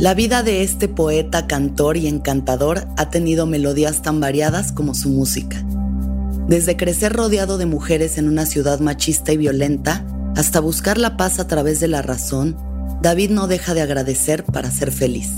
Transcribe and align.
La 0.00 0.14
vida 0.14 0.42
de 0.42 0.62
este 0.62 0.88
poeta, 0.88 1.46
cantor 1.46 1.98
y 1.98 2.06
encantador 2.06 2.86
ha 2.96 3.10
tenido 3.10 3.44
melodías 3.44 4.00
tan 4.00 4.18
variadas 4.18 4.72
como 4.72 4.94
su 4.94 5.10
música. 5.10 5.62
Desde 6.48 6.78
crecer 6.78 7.12
rodeado 7.12 7.58
de 7.58 7.66
mujeres 7.66 8.16
en 8.16 8.26
una 8.26 8.46
ciudad 8.46 8.80
machista 8.80 9.30
y 9.32 9.36
violenta, 9.36 10.06
hasta 10.36 10.58
buscar 10.58 10.96
la 10.96 11.18
paz 11.18 11.38
a 11.38 11.46
través 11.46 11.80
de 11.80 11.88
la 11.88 12.00
razón, 12.00 12.56
David 13.02 13.28
no 13.28 13.46
deja 13.46 13.74
de 13.74 13.82
agradecer 13.82 14.42
para 14.42 14.70
ser 14.70 14.90
feliz. 14.90 15.28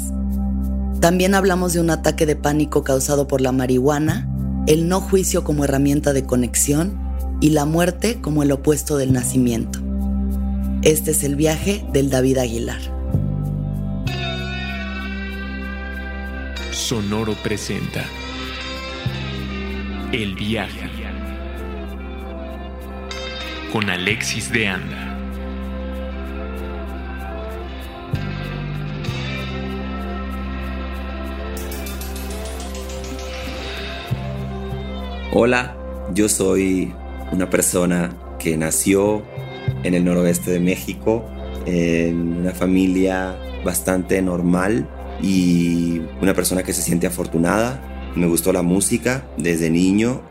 También 1.01 1.35
hablamos 1.35 1.73
de 1.73 1.81
un 1.81 1.91
ataque 1.91 2.25
de 2.25 2.37
pánico 2.37 2.85
causado 2.85 3.27
por 3.27 3.41
la 3.41 3.51
marihuana, 3.51 4.29
el 4.69 4.89
no 4.89 5.01
juicio 5.01 5.43
como 5.43 5.65
herramienta 5.65 6.13
de 6.13 6.23
conexión 6.23 7.01
y 7.41 7.51
la 7.51 7.65
muerte 7.65 8.21
como 8.21 8.45
el 8.45 8.53
opuesto 8.53 8.97
del 8.97 9.13
nacimiento. 9.13 9.81
Este 10.83 11.11
es 11.11 11.25
el 11.25 11.35
viaje 11.35 11.85
del 11.93 12.11
David 12.11 12.39
Aguilar. 12.39 12.92
Sonoro 16.73 17.35
presenta 17.35 18.05
El 20.11 20.35
viaje 20.35 20.89
con 23.71 23.89
Alexis 23.89 24.51
de 24.53 24.69
Anda. 24.69 25.19
Hola, 35.33 35.77
yo 36.15 36.29
soy 36.29 36.93
una 37.33 37.49
persona 37.49 38.15
que 38.39 38.57
nació 38.57 39.23
en 39.83 39.95
el 39.95 40.05
noroeste 40.05 40.51
de 40.51 40.61
México, 40.61 41.25
en 41.67 42.39
una 42.39 42.53
familia 42.53 43.39
bastante 43.65 44.21
normal 44.21 44.89
y 45.21 46.01
una 46.21 46.35
persona 46.35 46.63
que 46.63 46.73
se 46.73 46.83
siente 46.83 47.07
afortunada. 47.07 48.13
Me 48.17 48.27
gustó 48.27 48.53
la 48.53 48.63
música 48.63 49.27
desde 49.37 49.71
niño 49.71 50.23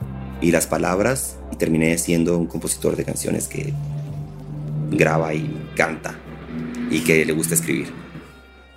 y 0.41 0.51
las 0.51 0.67
palabras 0.67 1.37
y 1.51 1.57
terminé 1.57 1.97
siendo 1.97 2.37
un 2.37 2.47
compositor 2.47 2.95
de 2.95 3.05
canciones 3.05 3.47
que 3.47 3.73
graba 4.91 5.33
y 5.33 5.49
canta 5.75 6.17
y 6.89 7.01
que 7.03 7.25
le 7.25 7.33
gusta 7.33 7.55
escribir. 7.55 7.91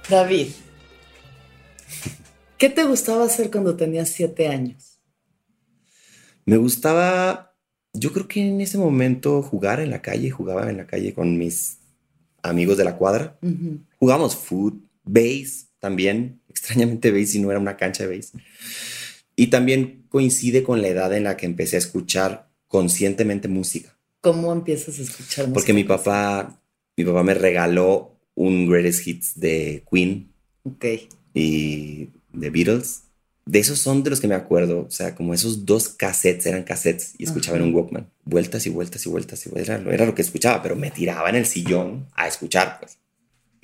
David, 0.09 0.49
¿qué 2.59 2.69
te 2.71 2.85
gustaba 2.85 3.25
hacer 3.25 3.51
cuando 3.51 3.77
tenías 3.77 4.11
siete 4.11 4.49
años? 4.49 5.01
Me 6.47 6.59
gustaba, 6.59 7.57
yo 7.93 8.13
creo 8.13 8.29
que 8.29 8.47
en 8.47 8.61
ese 8.61 8.77
momento 8.77 9.43
jugar 9.43 9.81
en 9.81 9.91
la 9.91 10.03
calle, 10.03 10.31
jugaba 10.31 10.69
en 10.69 10.77
la 10.77 10.87
calle 10.87 11.15
con 11.15 11.39
mis 11.39 11.79
amigos 12.43 12.77
de 12.77 12.85
la 12.85 12.97
cuadra. 12.97 13.39
Jugamos 13.99 14.37
foot, 14.37 14.75
base, 15.03 15.69
también, 15.85 16.41
extrañamente 16.49 17.11
base 17.11 17.37
y 17.37 17.41
no 17.43 17.51
era 17.51 17.61
una 17.61 17.77
cancha 17.77 18.07
de 18.07 18.17
base. 18.17 18.39
Y 19.37 19.49
también 19.49 20.07
coincide 20.09 20.63
con 20.63 20.81
la 20.81 20.89
edad 20.89 21.13
en 21.15 21.25
la 21.25 21.37
que 21.37 21.45
empecé 21.45 21.77
a 21.77 21.81
escuchar 21.81 22.49
conscientemente 22.69 23.49
música. 23.49 23.95
¿Cómo 24.23 24.51
empiezas 24.51 24.99
a 24.99 25.03
escuchar 25.03 25.45
música? 25.45 25.53
Porque 25.53 25.75
mi 25.75 25.85
papá, 25.85 26.59
mi 26.97 27.05
papá 27.05 27.23
me 27.23 27.35
regaló 27.35 28.19
un 28.35 28.67
Greatest 28.67 29.07
Hits 29.07 29.39
de 29.39 29.85
Queen. 29.91 30.33
Ok. 30.63 30.87
Y 31.35 32.09
de 32.33 32.51
Beatles. 32.51 33.03
De 33.45 33.59
esos 33.59 33.79
son 33.79 34.03
de 34.03 34.09
los 34.09 34.21
que 34.23 34.29
me 34.29 34.35
acuerdo. 34.35 34.87
O 34.89 34.91
sea, 34.91 35.15
como 35.15 35.35
esos 35.35 35.67
dos 35.67 35.91
cassettes 35.91 36.47
eran 36.47 36.63
cassettes 36.63 37.15
y 37.19 37.25
escuchaba 37.25 37.59
en 37.59 37.65
un 37.65 37.75
Walkman. 37.75 38.09
Vueltas 38.25 38.65
y 38.65 38.71
vueltas 38.71 39.05
y 39.05 39.11
vueltas 39.11 39.45
y 39.45 39.51
vueltas. 39.51 39.81
Era, 39.81 39.93
era, 39.93 40.07
lo 40.07 40.15
que 40.15 40.23
escuchaba, 40.23 40.63
pero 40.63 40.77
me 40.77 40.91
tiraba 40.91 41.29
en 41.29 41.37
el 41.37 41.45
sillón 41.45 42.07
a 42.15 42.27
escuchar, 42.27 42.79
pues. 42.81 42.97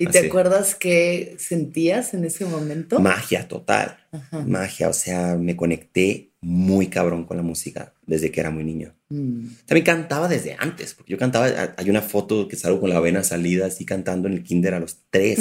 ¿Y 0.01 0.07
te 0.07 0.25
acuerdas 0.25 0.73
qué 0.73 1.35
sentías 1.37 2.15
en 2.15 2.25
ese 2.25 2.45
momento? 2.45 2.99
Magia 2.99 3.47
total, 3.47 3.99
magia, 4.47 4.89
o 4.89 4.93
sea, 4.93 5.35
me 5.35 5.55
conecté 5.55 6.31
muy 6.41 6.87
cabrón 6.87 7.25
con 7.25 7.37
la 7.37 7.43
música 7.43 7.93
desde 8.07 8.31
que 8.31 8.39
era 8.39 8.49
muy 8.49 8.63
niño. 8.63 8.95
Mm. 9.09 9.45
También 9.67 9.85
cantaba 9.85 10.27
desde 10.27 10.55
antes, 10.57 10.95
porque 10.95 11.11
yo 11.11 11.19
cantaba, 11.19 11.75
hay 11.77 11.89
una 11.89 12.01
foto 12.01 12.47
que 12.47 12.55
salgo 12.55 12.81
con 12.81 12.89
la 12.89 12.99
vena 12.99 13.21
salida 13.21 13.67
así 13.67 13.85
cantando 13.85 14.27
en 14.27 14.33
el 14.33 14.43
kinder 14.43 14.73
a 14.73 14.79
los 14.79 14.97
tres. 15.11 15.39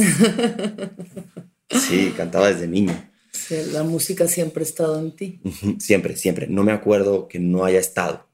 sí, 1.70 2.12
cantaba 2.14 2.52
desde 2.52 2.68
niño. 2.68 2.92
Sí, 3.32 3.56
la 3.72 3.82
música 3.82 4.28
siempre 4.28 4.62
ha 4.62 4.66
estado 4.66 4.98
en 4.98 5.16
ti. 5.16 5.40
Siempre, 5.78 6.16
siempre. 6.16 6.48
No 6.48 6.64
me 6.64 6.72
acuerdo 6.72 7.28
que 7.28 7.38
no 7.38 7.64
haya 7.64 7.78
estado. 7.78 8.28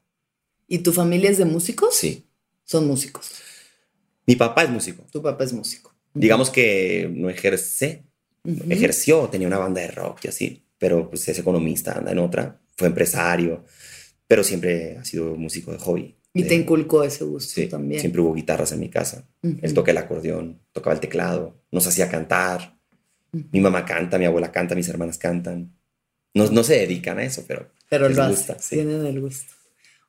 ¿Y 0.67 0.79
tu 0.79 0.91
familia 0.91 1.29
es 1.29 1.37
de 1.37 1.45
músicos? 1.45 1.95
Sí. 1.95 2.25
Son 2.65 2.85
músicos. 2.85 3.31
Mi 4.25 4.35
papá 4.35 4.63
es 4.63 4.69
músico. 4.69 5.05
Tu 5.09 5.21
papá 5.21 5.45
es 5.45 5.53
músico 5.53 5.96
digamos 6.17 6.49
que 6.49 7.09
no 7.13 7.29
ejerce, 7.29 8.03
ejerció, 8.69 9.27
tenía 9.29 9.47
una 9.47 9.57
banda 9.57 9.81
de 9.81 9.87
rock 9.87 10.25
y 10.25 10.27
así, 10.29 10.63
pero 10.77 11.09
pues 11.09 11.27
es 11.27 11.39
economista, 11.39 11.97
anda 11.97 12.11
en 12.11 12.19
otra, 12.19 12.59
fue 12.75 12.87
empresario, 12.87 13.65
pero 14.27 14.43
siempre 14.43 14.97
ha 14.97 15.05
sido 15.05 15.35
músico 15.35 15.71
de 15.71 15.79
hobby. 15.79 16.15
Y 16.33 16.43
te 16.43 16.55
inculcó 16.55 17.03
ese 17.03 17.23
gusto 17.23 17.53
sí, 17.55 17.67
también. 17.67 17.99
Siempre 17.99 18.21
hubo 18.21 18.33
guitarras 18.33 18.71
en 18.71 18.79
mi 18.79 18.89
casa. 18.89 19.27
Él 19.41 19.73
toca 19.73 19.89
el 19.89 19.97
acordeón, 19.97 20.61
tocaba 20.71 20.93
el 20.93 20.99
teclado, 20.99 21.59
nos 21.71 21.87
hacía 21.87 22.09
cantar. 22.09 22.77
Mi 23.31 23.59
mamá 23.59 23.85
canta, 23.85 24.19
mi 24.19 24.25
abuela 24.25 24.51
canta, 24.51 24.75
mis 24.75 24.87
hermanas 24.87 25.17
cantan. 25.17 25.75
No, 26.35 26.49
no 26.51 26.63
se 26.63 26.75
dedican 26.75 27.17
a 27.17 27.23
eso, 27.23 27.43
pero, 27.47 27.71
pero 27.89 28.07
les 28.07 28.19
gusta. 28.19 28.55
Tienen 28.55 29.05
el 29.05 29.19
gusto. 29.19 29.53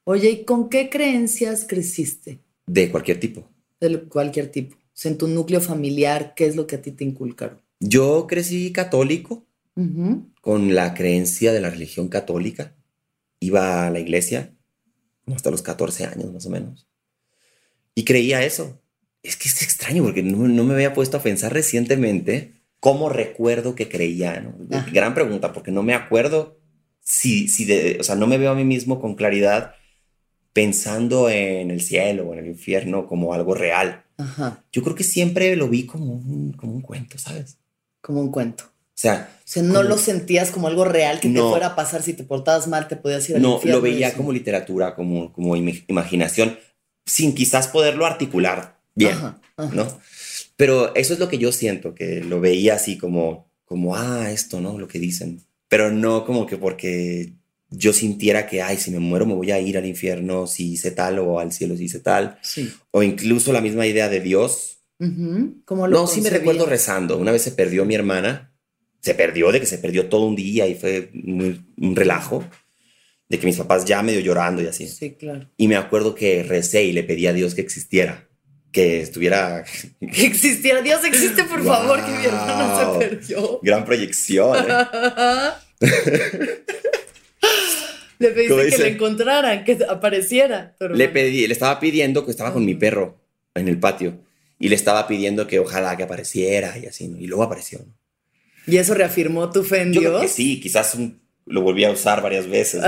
Oye, 0.04 0.30
¿y 0.30 0.44
con 0.44 0.68
qué 0.68 0.90
creencias 0.90 1.64
creciste? 1.66 2.40
De 2.66 2.90
cualquier 2.90 3.18
tipo. 3.20 3.48
De 3.80 4.02
cualquier 4.02 4.48
tipo 4.48 4.76
en 5.06 5.18
tu 5.18 5.28
núcleo 5.28 5.60
familiar, 5.60 6.34
¿qué 6.34 6.46
es 6.46 6.56
lo 6.56 6.66
que 6.66 6.76
a 6.76 6.82
ti 6.82 6.92
te 6.92 7.04
inculcaron? 7.04 7.60
Yo 7.80 8.26
crecí 8.26 8.72
católico, 8.72 9.46
con 10.40 10.74
la 10.74 10.94
creencia 10.94 11.52
de 11.52 11.60
la 11.60 11.70
religión 11.70 12.08
católica. 12.08 12.74
Iba 13.38 13.86
a 13.86 13.90
la 13.90 14.00
iglesia 14.00 14.52
hasta 15.32 15.52
los 15.52 15.62
14 15.62 16.06
años 16.06 16.32
más 16.32 16.46
o 16.46 16.50
menos. 16.50 16.88
Y 17.94 18.04
creía 18.04 18.42
eso. 18.42 18.80
Es 19.22 19.36
que 19.36 19.48
es 19.48 19.62
extraño 19.62 20.02
porque 20.02 20.22
no, 20.22 20.64
me 20.64 20.74
había 20.74 20.94
puesto 20.94 21.16
a 21.16 21.22
pensar 21.22 21.52
recientemente 21.52 22.54
cómo 22.80 23.08
recuerdo 23.08 23.76
que 23.76 23.88
creía. 23.88 24.40
¿no? 24.40 24.54
Gran 24.92 25.14
pregunta, 25.14 25.52
porque 25.52 25.70
no 25.70 25.82
me 25.84 25.94
acuerdo 25.94 26.58
si, 27.00 27.46
si 27.48 27.64
de, 27.64 27.98
o 28.00 28.02
sea, 28.02 28.16
no 28.16 28.26
me 28.26 28.38
veo 28.38 28.50
a 28.50 28.56
mí 28.56 28.64
mismo 28.64 29.00
con 29.00 29.14
claridad 29.14 29.74
pensando 30.58 31.30
en 31.30 31.70
el 31.70 31.80
cielo 31.80 32.24
o 32.26 32.32
en 32.32 32.40
el 32.40 32.48
infierno 32.48 33.06
como 33.06 33.32
algo 33.32 33.54
real. 33.54 34.02
Yo 34.72 34.82
creo 34.82 34.96
que 34.96 35.04
siempre 35.04 35.54
lo 35.54 35.68
vi 35.68 35.86
como 35.86 36.14
un, 36.14 36.52
como 36.52 36.72
un 36.72 36.80
cuento, 36.80 37.16
¿sabes? 37.16 37.58
Como 38.00 38.20
un 38.20 38.32
cuento. 38.32 38.64
O 38.64 39.00
sea, 39.00 39.30
o 39.38 39.42
sea 39.44 39.62
no 39.62 39.84
lo 39.84 39.96
sentías 39.96 40.50
como 40.50 40.66
algo 40.66 40.84
real 40.84 41.20
que 41.20 41.28
te 41.28 41.38
fuera 41.38 41.68
a 41.68 41.76
pasar 41.76 42.02
si 42.02 42.12
te 42.12 42.24
portabas 42.24 42.66
mal, 42.66 42.88
te 42.88 42.96
podías 42.96 43.30
ir 43.30 43.36
al 43.36 43.42
No, 43.42 43.60
lo 43.62 43.80
veía 43.80 44.12
como 44.14 44.32
literatura, 44.32 44.96
como, 44.96 45.32
como 45.32 45.54
imaginación, 45.54 46.58
sin 47.06 47.36
quizás 47.36 47.68
poderlo 47.68 48.04
articular 48.04 48.80
bien, 48.96 49.14
¿no? 49.72 49.86
Pero 50.56 50.92
eso 50.96 51.12
es 51.12 51.20
lo 51.20 51.28
que 51.28 51.38
yo 51.38 51.52
siento, 51.52 51.94
que 51.94 52.20
lo 52.24 52.40
veía 52.40 52.74
así 52.74 52.98
como, 52.98 53.48
como, 53.64 53.94
ah, 53.94 54.32
esto, 54.32 54.60
¿no? 54.60 54.76
Lo 54.76 54.88
que 54.88 54.98
dicen. 54.98 55.40
Pero 55.68 55.92
no 55.92 56.24
como 56.24 56.46
que 56.46 56.56
porque 56.56 57.34
yo 57.70 57.92
sintiera 57.92 58.46
que, 58.46 58.62
ay, 58.62 58.78
si 58.78 58.90
me 58.90 58.98
muero 58.98 59.26
me 59.26 59.34
voy 59.34 59.50
a 59.50 59.60
ir 59.60 59.76
al 59.76 59.86
infierno 59.86 60.46
si 60.46 60.72
hice 60.72 60.90
tal 60.90 61.18
o 61.18 61.38
al 61.38 61.52
cielo 61.52 61.76
si 61.76 61.84
hice 61.84 62.00
tal. 62.00 62.38
Sí. 62.42 62.72
O 62.90 63.02
incluso 63.02 63.52
la 63.52 63.60
misma 63.60 63.86
idea 63.86 64.08
de 64.08 64.20
Dios. 64.20 64.78
¿Cómo 65.64 65.86
lo 65.86 66.00
no, 66.00 66.06
sí 66.06 66.20
me 66.20 66.30
recuerdo 66.30 66.66
rezando. 66.66 67.18
Una 67.18 67.30
vez 67.30 67.42
se 67.42 67.52
perdió 67.52 67.84
mi 67.84 67.94
hermana. 67.94 68.52
Se 69.00 69.14
perdió 69.14 69.52
de 69.52 69.60
que 69.60 69.66
se 69.66 69.78
perdió 69.78 70.08
todo 70.08 70.26
un 70.26 70.34
día 70.34 70.66
y 70.66 70.74
fue 70.74 71.10
un 71.12 71.94
relajo. 71.94 72.44
De 73.28 73.38
que 73.38 73.46
mis 73.46 73.58
papás 73.58 73.84
ya 73.84 74.02
medio 74.02 74.20
llorando 74.20 74.62
y 74.62 74.66
así. 74.66 74.88
Sí, 74.88 75.12
claro. 75.12 75.50
Y 75.58 75.68
me 75.68 75.76
acuerdo 75.76 76.14
que 76.14 76.42
recé 76.42 76.84
y 76.84 76.92
le 76.92 77.04
pedí 77.04 77.26
a 77.26 77.34
Dios 77.34 77.54
que 77.54 77.60
existiera. 77.60 78.26
Que 78.72 79.02
estuviera... 79.02 79.64
Que 80.00 80.26
existiera. 80.26 80.80
Dios 80.80 81.04
existe, 81.04 81.44
por 81.44 81.62
favor, 81.62 82.02
que 82.04 82.12
mi 82.12 82.24
hermana 82.24 82.92
se 82.92 82.98
perdió. 82.98 83.60
Gran 83.62 83.84
proyección. 83.84 84.56
¿eh? 84.66 85.86
Le 88.18 88.30
pediste 88.30 88.70
que 88.70 88.78
le 88.78 88.88
encontraran, 88.88 89.64
que 89.64 89.78
apareciera. 89.88 90.74
le 90.80 91.08
pedí, 91.08 91.46
le 91.46 91.52
estaba 91.52 91.78
pidiendo 91.78 92.24
que 92.24 92.30
estaba 92.30 92.52
con 92.52 92.64
mi 92.64 92.74
perro 92.74 93.20
en 93.54 93.68
el 93.68 93.78
patio 93.78 94.18
y 94.58 94.68
le 94.68 94.74
estaba 94.74 95.06
pidiendo 95.06 95.46
que 95.46 95.58
ojalá 95.58 95.96
que 95.96 96.02
apareciera 96.02 96.76
y 96.78 96.86
así, 96.86 97.14
y 97.18 97.26
luego 97.26 97.44
apareció. 97.44 97.80
¿Y 98.66 98.76
eso 98.76 98.94
reafirmó 98.94 99.50
tu 99.50 99.62
fe 99.62 99.82
en 99.82 99.92
Yo 99.92 100.00
Dios? 100.00 100.12
Creo 100.12 100.22
que 100.22 100.28
sí, 100.28 100.60
quizás 100.60 100.96
lo 101.46 101.62
volví 101.62 101.84
a 101.84 101.90
usar 101.90 102.22
varias 102.22 102.46
veces. 102.46 102.82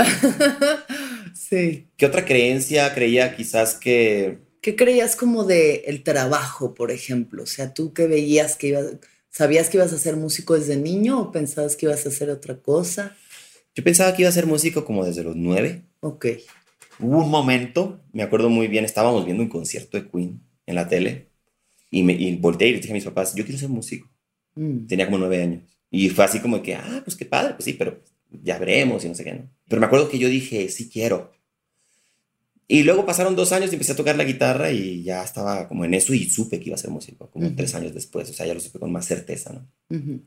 sí. 1.35 1.89
¿Qué 1.97 2.07
otra 2.07 2.25
creencia 2.25 2.93
creía 2.95 3.35
quizás 3.37 3.75
que... 3.75 4.39
¿Qué 4.61 4.77
creías 4.77 5.17
como 5.17 5.45
de 5.45 5.85
el 5.87 6.03
trabajo, 6.03 6.75
por 6.75 6.91
ejemplo? 6.91 7.45
O 7.45 7.47
sea, 7.47 7.73
tú 7.73 7.95
que 7.95 8.07
veías 8.07 8.57
que 8.57 8.69
ibas, 8.69 8.87
¿sabías 9.31 9.71
que 9.71 9.79
ibas 9.79 9.93
a 9.95 9.99
ser 9.99 10.17
músico 10.17 10.59
desde 10.59 10.77
niño 10.77 11.19
o 11.19 11.33
pensabas 11.33 11.77
que 11.77 11.87
ibas 11.87 12.05
a 12.05 12.11
hacer 12.11 12.29
otra 12.29 12.57
cosa? 12.57 13.17
Yo 13.75 13.85
pensaba 13.85 14.15
que 14.15 14.23
iba 14.23 14.29
a 14.29 14.33
ser 14.33 14.47
músico 14.47 14.85
como 14.85 15.05
desde 15.05 15.23
los 15.23 15.37
nueve. 15.37 15.85
Ok. 16.01 16.27
Hubo 16.99 17.25
un 17.25 17.31
momento, 17.31 18.01
me 18.13 18.23
acuerdo 18.23 18.51
muy 18.51 18.69
bien, 18.69 18.85
estábamos 18.85 19.25
viendo 19.25 19.43
un 19.43 19.49
concierto 19.49 19.97
de 19.97 20.09
Queen 20.09 20.41
en 20.67 20.75
la 20.75 20.89
tele 20.89 21.29
y, 21.91 22.03
me, 22.03 22.13
y 22.13 22.37
volteé 22.37 22.69
y 22.69 22.73
le 22.73 22.79
dije 22.79 22.93
a 22.93 22.95
mis 22.95 23.05
papás, 23.05 23.35
yo 23.35 23.45
quiero 23.45 23.59
ser 23.59 23.69
músico. 23.69 24.09
Mm. 24.55 24.87
Tenía 24.87 25.07
como 25.07 25.19
nueve 25.19 25.43
años. 25.43 25.63
Y 25.91 26.09
fue 26.11 26.25
así 26.25 26.41
como 26.41 26.63
que, 26.63 26.75
ah, 26.75 27.03
pues 27.05 27.17
qué 27.17 27.25
padre, 27.25 27.55
pues 27.55 27.65
sí, 27.65 27.73
pero 27.73 28.03
ya 28.31 28.59
veremos 28.59 29.05
y 29.05 29.09
no 29.09 29.15
sé 29.15 29.25
qué, 29.25 29.35
¿no? 29.35 29.51
Pero 29.69 29.81
me 29.81 29.87
acuerdo 29.87 30.09
que 30.09 30.19
yo 30.19 30.29
dije, 30.29 30.69
sí 30.69 30.89
quiero. 30.89 31.33
Y 32.69 32.85
luego 32.85 33.05
pasaron 33.05 33.35
dos 33.35 33.51
años 33.51 33.71
y 33.71 33.75
empecé 33.75 33.93
a 33.93 33.97
tocar 33.97 34.17
la 34.17 34.23
guitarra 34.23 34.71
y 34.71 35.03
ya 35.03 35.25
estaba 35.25 35.67
como 35.67 35.85
en 35.85 35.95
eso 35.95 36.15
y 36.15 36.31
supe 36.31 36.61
que 36.61 36.67
iba 36.67 36.77
a 36.77 36.79
ser 36.79 36.91
músico, 36.91 37.29
como 37.29 37.53
tres 37.57 37.75
años 37.75 37.93
después, 37.93 38.31
o 38.31 38.33
sea, 38.33 38.47
ya 38.47 38.55
lo 38.55 38.61
supe 38.61 38.79
con 38.79 38.93
más 38.93 39.07
certeza, 39.07 39.53
¿no? 39.53 39.67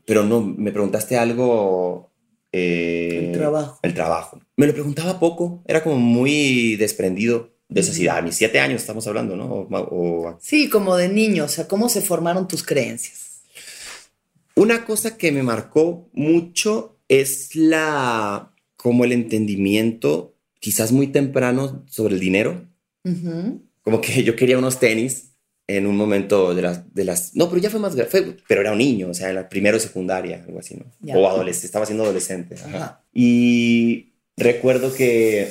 Pero 0.04 0.24
no, 0.24 0.42
me 0.42 0.72
preguntaste 0.72 1.16
algo... 1.16 2.10
Eh, 2.56 3.30
el 3.32 3.32
trabajo. 3.32 3.80
El 3.82 3.94
trabajo. 3.94 4.40
Me 4.56 4.68
lo 4.68 4.72
preguntaba 4.72 5.18
poco, 5.18 5.64
era 5.66 5.82
como 5.82 5.96
muy 5.96 6.76
desprendido 6.76 7.50
de 7.68 7.80
esa 7.80 7.92
ciudad. 7.92 8.18
A 8.18 8.22
mis 8.22 8.36
siete 8.36 8.60
años 8.60 8.80
estamos 8.80 9.04
hablando, 9.08 9.34
¿no? 9.34 10.38
Sí, 10.40 10.68
como 10.68 10.96
de 10.96 11.08
niño, 11.08 11.46
o 11.46 11.48
sea, 11.48 11.66
¿cómo 11.66 11.88
se 11.88 12.00
formaron 12.00 12.46
tus 12.46 12.62
creencias? 12.62 13.42
Una 14.54 14.84
cosa 14.84 15.16
que 15.16 15.32
me 15.32 15.42
marcó 15.42 16.08
mucho 16.12 17.00
es 17.08 17.56
la, 17.56 18.54
como 18.76 19.04
el 19.04 19.10
entendimiento, 19.10 20.36
quizás 20.60 20.92
muy 20.92 21.08
temprano, 21.08 21.84
sobre 21.88 22.14
el 22.14 22.20
dinero. 22.20 22.68
Como 23.82 24.00
que 24.00 24.22
yo 24.22 24.36
quería 24.36 24.58
unos 24.58 24.78
tenis 24.78 25.33
en 25.66 25.86
un 25.86 25.96
momento 25.96 26.54
de 26.54 26.62
las, 26.62 26.94
de 26.94 27.04
las, 27.04 27.34
no, 27.34 27.48
pero 27.48 27.60
ya 27.60 27.70
fue 27.70 27.80
más 27.80 27.96
grande, 27.96 28.36
pero 28.46 28.60
era 28.60 28.72
un 28.72 28.78
niño, 28.78 29.08
o 29.08 29.14
sea, 29.14 29.30
en 29.30 29.36
la 29.36 29.48
primero 29.48 29.78
secundaria, 29.78 30.42
algo 30.46 30.58
así, 30.58 30.76
¿no? 30.76 31.14
O 31.14 31.28
adolescente, 31.28 31.66
estaba 31.66 31.86
siendo 31.86 32.04
adolescente. 32.04 32.56
Y 33.12 34.12
recuerdo 34.36 34.94
que 34.94 35.50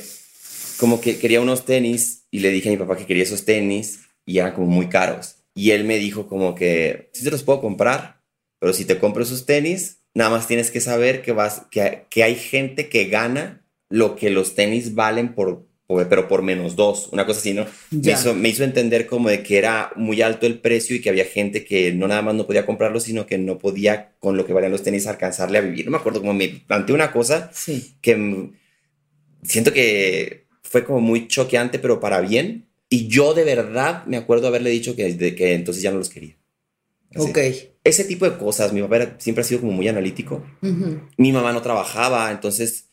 como 0.78 1.02
que 1.02 1.18
quería 1.18 1.42
unos 1.42 1.66
tenis 1.66 2.26
y 2.30 2.40
le 2.40 2.52
dije 2.52 2.70
a 2.70 2.72
mi 2.72 2.78
papá 2.78 2.98
que 2.98 3.06
quería 3.06 3.24
esos 3.24 3.46
tenis 3.46 4.02
y 4.26 4.38
eran 4.38 4.54
como 4.54 4.68
muy 4.68 4.88
caros. 4.88 5.38
Y 5.56 5.72
él 5.72 5.84
me 5.84 5.98
dijo 5.98 6.28
como 6.28 6.56
que 6.56 7.10
sí 7.14 7.24
te 7.24 7.32
los 7.32 7.44
puedo 7.44 7.62
comprar, 7.62 8.22
pero 8.60 8.74
si 8.74 8.86
te 8.86 9.00
compro 9.00 9.24
esos 9.24 9.46
tenis, 9.46 10.00
nada 10.14 10.30
más 10.30 10.48
tienes 10.48 10.72
que 10.72 10.82
saber 10.82 11.22
que, 11.22 11.32
vas, 11.32 11.64
que, 11.72 12.06
que 12.10 12.24
hay 12.24 12.36
gente 12.36 12.90
que 12.90 13.06
gana 13.06 13.66
lo 13.90 14.16
que 14.16 14.30
los 14.30 14.56
tenis 14.56 14.96
valen 14.96 15.36
por, 15.36 15.68
pero 16.10 16.28
por 16.28 16.42
menos 16.42 16.76
dos, 16.76 17.10
una 17.12 17.26
cosa 17.26 17.40
así, 17.40 17.54
¿no? 17.54 17.66
Me 17.92 18.12
hizo, 18.12 18.34
me 18.34 18.50
hizo, 18.50 18.64
entender 18.64 19.06
como 19.06 19.30
de 19.30 19.44
que 19.44 19.58
era 19.58 19.92
muy 19.96 20.22
alto 20.22 20.46
el 20.46 20.60
precio 20.60 20.96
y 20.96 21.02
que 21.02 21.10
había 21.10 21.26
gente 21.26 21.66
que 21.66 21.94
no 21.94 22.08
nada 22.08 22.22
más 22.22 22.36
no 22.36 22.46
podía 22.46 22.66
comprarlo, 22.66 23.00
sino 23.00 23.26
que 23.26 23.38
no 23.38 23.58
podía 23.58 24.14
con 24.20 24.38
lo 24.38 24.46
que 24.46 24.54
valían 24.54 24.72
los 24.72 24.84
tenis 24.84 25.08
alcanzarle 25.08 25.58
a 25.58 25.62
vivir. 25.62 25.86
No 25.86 25.92
me 25.92 25.98
acuerdo 25.98 26.22
cómo 26.22 26.34
me 26.34 26.48
planteé 26.68 26.96
una 26.96 27.12
cosa 27.12 27.50
sí. 27.54 27.96
que 28.02 28.50
siento 29.44 29.74
que 29.74 30.48
fue 30.62 30.84
como 30.84 31.02
muy 31.02 31.28
choqueante, 31.28 31.80
pero 31.80 32.00
para 32.00 32.22
bien. 32.22 32.68
Y 32.90 33.08
yo 33.08 33.34
de 33.34 33.44
verdad 33.44 34.06
me 34.06 34.18
acuerdo 34.18 34.48
haberle 34.48 34.70
dicho 34.70 34.96
que, 34.96 35.14
de, 35.14 35.36
que 35.36 35.54
entonces 35.54 35.84
ya 35.84 35.92
no 35.92 35.98
los 35.98 36.10
quería. 36.10 36.38
Ok. 37.16 37.38
Ese 37.84 38.06
tipo 38.06 38.30
de 38.30 38.38
cosas, 38.38 38.72
mi 38.74 38.82
papá 38.82 39.16
siempre 39.18 39.42
ha 39.42 39.46
sido 39.46 39.62
como 39.62 39.74
muy 39.74 39.88
analítico. 39.88 40.44
Mi 41.18 41.32
mamá 41.32 41.52
no 41.52 41.62
trabajaba, 41.62 42.32
entonces 42.32 42.90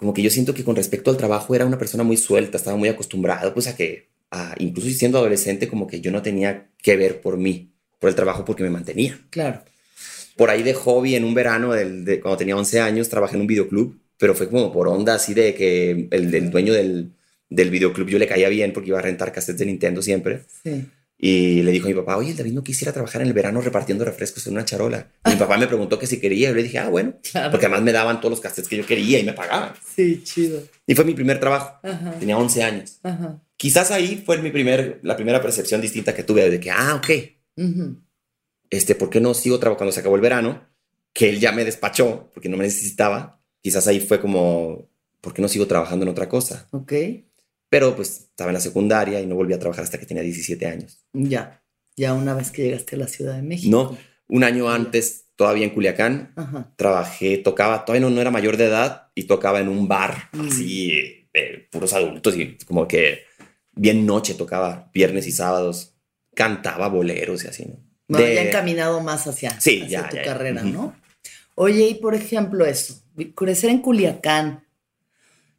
como 0.00 0.14
que 0.14 0.22
yo 0.22 0.30
siento 0.30 0.54
que 0.54 0.64
con 0.64 0.76
respecto 0.76 1.10
al 1.10 1.18
trabajo 1.18 1.54
era 1.54 1.66
una 1.66 1.76
persona 1.76 2.04
muy 2.04 2.16
suelta, 2.16 2.56
estaba 2.56 2.74
muy 2.74 2.88
acostumbrado 2.88 3.52
pues 3.52 3.66
a 3.66 3.76
que, 3.76 4.08
incluso 4.56 4.88
siendo 4.88 5.18
adolescente, 5.18 5.68
como 5.68 5.86
que 5.86 6.00
yo 6.00 6.10
no 6.10 6.22
tenía 6.22 6.68
que 6.82 6.96
ver 6.96 7.20
por 7.20 7.36
mí, 7.36 7.70
por 7.98 8.08
el 8.08 8.16
trabajo, 8.16 8.46
porque 8.46 8.62
me 8.62 8.70
mantenía. 8.70 9.20
Claro. 9.28 9.62
Por 10.38 10.48
ahí 10.48 10.62
de 10.62 10.72
hobby, 10.72 11.16
en 11.16 11.24
un 11.24 11.34
verano, 11.34 11.74
de, 11.74 12.18
cuando 12.18 12.38
tenía 12.38 12.56
11 12.56 12.80
años, 12.80 13.10
trabajé 13.10 13.34
en 13.36 13.42
un 13.42 13.46
videoclub 13.46 14.00
pero 14.16 14.34
fue 14.34 14.50
como 14.50 14.70
por 14.70 14.86
onda 14.86 15.14
así 15.14 15.32
de 15.32 15.54
que 15.54 16.08
el, 16.10 16.50
dueño 16.50 16.74
del, 16.74 17.12
del, 17.48 17.70
videoclub 17.70 18.06
yo 18.06 18.18
le 18.18 18.26
caía 18.26 18.50
bien 18.50 18.74
porque 18.74 18.90
iba 18.90 18.98
a 18.98 19.02
rentar 19.02 19.32
cassettes 19.32 19.60
de 19.60 19.64
Nintendo 19.64 20.02
siempre. 20.02 20.42
Sí. 20.62 20.84
Y 21.22 21.62
le 21.62 21.70
dijo 21.70 21.86
a 21.86 21.88
mi 21.88 21.94
papá, 21.94 22.16
oye, 22.16 22.30
el 22.30 22.36
David 22.36 22.54
no 22.54 22.64
quisiera 22.64 22.92
trabajar 22.92 23.20
en 23.20 23.28
el 23.28 23.34
verano 23.34 23.60
repartiendo 23.60 24.06
refrescos 24.06 24.46
en 24.46 24.54
una 24.54 24.64
charola. 24.64 25.12
Y 25.26 25.30
mi 25.30 25.36
papá 25.36 25.58
me 25.58 25.66
preguntó 25.66 25.98
que 25.98 26.06
si 26.06 26.18
quería. 26.18 26.48
Yo 26.48 26.54
le 26.54 26.62
dije, 26.62 26.78
ah, 26.78 26.88
bueno. 26.88 27.14
Porque 27.50 27.66
además 27.66 27.82
me 27.82 27.92
daban 27.92 28.20
todos 28.20 28.30
los 28.30 28.40
cassettes 28.40 28.68
que 28.68 28.78
yo 28.78 28.86
quería 28.86 29.18
y 29.18 29.24
me 29.24 29.34
pagaban. 29.34 29.74
Sí, 29.94 30.22
chido. 30.24 30.62
Y 30.86 30.94
fue 30.94 31.04
mi 31.04 31.12
primer 31.12 31.38
trabajo. 31.38 31.78
Tenía 32.18 32.38
11 32.38 32.62
años. 32.62 33.00
Ajá. 33.02 33.42
Quizás 33.56 33.90
ahí 33.90 34.22
fue 34.24 34.38
mi 34.38 34.50
primer, 34.50 35.00
la 35.02 35.16
primera 35.16 35.42
percepción 35.42 35.82
distinta 35.82 36.14
que 36.14 36.22
tuve 36.22 36.48
de 36.48 36.58
que, 36.58 36.70
ah, 36.70 36.94
ok. 36.94 37.10
Este, 38.70 38.94
¿por 38.94 39.10
qué 39.10 39.20
no 39.20 39.34
sigo 39.34 39.58
trabajando 39.58 39.78
cuando 39.78 39.92
se 39.92 40.00
acabó 40.00 40.16
el 40.16 40.22
verano? 40.22 40.66
Que 41.12 41.28
él 41.28 41.38
ya 41.38 41.52
me 41.52 41.66
despachó 41.66 42.30
porque 42.32 42.48
no 42.48 42.56
me 42.56 42.64
necesitaba 42.64 43.40
quizás 43.62 43.86
ahí 43.86 44.00
fue 44.00 44.20
como, 44.20 44.88
¿por 45.20 45.34
qué 45.34 45.42
no 45.42 45.48
sigo 45.48 45.66
trabajando 45.66 46.04
en 46.04 46.10
otra 46.10 46.28
cosa? 46.28 46.68
Ok. 46.70 46.92
Pero 47.70 47.96
pues 47.96 48.28
estaba 48.30 48.50
en 48.50 48.54
la 48.54 48.60
secundaria 48.60 49.20
y 49.20 49.26
no 49.26 49.36
volví 49.36 49.54
a 49.54 49.58
trabajar 49.58 49.84
hasta 49.84 49.98
que 49.98 50.04
tenía 50.04 50.22
17 50.22 50.66
años. 50.66 51.06
Ya, 51.14 51.62
ya 51.96 52.12
una 52.12 52.34
vez 52.34 52.50
que 52.50 52.64
llegaste 52.64 52.96
a 52.96 52.98
la 52.98 53.08
Ciudad 53.08 53.36
de 53.36 53.42
México. 53.42 53.70
No, 53.70 53.96
un 54.28 54.44
año 54.44 54.68
antes, 54.68 55.28
todavía 55.36 55.64
en 55.64 55.70
Culiacán, 55.70 56.34
trabajé, 56.76 57.38
tocaba, 57.38 57.84
todavía 57.84 58.06
no, 58.06 58.14
no, 58.14 58.20
era 58.20 58.30
mayor 58.30 58.56
de 58.56 58.66
edad 58.66 59.08
y 59.14 59.24
tocaba 59.24 59.60
en 59.60 59.68
un 59.68 59.88
bar 59.88 60.28
mm. 60.32 60.48
así 60.48 61.28
de 61.32 61.68
puros 61.70 61.92
adultos 61.92 62.36
y 62.36 62.58
como 62.66 62.86
que 62.86 63.24
bien 63.72 64.04
noche 64.04 64.34
tocaba, 64.34 64.90
viernes 64.92 65.26
y 65.26 65.32
sábados, 65.32 65.94
cantaba 66.34 66.88
boleros 66.88 67.44
y 67.44 67.48
así, 67.48 67.64
¿no? 67.66 67.76
Bueno, 68.08 68.26
ya 68.26 68.42
encaminado 68.42 69.00
más 69.00 69.28
hacia, 69.28 69.58
sí, 69.60 69.86
tu 69.86 70.16
carrera, 70.24 70.64
¿no? 70.64 70.96
Oye, 71.54 71.86
y 71.88 71.94
por 71.94 72.14
ejemplo 72.14 72.66
eso, 72.66 73.02
crecer 73.36 73.70
en 73.70 73.78
Culiacán. 73.78 74.64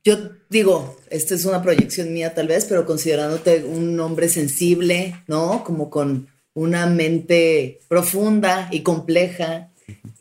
Yo 0.04 0.18
digo, 0.50 0.98
esta 1.10 1.36
es 1.36 1.46
una 1.46 1.62
proyección 1.62 2.12
mía 2.12 2.34
tal 2.34 2.48
vez, 2.48 2.66
pero 2.66 2.86
considerándote 2.86 3.64
un 3.64 4.00
hombre 4.00 4.30
sensible, 4.30 5.16
¿no? 5.28 5.64
Como 5.64 5.92
con 5.92 6.28
una 6.54 6.88
mente 6.88 7.80
profunda 7.88 8.68
y 8.72 8.82
compleja 8.82 9.72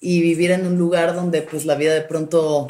y 0.01 0.21
vivir 0.21 0.51
en 0.51 0.67
un 0.67 0.77
lugar 0.79 1.15
donde 1.15 1.43
pues 1.43 1.65
la 1.65 1.77
vida 1.77 1.95
de 1.95 2.03
pronto 2.03 2.67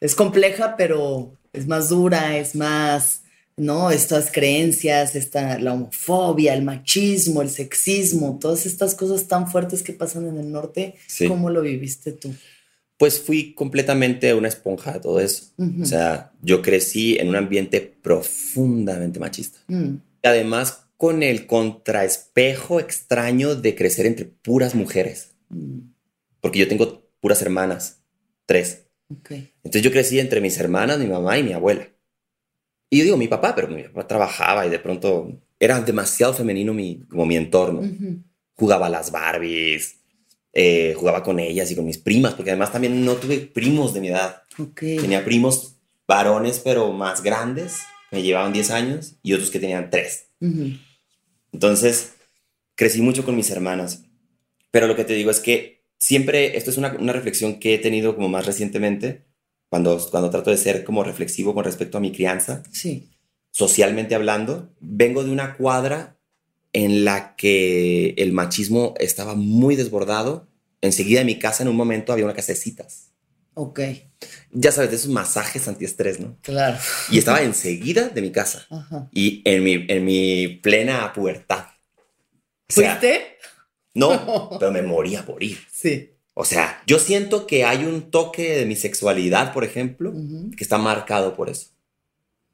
es 0.00 0.14
compleja, 0.14 0.76
pero 0.76 1.32
es 1.52 1.68
más 1.68 1.90
dura, 1.90 2.36
es 2.36 2.56
más, 2.56 3.22
¿no? 3.56 3.92
Estas 3.92 4.32
creencias, 4.32 5.14
esta, 5.14 5.58
la 5.60 5.74
homofobia, 5.74 6.54
el 6.54 6.62
machismo, 6.62 7.40
el 7.40 7.50
sexismo, 7.50 8.38
todas 8.40 8.66
estas 8.66 8.96
cosas 8.96 9.28
tan 9.28 9.48
fuertes 9.48 9.82
que 9.82 9.92
pasan 9.92 10.26
en 10.26 10.38
el 10.38 10.50
norte, 10.50 10.96
¿cómo 11.28 11.50
lo 11.50 11.62
viviste 11.62 12.12
tú? 12.12 12.34
Pues 13.00 13.18
fui 13.18 13.54
completamente 13.54 14.34
una 14.34 14.48
esponja 14.48 14.92
de 14.92 15.00
todo 15.00 15.20
eso. 15.20 15.54
O 15.80 15.86
sea, 15.86 16.32
yo 16.42 16.60
crecí 16.60 17.16
en 17.16 17.30
un 17.30 17.36
ambiente 17.36 17.80
profundamente 17.80 19.18
machista. 19.18 19.58
Mm. 19.68 19.94
Además, 20.22 20.84
con 20.98 21.22
el 21.22 21.46
contraespejo 21.46 22.78
extraño 22.78 23.56
de 23.56 23.74
crecer 23.74 24.04
entre 24.04 24.26
puras 24.26 24.74
mujeres. 24.74 25.34
Mm. 25.48 25.78
Porque 26.42 26.58
yo 26.58 26.68
tengo 26.68 27.10
puras 27.20 27.40
hermanas, 27.40 28.02
tres. 28.44 28.84
Entonces 29.08 29.80
yo 29.80 29.92
crecí 29.92 30.20
entre 30.20 30.42
mis 30.42 30.58
hermanas, 30.58 30.98
mi 30.98 31.06
mamá 31.06 31.38
y 31.38 31.42
mi 31.42 31.54
abuela. 31.54 31.88
Y 32.90 32.98
yo 32.98 33.04
digo 33.04 33.16
mi 33.16 33.28
papá, 33.28 33.54
pero 33.54 33.68
mi 33.68 33.82
papá 33.84 34.06
trabajaba 34.06 34.66
y 34.66 34.68
de 34.68 34.78
pronto 34.78 35.40
era 35.58 35.80
demasiado 35.80 36.34
femenino 36.34 36.74
mi, 36.74 37.00
como 37.08 37.24
mi 37.24 37.36
entorno. 37.36 37.80
Jugaba 38.56 38.88
a 38.88 38.90
las 38.90 39.10
Barbies, 39.10 39.99
eh, 40.52 40.94
jugaba 40.96 41.22
con 41.22 41.38
ellas 41.38 41.70
y 41.70 41.76
con 41.76 41.84
mis 41.84 41.98
primas, 41.98 42.34
porque 42.34 42.50
además 42.50 42.72
también 42.72 43.04
no 43.04 43.14
tuve 43.14 43.38
primos 43.38 43.94
de 43.94 44.00
mi 44.00 44.08
edad. 44.08 44.42
Tenía 44.74 45.24
primos 45.24 45.76
varones, 46.08 46.60
pero 46.62 46.92
más 46.92 47.22
grandes, 47.22 47.78
me 48.10 48.22
llevaban 48.22 48.52
10 48.52 48.70
años, 48.70 49.14
y 49.22 49.32
otros 49.32 49.50
que 49.50 49.60
tenían 49.60 49.90
3. 49.90 50.28
Entonces, 51.52 52.14
crecí 52.74 53.00
mucho 53.00 53.24
con 53.24 53.36
mis 53.36 53.50
hermanas. 53.50 54.04
Pero 54.70 54.86
lo 54.86 54.96
que 54.96 55.04
te 55.04 55.14
digo 55.14 55.30
es 55.30 55.40
que 55.40 55.84
siempre, 55.98 56.56
esto 56.56 56.70
es 56.70 56.78
una, 56.78 56.96
una, 56.98 57.12
reflexión 57.12 57.60
que 57.60 57.74
he 57.74 57.78
tenido 57.78 58.14
como 58.14 58.28
más 58.28 58.46
recientemente, 58.46 59.26
cuando, 59.68 59.98
cuando 60.10 60.30
trato 60.30 60.50
de 60.50 60.56
ser 60.56 60.82
como 60.82 61.04
reflexivo 61.04 61.54
con 61.54 61.64
respecto 61.64 61.98
a 61.98 62.00
mi 62.00 62.10
crianza. 62.10 62.64
Sí. 62.72 63.10
Socialmente 63.52 64.14
hablando, 64.14 64.74
vengo 64.80 65.22
de 65.24 65.30
una 65.30 65.56
cuadra 65.56 66.19
en 66.72 67.04
la 67.04 67.36
que 67.36 68.10
el 68.16 68.32
machismo 68.32 68.94
estaba 68.98 69.34
muy 69.34 69.76
desbordado. 69.76 70.48
Enseguida 70.80 71.20
en 71.20 71.26
mi 71.26 71.38
casa, 71.38 71.62
en 71.62 71.68
un 71.68 71.76
momento, 71.76 72.12
había 72.12 72.24
una 72.24 72.34
casa 72.34 72.52
de 72.52 72.58
citas. 72.58 73.10
Ok. 73.54 73.80
Ya 74.52 74.72
sabes, 74.72 74.90
de 74.90 74.96
esos 74.96 75.10
masajes 75.10 75.68
antiestrés, 75.68 76.20
¿no? 76.20 76.36
Claro. 76.42 76.78
Y 77.10 77.18
estaba 77.18 77.42
enseguida 77.42 78.08
de 78.08 78.22
mi 78.22 78.30
casa. 78.32 78.66
Y 79.12 79.42
en 79.44 79.64
mi, 79.64 79.84
en 79.88 80.04
mi 80.04 80.48
plena 80.62 81.12
pubertad. 81.12 81.66
¿Fuiste? 82.68 83.36
no, 83.94 84.50
pero 84.60 84.70
me 84.70 84.82
moría 84.82 85.26
por 85.26 85.42
ir. 85.42 85.58
Sí. 85.70 86.12
O 86.34 86.44
sea, 86.44 86.82
yo 86.86 86.98
siento 86.98 87.46
que 87.46 87.64
hay 87.64 87.84
un 87.84 88.10
toque 88.10 88.56
de 88.56 88.66
mi 88.66 88.76
sexualidad, 88.76 89.52
por 89.52 89.64
ejemplo, 89.64 90.14
que 90.56 90.64
está 90.64 90.78
marcado 90.78 91.34
por 91.36 91.50
eso. 91.50 91.66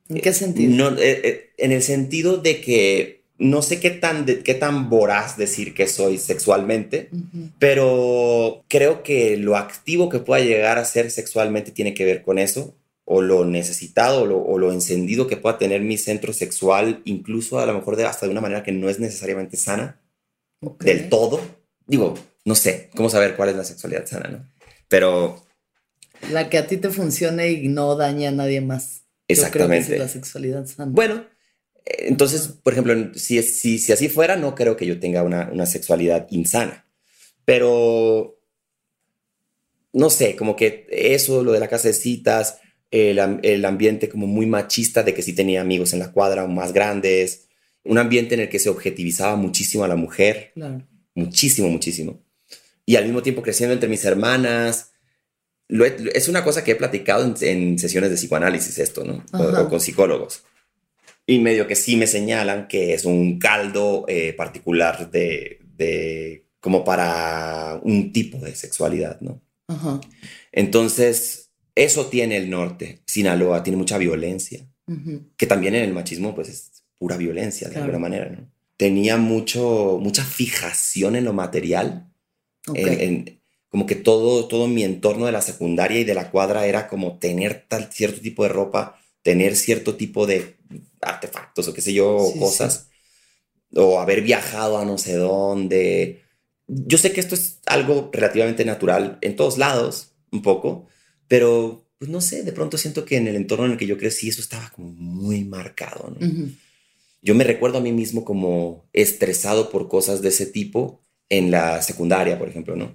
¿En 0.08 0.20
qué 0.20 0.32
sentido? 0.32 0.72
No, 0.90 0.98
eh, 0.98 1.20
eh, 1.24 1.52
en 1.58 1.72
el 1.72 1.82
sentido 1.82 2.38
de 2.38 2.60
que 2.60 3.24
no 3.38 3.62
sé 3.62 3.80
qué 3.80 3.90
tan, 3.90 4.24
qué 4.24 4.54
tan 4.54 4.88
voraz 4.88 5.36
decir 5.36 5.74
que 5.74 5.86
soy 5.88 6.18
sexualmente, 6.18 7.10
pero 7.58 8.64
creo 8.68 9.02
que 9.02 9.36
lo 9.36 9.56
activo 9.56 10.08
que 10.08 10.20
pueda 10.20 10.42
llegar 10.42 10.78
a 10.78 10.84
ser 10.84 11.10
sexualmente 11.10 11.70
tiene 11.70 11.92
que 11.92 12.04
ver 12.04 12.22
con 12.22 12.38
eso, 12.38 12.74
o 13.04 13.22
lo 13.22 13.44
necesitado, 13.44 14.22
o 14.22 14.58
lo, 14.58 14.72
encendido 14.72 15.26
que 15.26 15.36
pueda 15.36 15.58
tener 15.58 15.82
mi 15.82 15.98
centro 15.98 16.32
sexual, 16.32 17.02
incluso 17.04 17.60
a 17.60 17.66
lo 17.66 17.74
mejor 17.74 17.96
de, 17.96 18.04
hasta 18.04 18.26
de 18.26 18.32
una 18.32 18.40
manera 18.40 18.62
que 18.62 18.72
no 18.72 18.88
es 18.88 18.98
necesariamente 18.98 19.56
sana, 19.56 20.00
del 20.80 21.08
todo. 21.08 21.40
Digo, 21.86 22.14
no 22.44 22.54
sé, 22.54 22.90
cómo 22.96 23.10
saber 23.10 23.36
cuál 23.36 23.50
es 23.50 23.56
la 23.56 23.64
sexualidad 23.64 24.06
sana, 24.06 24.28
¿no? 24.28 24.48
Pero... 24.88 25.44
La 26.32 26.48
que 26.48 26.58
a 26.58 26.66
ti 26.66 26.78
te 26.78 26.90
funcione 26.90 27.50
y 27.52 27.68
no 27.68 27.94
daña 27.96 28.30
a 28.30 28.32
nadie 28.32 28.60
más. 28.60 29.02
Exactamente. 29.28 29.98
la 29.98 30.08
sexualidad 30.08 30.66
sana. 30.66 30.90
Bueno, 30.92 31.26
entonces, 31.86 32.48
por 32.48 32.72
ejemplo, 32.72 33.14
si, 33.14 33.40
si, 33.42 33.78
si 33.78 33.92
así 33.92 34.08
fuera, 34.08 34.36
no 34.36 34.54
creo 34.54 34.76
que 34.76 34.86
yo 34.86 34.98
tenga 34.98 35.22
una, 35.22 35.48
una 35.52 35.66
sexualidad 35.66 36.26
insana. 36.30 36.86
Pero, 37.44 38.40
no 39.92 40.10
sé, 40.10 40.34
como 40.34 40.56
que 40.56 40.86
eso, 40.90 41.44
lo 41.44 41.52
de 41.52 41.60
la 41.60 41.68
casa 41.68 41.88
de 41.88 41.94
citas, 41.94 42.58
el, 42.90 43.18
el, 43.42 43.64
ambiente 43.64 44.08
como 44.08 44.26
muy 44.26 44.46
machista 44.46 45.04
de 45.04 45.14
que 45.14 45.22
sí 45.22 45.32
tenía 45.32 45.60
amigos 45.60 45.92
en 45.92 46.00
la 46.00 46.10
cuadra 46.10 46.46
más 46.46 46.72
grandes, 46.72 47.46
un 47.84 47.98
ambiente 47.98 48.34
en 48.34 48.40
el 48.40 48.48
que 48.48 48.58
se 48.58 48.68
objetivizaba 48.68 49.36
muchísimo 49.36 49.84
a 49.84 49.88
la 49.88 49.96
mujer. 49.96 50.50
Claro. 50.54 50.86
Muchísimo, 51.14 51.68
muchísimo. 51.68 52.20
Y 52.84 52.96
al 52.96 53.04
mismo 53.04 53.22
tiempo 53.22 53.42
creciendo 53.42 53.74
entre 53.74 53.88
mis 53.88 54.04
hermanas. 54.04 54.92
es 55.68 56.28
una 56.28 56.42
cosa 56.42 56.64
que 56.64 56.72
he 56.72 56.76
platicado 56.76 57.34
en, 57.40 57.78
sesiones 57.78 58.10
de 58.10 58.16
psicoanálisis 58.16 58.78
esto, 58.78 59.04
¿no? 59.04 59.24
O, 59.32 59.68
con 59.68 59.80
psicólogos. 59.80 60.42
Y 61.26 61.38
medio 61.40 61.66
que 61.66 61.74
sí 61.74 61.96
me 61.96 62.06
señalan 62.06 62.68
que 62.68 62.94
es 62.94 63.04
un 63.04 63.38
caldo 63.38 64.04
eh, 64.06 64.32
particular 64.32 65.10
de, 65.10 65.60
de, 65.76 66.46
como 66.60 66.84
para 66.84 67.80
un 67.82 68.12
tipo 68.12 68.38
de 68.38 68.54
sexualidad, 68.54 69.20
¿no? 69.20 69.42
Ajá. 69.68 70.00
Entonces, 70.52 71.50
eso 71.74 72.06
tiene 72.06 72.36
el 72.36 72.48
norte. 72.48 73.00
Sinaloa 73.06 73.62
tiene 73.62 73.76
mucha 73.76 73.98
violencia, 73.98 74.66
que 75.36 75.46
también 75.46 75.74
en 75.74 75.82
el 75.82 75.92
machismo, 75.92 76.34
pues 76.34 76.48
es 76.48 76.84
pura 76.96 77.16
violencia 77.16 77.68
de 77.68 77.76
alguna 77.76 77.98
manera, 77.98 78.30
¿no? 78.30 78.48
Tenía 78.76 79.16
mucho, 79.16 79.98
mucha 80.00 80.22
fijación 80.22 81.16
en 81.16 81.24
lo 81.24 81.32
material 81.32 82.06
como 83.68 83.86
que 83.86 83.94
todo, 83.94 84.46
todo 84.48 84.68
mi 84.68 84.84
entorno 84.84 85.26
de 85.26 85.32
la 85.32 85.42
secundaria 85.42 86.00
y 86.00 86.04
de 86.04 86.14
la 86.14 86.30
cuadra 86.30 86.66
era 86.66 86.88
como 86.88 87.18
tener 87.18 87.66
tal 87.68 87.92
cierto 87.92 88.20
tipo 88.20 88.42
de 88.42 88.48
ropa, 88.48 88.98
tener 89.26 89.56
cierto 89.56 89.96
tipo 89.96 90.24
de 90.24 90.54
artefactos 91.00 91.66
o 91.66 91.74
qué 91.74 91.80
sé 91.80 91.92
yo, 91.92 92.32
cosas, 92.38 92.90
o 93.74 93.98
haber 93.98 94.22
viajado 94.22 94.78
a 94.78 94.84
no 94.84 94.98
sé 94.98 95.14
dónde. 95.14 96.22
Yo 96.68 96.96
sé 96.96 97.10
que 97.10 97.18
esto 97.18 97.34
es 97.34 97.58
algo 97.66 98.08
relativamente 98.12 98.64
natural 98.64 99.18
en 99.22 99.34
todos 99.34 99.58
lados, 99.58 100.12
un 100.30 100.42
poco, 100.42 100.86
pero 101.26 101.88
pues 101.98 102.08
no 102.08 102.20
sé, 102.20 102.44
de 102.44 102.52
pronto 102.52 102.78
siento 102.78 103.04
que 103.04 103.16
en 103.16 103.26
el 103.26 103.34
entorno 103.34 103.64
en 103.66 103.72
el 103.72 103.78
que 103.78 103.88
yo 103.88 103.98
crecí 103.98 104.28
eso 104.28 104.40
estaba 104.40 104.70
como 104.70 104.92
muy 104.92 105.42
marcado. 105.42 106.16
Yo 107.20 107.34
me 107.34 107.42
recuerdo 107.42 107.78
a 107.78 107.80
mí 107.80 107.90
mismo 107.90 108.24
como 108.24 108.88
estresado 108.92 109.70
por 109.70 109.88
cosas 109.88 110.22
de 110.22 110.28
ese 110.28 110.46
tipo 110.46 111.02
en 111.28 111.50
la 111.50 111.82
secundaria, 111.82 112.38
por 112.38 112.48
ejemplo, 112.48 112.76
¿no? 112.76 112.94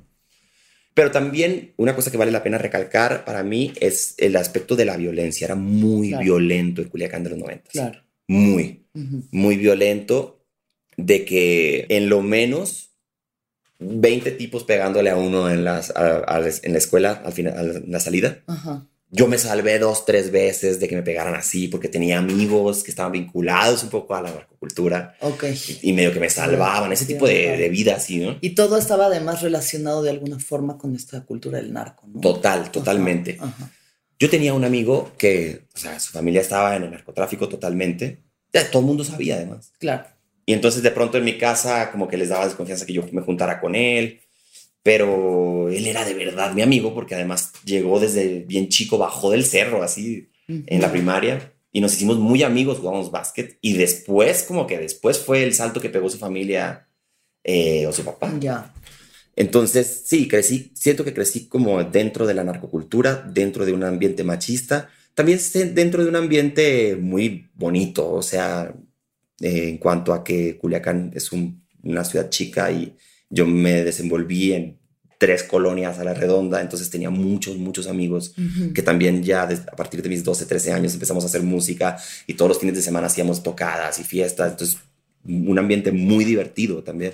Pero 0.94 1.12
también 1.12 1.74
una 1.78 1.96
cosa 1.96 2.12
que 2.12 2.18
vale 2.18 2.32
la 2.32 2.44
pena 2.44 2.58
recalcar 2.58 3.24
para 3.24 3.44
mí 3.44 3.74
es 3.80 4.16
el 4.18 4.36
aspecto 4.36 4.76
de 4.76 4.86
la 4.86 4.98
violencia. 4.98 5.46
Era 5.46 5.56
muy 5.56 6.14
violento 6.16 6.82
el 6.82 6.90
Culiacán 6.90 7.24
de 7.24 7.30
los 7.30 7.40
90. 7.40 7.72
Claro. 7.72 8.02
Muy, 8.28 8.86
muy 9.32 9.58
violento 9.58 10.46
de 10.98 11.26
que 11.26 11.86
en 11.90 12.10
lo 12.10 12.22
menos 12.22 12.92
20 13.80 14.32
tipos 14.32 14.64
pegándole 14.64 15.10
a 15.10 15.18
uno 15.18 15.50
en, 15.50 15.64
las, 15.64 15.94
en 15.96 16.72
la 16.74 16.78
escuela 16.78 17.22
al 17.26 17.34
final, 17.34 17.84
en 17.86 17.92
la 17.92 18.00
salida. 18.00 18.44
Ajá 18.48 18.88
yo 19.14 19.28
me 19.28 19.38
salvé 19.38 19.78
dos, 19.78 20.06
tres 20.06 20.32
veces 20.32 20.80
de 20.80 20.88
que 20.88 20.96
me 20.96 21.04
pegaran 21.04 21.36
así 21.36 21.68
porque 21.68 21.90
tenía 21.90 22.18
amigos 22.18 22.82
que 22.82 22.92
estaban 22.92 23.12
vinculados 23.12 23.84
un 23.84 23.90
poco 23.90 24.16
a 24.16 24.22
la 24.22 24.32
narcocultura. 24.32 25.18
Ok. 25.20 25.44
Y, 25.82 25.92
medio 25.92 26.14
que 26.14 26.22
me 26.22 26.30
salvaban, 26.30 26.94
ese 26.94 27.06
tipo 27.06 27.28
de, 27.28 27.68
vida 27.70 27.96
así, 27.96 28.20
¿no? 28.20 28.38
Y 28.40 28.52
todo 28.52 28.78
estaba 28.78 29.08
además 29.08 29.42
relacionado 29.42 30.02
de 30.02 30.12
alguna 30.12 30.40
forma 30.40 30.78
con 30.78 30.96
esta 30.96 31.26
cultura 31.26 31.58
del 31.58 31.74
narco, 31.74 32.08
¿no? 32.08 32.22
Total, 32.22 32.72
totalmente. 32.72 33.38
Yo 34.18 34.30
tenía 34.30 34.54
un 34.54 34.64
amigo 34.64 35.12
que, 35.18 35.64
o 35.76 35.78
sea, 35.78 36.00
su 36.00 36.14
familia 36.14 36.40
estaba 36.40 36.78
en 36.78 36.84
el 36.84 36.92
narcotráfico 36.92 37.50
totalmente. 37.50 38.24
Ya, 38.54 38.72
todo 38.72 38.82
el 38.82 38.86
mundo 38.86 39.04
sabía 39.04 39.36
además. 39.36 39.74
Claro. 39.78 40.06
Y 40.46 40.54
entonces 40.54 40.84
de 40.84 40.92
pronto 40.92 41.18
en 41.18 41.26
mi 41.26 41.38
casa 41.38 41.92
como 41.92 42.08
que 42.08 42.18
les 42.18 42.30
daba 42.30 42.46
desconfianza 42.46 42.86
que 42.86 42.94
yo 42.94 43.04
me 43.12 43.22
juntara 43.22 43.60
con 43.60 43.76
él 43.76 44.22
pero 44.84 45.70
él 45.70 45.88
era 45.88 46.06
de 46.06 46.14
verdad 46.14 46.54
mi 46.54 46.62
amigo 46.62 46.94
porque 46.94 47.16
además 47.16 47.54
llegó 47.66 48.00
desde 48.00 48.40
bien 48.42 48.70
chico, 48.70 48.98
bajó 48.98 49.32
del 49.32 49.46
cerro 49.46 49.84
así 49.84 50.30
en 50.48 50.82
la 50.82 50.92
primaria 50.92 51.54
y 51.72 51.80
nos 51.82 51.94
hicimos 51.94 52.18
muy 52.18 52.44
amigos, 52.44 52.80
jugamos 52.80 53.12
básquet 53.12 53.58
y 53.62 53.74
después 53.74 54.44
como 54.44 54.68
que 54.68 54.78
después 54.78 55.20
fue 55.20 55.44
el 55.44 55.54
salto 55.54 55.80
que 55.80 55.90
pegó 55.90 56.10
su 56.10 56.18
familia 56.18 56.88
eh, 57.44 57.86
o 57.88 57.94
su 57.94 58.04
papá. 58.04 58.34
Ya. 58.40 58.74
Entonces, 59.36 60.04
sí, 60.06 60.28
crecí, 60.28 60.72
siento 60.76 61.06
que 61.06 61.14
crecí 61.14 61.48
como 61.48 61.82
dentro 61.84 62.28
de 62.28 62.34
la 62.34 62.44
narcocultura, 62.44 63.26
dentro 63.32 63.66
de 63.66 63.74
un 63.74 63.84
ambiente 63.84 64.24
machista, 64.24 64.90
también 65.14 65.40
dentro 65.74 66.04
de 66.04 66.10
un 66.10 66.16
ambiente 66.16 66.98
muy 66.98 67.50
bonito, 67.54 68.12
o 68.12 68.22
sea, 68.22 68.74
eh, 69.40 69.70
en 69.70 69.78
cuanto 69.78 70.14
a 70.14 70.24
que 70.24 70.58
Culiacán 70.58 71.12
es 71.16 71.32
una 71.32 72.04
ciudad 72.04 72.30
chica 72.30 72.72
y 72.72 72.96
yo 73.32 73.48
me 73.48 73.84
desenvolví 73.84 74.54
en 74.54 74.78
tres 75.18 75.44
colonias 75.44 76.00
a 76.00 76.04
la 76.04 76.14
redonda, 76.14 76.62
entonces 76.62 76.90
tenía 76.90 77.10
muchos, 77.10 77.58
muchos 77.58 77.88
amigos 77.88 78.34
que 78.74 78.82
también 78.82 79.24
ya 79.24 79.44
a 79.44 79.76
partir 79.76 80.02
de 80.02 80.10
mis 80.10 80.24
12, 80.24 80.46
13 80.46 80.74
años 80.74 80.94
empezamos 80.94 81.24
a 81.24 81.28
hacer 81.28 81.44
música 81.44 81.98
y 82.26 82.34
todos 82.34 82.50
los 82.50 82.60
fines 82.60 82.76
de 82.76 82.82
semana 82.82 83.08
hacíamos 83.08 83.44
tocadas 83.44 84.00
y 84.00 84.04
fiestas, 84.04 84.52
entonces 84.52 84.80
un 85.24 85.58
ambiente 85.60 85.92
muy 85.92 86.26
divertido 86.26 86.84
también. 86.84 87.14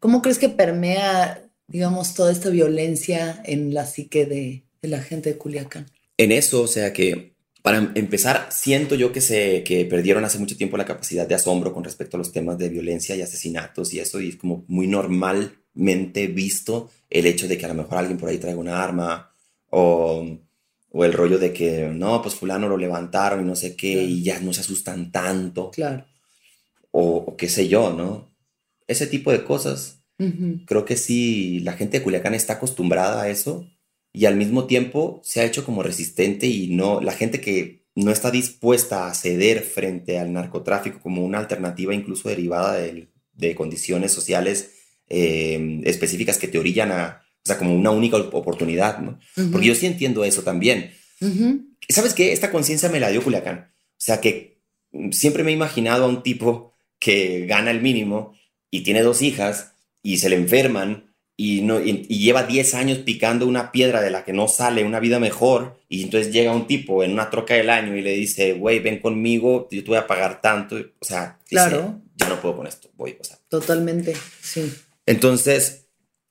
¿Cómo 0.00 0.20
crees 0.20 0.38
que 0.38 0.48
permea, 0.48 1.48
digamos, 1.68 2.14
toda 2.14 2.32
esta 2.32 2.50
violencia 2.50 3.40
en 3.44 3.72
la 3.72 3.86
psique 3.86 4.26
de, 4.26 4.64
de 4.82 4.88
la 4.88 5.00
gente 5.00 5.30
de 5.30 5.38
Culiacán? 5.38 5.86
En 6.16 6.32
eso, 6.32 6.62
o 6.62 6.66
sea 6.66 6.92
que 6.92 7.34
para 7.62 7.92
empezar, 7.94 8.48
siento 8.50 8.94
yo 8.94 9.12
que 9.12 9.20
se 9.20 9.62
que 9.64 9.84
perdieron 9.84 10.24
hace 10.24 10.38
mucho 10.38 10.56
tiempo 10.56 10.76
la 10.76 10.84
capacidad 10.84 11.26
de 11.26 11.34
asombro 11.34 11.72
con 11.72 11.84
respecto 11.84 12.16
a 12.16 12.18
los 12.18 12.32
temas 12.32 12.58
de 12.58 12.68
violencia 12.68 13.16
y 13.16 13.22
asesinatos 13.22 13.92
y 13.92 14.00
eso, 14.00 14.20
y 14.20 14.28
es 14.28 14.36
como 14.36 14.64
muy 14.68 14.86
normalmente 14.86 16.28
visto 16.28 16.90
el 17.10 17.26
hecho 17.26 17.48
de 17.48 17.58
que 17.58 17.64
a 17.66 17.68
lo 17.68 17.74
mejor 17.74 17.98
alguien 17.98 18.18
por 18.18 18.28
ahí 18.28 18.38
traiga 18.38 18.58
una 18.58 18.82
arma 18.82 19.32
o, 19.70 20.38
o 20.90 21.04
el 21.04 21.12
rollo 21.12 21.38
de 21.38 21.52
que 21.52 21.88
no, 21.92 22.22
pues 22.22 22.34
fulano 22.34 22.68
lo 22.68 22.76
levantaron 22.76 23.42
y 23.42 23.44
no 23.44 23.56
sé 23.56 23.76
qué, 23.76 24.02
y 24.02 24.22
ya 24.22 24.40
no 24.40 24.52
se 24.52 24.60
asustan 24.60 25.10
tanto. 25.10 25.70
Claro. 25.70 26.06
O, 26.90 27.36
qué 27.36 27.48
sé 27.48 27.68
yo, 27.68 27.92
¿no? 27.92 28.34
Ese 28.86 29.06
tipo 29.06 29.30
de 29.30 29.44
cosas. 29.44 29.96
Creo 30.66 30.84
que 30.84 30.96
sí, 30.96 31.60
la 31.60 31.74
gente 31.74 31.98
de 31.98 32.02
Culiacán 32.02 32.34
está 32.34 32.54
acostumbrada 32.54 33.22
a 33.22 33.28
eso 33.28 33.68
y 34.12 34.24
al 34.26 34.36
mismo 34.36 34.66
tiempo 34.66 35.20
se 35.24 35.40
ha 35.40 35.44
hecho 35.44 35.64
como 35.64 35.82
resistente 35.82 36.46
y 36.46 36.68
no, 36.68 37.00
la 37.00 37.12
gente 37.12 37.40
que 37.40 37.84
no 37.94 38.10
está 38.10 38.30
dispuesta 38.30 39.06
a 39.06 39.14
ceder 39.14 39.62
frente 39.62 40.18
al 40.18 40.32
narcotráfico 40.32 41.00
como 41.00 41.24
una 41.24 41.38
alternativa 41.38 41.94
incluso 41.94 42.28
derivada 42.28 42.74
de, 42.74 43.08
de 43.32 43.54
condiciones 43.54 44.12
sociales 44.12 44.70
eh, 45.08 45.80
específicas 45.84 46.38
que 46.38 46.48
te 46.48 46.58
orillan 46.58 46.92
a, 46.92 47.22
o 47.22 47.46
sea, 47.46 47.58
como 47.58 47.74
una 47.74 47.90
única 47.90 48.16
oportunidad, 48.16 48.98
¿no? 48.98 49.18
Porque 49.50 49.68
yo 49.68 49.74
sí 49.74 49.86
entiendo 49.86 50.24
eso 50.24 50.42
también. 50.42 50.92
¿Sabes 51.88 52.14
qué? 52.14 52.32
Esta 52.32 52.52
conciencia 52.52 52.88
me 52.88 53.00
la 53.00 53.08
dio 53.08 53.22
Culiacán. 53.22 53.72
O 53.72 54.00
sea, 54.00 54.20
que 54.20 54.60
siempre 55.10 55.44
me 55.44 55.50
he 55.50 55.54
imaginado 55.54 56.04
a 56.04 56.08
un 56.08 56.22
tipo 56.22 56.74
que 56.98 57.46
gana 57.46 57.70
el 57.70 57.80
mínimo 57.80 58.34
y 58.70 58.82
tiene 58.82 59.02
dos 59.02 59.22
hijas 59.22 59.72
y 60.02 60.18
se 60.18 60.28
le 60.28 60.36
enferman 60.36 61.07
y, 61.40 61.60
no, 61.60 61.80
y, 61.80 62.02
lleva 62.02 62.42
10 62.42 62.74
años 62.74 62.98
picando 62.98 63.46
una 63.46 63.70
piedra 63.70 64.00
de 64.02 64.10
la 64.10 64.24
que 64.24 64.32
no 64.32 64.48
sale 64.48 64.82
una 64.82 64.98
vida 64.98 65.20
mejor 65.20 65.78
y 65.88 66.02
entonces 66.02 66.32
llega 66.32 66.52
un 66.52 66.66
tipo 66.66 67.04
en 67.04 67.12
una 67.12 67.30
troca 67.30 67.54
del 67.54 67.70
año 67.70 67.94
y 67.94 68.02
le 68.02 68.10
dice, 68.10 68.54
güey, 68.54 68.80
ven 68.80 68.98
conmigo, 68.98 69.68
yo 69.70 69.84
te 69.84 69.88
voy 69.88 69.98
a 69.98 70.08
pagar 70.08 70.40
tanto. 70.40 70.74
O 70.98 71.04
sea, 71.04 71.38
claro. 71.48 72.00
ya 72.16 72.28
no 72.28 72.40
puedo 72.40 72.56
con 72.56 72.66
esto, 72.66 72.90
voy, 72.96 73.16
o 73.20 73.22
sea. 73.22 73.38
Totalmente, 73.48 74.16
sí. 74.42 74.68
Entonces, 75.06 75.86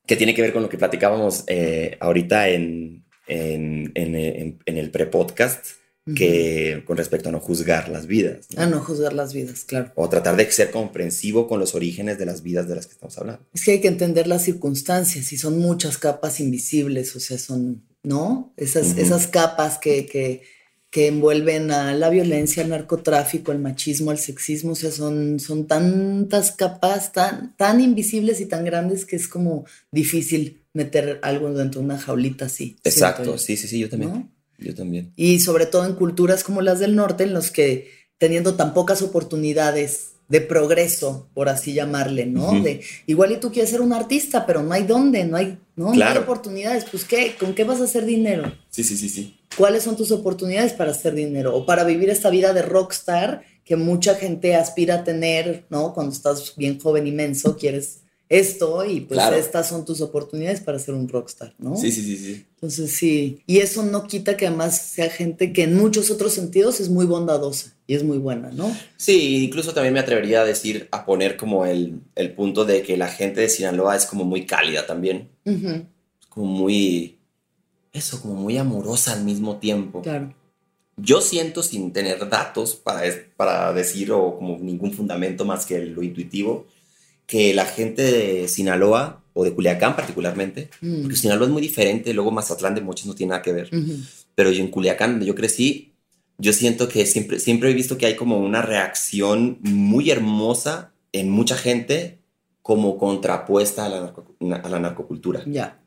¿qué 0.06 0.14
tiene 0.14 0.34
que 0.34 0.42
ver 0.42 0.52
con 0.52 0.62
lo 0.62 0.68
que 0.68 0.76
platicábamos 0.76 1.44
eh, 1.46 1.96
ahorita 2.00 2.50
en, 2.50 3.06
en, 3.26 3.90
en, 3.94 4.58
en 4.66 4.76
el 4.76 4.90
pre-podcast? 4.90 5.68
Que 6.14 6.82
con 6.86 6.96
respecto 6.96 7.28
a 7.28 7.32
no 7.32 7.40
juzgar 7.40 7.88
las 7.88 8.06
vidas. 8.06 8.46
A 8.56 8.66
no 8.66 8.80
juzgar 8.80 9.12
las 9.12 9.32
vidas, 9.32 9.64
claro. 9.64 9.92
O 9.94 10.08
tratar 10.08 10.36
de 10.36 10.50
ser 10.50 10.70
comprensivo 10.70 11.48
con 11.48 11.60
los 11.60 11.74
orígenes 11.74 12.18
de 12.18 12.26
las 12.26 12.42
vidas 12.42 12.68
de 12.68 12.76
las 12.76 12.86
que 12.86 12.92
estamos 12.92 13.18
hablando. 13.18 13.46
Es 13.52 13.64
que 13.64 13.72
hay 13.72 13.80
que 13.80 13.88
entender 13.88 14.26
las 14.26 14.44
circunstancias 14.44 15.32
y 15.32 15.36
son 15.36 15.58
muchas 15.58 15.98
capas 15.98 16.40
invisibles, 16.40 17.14
o 17.16 17.20
sea, 17.20 17.38
son, 17.38 17.82
¿no? 18.02 18.52
Esas, 18.56 18.96
esas 18.96 19.26
capas 19.26 19.78
que, 19.78 20.06
que, 20.06 20.42
que, 20.90 21.08
envuelven 21.08 21.70
a 21.70 21.94
la 21.94 22.10
violencia, 22.10 22.62
al 22.62 22.70
narcotráfico, 22.70 23.52
al 23.52 23.58
machismo, 23.58 24.10
al 24.10 24.18
sexismo, 24.18 24.72
o 24.72 24.76
sea, 24.76 24.90
son, 24.90 25.40
son 25.40 25.66
tantas 25.66 26.52
capas 26.52 27.12
tan, 27.12 27.56
tan 27.56 27.80
invisibles 27.80 28.40
y 28.40 28.46
tan 28.46 28.64
grandes 28.64 29.04
que 29.04 29.16
es 29.16 29.28
como 29.28 29.66
difícil 29.90 30.62
meter 30.72 31.18
algo 31.22 31.52
dentro 31.52 31.80
de 31.80 31.86
una 31.86 31.98
jaulita 31.98 32.46
así. 32.46 32.76
Exacto, 32.84 33.36
sí, 33.38 33.56
sí, 33.56 33.68
sí, 33.68 33.78
yo 33.80 33.88
también. 33.88 34.37
Yo 34.58 34.74
también. 34.74 35.12
Y 35.16 35.40
sobre 35.40 35.66
todo 35.66 35.86
en 35.86 35.94
culturas 35.94 36.44
como 36.44 36.60
las 36.60 36.80
del 36.80 36.96
norte, 36.96 37.24
en 37.24 37.32
los 37.32 37.50
que 37.50 37.90
teniendo 38.18 38.54
tan 38.54 38.74
pocas 38.74 39.00
oportunidades 39.02 40.10
de 40.28 40.42
progreso, 40.42 41.28
por 41.32 41.48
así 41.48 41.72
llamarle, 41.72 42.26
¿no? 42.26 42.60
De 42.60 42.82
igual 43.06 43.32
y 43.32 43.38
tú 43.38 43.50
quieres 43.50 43.70
ser 43.70 43.80
un 43.80 43.94
artista, 43.94 44.44
pero 44.44 44.62
no 44.62 44.74
hay 44.74 44.82
dónde, 44.82 45.24
no 45.24 45.38
hay, 45.38 45.58
¿no? 45.74 45.94
no 45.94 46.04
hay 46.04 46.18
oportunidades. 46.18 46.84
Pues 46.90 47.04
qué, 47.04 47.34
¿con 47.40 47.54
qué 47.54 47.64
vas 47.64 47.80
a 47.80 47.84
hacer 47.84 48.04
dinero? 48.04 48.52
Sí, 48.68 48.84
sí, 48.84 48.96
sí, 48.98 49.08
sí. 49.08 49.40
¿Cuáles 49.56 49.84
son 49.84 49.96
tus 49.96 50.10
oportunidades 50.10 50.74
para 50.74 50.90
hacer 50.90 51.14
dinero 51.14 51.56
o 51.56 51.64
para 51.64 51.84
vivir 51.84 52.10
esta 52.10 52.28
vida 52.28 52.52
de 52.52 52.60
rockstar 52.60 53.42
que 53.64 53.76
mucha 53.76 54.16
gente 54.16 54.54
aspira 54.54 54.96
a 54.96 55.04
tener, 55.04 55.64
¿no? 55.70 55.94
Cuando 55.94 56.12
estás 56.12 56.54
bien 56.56 56.78
joven, 56.78 57.06
inmenso, 57.06 57.56
quieres 57.56 58.00
esto 58.28 58.84
y 58.84 59.00
pues 59.00 59.20
estas 59.32 59.68
son 59.68 59.86
tus 59.86 60.00
oportunidades 60.02 60.60
para 60.60 60.78
ser 60.78 60.94
un 60.94 61.08
rockstar, 61.08 61.54
¿no? 61.58 61.76
Sí, 61.76 61.90
sí, 61.90 62.02
sí, 62.02 62.16
sí. 62.16 62.44
Entonces 62.54 62.92
sí, 62.92 63.42
y 63.46 63.58
eso 63.58 63.82
no 63.82 64.06
quita 64.06 64.36
que 64.36 64.46
además 64.46 64.78
sea 64.78 65.08
gente 65.08 65.52
que 65.52 65.62
en 65.62 65.76
muchos 65.76 66.10
otros 66.10 66.34
sentidos 66.34 66.80
es 66.80 66.90
muy 66.90 67.06
bondadosa 67.06 67.74
y 67.86 67.94
es 67.94 68.04
muy 68.04 68.18
buena, 68.18 68.50
¿no? 68.50 68.74
Sí, 68.96 69.44
incluso 69.44 69.72
también 69.72 69.94
me 69.94 70.00
atrevería 70.00 70.42
a 70.42 70.44
decir, 70.44 70.88
a 70.90 71.06
poner 71.06 71.38
como 71.38 71.64
el, 71.64 72.00
el 72.16 72.34
punto 72.34 72.66
de 72.66 72.82
que 72.82 72.98
la 72.98 73.08
gente 73.08 73.40
de 73.40 73.48
Sinaloa 73.48 73.96
es 73.96 74.04
como 74.04 74.24
muy 74.24 74.44
cálida 74.44 74.86
también, 74.86 75.30
como 76.28 76.46
muy, 76.46 77.16
eso, 77.92 78.20
como 78.20 78.34
muy 78.34 78.58
amorosa 78.58 79.14
al 79.14 79.24
mismo 79.24 79.56
tiempo. 79.56 80.02
Claro. 80.02 80.34
Yo 80.98 81.20
siento 81.20 81.62
sin 81.62 81.92
tener 81.92 82.28
datos 82.28 82.74
para, 82.74 83.02
para 83.36 83.72
decir 83.72 84.12
o 84.12 84.36
como 84.36 84.58
ningún 84.58 84.92
fundamento 84.92 85.44
más 85.44 85.64
que 85.64 85.78
lo 85.78 86.02
intuitivo, 86.02 86.66
que 87.28 87.52
la 87.52 87.66
gente 87.66 88.02
de 88.02 88.48
Sinaloa 88.48 89.22
o 89.34 89.44
de 89.44 89.52
Culiacán 89.52 89.94
particularmente, 89.94 90.70
mm. 90.80 91.02
porque 91.02 91.16
Sinaloa 91.16 91.46
es 91.46 91.52
muy 91.52 91.62
diferente, 91.62 92.14
luego 92.14 92.32
Mazatlán 92.32 92.74
de 92.74 92.80
muchos 92.80 93.06
no 93.06 93.14
tiene 93.14 93.30
nada 93.30 93.42
que 93.42 93.52
ver, 93.52 93.70
pero 94.34 94.50
yo 94.50 94.64
en 94.64 94.70
Culiacán, 94.70 95.12
donde 95.12 95.26
yo 95.26 95.34
crecí, 95.34 95.92
yo 96.38 96.54
siento 96.54 96.88
que 96.88 97.04
siempre, 97.04 97.38
siempre 97.38 97.70
he 97.70 97.74
visto 97.74 97.98
que 97.98 98.06
hay 98.06 98.16
como 98.16 98.38
una 98.38 98.62
reacción 98.62 99.58
muy 99.60 100.10
hermosa 100.10 100.94
en 101.12 101.28
mucha 101.28 101.56
gente 101.56 102.18
como 102.62 102.96
contrapuesta 102.96 103.84
a 103.84 103.88
la, 103.90 104.14
a 104.56 104.68
la 104.68 104.78
narcocultura. 104.78 105.42
Ya. 105.46 105.82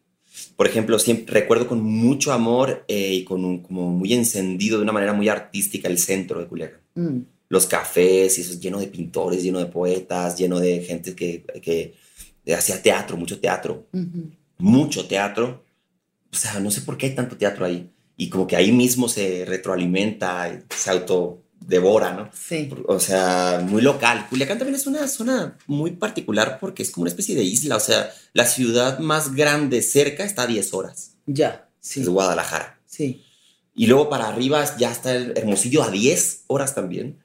Por 0.56 0.68
ejemplo, 0.68 1.00
siempre 1.00 1.42
recuerdo 1.42 1.68
con 1.68 1.82
mucho 1.82 2.34
amor 2.34 2.86
eh, 2.88 3.14
y 3.14 3.24
con 3.24 3.44
un, 3.44 3.64
como 3.64 3.90
muy 3.90 4.14
encendido 4.14 4.78
de 4.78 4.84
una 4.84 4.92
manera 4.92 5.14
muy 5.14 5.28
artística 5.28 5.88
el 5.88 5.98
centro 5.98 6.40
de 6.40 6.48
Culiacán. 6.48 6.82
Mm 6.96 7.20
los 7.52 7.68
cafés, 7.68 8.38
y 8.38 8.42
eso 8.42 8.54
es 8.54 8.62
lleno 8.62 8.80
de 8.80 8.88
pintores, 8.88 9.44
lleno 9.44 9.60
de 9.60 9.66
poetas, 9.66 10.38
lleno 10.38 10.58
de 10.58 10.80
gente 10.80 11.14
que, 11.14 11.44
que 11.62 11.94
hacía 12.56 12.82
teatro, 12.82 13.18
mucho 13.18 13.42
teatro, 13.42 13.88
mucho 14.58 15.06
teatro. 15.06 15.62
O 16.32 16.36
sea, 16.36 16.62
no 16.62 16.72
sé 16.72 16.80
por 16.80 16.98
qué 16.98 17.08
hay 17.08 17.16
tanto 17.16 17.36
teatro 17.36 17.66
ahí. 17.66 17.92
Y 18.16 18.30
como 18.30 18.48
que 18.48 18.56
ahí 18.56 18.72
mismo 18.72 19.10
se 19.10 19.44
retroalimenta, 19.44 20.64
se 20.70 20.92
autodevora, 20.92 22.14
¿no? 22.14 22.30
Sí. 22.32 22.70
O 22.88 23.02
sea, 23.02 23.62
muy 23.68 23.82
local. 23.82 24.28
Culiacán 24.30 24.58
también 24.58 24.76
es 24.76 24.88
una 24.88 25.06
zona 25.10 25.58
muy 25.68 25.92
particular 25.92 26.58
porque 26.58 26.84
es 26.84 26.92
como 26.92 27.02
una 27.02 27.10
especie 27.10 27.36
de 27.36 27.44
isla. 27.44 27.76
O 27.76 27.82
sea, 27.82 28.14
la 28.32 28.46
ciudad 28.46 29.00
más 29.00 29.36
grande 29.36 29.82
cerca 29.82 30.24
está 30.24 30.44
a 30.44 30.48
10 30.48 30.74
horas. 30.74 31.16
Ya, 31.26 31.68
sí. 31.82 32.00
Es 32.00 32.08
Guadalajara. 32.08 32.80
Sí. 32.86 33.26
Y 33.76 33.88
luego 33.88 34.08
para 34.10 34.30
arriba 34.30 34.64
ya 34.78 34.90
está 34.90 35.14
el 35.14 35.38
Hermosillo 35.38 35.84
a 35.84 35.92
10 35.92 36.46
horas 36.48 36.74
también 36.74 37.21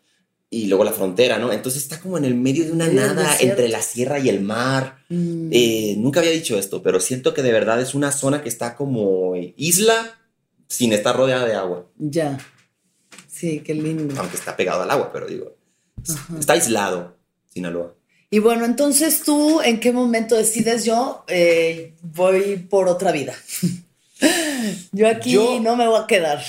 y 0.49 0.67
luego 0.67 0.85
la 0.85 0.93
frontera, 0.93 1.39
¿no? 1.39 1.53
Entonces 1.53 1.83
está 1.83 2.01
como 2.01 2.19
en 2.19 2.25
el 2.25 2.35
medio 2.35 2.65
de 2.65 2.73
una 2.73 2.89
nada 2.89 3.37
entre 3.41 3.69
la 3.69 3.83
sierra 3.83 4.19
y 4.19 4.29
el 4.29 4.41
mar. 4.41 4.99
Mm. 5.09 5.49
Eh, 5.53 5.95
nunca 5.99 6.21
había 6.21 6.33
dicho 6.33 6.59
esto, 6.59 6.83
pero 6.83 7.01
siento 7.01 7.35
que 7.35 7.43
de 7.43 7.53
verdad 7.53 7.81
es 7.81 7.95
una 7.95 8.13
zona 8.13 8.43
que 8.43 8.49
está 8.49 8.77
como 8.77 9.35
isla 9.57 10.19
sin 10.69 10.93
estar 10.93 11.17
rodeada 11.17 11.47
de 11.47 11.55
agua. 11.55 11.87
Ya. 11.99 12.39
Sí, 13.29 13.61
qué 13.61 13.75
lindo. 13.75 14.15
Aunque 14.19 14.37
está 14.37 14.57
pegado 14.57 14.83
al 14.83 14.91
agua, 14.91 15.11
pero 15.13 15.27
digo, 15.27 15.57
está 16.39 16.53
aislado 16.53 17.17
Sinaloa. 17.53 17.95
Y 18.31 18.39
bueno, 18.39 18.65
entonces 18.65 19.23
tú, 19.23 19.61
¿en 19.61 19.79
qué 19.79 19.93
momento 19.93 20.37
decides 20.37 20.85
yo 20.85 21.25
eh, 21.29 21.95
voy 22.03 22.57
por 22.57 22.89
otra 22.89 23.13
vida? 23.13 23.35
yo 24.93 25.09
aquí 25.09 25.37
no 25.61 25.77
me 25.77 25.87
voy 25.87 26.01
a 26.01 26.07
quedar. 26.07 26.43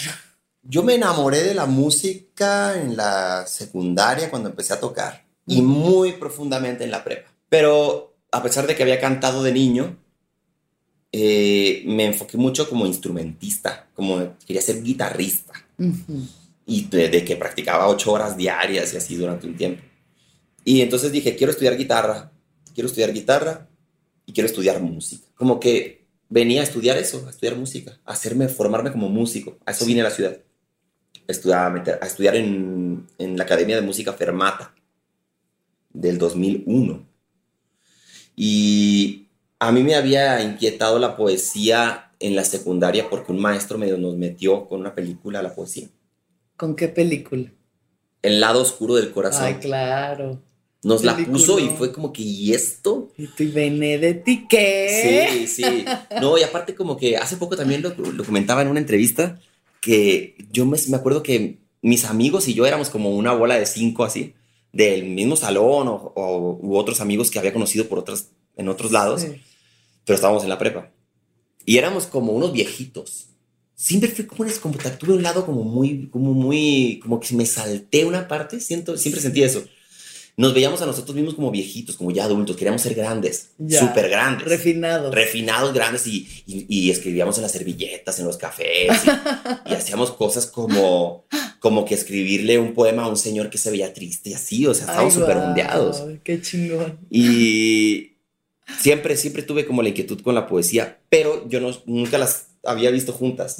Yo 0.69 0.84
me 0.84 0.95
enamoré 0.95 1.43
de 1.43 1.53
la 1.53 1.65
música 1.65 2.77
en 2.82 2.97
la 2.97 3.47
secundaria 3.47 4.30
cuando 4.30 4.49
empecé 4.49 4.73
a 4.73 4.80
tocar 4.82 5.25
y 5.45 5.62
muy 5.62 6.13
profundamente 6.13 6.84
en 6.84 6.91
la 6.91 7.06
prepa. 7.06 7.32
Pero 7.47 8.17
a 8.32 8.43
pesar 8.43 8.67
de 8.67 8.75
que 8.75 8.84
había 8.84 8.99
cantado 8.99 9.43
de 9.43 9.53
niño, 9.53 9.97
eh, 11.13 11.84
me 11.86 12.06
enfoqué 12.06 12.36
mucho 12.36 12.69
como 12.69 12.86
instrumentista, 12.86 13.88
como 13.95 14.36
quería 14.45 14.62
ser 14.62 14.84
guitarrista. 14.84 15.53
Y 16.65 16.84
de, 16.88 17.23
que 17.23 17.38
practicaba 17.38 17.88
ocho 17.88 18.12
horas 18.12 18.36
diarias 18.36 18.93
y 18.93 18.97
así 18.97 19.15
durante 19.15 19.47
un 19.47 19.56
tiempo. 19.56 19.82
Y 20.65 20.82
entonces 20.82 21.13
dije, 21.13 21.38
quiero 21.38 21.51
estudiar 21.51 21.77
guitarra, 21.77 22.34
quiero 22.75 22.89
estudiar 22.89 23.13
guitarra 23.13 23.69
y 24.25 24.34
quiero 24.34 24.47
estudiar 24.47 24.82
música. 24.82 25.27
Como 25.36 25.62
que 25.62 26.06
venía 26.27 26.60
a 26.60 26.65
estudiar 26.65 26.97
eso, 26.97 27.23
a 27.25 27.30
estudiar 27.30 27.56
música, 27.56 27.97
a 28.03 28.12
hacerme, 28.12 28.49
formarme 28.49 28.91
como 28.91 29.08
músico. 29.08 29.58
A 29.65 29.71
eso 29.71 29.86
vine 29.86 30.01
a 30.01 30.06
la 30.06 30.12
ciudad 30.12 30.38
a, 31.54 31.70
meter, 31.70 32.00
a 32.02 32.06
estudiar 32.06 32.36
en, 32.36 33.08
en, 33.18 33.38
la 33.38 33.44
Academia 33.44 33.76
de 33.76 33.82
Música 33.82 34.13
Fermata 34.13 34.74
del 35.92 36.18
2001. 36.18 37.06
Y 38.36 39.28
a 39.60 39.72
mí 39.72 39.84
me 39.84 39.96
había 39.96 40.42
inquietado 40.42 41.00
la 41.00 41.18
poesía 41.18 42.12
en 42.20 42.36
la 42.36 42.44
secundaria 42.44 43.10
porque 43.10 43.32
un 43.32 43.40
maestro 43.40 43.78
medio 43.78 43.98
nos 43.98 44.16
metió 44.16 44.68
con 44.68 44.80
una 44.82 44.96
película 44.96 45.40
a 45.40 45.44
la 45.44 45.54
poesía. 45.54 45.88
¿Con 46.56 46.76
qué 46.76 46.88
película? 46.88 47.52
El 48.22 48.40
lado 48.40 48.62
oscuro 48.62 48.96
del 48.96 49.12
corazón. 49.12 49.46
Ay, 49.46 49.56
claro. 49.56 50.42
Nos 50.84 51.04
la 51.04 51.18
puso 51.18 51.60
y 51.60 51.70
fue 51.70 51.92
como 51.92 52.13
que, 52.13 52.22
¿y 52.22 52.54
esto? 52.54 53.12
¿Y 53.18 53.28
tú, 53.28 53.44
Benedetti, 53.52 54.48
qué? 54.48 55.28
Sí, 55.30 55.48
sí. 55.48 55.86
No, 56.22 56.38
y 56.38 56.44
aparte 56.44 56.76
como 56.76 56.96
que 56.98 57.18
hace 57.18 57.38
poco 57.38 57.58
también 57.58 57.82
lo, 57.82 57.90
lo 57.90 58.24
comentaba 58.24 58.62
en 58.62 58.70
una 58.70 58.80
entrevista, 58.80 59.40
que 59.88 60.36
yo 60.52 60.65
me, 60.65 60.78
me, 60.89 60.97
acuerdo 60.97 61.23
que 61.23 61.60
mis 61.82 62.04
amigos 62.04 62.50
y 62.50 62.54
yo 62.54 62.65
éramos 62.65 62.89
como 62.89 63.12
una 63.12 63.34
bola 63.34 63.58
de 63.58 63.65
cinco 63.65 64.04
así, 64.04 64.34
del 64.73 65.06
mismo 65.06 65.38
salón 65.38 65.88
o, 65.88 66.60
u 66.62 66.76
otros 66.76 67.00
amigos 67.00 67.32
que 67.32 67.39
había 67.39 67.54
conocido 67.54 67.88
por 67.88 68.00
otras, 68.00 68.32
en 68.58 68.67
otros 68.67 68.91
lados, 68.91 69.26
pero 70.04 70.15
estábamos 70.15 70.43
en 70.43 70.50
la 70.50 70.58
prepa. 70.58 70.91
Y 71.65 71.78
éramos 71.78 72.06
como 72.06 72.34
unos 72.34 72.52
viejitos. 72.52 73.30
Siempre 73.76 74.10
fue 74.10 74.28
como, 74.28 74.45
como 74.62 74.78
tuve 75.00 75.13
un 75.13 75.23
lado 75.23 75.45
como 75.45 75.63
muy, 75.63 76.10
como 76.10 76.34
muy, 76.34 77.00
como 77.02 77.19
que 77.21 77.34
me 77.34 77.45
salté 77.45 78.04
una 78.04 78.28
parte, 78.28 78.60
siento, 78.60 78.97
siempre 78.97 79.21
sentí 79.21 79.43
eso 79.43 79.63
nos 80.38 80.54
veíamos 80.54 80.80
a 80.84 80.86
nosotros 80.86 81.15
mismos 81.15 81.34
como 81.34 81.50
viejitos, 81.50 81.95
como 81.97 82.12
ya 82.12 82.26
adultos, 82.26 82.56
queríamos 82.56 82.84
ser 82.84 82.93
grandes, 82.93 83.50
súper 83.67 84.08
grandes. 84.08 84.47
Refinados. 84.47 85.13
Refinados, 85.13 85.73
grandes, 85.73 86.06
y, 86.06 86.28
y, 86.45 86.91
escribíamos 86.91 87.38
en 87.38 87.41
las 87.41 87.52
servilletas, 87.52 88.19
en 88.19 88.26
los 88.26 88.38
cafés, 88.38 89.02
y, 89.65 89.73
hacíamos 89.73 90.12
cosas 90.12 90.45
como, 90.45 91.26
como 91.60 91.86
que 91.86 91.95
escribirle 91.95 92.60
un 92.60 92.76
poema 92.76 93.06
a 93.06 93.08
un 93.08 93.17
señor 93.17 93.50
que 93.50 93.58
se 93.58 93.71
veía 93.71 93.91
triste 93.95 94.30
y 94.30 94.34
así, 94.36 94.67
o 94.67 94.76
sea, 94.76 94.86
estábamos 94.86 95.15
súper 95.15 95.38
ondeados. 95.38 96.04
Qué 96.23 96.39
chingón. 96.39 97.00
Y 97.10 98.17
siempre, 98.80 99.17
siempre 99.17 99.41
tuve 99.41 99.65
como 99.65 99.82
la 99.82 99.89
inquietud 99.89 100.21
con 100.21 100.36
la 100.36 100.45
poesía, 100.45 101.00
pero 101.10 101.50
yo 101.50 101.60
no, 101.60 101.71
nunca 101.88 102.19
las 102.19 102.50
había 102.63 102.91
visto 102.91 103.12
juntas. 103.12 103.58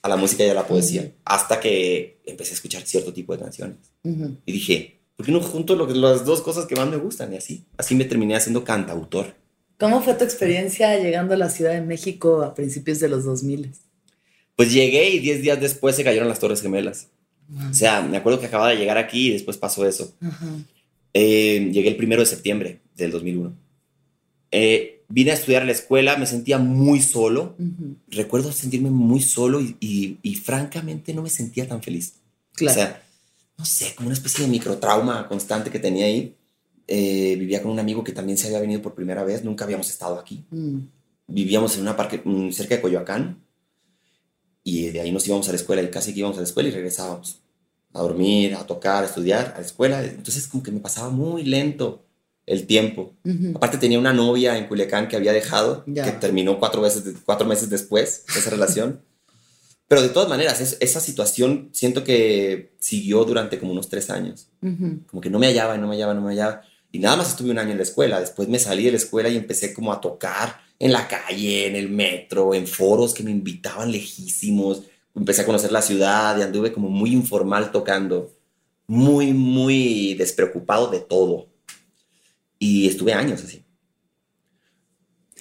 A 0.00 0.08
la 0.08 0.16
música 0.16 0.44
y 0.44 0.48
a 0.48 0.54
la 0.54 0.64
poesía, 0.64 1.10
hasta 1.24 1.58
que 1.58 2.20
empecé 2.24 2.52
a 2.52 2.54
escuchar 2.54 2.82
cierto 2.82 3.12
tipo 3.12 3.32
de 3.32 3.42
canciones. 3.42 3.78
Y 4.04 4.52
dije, 4.52 4.97
¿por 5.18 5.26
qué 5.26 5.32
no 5.32 5.40
junto 5.40 5.74
lo, 5.74 5.88
las 5.88 6.24
dos 6.24 6.42
cosas 6.42 6.66
que 6.66 6.76
más 6.76 6.88
me 6.88 6.96
gustan? 6.96 7.32
Y 7.32 7.36
así, 7.36 7.64
así 7.76 7.96
me 7.96 8.04
terminé 8.04 8.36
haciendo 8.36 8.62
cantautor. 8.62 9.34
¿Cómo 9.76 10.00
fue 10.00 10.14
tu 10.14 10.22
experiencia 10.22 10.96
llegando 10.96 11.34
a 11.34 11.36
la 11.36 11.50
Ciudad 11.50 11.72
de 11.72 11.80
México 11.80 12.42
a 12.44 12.54
principios 12.54 13.00
de 13.00 13.08
los 13.08 13.24
2000? 13.24 13.72
Pues 14.54 14.72
llegué 14.72 15.10
y 15.10 15.18
10 15.18 15.42
días 15.42 15.60
después 15.60 15.96
se 15.96 16.04
cayeron 16.04 16.28
las 16.28 16.38
Torres 16.38 16.62
Gemelas. 16.62 17.08
O 17.68 17.74
sea, 17.74 18.00
me 18.00 18.16
acuerdo 18.16 18.38
que 18.38 18.46
acababa 18.46 18.70
de 18.70 18.76
llegar 18.76 18.96
aquí 18.96 19.28
y 19.28 19.32
después 19.32 19.56
pasó 19.56 19.84
eso. 19.84 20.14
Eh, 21.14 21.68
llegué 21.72 21.88
el 21.88 21.96
primero 21.96 22.22
de 22.22 22.26
septiembre 22.26 22.80
del 22.94 23.10
2001. 23.10 23.56
Eh, 24.52 25.02
vine 25.08 25.32
a 25.32 25.34
estudiar 25.34 25.62
a 25.62 25.66
la 25.66 25.72
escuela, 25.72 26.16
me 26.16 26.26
sentía 26.26 26.58
muy 26.58 27.02
solo. 27.02 27.56
Recuerdo 28.06 28.52
sentirme 28.52 28.90
muy 28.90 29.20
solo 29.20 29.60
y, 29.60 30.18
y, 30.22 30.34
francamente 30.36 31.12
no 31.12 31.22
me 31.22 31.30
sentía 31.30 31.66
tan 31.66 31.82
feliz. 31.82 32.14
Claro. 32.54 32.72
O 32.72 32.74
sea, 32.84 33.02
no 33.58 33.64
sé, 33.64 33.94
como 33.96 34.06
una 34.06 34.14
especie 34.14 34.44
de 34.44 34.50
microtrauma 34.50 35.26
constante 35.28 35.70
que 35.70 35.80
tenía 35.80 36.06
ahí. 36.06 36.36
Eh, 36.86 37.36
vivía 37.38 37.60
con 37.60 37.72
un 37.72 37.80
amigo 37.80 38.02
que 38.02 38.12
también 38.12 38.38
se 38.38 38.46
había 38.46 38.60
venido 38.60 38.80
por 38.80 38.94
primera 38.94 39.24
vez, 39.24 39.44
nunca 39.44 39.64
habíamos 39.64 39.90
estado 39.90 40.18
aquí. 40.18 40.46
Mm. 40.50 40.78
Vivíamos 41.26 41.76
en 41.76 41.82
una 41.82 41.96
parque 41.96 42.22
mm, 42.24 42.50
cerca 42.52 42.76
de 42.76 42.80
Coyoacán 42.80 43.44
y 44.62 44.88
de 44.88 45.00
ahí 45.00 45.12
nos 45.12 45.26
íbamos 45.26 45.48
a 45.48 45.52
la 45.52 45.56
escuela 45.56 45.82
y 45.82 45.90
casi 45.90 46.14
que 46.14 46.20
íbamos 46.20 46.38
a 46.38 46.40
la 46.40 46.46
escuela 46.46 46.68
y 46.68 46.72
regresábamos 46.72 47.40
a 47.92 48.00
dormir, 48.00 48.54
a 48.54 48.64
tocar, 48.64 49.02
a 49.02 49.06
estudiar, 49.06 49.52
a 49.54 49.60
la 49.60 49.66
escuela. 49.66 50.02
Entonces 50.02 50.46
como 50.46 50.62
que 50.62 50.70
me 50.70 50.80
pasaba 50.80 51.10
muy 51.10 51.42
lento 51.42 52.04
el 52.46 52.66
tiempo. 52.66 53.12
Aparte 53.54 53.76
tenía 53.76 53.98
una 53.98 54.14
novia 54.14 54.56
en 54.56 54.68
Culiacán 54.68 55.08
que 55.08 55.16
había 55.16 55.32
dejado, 55.32 55.84
que 55.84 56.12
terminó 56.12 56.58
cuatro, 56.58 56.80
veces, 56.80 57.16
cuatro 57.24 57.46
meses 57.46 57.68
después 57.68 58.24
esa 58.34 58.50
relación. 58.50 59.02
Pero 59.88 60.02
de 60.02 60.10
todas 60.10 60.28
maneras, 60.28 60.76
esa 60.80 61.00
situación 61.00 61.70
siento 61.72 62.04
que 62.04 62.74
siguió 62.78 63.24
durante 63.24 63.58
como 63.58 63.72
unos 63.72 63.88
tres 63.88 64.10
años. 64.10 64.48
Como 64.60 65.22
que 65.22 65.30
no 65.30 65.38
me 65.38 65.46
hallaba 65.46 65.78
no 65.78 65.88
me 65.88 65.94
hallaba, 65.94 66.12
no 66.12 66.20
me 66.20 66.32
hallaba. 66.32 66.62
Y 66.92 66.98
nada 66.98 67.16
más 67.16 67.30
estuve 67.30 67.50
un 67.50 67.58
año 67.58 67.70
en 67.70 67.78
la 67.78 67.84
escuela. 67.84 68.20
Después 68.20 68.48
me 68.48 68.58
salí 68.58 68.84
de 68.84 68.92
la 68.92 68.98
escuela 68.98 69.30
y 69.30 69.36
empecé 69.38 69.72
como 69.72 69.90
a 69.92 70.00
tocar 70.00 70.60
en 70.78 70.92
la 70.92 71.08
calle, 71.08 71.66
en 71.66 71.74
el 71.74 71.88
metro, 71.88 72.54
en 72.54 72.66
foros 72.66 73.14
que 73.14 73.22
me 73.22 73.30
invitaban 73.30 73.90
lejísimos. 73.90 74.82
Empecé 75.14 75.42
a 75.42 75.46
conocer 75.46 75.72
la 75.72 75.82
ciudad 75.82 76.38
y 76.38 76.42
anduve 76.42 76.70
como 76.70 76.90
muy 76.90 77.12
informal 77.12 77.72
tocando. 77.72 78.34
Muy, 78.86 79.32
muy 79.32 80.14
despreocupado 80.14 80.88
de 80.90 81.00
todo. 81.00 81.48
Y 82.58 82.88
estuve 82.88 83.14
años 83.14 83.42
así. 83.42 83.64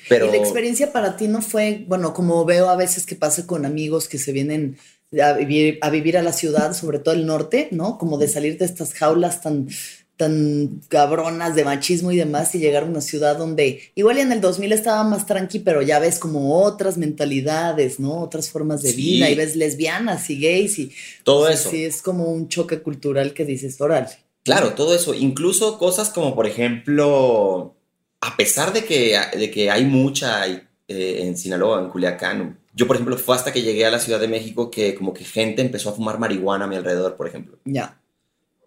Pero... 0.09 0.27
Y 0.27 0.31
la 0.31 0.37
experiencia 0.37 0.91
para 0.91 1.17
ti 1.17 1.27
no 1.27 1.41
fue, 1.41 1.85
bueno, 1.87 2.13
como 2.13 2.45
veo 2.45 2.69
a 2.69 2.75
veces 2.75 3.05
que 3.05 3.15
pasa 3.15 3.45
con 3.45 3.65
amigos 3.65 4.07
que 4.07 4.17
se 4.17 4.31
vienen 4.31 4.77
a 5.21 5.33
vivir, 5.33 5.79
a 5.81 5.89
vivir 5.89 6.17
a 6.17 6.23
la 6.23 6.33
ciudad, 6.33 6.73
sobre 6.73 6.99
todo 6.99 7.13
el 7.15 7.25
norte, 7.25 7.69
¿no? 7.71 7.97
Como 7.97 8.17
de 8.17 8.27
salir 8.27 8.57
de 8.57 8.65
estas 8.65 8.93
jaulas 8.93 9.41
tan, 9.41 9.69
tan 10.17 10.81
cabronas 10.89 11.55
de 11.55 11.63
machismo 11.63 12.11
y 12.11 12.17
demás 12.17 12.53
y 12.55 12.59
llegar 12.59 12.83
a 12.83 12.87
una 12.87 13.01
ciudad 13.01 13.37
donde 13.37 13.91
igual 13.95 14.17
en 14.17 14.31
el 14.31 14.41
2000 14.41 14.73
estaba 14.73 15.03
más 15.03 15.25
tranqui, 15.25 15.59
pero 15.59 15.81
ya 15.81 15.99
ves 15.99 16.19
como 16.19 16.61
otras 16.61 16.97
mentalidades, 16.97 17.99
¿no? 17.99 18.19
Otras 18.19 18.49
formas 18.49 18.81
de 18.81 18.93
vida 18.93 19.29
y 19.29 19.35
ves 19.35 19.55
lesbianas 19.55 20.29
y 20.29 20.41
gays 20.41 20.79
y 20.79 20.91
todo 21.23 21.47
eso. 21.47 21.69
Sí, 21.69 21.85
es 21.85 22.01
como 22.01 22.25
un 22.25 22.49
choque 22.49 22.81
cultural 22.81 23.33
que 23.33 23.45
dices, 23.45 23.79
órale. 23.79 24.09
Claro, 24.43 24.73
todo 24.73 24.95
eso, 24.95 25.13
incluso 25.13 25.77
cosas 25.77 26.09
como 26.09 26.33
por 26.33 26.47
ejemplo 26.47 27.76
a 28.21 28.35
pesar 28.35 28.73
de 28.73 28.85
que, 28.85 29.19
de 29.37 29.51
que 29.51 29.69
hay 29.69 29.85
mucha 29.85 30.45
eh, 30.45 30.63
en 30.87 31.37
Sinaloa, 31.37 31.81
en 31.81 31.89
Culiacán, 31.89 32.59
yo, 32.73 32.85
por 32.85 32.95
ejemplo, 32.95 33.17
fue 33.17 33.35
hasta 33.35 33.51
que 33.51 33.61
llegué 33.61 33.85
a 33.85 33.91
la 33.91 33.99
Ciudad 33.99 34.19
de 34.19 34.27
México 34.27 34.69
que 34.69 34.93
como 34.95 35.13
que 35.13 35.23
gente 35.23 35.61
empezó 35.61 35.89
a 35.89 35.93
fumar 35.93 36.19
marihuana 36.19 36.65
a 36.65 36.67
mi 36.67 36.75
alrededor, 36.75 37.15
por 37.15 37.27
ejemplo. 37.27 37.57
Ya. 37.65 37.99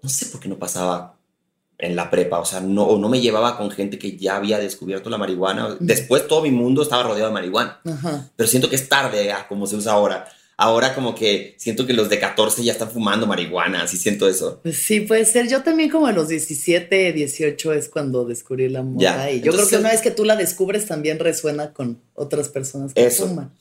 No 0.02 0.08
sé 0.08 0.26
por 0.26 0.40
qué 0.40 0.48
no 0.48 0.58
pasaba 0.58 1.16
en 1.78 1.96
la 1.96 2.10
prepa, 2.10 2.38
o 2.38 2.44
sea, 2.44 2.60
no, 2.60 2.84
o 2.84 2.98
no 2.98 3.08
me 3.08 3.20
llevaba 3.20 3.56
con 3.56 3.70
gente 3.70 3.98
que 3.98 4.16
ya 4.16 4.36
había 4.36 4.58
descubierto 4.58 5.08
la 5.08 5.16
marihuana. 5.16 5.76
Después 5.80 6.26
todo 6.28 6.42
mi 6.42 6.50
mundo 6.50 6.82
estaba 6.82 7.04
rodeado 7.04 7.28
de 7.28 7.34
marihuana. 7.34 7.80
Pero 8.36 8.48
siento 8.48 8.68
que 8.68 8.76
es 8.76 8.88
tarde 8.88 9.32
a 9.32 9.48
como 9.48 9.66
se 9.66 9.76
usa 9.76 9.92
ahora 9.92 10.26
ahora 10.60 10.94
como 10.94 11.14
que 11.14 11.54
siento 11.56 11.86
que 11.86 11.94
los 11.94 12.10
de 12.10 12.18
14 12.18 12.62
ya 12.62 12.72
están 12.72 12.90
fumando 12.90 13.26
marihuana, 13.26 13.82
así 13.82 13.96
siento 13.96 14.28
eso. 14.28 14.60
Pues 14.62 14.76
sí, 14.76 15.00
puede 15.00 15.24
ser. 15.24 15.48
Yo 15.48 15.62
también 15.62 15.88
como 15.88 16.06
a 16.06 16.12
los 16.12 16.28
17, 16.28 17.14
18 17.14 17.72
es 17.72 17.88
cuando 17.88 18.26
descubrí 18.26 18.68
la 18.68 18.82
moda. 18.82 19.30
Y 19.30 19.40
yo 19.40 19.52
creo 19.52 19.66
que 19.66 19.78
una 19.78 19.90
vez 19.90 20.02
que 20.02 20.10
tú 20.10 20.26
la 20.26 20.36
descubres 20.36 20.84
también 20.84 21.18
resuena 21.18 21.72
con 21.72 22.02
otras 22.12 22.50
personas 22.50 22.92
que 22.92 23.10
fuman. 23.10 23.54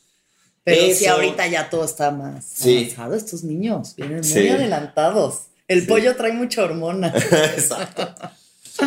Pero 0.65 0.93
sí, 0.93 1.05
ahorita 1.05 1.47
ya 1.47 1.69
todo 1.69 1.85
está 1.85 2.12
más 2.12 2.62
avanzado. 2.62 3.15
Estos 3.15 3.45
niños 3.45 3.95
vienen 3.95 4.19
muy 4.19 4.49
adelantados. 4.49 5.43
El 5.69 5.88
pollo 5.88 6.17
trae 6.17 6.33
mucha 6.33 6.65
hormona. 6.65 7.13
Exacto. 7.55 8.13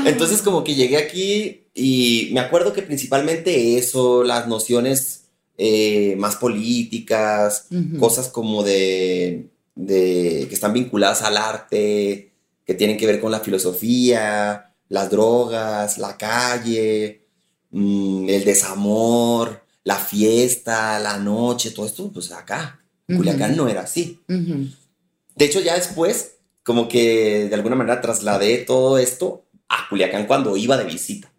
Entonces 0.04 0.42
como 0.42 0.64
que 0.64 0.74
llegué 0.74 0.98
aquí 0.98 1.68
y 1.74 2.28
me 2.34 2.40
acuerdo 2.40 2.74
que 2.74 2.82
principalmente 2.82 3.78
eso, 3.78 4.22
las 4.22 4.48
nociones 4.48 5.22
eh, 5.58 6.16
más 6.16 6.36
políticas, 6.36 7.68
cosas 7.98 8.28
como 8.28 8.62
de, 8.62 9.48
que 9.86 10.48
están 10.50 10.72
vinculadas 10.72 11.22
al 11.22 11.36
arte, 11.36 12.32
que 12.64 12.74
tienen 12.74 12.96
que 12.96 13.06
ver 13.06 13.20
con 13.20 13.30
la 13.30 13.40
filosofía, 13.40 14.72
las 14.88 15.10
drogas, 15.10 15.98
la 15.98 16.16
calle, 16.16 17.26
mm, 17.70 18.28
el 18.28 18.44
desamor, 18.44 19.62
la 19.84 19.96
fiesta, 19.96 20.98
la 20.98 21.18
noche, 21.18 21.70
todo 21.70 21.86
esto, 21.86 22.10
pues 22.12 22.32
acá. 22.32 22.78
Culiacán 23.06 23.56
no 23.56 23.68
era 23.68 23.82
así. 23.82 24.20
De 24.28 25.44
hecho, 25.44 25.60
ya 25.60 25.74
después, 25.74 26.36
como 26.62 26.88
que 26.88 27.48
de 27.48 27.54
alguna 27.54 27.76
manera 27.76 28.00
trasladé 28.00 28.58
todo 28.58 28.96
esto 28.96 29.44
a 29.68 29.88
Culiacán 29.90 30.26
cuando 30.26 30.56
iba 30.56 30.78
de 30.78 30.84
visita 30.84 31.31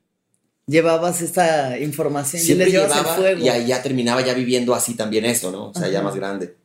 llevabas 0.67 1.21
esta 1.21 1.77
información 1.79 2.41
y 2.41 2.53
les 2.55 2.71
llevaba, 2.71 3.15
fuego. 3.15 3.43
Y 3.43 3.49
ahí 3.49 3.67
ya 3.67 3.81
terminaba 3.81 4.21
ya 4.25 4.33
viviendo 4.33 4.73
así 4.73 4.95
también 4.95 5.25
eso, 5.25 5.51
¿no? 5.51 5.69
O 5.69 5.73
sea, 5.73 5.89
ya 5.89 6.01
más 6.01 6.15
grande. 6.15 6.55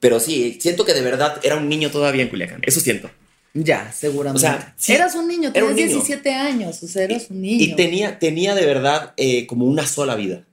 Pero 0.00 0.20
sí, 0.20 0.58
siento 0.60 0.84
que 0.84 0.94
de 0.94 1.02
verdad 1.02 1.38
era 1.42 1.56
un 1.56 1.68
niño 1.68 1.90
todavía 1.90 2.22
en 2.22 2.28
Culiacán. 2.28 2.60
Eso 2.64 2.80
siento. 2.80 3.10
Ya, 3.54 3.92
seguramente. 3.92 4.46
O 4.46 4.50
sea, 4.50 4.74
eras 4.88 5.14
un 5.14 5.28
niño, 5.28 5.52
tenías 5.52 5.76
17 5.76 6.32
años, 6.32 6.82
o 6.82 6.88
sea, 6.88 7.04
eras 7.04 7.26
un 7.28 7.42
niño. 7.42 7.62
Y 7.62 7.76
tenía, 7.76 8.18
tenía 8.18 8.54
de 8.54 8.64
verdad 8.64 9.12
eh, 9.16 9.46
como 9.46 9.66
una 9.66 9.86
sola 9.86 10.14
vida. 10.14 10.46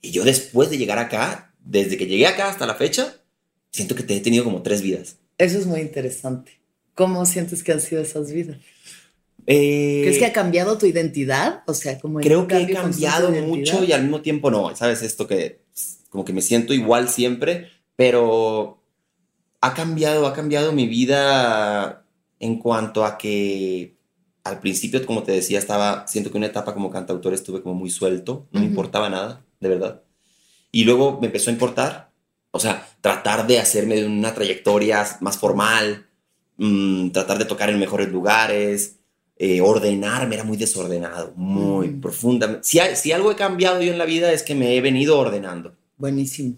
Y 0.00 0.12
yo 0.12 0.24
después 0.24 0.70
de 0.70 0.78
llegar 0.78 0.98
acá, 0.98 1.52
desde 1.64 1.96
que 1.96 2.06
llegué 2.06 2.26
acá 2.26 2.48
hasta 2.48 2.66
la 2.66 2.74
fecha, 2.74 3.16
siento 3.72 3.94
que 3.96 4.04
te 4.04 4.16
he 4.16 4.20
tenido 4.20 4.44
como 4.44 4.62
tres 4.62 4.82
vidas. 4.82 5.16
Eso 5.38 5.58
es 5.58 5.66
muy 5.66 5.80
interesante. 5.80 6.60
¿Cómo 6.94 7.24
sientes 7.26 7.64
que 7.64 7.72
han 7.72 7.80
sido 7.80 8.02
esas 8.02 8.30
vidas? 8.30 8.58
¿Crees 9.44 10.18
que 10.18 10.26
ha 10.26 10.32
cambiado 10.32 10.78
tu 10.78 10.86
identidad? 10.86 11.62
O 11.66 11.74
sea, 11.74 11.98
como 11.98 12.20
creo 12.20 12.46
que 12.46 12.58
he 12.58 12.72
cambiado 12.72 13.30
mucho 13.30 13.82
y 13.84 13.92
al 13.92 14.02
mismo 14.02 14.20
tiempo 14.22 14.50
no. 14.50 14.74
¿Sabes? 14.76 15.02
Esto 15.02 15.26
que 15.26 15.62
como 16.10 16.24
que 16.24 16.32
me 16.32 16.42
siento 16.42 16.74
igual 16.74 17.08
siempre, 17.08 17.68
pero 17.96 18.82
ha 19.60 19.74
cambiado, 19.74 20.26
ha 20.26 20.34
cambiado 20.34 20.72
mi 20.72 20.86
vida 20.86 22.04
en 22.38 22.58
cuanto 22.58 23.04
a 23.04 23.16
que 23.16 23.96
al 24.44 24.60
principio, 24.60 25.04
como 25.06 25.22
te 25.22 25.32
decía, 25.32 25.58
estaba, 25.58 26.06
siento 26.08 26.30
que 26.30 26.36
una 26.36 26.48
etapa 26.48 26.74
como 26.74 26.90
cantautor 26.90 27.32
estuve 27.32 27.62
como 27.62 27.74
muy 27.74 27.90
suelto, 27.90 28.48
no 28.50 28.60
me 28.60 28.66
importaba 28.66 29.08
nada, 29.08 29.44
de 29.60 29.68
verdad. 29.68 30.02
Y 30.72 30.84
luego 30.84 31.18
me 31.20 31.28
empezó 31.28 31.50
a 31.50 31.52
importar, 31.52 32.10
o 32.50 32.58
sea, 32.58 32.86
tratar 33.00 33.46
de 33.46 33.60
hacerme 33.60 33.94
de 33.96 34.06
una 34.06 34.34
trayectoria 34.34 35.06
más 35.20 35.38
formal, 35.38 36.08
mm, 36.56 37.10
tratar 37.10 37.38
de 37.38 37.44
tocar 37.44 37.70
en 37.70 37.78
mejores 37.78 38.08
lugares, 38.10 38.98
eh, 39.44 39.60
ordenarme, 39.60 40.36
era 40.36 40.44
muy 40.44 40.56
desordenado, 40.56 41.32
muy 41.34 41.88
mm. 41.88 42.00
profundamente. 42.00 42.62
Si, 42.62 42.78
si 42.94 43.10
algo 43.10 43.32
he 43.32 43.34
cambiado 43.34 43.82
yo 43.82 43.90
en 43.90 43.98
la 43.98 44.04
vida 44.04 44.32
es 44.32 44.44
que 44.44 44.54
me 44.54 44.76
he 44.76 44.80
venido 44.80 45.18
ordenando. 45.18 45.74
Buenísimo. 45.96 46.54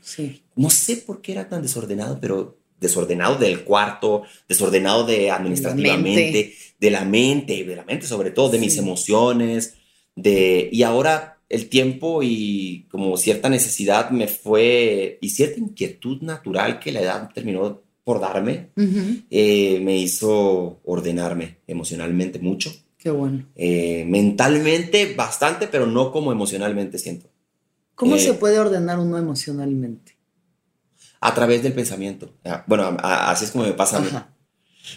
Sí. 0.00 0.42
No 0.56 0.70
sé 0.70 0.96
por 0.96 1.20
qué 1.20 1.32
era 1.32 1.50
tan 1.50 1.60
desordenado, 1.60 2.18
pero 2.18 2.56
desordenado 2.80 3.36
del 3.36 3.62
cuarto, 3.62 4.22
desordenado 4.48 5.04
de 5.04 5.30
administrativamente, 5.30 6.54
de 6.80 6.90
la 6.90 7.04
mente, 7.04 7.62
de 7.62 7.76
la 7.76 7.84
mente, 7.84 8.06
sobre 8.06 8.30
todo, 8.30 8.48
de 8.48 8.58
mis 8.58 8.78
emociones, 8.78 9.74
de 10.16 10.70
y 10.72 10.82
ahora 10.82 11.42
el 11.50 11.68
tiempo 11.68 12.22
y 12.22 12.86
como 12.90 13.18
cierta 13.18 13.50
necesidad 13.50 14.08
me 14.08 14.28
fue 14.28 15.18
y 15.20 15.28
cierta 15.28 15.60
inquietud 15.60 16.22
natural 16.22 16.78
que 16.78 16.90
la 16.90 17.02
edad 17.02 17.30
terminó 17.34 17.82
por 18.04 18.20
darme, 18.20 18.70
eh, 19.30 19.80
me 19.82 19.96
hizo 19.96 20.80
ordenarme 20.84 21.60
emocionalmente 21.66 22.38
mucho. 22.38 22.70
Qué 22.98 23.10
bueno. 23.10 23.46
Eh, 23.56 24.04
mentalmente 24.06 25.14
bastante, 25.14 25.66
pero 25.66 25.86
no 25.86 26.12
como 26.12 26.30
emocionalmente 26.30 26.98
siento. 26.98 27.30
¿Cómo 27.94 28.18
se 28.18 28.30
eh, 28.30 28.34
puede 28.34 28.58
ordenar 28.58 28.98
uno 28.98 29.16
emocionalmente? 29.16 30.16
A 31.20 31.34
través 31.34 31.62
del 31.62 31.72
pensamiento. 31.72 32.34
Bueno, 32.66 32.96
así 33.00 33.46
es 33.46 33.50
como 33.50 33.64
me 33.64 33.72
pasa 33.72 33.96
a 33.96 34.00
mí. 34.00 34.08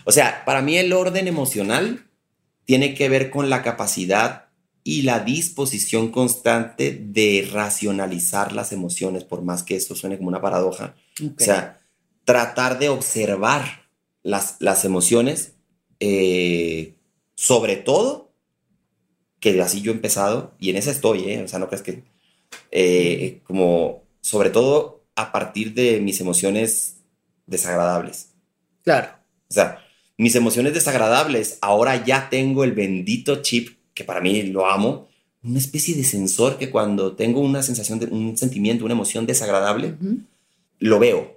O 0.04 0.12
sea, 0.12 0.43
para 0.46 0.62
mí 0.62 0.78
el 0.78 0.91
orden 0.91 1.28
emocional 1.28 2.10
tiene 2.65 2.93
que 2.93 3.08
ver 3.08 3.30
con 3.30 3.50
la 3.50 3.62
capacidad 3.62 4.48
y 4.84 5.04
la 5.04 5.20
disposición 5.22 6.12
constante 6.12 6.98
de 7.02 7.48
racionalizar 7.52 8.52
las 8.52 8.74
emociones, 8.74 9.24
por 9.24 9.41
más 9.41 9.63
que 9.63 9.76
esto 9.76 9.96
suene 9.96 10.17
como 10.17 10.30
una 10.30 10.41
paradoja. 10.41 10.96
O 11.22 11.39
sea, 11.43 11.77
tratar 12.28 12.78
de 12.78 12.90
observar 12.90 13.88
las, 14.22 14.58
las 14.60 14.84
emociones, 14.84 15.54
eh, 16.02 16.96
sobre 17.36 17.78
todo, 17.78 18.34
que 19.40 19.62
así 19.62 19.82
yo 19.82 19.94
he 19.94 19.96
empezado, 19.96 20.54
y 20.60 20.70
en 20.70 20.76
esa 20.76 20.92
estoy, 20.92 21.24
¿eh? 21.32 21.42
o 21.42 21.48
sea, 21.48 21.58
no 21.58 21.70
crees 21.70 21.84
que, 21.84 22.04
eh, 22.72 23.40
como, 23.46 24.04
sobre 24.20 24.50
todo 24.50 25.06
a 25.16 25.32
partir 25.32 25.74
de 25.74 26.02
mis 26.02 26.20
emociones 26.20 26.98
desagradables. 27.46 28.32
Claro. 28.84 29.08
O 29.50 29.54
sea, 29.54 29.80
mis 30.18 30.36
emociones 30.36 30.74
desagradables, 30.74 31.58
ahora 31.62 32.04
ya 32.04 32.30
tengo 32.30 32.66
el 32.66 32.74
bendito 32.74 33.42
chip, 33.42 33.78
que 33.94 34.04
para 34.04 34.20
mí 34.20 34.44
lo 34.44 34.70
amo, 34.70 35.08
una 35.44 35.60
especie 35.60 35.96
de 35.96 36.04
sensor 36.04 36.58
que 36.58 36.72
cuando 36.72 37.16
tengo 37.16 37.40
una 37.40 37.63
sensación, 37.63 38.00
de, 38.00 38.08
un 38.08 38.36
sentimiento, 38.36 38.84
una 38.84 38.96
emoción 38.96 39.26
desagradable, 39.26 39.96
lo 40.80 41.00
veo 41.00 41.37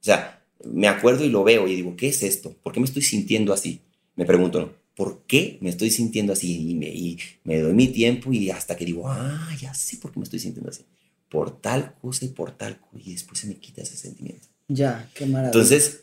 o 0.00 0.04
sea, 0.04 0.42
me 0.64 0.88
acuerdo 0.88 1.24
y 1.24 1.28
lo 1.28 1.44
veo 1.44 1.68
y 1.68 1.76
digo, 1.76 1.96
¿qué 1.96 2.08
es 2.08 2.22
esto? 2.22 2.54
¿Por 2.62 2.72
qué 2.72 2.80
me 2.80 2.86
estoy 2.86 3.02
sintiendo 3.02 3.52
así? 3.52 3.80
Me 4.16 4.24
pregunto, 4.24 4.74
¿por 4.94 5.22
qué 5.26 5.58
me 5.60 5.70
estoy 5.70 5.90
sintiendo 5.90 6.32
así? 6.32 6.70
Y 6.70 7.18
me, 7.44 7.58
doy 7.58 7.72
mi 7.72 7.88
tiempo 7.88 8.32
y 8.32 8.50
hasta 8.50 8.76
que 8.76 8.84
digo, 8.84 9.08
ah, 9.08 9.48
ya 9.60 9.72
sé 9.74 9.96
por 9.98 10.12
qué 10.12 10.18
me 10.18 10.24
estoy 10.24 10.40
sintiendo 10.40 10.70
así. 10.70 10.84
Por 11.28 11.60
tal 11.60 11.94
cosa 12.00 12.24
y 12.24 12.28
por 12.28 12.52
tal 12.52 12.80
cosa. 12.80 13.02
Y 13.04 13.12
después 13.12 13.38
se 13.38 13.46
me 13.46 13.56
quita 13.56 13.82
ese 13.82 13.96
sentimiento. 13.96 14.48
Ya, 14.68 15.08
qué 15.14 15.26
maravilla. 15.26 15.52
Entonces, 15.52 16.00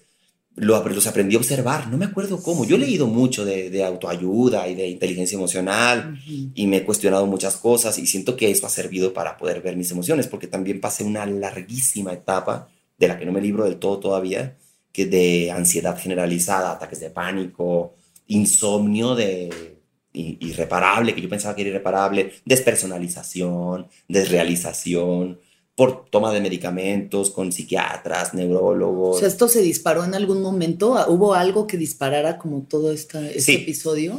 lo, 0.55 0.87
los 0.87 1.07
aprendí 1.07 1.35
a 1.35 1.39
observar. 1.39 1.89
No 1.89 1.97
me 1.97 2.05
acuerdo 2.05 2.41
cómo. 2.41 2.65
Yo 2.65 2.77
he 2.77 2.79
leído 2.79 3.07
mucho 3.07 3.43
de, 3.43 3.83
autoayuda 3.83 4.67
y 4.67 4.75
de 4.75 4.87
inteligencia 4.87 5.35
emocional 5.35 6.17
y 6.25 6.67
me 6.67 6.77
he 6.77 6.83
cuestionado 6.85 7.25
muchas 7.27 7.57
cosas 7.57 7.97
y 7.97 8.07
siento 8.07 8.35
que 8.35 8.49
eso 8.49 8.65
ha 8.65 8.69
servido 8.69 9.13
para 9.13 9.37
poder 9.37 9.61
ver 9.61 9.75
mis 9.75 9.91
emociones 9.91 10.27
porque 10.27 10.47
también 10.47 10.79
pasé 10.79 11.03
una 11.03 11.25
larguísima 11.25 12.13
etapa 12.13 12.69
de 12.97 13.07
la 13.07 13.17
que 13.17 13.25
no 13.25 13.31
me 13.31 13.41
libro 13.41 13.65
del 13.65 13.77
todo 13.77 13.99
todavía, 13.99 14.57
que 14.91 15.05
de 15.05 15.51
ansiedad 15.51 15.99
generalizada, 15.99 16.71
ataques 16.71 16.99
de 16.99 17.09
pánico, 17.09 17.95
insomnio 18.27 19.15
de 19.15 19.75
irreparable, 20.13 21.13
que 21.13 21.21
yo 21.21 21.27
pensaba 21.27 21.55
que 21.55 21.61
era 21.61 21.71
irreparable, 21.71 22.31
despersonalización, 22.45 23.87
desrealización, 24.07 25.39
por 25.75 26.05
toma 26.09 26.31
de 26.31 26.39
medicamentos 26.39 27.29
con 27.29 27.51
psiquiatras, 27.51 28.33
neurólogos. 28.33 29.17
O 29.17 29.19
sea, 29.19 29.27
¿esto 29.27 29.49
se 29.49 29.61
disparó 29.61 30.05
en 30.05 30.15
algún 30.15 30.41
momento? 30.41 30.95
¿Hubo 31.09 31.33
algo 31.33 31.67
que 31.67 31.75
disparara 31.75 32.37
como 32.37 32.61
todo 32.61 32.93
este 32.93 33.37
episodio? 33.37 34.17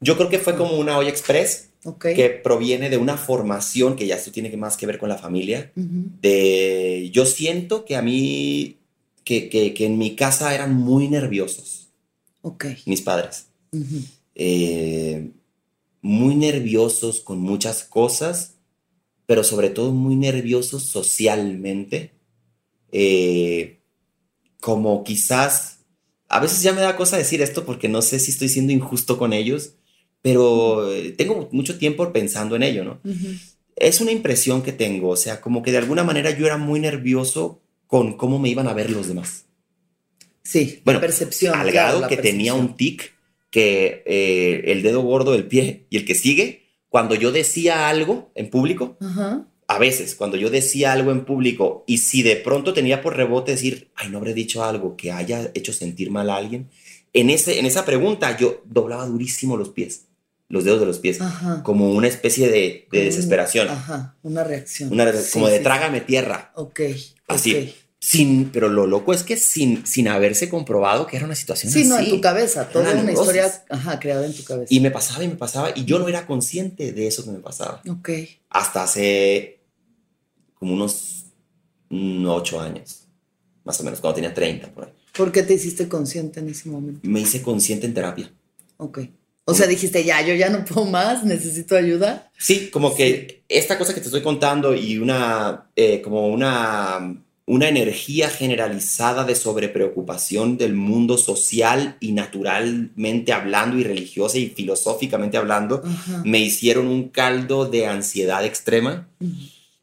Yo 0.00 0.16
creo 0.16 0.28
que 0.28 0.38
fue 0.38 0.56
como 0.56 0.78
una 0.78 0.96
olla 0.96 1.10
express 1.10 1.70
que 2.00 2.30
proviene 2.30 2.90
de 2.90 2.96
una 2.96 3.16
formación 3.16 3.96
que 3.96 4.06
ya 4.06 4.14
esto 4.14 4.30
tiene 4.30 4.56
más 4.56 4.76
que 4.76 4.86
ver 4.86 4.98
con 4.98 5.08
la 5.08 5.18
familia. 5.18 5.72
de, 5.74 7.10
yo 7.12 7.26
siento 7.26 7.84
que 7.84 7.96
a 7.96 8.02
mí, 8.02 8.78
que, 9.24 9.48
que, 9.48 9.74
que, 9.74 9.86
en 9.86 9.98
mi 9.98 10.14
casa 10.14 10.54
eran 10.54 10.74
muy 10.74 11.08
nerviosos. 11.08 11.88
Mis 12.86 13.02
padres. 13.02 13.46
Eh, 14.34 15.30
muy 16.00 16.34
nerviosos 16.36 17.20
con 17.20 17.38
muchas 17.40 17.84
cosas, 17.84 18.54
pero 19.26 19.42
sobre 19.42 19.70
todo 19.70 19.92
muy 19.92 20.14
nerviosos 20.14 20.84
socialmente. 20.84 22.12
Eh, 22.92 23.80
como 24.60 25.02
quizás, 25.02 25.78
a 26.28 26.38
veces 26.38 26.62
ya 26.62 26.72
me 26.72 26.80
da 26.80 26.96
cosa 26.96 27.16
decir 27.16 27.42
esto 27.42 27.64
porque 27.64 27.88
no 27.88 28.02
sé 28.02 28.20
si 28.20 28.30
estoy 28.30 28.48
siendo 28.48 28.72
injusto 28.72 29.18
con 29.18 29.32
ellos, 29.32 29.74
pero 30.22 30.92
eh, 30.92 31.10
tengo 31.10 31.48
mucho 31.52 31.76
tiempo 31.76 32.12
pensando 32.12 32.56
en 32.56 32.62
ello, 32.62 32.84
¿no? 32.84 33.00
Es 33.74 34.00
una 34.00 34.12
impresión 34.12 34.62
que 34.62 34.72
tengo, 34.72 35.10
o 35.10 35.16
sea, 35.16 35.40
como 35.40 35.62
que 35.62 35.72
de 35.72 35.78
alguna 35.78 36.04
manera 36.04 36.30
yo 36.30 36.46
era 36.46 36.56
muy 36.56 36.78
nervioso 36.78 37.60
con 37.88 38.16
cómo 38.16 38.38
me 38.38 38.48
iban 38.48 38.68
a 38.68 38.72
ver 38.72 38.90
los 38.90 39.08
demás. 39.08 39.44
Sí, 40.44 40.80
bueno, 40.84 41.00
percepción. 41.00 41.54
Al 41.54 41.70
grado 41.72 42.06
que 42.08 42.16
tenía 42.16 42.54
un 42.54 42.76
tic 42.76 43.12
que 43.50 44.02
eh, 44.06 44.62
el 44.66 44.82
dedo 44.82 45.02
gordo 45.02 45.32
del 45.32 45.46
pie 45.46 45.86
y 45.90 45.96
el 45.96 46.04
que 46.04 46.14
sigue, 46.14 46.62
cuando 46.88 47.14
yo 47.14 47.32
decía 47.32 47.88
algo 47.88 48.30
en 48.34 48.48
público, 48.48 48.96
a 49.66 49.78
veces 49.78 50.14
cuando 50.14 50.36
yo 50.36 50.50
decía 50.50 50.92
algo 50.92 51.10
en 51.10 51.24
público 51.24 51.84
y 51.86 51.98
si 51.98 52.22
de 52.22 52.36
pronto 52.36 52.72
tenía 52.72 53.02
por 53.02 53.16
rebote 53.16 53.52
decir, 53.52 53.90
ay, 53.94 54.10
no 54.10 54.18
habré 54.18 54.34
dicho 54.34 54.62
algo 54.62 54.96
que 54.96 55.10
haya 55.10 55.50
hecho 55.54 55.72
sentir 55.72 56.10
mal 56.10 56.30
a 56.30 56.36
alguien, 56.36 56.68
en, 57.12 57.30
ese, 57.30 57.58
en 57.58 57.66
esa 57.66 57.84
pregunta 57.84 58.36
yo 58.38 58.62
doblaba 58.64 59.06
durísimo 59.06 59.56
los 59.56 59.70
pies 59.70 60.06
los 60.52 60.64
dedos 60.64 60.80
de 60.80 60.86
los 60.86 60.98
pies, 60.98 61.18
como 61.62 61.90
una 61.92 62.08
especie 62.08 62.50
de, 62.50 62.86
desesperación. 62.92 63.68
Ajá, 63.70 64.16
una 64.22 64.44
reacción. 64.44 64.92
Una, 64.92 65.10
como 65.32 65.48
de 65.48 65.60
trágame 65.60 66.02
tierra. 66.02 66.52
Ok. 66.54 66.80
Así. 67.26 67.74
Sin, 67.98 68.50
pero 68.50 68.68
lo 68.68 68.86
loco 68.86 69.14
es 69.14 69.22
que 69.22 69.38
sin, 69.38 69.86
sin 69.86 70.08
haberse 70.08 70.50
comprobado 70.50 71.06
que 71.06 71.16
era 71.16 71.24
una 71.24 71.36
situación 71.36 71.70
así. 71.70 71.84
Sí, 71.84 71.88
no, 71.88 71.98
en 71.98 72.10
tu 72.10 72.20
cabeza, 72.20 72.68
toda 72.68 72.92
una 72.92 73.12
historia 73.12 73.50
ajá, 73.70 73.98
creada 73.98 74.26
en 74.26 74.34
tu 74.34 74.44
cabeza. 74.44 74.66
Y 74.68 74.80
me 74.80 74.90
pasaba 74.90 75.24
y 75.24 75.28
me 75.28 75.36
pasaba, 75.36 75.70
y 75.74 75.86
yo 75.86 75.98
no 75.98 76.06
era 76.06 76.26
consciente 76.26 76.92
de 76.92 77.06
eso 77.06 77.24
que 77.24 77.30
me 77.30 77.38
pasaba. 77.38 77.80
Ok. 77.88 78.10
Hasta 78.50 78.82
hace 78.82 79.60
como 80.52 80.74
unos 80.74 81.24
ocho 82.26 82.60
años, 82.60 83.06
más 83.64 83.80
o 83.80 83.84
menos, 83.84 84.00
cuando 84.00 84.16
tenía 84.16 84.34
30 84.34 84.70
por 84.72 84.84
ahí. 84.84 84.92
¿Por 85.16 85.32
qué 85.32 85.44
te 85.44 85.54
hiciste 85.54 85.88
consciente 85.88 86.40
en 86.40 86.50
ese 86.50 86.68
momento? 86.68 87.00
Me 87.04 87.20
hice 87.20 87.40
consciente 87.40 87.86
en 87.86 87.94
terapia. 87.94 88.30
Ok. 88.76 88.98
O 89.44 89.54
sea, 89.54 89.66
dijiste, 89.66 90.04
ya, 90.04 90.24
yo 90.24 90.34
ya 90.34 90.50
no 90.50 90.64
puedo 90.64 90.86
más, 90.86 91.24
necesito 91.24 91.76
ayuda. 91.76 92.30
Sí, 92.38 92.70
como 92.70 92.94
que 92.94 93.42
esta 93.48 93.76
cosa 93.76 93.92
que 93.92 94.00
te 94.00 94.06
estoy 94.06 94.22
contando 94.22 94.74
y 94.74 94.98
una, 94.98 95.66
eh, 95.74 96.00
como 96.00 96.28
una, 96.28 97.16
una 97.46 97.68
energía 97.68 98.30
generalizada 98.30 99.24
de 99.24 99.34
sobrepreocupación 99.34 100.56
del 100.56 100.74
mundo 100.74 101.18
social 101.18 101.96
y 101.98 102.12
naturalmente 102.12 103.32
hablando 103.32 103.78
y 103.78 103.84
religiosa 103.84 104.38
y 104.38 104.48
filosóficamente 104.48 105.36
hablando, 105.36 105.82
me 106.24 106.38
hicieron 106.38 106.86
un 106.86 107.08
caldo 107.08 107.66
de 107.66 107.86
ansiedad 107.86 108.44
extrema. 108.44 109.08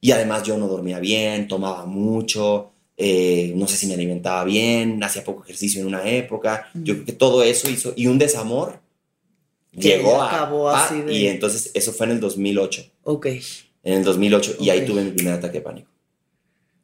Y 0.01 0.11
además 0.11 0.43
yo 0.43 0.57
no 0.57 0.67
dormía 0.67 0.99
bien, 0.99 1.49
tomaba 1.49 1.85
mucho, 1.85 2.71
eh, 2.95 3.51
no 3.57 3.67
sé 3.67 3.75
si 3.75 3.87
me 3.87 3.95
alimentaba 3.95 4.45
bien, 4.45 5.03
hacía 5.03 5.25
poco 5.25 5.43
ejercicio 5.43 5.81
en 5.81 5.87
una 5.87 6.09
época. 6.09 6.69
Yo 6.73 6.93
creo 6.93 7.05
que 7.05 7.11
todo 7.11 7.43
eso 7.43 7.69
hizo, 7.69 7.91
y 7.97 8.07
un 8.07 8.17
desamor 8.17 8.79
llegó 9.79 10.21
a... 10.21 10.85
así 10.85 11.03
Y 11.09 11.27
entonces 11.27 11.71
eso 11.73 11.91
fue 11.93 12.05
en 12.07 12.13
el 12.13 12.19
2008. 12.19 12.85
Ok. 13.03 13.27
En 13.83 13.93
el 13.93 14.03
2008 14.03 14.57
y 14.59 14.69
ahí 14.69 14.85
tuve 14.85 15.03
mi 15.03 15.11
primer 15.11 15.33
ataque 15.33 15.59
de 15.59 15.61
pánico. 15.61 15.89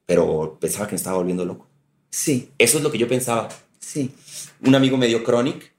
Pero 0.05 0.57
pensaba 0.59 0.87
que 0.87 0.93
me 0.93 0.97
estaba 0.97 1.17
volviendo 1.17 1.45
loco. 1.45 1.67
Sí. 2.09 2.49
Eso 2.57 2.77
es 2.77 2.83
lo 2.83 2.91
que 2.91 2.97
yo 2.97 3.07
pensaba. 3.07 3.49
Sí. 3.79 4.11
Un 4.65 4.75
amigo 4.75 4.97
me 4.97 5.07
dio 5.07 5.23
Chronic 5.23 5.73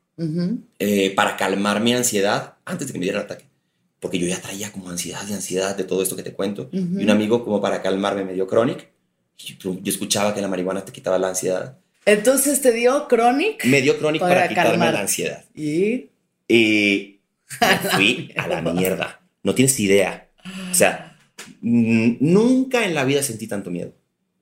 eh, 0.78 1.12
para 1.14 1.36
calmar 1.36 1.80
mi 1.80 1.94
ansiedad 1.94 2.54
antes 2.64 2.88
de 2.88 2.92
que 2.92 2.98
me 2.98 3.04
diera 3.04 3.20
el 3.20 3.24
ataque. 3.24 3.46
Porque 4.00 4.18
yo 4.18 4.26
ya 4.26 4.40
traía 4.40 4.70
como 4.70 4.90
ansiedad 4.90 5.22
y 5.28 5.32
ansiedad 5.32 5.76
de 5.76 5.84
todo 5.84 6.02
esto 6.02 6.16
que 6.16 6.22
te 6.22 6.32
cuento. 6.32 6.68
Y 6.72 6.78
un 6.78 7.10
amigo 7.10 7.44
como 7.44 7.60
para 7.60 7.82
calmarme 7.82 8.24
me 8.24 8.34
dio 8.34 8.46
Chronic. 8.46 8.88
Yo, 9.38 9.78
yo 9.80 9.92
escuchaba 9.92 10.34
que 10.34 10.40
la 10.40 10.48
marihuana 10.48 10.84
te 10.84 10.92
quitaba 10.92 11.18
la 11.18 11.28
ansiedad. 11.28 11.78
Entonces 12.04 12.60
te 12.62 12.72
dio 12.72 13.08
Chronic. 13.08 13.64
Me 13.64 13.82
dio 13.82 13.98
Chronic 13.98 14.20
para, 14.20 14.48
quitarme 14.48 14.92
la 14.92 15.00
ansiedad. 15.00 15.44
¿Y? 15.54 16.08
Y 16.48 17.20
me 17.60 17.90
fui 17.90 18.32
a 18.36 18.48
la 18.48 18.62
mierda. 18.62 19.20
No 19.42 19.54
tienes 19.54 19.78
idea. 19.80 20.28
O 20.70 20.74
sea, 20.74 21.18
nunca 21.60 22.84
en 22.84 22.94
la 22.94 23.04
vida 23.04 23.22
sentí 23.22 23.46
tanto 23.46 23.70
miedo. 23.70 23.92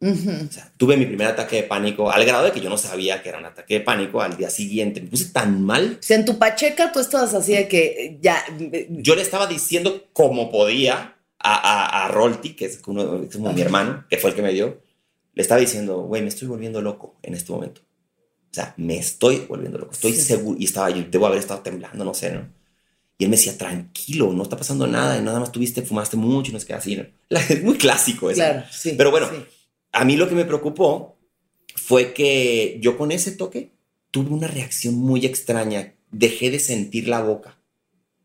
o 0.00 0.52
sea, 0.52 0.72
tuve 0.76 0.96
mi 0.96 1.06
primer 1.06 1.28
ataque 1.28 1.56
de 1.56 1.62
pánico 1.62 2.10
al 2.10 2.24
grado 2.24 2.44
de 2.44 2.52
que 2.52 2.60
yo 2.60 2.68
no 2.68 2.76
sabía 2.76 3.22
que 3.22 3.30
era 3.30 3.38
un 3.38 3.46
ataque 3.46 3.74
de 3.74 3.80
pánico 3.80 4.20
al 4.20 4.36
día 4.36 4.50
siguiente. 4.50 5.00
Me 5.00 5.08
puse 5.08 5.26
tan 5.26 5.62
mal. 5.62 5.98
O 6.00 6.02
sea, 6.02 6.16
en 6.16 6.24
tu 6.24 6.38
pacheca 6.38 6.92
tú 6.92 7.00
estabas 7.00 7.34
así 7.34 7.52
de 7.52 7.68
que 7.68 8.18
ya. 8.20 8.44
Yo 8.90 9.14
le 9.14 9.22
estaba 9.22 9.46
diciendo 9.46 10.08
como 10.12 10.50
podía 10.50 11.16
a, 11.38 12.04
a, 12.04 12.08
Rolti, 12.08 12.54
que 12.54 12.66
es, 12.66 12.80
uno, 12.86 13.22
es 13.22 13.36
como 13.36 13.52
mi 13.52 13.60
hermano, 13.60 14.06
que 14.08 14.16
fue 14.16 14.30
el 14.30 14.36
que 14.36 14.42
me 14.42 14.52
dio. 14.52 14.80
Le 15.34 15.42
estaba 15.42 15.60
diciendo, 15.60 16.02
güey, 16.02 16.22
me 16.22 16.28
estoy 16.28 16.48
volviendo 16.48 16.80
loco 16.80 17.16
en 17.22 17.34
este 17.34 17.52
momento. 17.52 17.82
O 18.54 18.56
sea, 18.56 18.72
me 18.76 18.96
estoy 18.96 19.46
volviendo 19.48 19.78
loco, 19.78 19.90
estoy 19.90 20.12
seguro. 20.12 20.56
Y 20.60 20.66
estaba 20.66 20.88
yo, 20.88 21.02
debo 21.10 21.26
haber 21.26 21.40
estado 21.40 21.58
temblando, 21.58 22.04
no 22.04 22.14
sé, 22.14 22.30
¿no? 22.30 22.46
Y 23.18 23.24
él 23.24 23.30
me 23.30 23.34
decía, 23.34 23.58
tranquilo, 23.58 24.32
no 24.32 24.44
está 24.44 24.56
pasando 24.56 24.86
nada, 24.86 25.18
y 25.18 25.22
nada 25.22 25.40
más 25.40 25.50
tuviste, 25.50 25.82
fumaste 25.82 26.16
mucho 26.16 26.50
y 26.50 26.52
no 26.52 26.58
es 26.58 26.64
que 26.64 26.72
así, 26.72 26.94
¿no? 26.94 27.04
Es 27.48 27.64
muy 27.64 27.76
clásico 27.76 28.30
eso. 28.30 28.36
Claro, 28.36 28.62
sí. 28.70 28.94
Pero 28.96 29.10
bueno, 29.10 29.28
a 29.90 30.04
mí 30.04 30.16
lo 30.16 30.28
que 30.28 30.36
me 30.36 30.44
preocupó 30.44 31.18
fue 31.74 32.14
que 32.14 32.78
yo 32.80 32.96
con 32.96 33.10
ese 33.10 33.32
toque 33.32 33.72
tuve 34.12 34.30
una 34.30 34.46
reacción 34.46 34.94
muy 34.94 35.26
extraña. 35.26 35.96
Dejé 36.12 36.52
de 36.52 36.60
sentir 36.60 37.08
la 37.08 37.22
boca. 37.22 37.58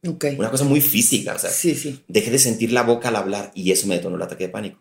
Okay. 0.07 0.35
Una 0.37 0.51
cosa 0.51 0.63
muy 0.63 0.79
física, 0.79 1.33
o 1.33 1.39
sea, 1.39 1.49
sí, 1.49 1.73
sí. 1.73 2.03
dejé 2.07 2.29
de 2.29 2.37
sentir 2.37 2.71
la 2.71 2.83
boca 2.83 3.07
al 3.07 3.15
hablar 3.15 3.51
y 3.55 3.71
eso 3.71 3.87
me 3.87 3.95
detonó 3.95 4.15
el 4.15 4.21
ataque 4.21 4.43
de 4.45 4.53
pánico. 4.53 4.79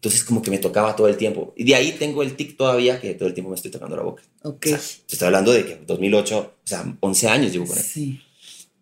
Entonces 0.00 0.24
como 0.24 0.40
que 0.40 0.50
me 0.50 0.56
tocaba 0.56 0.96
todo 0.96 1.08
el 1.08 1.18
tiempo. 1.18 1.52
Y 1.58 1.64
de 1.64 1.74
ahí 1.74 1.92
tengo 1.98 2.22
el 2.22 2.34
tic 2.34 2.56
todavía 2.56 2.98
que 2.98 3.12
todo 3.12 3.28
el 3.28 3.34
tiempo 3.34 3.50
me 3.50 3.56
estoy 3.56 3.70
tocando 3.70 3.96
la 3.96 4.02
boca. 4.02 4.22
Ok. 4.44 4.66
O 4.66 4.68
sea, 4.70 4.78
estoy 4.78 5.26
hablando 5.26 5.52
de 5.52 5.66
que 5.66 5.76
2008, 5.86 6.38
o 6.38 6.66
sea, 6.66 6.96
11 7.00 7.28
años 7.28 7.52
llevo 7.52 7.66
con 7.66 7.76
él. 7.76 7.84
Sí. 7.84 8.18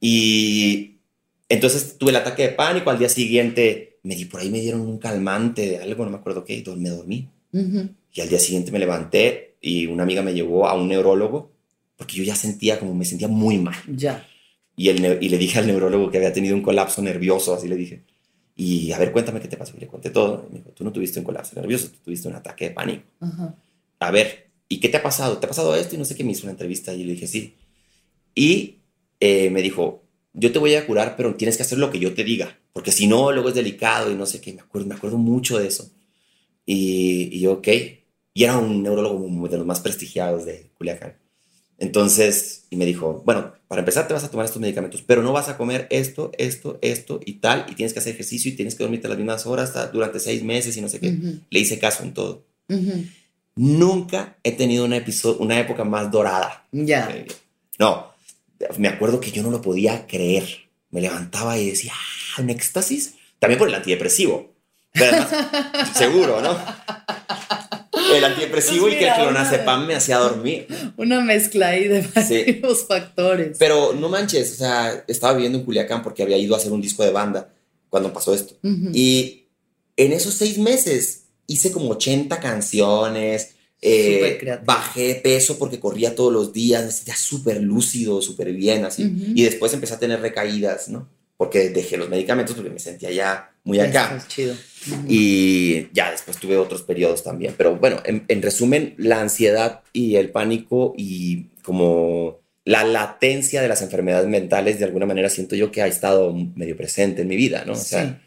Y 0.01 0.99
entonces 1.49 1.99
tuve 1.99 2.11
el 2.11 2.17
ataque 2.17 2.43
de 2.43 2.49
pánico. 2.51 2.91
Al 2.91 3.01
día 3.01 3.09
siguiente 3.09 3.99
me 4.05 4.15
di, 4.15 4.27
por 4.27 4.41
ahí 4.41 4.49
me 4.49 4.61
dieron 4.61 4.83
un 4.83 4.99
calmante 4.99 5.69
de 5.69 5.79
algo, 5.79 6.05
no 6.05 6.13
me 6.13 6.19
acuerdo 6.19 6.45
qué, 6.45 6.55
y 6.55 6.65
me 6.77 6.89
dormí. 6.89 7.29
Y 7.53 8.21
al 8.21 8.29
día 8.29 8.39
siguiente 8.39 8.71
me 8.71 8.79
levanté 8.79 9.57
y 9.61 9.87
una 9.87 10.05
amiga 10.05 10.23
me 10.23 10.33
llevó 10.33 10.69
a 10.69 10.75
un 10.75 10.87
neurólogo 10.87 11.51
porque 11.97 12.17
yo 12.17 12.23
ya 12.23 12.37
sentía 12.37 12.79
como 12.79 12.95
me 12.95 13.05
sentía 13.05 13.27
muy 13.27 13.59
mal. 13.59 13.75
Ya. 13.89 14.25
Y, 14.77 14.89
el, 14.89 15.19
y 15.21 15.29
le 15.29 15.37
dije 15.37 15.59
al 15.59 15.67
neurólogo 15.67 16.13
que 16.13 16.19
había 16.19 16.33
tenido 16.33 16.55
un 16.55 16.63
colapso 16.63 17.03
nervioso, 17.03 17.55
así 17.55 17.67
le 17.67 17.75
dije. 17.75 18.05
Y 18.61 18.91
a 18.91 18.99
ver, 18.99 19.13
cuéntame 19.13 19.41
qué 19.41 19.47
te 19.47 19.57
pasó. 19.57 19.75
Y 19.77 19.81
le 19.81 19.87
conté 19.87 20.11
todo. 20.11 20.49
me 20.51 20.59
dijo, 20.59 20.71
tú 20.71 20.83
no 20.83 20.91
tuviste 20.93 21.21
un 21.21 21.25
colapso 21.25 21.55
nervioso, 21.55 21.91
tú 21.91 21.99
tuviste 22.07 22.27
un 22.27 22.35
ataque 22.35 22.65
de 22.65 22.71
pánico. 22.73 23.05
A 24.01 24.11
ver, 24.11 24.51
¿y 24.69 24.81
qué 24.81 24.89
te 24.89 24.97
ha 24.97 25.03
pasado? 25.03 25.39
¿Te 25.39 25.47
ha 25.47 25.49
pasado 25.49 25.77
esto? 25.77 25.95
Y 25.95 25.99
no 25.99 26.05
sé 26.05 26.17
qué 26.17 26.25
me 26.25 26.33
hizo 26.33 26.43
una 26.43 26.51
entrevista. 26.51 26.93
Y 26.93 27.05
le 27.05 27.13
dije, 27.13 27.29
sí. 27.29 27.55
Y 28.35 28.79
eh, 29.21 29.49
me 29.51 29.63
dijo, 29.63 30.03
yo 30.33 30.51
te 30.51 30.59
voy 30.59 30.75
a 30.75 30.85
curar, 30.85 31.15
pero 31.17 31.37
tienes 31.37 31.57
que 31.57 31.63
hacer 31.63 31.79
lo 31.79 31.93
que 31.93 32.01
yo 32.01 32.15
te 32.15 32.25
diga. 32.25 32.59
Porque 32.73 32.91
si 32.91 33.07
no, 33.07 33.31
luego 33.31 33.49
es 33.49 33.55
delicado 33.55 34.11
y 34.11 34.17
no 34.17 34.27
sé 34.27 34.41
qué. 34.41 34.53
Me 34.53 34.63
acuerdo, 34.63 34.89
me 34.89 34.97
acuerdo 34.97 35.19
mucho 35.19 35.57
de 35.57 35.69
eso. 35.69 35.93
Y, 36.67 37.29
y 37.37 37.39
yo, 37.39 37.53
ok. 37.53 37.69
Y 38.35 38.43
era 38.43 38.59
un 38.59 38.83
neurólogo 38.83 39.49
de 39.49 39.57
los 39.57 39.67
más 39.67 39.79
prestigiados 39.79 40.45
de 40.47 40.73
Culiacán. 40.77 41.17
Entonces, 41.79 42.65
y 42.71 42.77
me 42.77 42.85
dijo, 42.85 43.23
bueno, 43.25 43.53
para 43.69 43.81
empezar 43.81 44.09
te 44.09 44.15
vas 44.15 44.25
a 44.25 44.31
tomar 44.31 44.47
estos 44.47 44.61
medicamentos, 44.61 45.03
pero 45.03 45.23
no 45.23 45.33
vas 45.33 45.49
a 45.49 45.57
comer 45.57 45.87
esto, 45.91 46.33
esto, 46.37 46.79
esto 46.83 47.21
y 47.25 47.35
tal, 47.35 47.67
y 47.69 47.77
tienes 47.77 47.93
que 47.93 48.01
hacer 48.01 48.15
ejercicio 48.15 48.51
y 48.51 48.57
tienes 48.57 48.75
que 48.75 48.83
dormirte 48.83 49.09
las 49.09 49.17
mismas 49.17 49.47
horas 49.47 49.73
durante 49.93 50.19
seis 50.19 50.43
meses 50.43 50.77
y 50.77 50.81
no 50.81 50.89
sé 50.89 50.99
qué. 50.99 51.17
Le 51.51 51.61
hice 51.61 51.79
caso 51.79 52.03
en 52.03 52.15
todo. 52.15 52.45
Nunca 53.55 54.37
he 54.43 54.53
tenido 54.53 54.85
una, 54.85 55.03
una 55.39 55.61
época 55.61 55.85
más 55.85 56.11
dorada. 56.11 56.67
Ya. 56.73 57.25
No, 57.79 58.13
me 58.77 58.89
acuerdo 58.89 59.21
que 59.21 59.31
yo 59.31 59.43
no 59.43 59.51
lo 59.51 59.63
podía 59.63 60.07
creer. 60.07 60.69
Me 60.91 61.01
levantaba 61.01 61.59
y 61.59 61.71
decía, 61.71 61.93
ah, 61.95 62.41
un 62.41 62.51
éxtasis. 62.51 63.15
También 63.39 63.59
por 63.59 63.69
el 63.69 63.75
antidepresivo. 63.75 64.53
seguro, 65.95 66.41
¿no? 66.41 66.59
El 68.15 68.25
antidepresivo 68.25 68.89
y 68.89 68.97
que 68.97 69.09
el 69.09 69.15
clonazepam 69.15 69.87
me 69.87 69.95
hacía 69.95 70.19
dormir. 70.19 70.67
Una 70.97 71.21
mezcla 71.21 71.69
ahí 71.69 71.89
de 71.89 72.07
varios 72.15 72.87
factores. 72.87 73.57
Pero 73.59 73.95
no 73.95 74.09
manches, 74.09 74.53
o 74.53 74.57
sea, 74.57 75.05
estaba 75.07 75.35
viviendo 75.35 75.59
en 75.59 75.65
Culiacán 75.65 76.03
porque 76.03 76.23
había 76.23 76.37
ido 76.39 76.55
a 76.55 76.59
hacer 76.59 76.73
un 76.73 76.81
disco 76.81 77.03
de 77.05 77.11
banda 77.11 77.53
cuando 77.89 78.13
pasó 78.13 78.35
esto. 78.35 78.57
Y 78.63 79.47
en 79.97 80.13
esos 80.13 80.35
seis 80.35 80.59
meses 80.59 81.25
hice 81.47 81.73
como 81.73 81.91
80 81.91 82.39
canciones. 82.41 83.55
Eh, 83.81 84.61
bajé 84.65 85.21
peso 85.23 85.57
porque 85.57 85.79
corría 85.79 86.17
todos 86.17 86.33
los 86.33 86.53
días, 86.53 86.85
me 86.85 86.91
sentía 86.91 87.15
súper 87.15 87.63
lúcido, 87.63 88.21
súper 88.21 88.53
bien, 88.53 88.85
así. 88.85 89.33
Y 89.35 89.43
después 89.43 89.73
empecé 89.73 89.95
a 89.95 89.99
tener 89.99 90.21
recaídas, 90.21 90.89
¿no? 90.89 91.09
Porque 91.39 91.71
dejé 91.71 91.97
los 91.97 92.11
medicamentos 92.11 92.55
porque 92.55 92.69
me 92.69 92.81
sentía 92.81 93.11
ya 93.11 93.53
muy 93.65 93.81
acá. 93.81 94.23
chido. 94.29 94.55
Y 95.09 95.89
ya 95.93 96.11
después 96.11 96.37
tuve 96.37 96.59
otros 96.59 96.83
periodos 96.83 97.25
también. 97.25 97.55
Pero 97.57 97.77
bueno, 97.77 98.03
en, 98.05 98.43
resumen, 98.43 98.95
la 98.99 99.21
ansiedad 99.21 99.83
y 99.93 100.17
el 100.17 100.31
pánico 100.31 100.95
y 100.97 101.45
como 101.63 102.41
la 102.65 102.85
latencia 102.85 103.63
de 103.63 103.69
las 103.69 103.81
enfermedades 103.81 104.29
mentales, 104.29 104.79
de 104.79 104.85
alguna 104.85 105.07
manera 105.07 105.31
siento 105.31 105.57
yo 105.57 105.71
que 105.71 105.81
ha 105.81 105.87
estado 105.87 106.35
medio 106.35 106.77
presente 106.77 107.23
en 107.23 107.29
mi 107.29 107.37
vida, 107.37 107.65
¿no? 107.65 107.73
O 107.73 107.77
sea, 107.77 108.21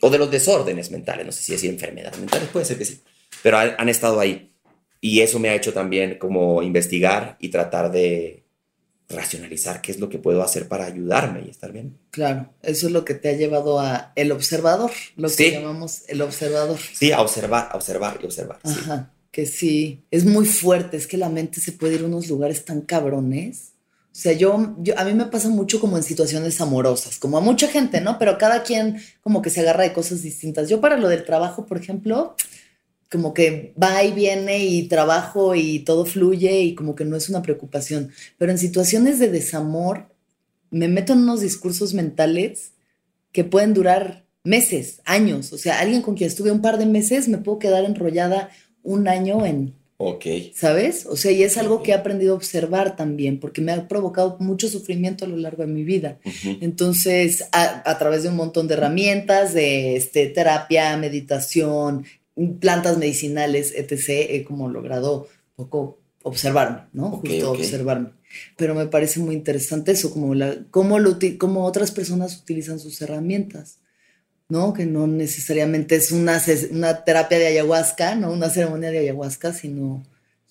o 0.00 0.10
de 0.10 0.18
los 0.18 0.30
desórdenes 0.30 0.90
mentales, 0.90 1.24
no 1.24 1.30
sé 1.32 1.42
si 1.42 1.52
decir 1.52 1.70
enfermedades 1.70 2.18
mentales, 2.18 2.48
puede 2.48 2.64
ser 2.64 2.78
que 2.78 2.84
sí, 2.84 3.02
pero 3.42 3.58
han 3.58 3.88
estado 3.88 4.18
ahí. 4.18 4.52
Y 5.04 5.20
eso 5.20 5.38
me 5.38 5.48
ha 5.48 5.54
hecho 5.54 5.72
también 5.72 6.16
como 6.16 6.62
investigar 6.62 7.36
y 7.40 7.48
tratar 7.48 7.90
de 7.90 8.41
racionalizar 9.12 9.80
qué 9.80 9.92
es 9.92 10.00
lo 10.00 10.08
que 10.08 10.18
puedo 10.18 10.42
hacer 10.42 10.68
para 10.68 10.86
ayudarme 10.86 11.44
y 11.46 11.50
estar 11.50 11.72
bien. 11.72 11.98
Claro, 12.10 12.52
eso 12.62 12.86
es 12.86 12.92
lo 12.92 13.04
que 13.04 13.14
te 13.14 13.28
ha 13.28 13.32
llevado 13.32 13.78
a 13.78 14.12
el 14.16 14.32
observador, 14.32 14.90
lo 15.16 15.30
que 15.30 15.52
llamamos 15.52 16.02
el 16.08 16.22
observador. 16.22 16.78
Sí, 16.92 17.12
a 17.12 17.20
observar, 17.20 17.68
a 17.70 17.76
observar 17.76 18.18
y 18.22 18.26
observar. 18.26 18.58
Ajá, 18.64 19.12
que 19.30 19.46
sí, 19.46 20.04
es 20.10 20.24
muy 20.24 20.46
fuerte, 20.46 20.96
es 20.96 21.06
que 21.06 21.16
la 21.16 21.28
mente 21.28 21.60
se 21.60 21.72
puede 21.72 21.94
ir 21.94 22.02
a 22.02 22.06
unos 22.06 22.28
lugares 22.28 22.64
tan 22.64 22.82
cabrones. 22.82 23.72
O 24.12 24.14
sea, 24.14 24.32
yo, 24.32 24.74
yo, 24.78 24.98
a 24.98 25.04
mí 25.04 25.14
me 25.14 25.24
pasa 25.24 25.48
mucho 25.48 25.80
como 25.80 25.96
en 25.96 26.02
situaciones 26.02 26.60
amorosas, 26.60 27.18
como 27.18 27.38
a 27.38 27.40
mucha 27.40 27.66
gente, 27.68 28.02
¿no? 28.02 28.18
Pero 28.18 28.36
cada 28.36 28.62
quien 28.62 29.00
como 29.22 29.40
que 29.40 29.48
se 29.48 29.60
agarra 29.60 29.84
de 29.84 29.94
cosas 29.94 30.20
distintas. 30.22 30.68
Yo 30.68 30.82
para 30.82 30.98
lo 30.98 31.08
del 31.08 31.24
trabajo, 31.24 31.64
por 31.64 31.78
ejemplo, 31.78 32.36
como 33.12 33.34
que 33.34 33.74
va 33.80 34.02
y 34.02 34.12
viene 34.12 34.64
y 34.64 34.88
trabajo 34.88 35.54
y 35.54 35.80
todo 35.80 36.06
fluye 36.06 36.62
y 36.62 36.74
como 36.74 36.94
que 36.94 37.04
no 37.04 37.14
es 37.14 37.28
una 37.28 37.42
preocupación. 37.42 38.10
Pero 38.38 38.50
en 38.50 38.58
situaciones 38.58 39.18
de 39.18 39.28
desamor 39.28 40.08
me 40.70 40.88
meto 40.88 41.12
en 41.12 41.20
unos 41.20 41.42
discursos 41.42 41.92
mentales 41.92 42.72
que 43.30 43.44
pueden 43.44 43.74
durar 43.74 44.24
meses, 44.44 45.02
años. 45.04 45.52
O 45.52 45.58
sea, 45.58 45.78
alguien 45.80 46.00
con 46.00 46.16
quien 46.16 46.28
estuve 46.28 46.50
un 46.50 46.62
par 46.62 46.78
de 46.78 46.86
meses 46.86 47.28
me 47.28 47.36
puedo 47.36 47.58
quedar 47.58 47.84
enrollada 47.84 48.48
un 48.82 49.06
año 49.06 49.44
en... 49.44 49.74
Ok. 49.98 50.24
¿Sabes? 50.54 51.06
O 51.06 51.16
sea, 51.16 51.30
y 51.30 51.44
es 51.44 51.58
algo 51.58 51.82
que 51.82 51.92
he 51.92 51.94
aprendido 51.94 52.32
a 52.32 52.36
observar 52.36 52.96
también, 52.96 53.38
porque 53.38 53.60
me 53.60 53.70
ha 53.70 53.86
provocado 53.86 54.36
mucho 54.40 54.68
sufrimiento 54.68 55.24
a 55.26 55.28
lo 55.28 55.36
largo 55.36 55.62
de 55.62 55.68
mi 55.68 55.84
vida. 55.84 56.18
Entonces, 56.60 57.44
a, 57.52 57.98
través 57.98 58.24
de 58.24 58.30
un 58.30 58.36
montón 58.36 58.66
de 58.66 58.74
herramientas, 58.74 59.54
de 59.54 59.94
este, 59.94 60.26
terapia, 60.26 60.96
meditación, 60.96 62.04
plantas 62.60 62.98
medicinales, 62.98 63.72
etc., 63.76 64.28
he 64.30 64.44
como 64.44 64.68
logrado 64.68 65.28
poco 65.56 65.98
observarme, 66.22 66.86
¿no? 66.92 67.10
Justo 67.10 67.52
observarme. 67.52 68.10
Pero 68.56 68.74
me 68.74 68.86
parece 68.86 69.20
muy 69.20 69.34
interesante 69.34 69.92
eso, 69.92 70.10
como, 70.12 70.34
la, 70.34 70.56
cómo, 70.70 70.98
lo, 70.98 71.18
otras 71.56 71.90
personas 71.90 72.38
utilizan 72.38 72.78
sus 72.78 73.00
herramientas, 73.02 73.78
¿no? 74.48 74.72
Que 74.72 74.86
no 74.86 75.06
necesariamente 75.06 75.96
es 75.96 76.12
una, 76.12 76.40
una 76.70 77.04
terapia 77.04 77.38
de 77.38 77.48
ayahuasca, 77.48 78.14
¿no? 78.14 78.32
Una 78.32 78.48
ceremonia 78.48 78.90
de 78.90 79.00
ayahuasca, 79.00 79.52
sino 79.52 80.02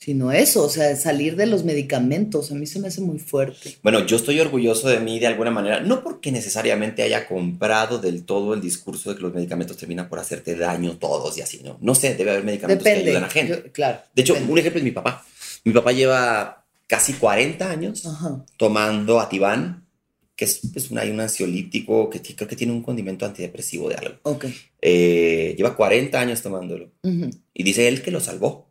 sino 0.04 0.32
eso, 0.32 0.64
o 0.64 0.70
sea, 0.70 0.96
salir 0.96 1.36
de 1.36 1.46
los 1.46 1.64
medicamentos, 1.64 2.52
a 2.52 2.56
mí 2.56 2.66
se 2.66 2.80
me 2.80 2.88
hace 2.88 3.02
muy 3.02 3.20
fuerte. 3.20 3.78
Bueno, 3.84 4.04
yo 4.04 4.18
estoy 4.18 4.40
orgulloso 4.40 4.90
de 4.90 5.00
mí 5.00 5.20
de 5.20 5.28
alguna 5.28 5.52
manera, 5.52 5.80
no 5.80 6.04
porque 6.04 6.32
necesariamente 6.32 7.04
haya 7.04 7.28
comprado 7.28 8.00
del 8.00 8.24
todo 8.24 8.56
el 8.56 8.62
discurso 8.62 9.12
de 9.12 9.18
que 9.18 9.22
los 9.22 9.34
medicamentos 9.34 9.78
terminan 9.78 10.10
por 10.10 10.18
hacerte 10.18 10.56
daño 10.56 10.98
todos 10.98 11.38
y 11.38 11.42
así, 11.42 11.62
¿no? 11.64 11.78
No 11.82 11.94
sé, 11.94 12.16
debe 12.16 12.32
haber 12.32 12.44
medicamentos 12.44 12.84
que 12.84 12.90
ayudan 12.90 13.26
a 13.26 13.30
gente. 13.30 13.72
claro. 13.72 14.00
De 14.16 14.24
hecho, 14.24 14.34
un 14.34 14.58
ejemplo 14.58 14.80
es 14.80 14.84
mi 14.84 14.92
papá. 14.92 15.24
Mi 15.66 15.72
papá 15.72 15.92
lleva 15.92 16.66
casi 16.88 17.14
40 17.14 17.70
años 17.70 18.04
tomando 18.58 19.20
Ativan, 19.20 19.86
que 20.36 20.46
es 20.46 20.62
pues, 20.74 20.90
un, 20.90 20.98
hay 20.98 21.12
un 21.12 21.20
ansiolítico 21.20 22.10
que 22.10 22.20
creo 22.22 22.48
que 22.48 22.56
tiene 22.56 22.74
un 22.74 22.82
condimento 22.82 23.28
antidepresivo 23.28 23.88
de 23.90 23.96
algo. 23.98 24.16
Ok. 24.24 24.46
Eh, 24.82 25.54
lleva 25.56 25.76
40 25.76 26.20
años 26.20 26.42
tomándolo. 26.42 26.90
Y 27.54 27.62
dice 27.62 27.88
él 27.88 28.02
que 28.02 28.10
lo 28.10 28.20
salvó 28.20 28.71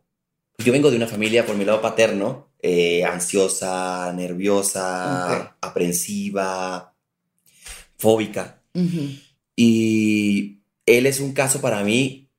yo 0.63 0.71
vengo 0.71 0.89
de 0.91 0.97
una 0.97 1.07
familia 1.07 1.45
por 1.45 1.55
mi 1.55 1.65
lado 1.65 1.81
paterno, 1.81 2.51
eh, 2.61 3.03
ansiosa, 3.03 4.11
nerviosa, 4.13 5.57
aprensiva, 5.61 6.93
fóbica. 7.97 8.61
Y 9.55 10.59
él 10.85 11.05
es 11.05 11.19
un 11.19 11.33
caso 11.33 11.61
para 11.61 11.83
mí 11.83 12.29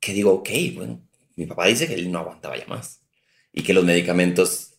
que 0.00 0.12
digo, 0.12 0.32
ok, 0.32 0.50
bueno, 0.74 1.00
mi 1.36 1.46
papá 1.46 1.66
dice 1.66 1.86
que 1.86 1.94
él 1.94 2.10
no 2.10 2.18
aguantaba 2.18 2.56
ya 2.56 2.66
más 2.66 3.00
y 3.52 3.62
que 3.62 3.72
los 3.72 3.84
medicamentos, 3.84 4.74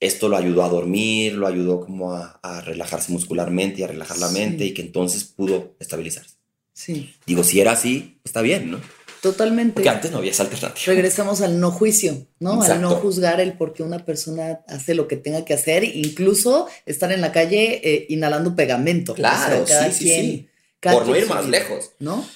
esto 0.00 0.28
lo 0.28 0.36
ayudó 0.36 0.64
a 0.64 0.68
dormir, 0.68 1.34
lo 1.34 1.46
ayudó 1.46 1.80
como 1.80 2.14
a, 2.14 2.60
relajarse 2.64 3.12
muscularmente 3.12 3.80
y 3.80 3.84
a 3.84 3.88
relajar 3.88 4.18
la 4.18 4.30
mente 4.30 4.64
y 4.64 4.74
que 4.74 4.82
entonces 4.82 5.24
pudo 5.24 5.76
estabilizarse. 5.78 6.36
Sí. 6.72 7.14
Digo, 7.26 7.44
si 7.44 7.60
era 7.60 7.72
así, 7.72 8.18
está 8.24 8.40
bien, 8.40 8.70
¿no? 8.70 8.80
Totalmente. 9.22 9.74
Porque 9.74 9.88
antes 9.88 10.10
no 10.10 10.18
había 10.18 10.32
esa 10.32 10.42
alternativa. 10.42 10.84
Regresamos 10.84 11.42
al 11.42 11.60
no 11.60 11.70
juicio, 11.70 12.26
¿no? 12.40 12.60
Al 12.60 12.82
no 12.82 12.96
juzgar 12.96 13.40
el 13.40 13.52
por 13.52 13.72
qué 13.72 13.84
una 13.84 14.04
persona 14.04 14.64
hace 14.66 14.96
lo 14.96 15.06
que 15.06 15.16
tenga 15.16 15.44
que 15.44 15.54
hacer, 15.54 15.84
incluso 15.84 16.66
estar 16.86 17.12
en 17.12 17.20
la 17.20 17.30
calle 17.30 17.80
eh, 17.84 18.06
inhalando 18.08 18.56
pegamento. 18.56 19.14
Claro, 19.14 19.64
sí, 19.64 19.92
sí, 19.92 20.08
sí. 20.08 20.48
Por 20.80 21.06
no 21.06 21.16
ir 21.16 21.28
más 21.28 21.48
lejos. 21.48 21.92
¿No? 22.00 22.26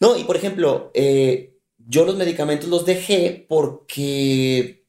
No, 0.00 0.18
y 0.18 0.24
por 0.24 0.34
ejemplo, 0.34 0.90
eh, 0.94 1.60
yo 1.78 2.04
los 2.04 2.16
medicamentos 2.16 2.68
los 2.68 2.84
dejé 2.84 3.46
porque 3.48 4.84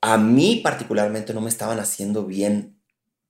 a 0.00 0.16
mí 0.16 0.62
particularmente 0.64 1.34
no 1.34 1.42
me 1.42 1.50
estaban 1.50 1.78
haciendo 1.78 2.24
bien 2.24 2.79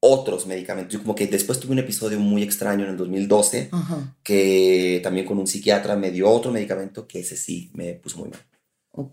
otros 0.00 0.46
medicamentos. 0.46 0.92
Yo 0.92 1.00
como 1.00 1.14
que 1.14 1.26
después 1.26 1.60
tuve 1.60 1.72
un 1.72 1.78
episodio 1.78 2.18
muy 2.18 2.42
extraño 2.42 2.84
en 2.84 2.90
el 2.90 2.96
2012 2.96 3.70
que 4.22 5.00
también 5.02 5.26
con 5.26 5.38
un 5.38 5.46
psiquiatra 5.46 5.96
me 5.96 6.10
dio 6.10 6.28
otro 6.28 6.50
medicamento 6.50 7.06
que 7.06 7.20
ese 7.20 7.36
sí 7.36 7.70
me 7.74 7.94
puso 7.94 8.18
muy 8.18 8.30
mal. 8.30 8.40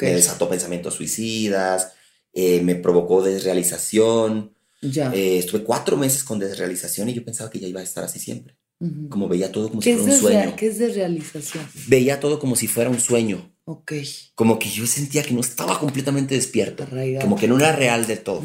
Me 0.02 0.14
desató 0.14 0.50
pensamientos 0.50 0.96
suicidas, 0.96 1.94
eh, 2.34 2.62
me 2.62 2.76
provocó 2.76 3.22
desrealización. 3.22 4.54
Ya. 4.82 5.12
Eh, 5.14 5.40
estuve 5.40 5.64
cuatro 5.64 5.98
meses 5.98 6.24
con 6.24 6.40
desrealización 6.40 7.10
y 7.10 7.14
yo 7.14 7.24
pensaba 7.24 7.50
que 7.50 7.60
ya 7.60 7.68
iba 7.68 7.82
a 7.82 7.84
estar 7.84 8.04
así 8.04 8.20
siempre. 8.20 8.56
Como 9.10 9.28
veía 9.28 9.52
todo 9.52 9.70
como 9.70 9.82
si 9.82 9.94
fuera 9.96 10.14
un 10.14 10.20
sueño. 10.20 10.56
¿Qué 10.56 10.68
es 10.68 10.78
desrealización? 10.78 11.66
Veía 11.88 12.20
todo 12.20 12.38
como 12.38 12.56
si 12.56 12.68
fuera 12.68 12.92
un 12.92 13.00
sueño. 13.00 13.52
Ok. 13.66 13.94
Como 14.36 14.60
que 14.60 14.70
yo 14.70 14.86
sentía 14.86 15.24
que 15.24 15.34
no 15.34 15.42
estaba 15.42 15.80
completamente 15.80 16.36
despierto. 16.36 16.88
Como 17.20 17.36
que 17.38 17.48
no 17.48 17.58
era 17.58 17.72
real 17.72 18.06
de 18.06 18.18
todo. 18.18 18.44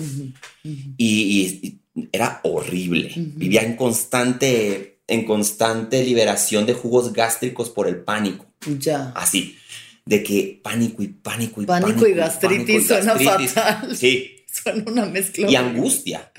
y, 0.64 1.81
era 2.12 2.40
horrible. 2.44 3.12
Vivía 3.16 3.62
en 3.62 3.76
constante, 3.76 5.00
en 5.06 5.24
constante 5.24 6.04
liberación 6.04 6.66
de 6.66 6.74
jugos 6.74 7.12
gástricos 7.12 7.70
por 7.70 7.88
el 7.88 7.96
pánico. 7.96 8.46
Ya. 8.78 9.12
Así. 9.14 9.56
De 10.04 10.22
que 10.22 10.60
pánico 10.62 11.02
y 11.02 11.08
pánico 11.08 11.62
y 11.62 11.66
pánico. 11.66 11.88
Pánico 11.88 12.06
y 12.06 12.14
gastritis, 12.14 12.86
suena 12.86 13.16
fatal. 13.16 13.96
Sí. 13.96 14.38
Suena 14.52 14.84
una 14.86 15.06
mezcla. 15.06 15.50
Y 15.50 15.56
angustia. 15.56 16.30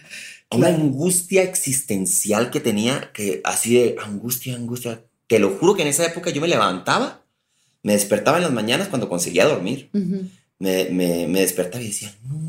Una 0.51 0.67
angustia 0.67 1.41
existencial 1.41 2.51
que 2.51 2.59
tenía, 2.59 3.09
que 3.11 3.41
así 3.43 3.73
de 3.73 3.95
angustia, 4.03 4.55
angustia. 4.55 5.01
Te 5.25 5.39
lo 5.39 5.49
juro 5.49 5.73
que 5.73 5.81
en 5.81 5.87
esa 5.87 6.05
época 6.05 6.29
yo 6.29 6.39
me 6.39 6.47
levantaba, 6.47 7.25
me 7.81 7.93
despertaba 7.93 8.37
en 8.37 8.43
las 8.43 8.53
mañanas 8.53 8.87
cuando 8.89 9.09
conseguía 9.09 9.45
dormir. 9.45 9.89
me, 10.59 10.89
me, 10.91 11.27
me 11.27 11.39
despertaba 11.39 11.83
y 11.83 11.87
decía, 11.87 12.13
no 12.29 12.42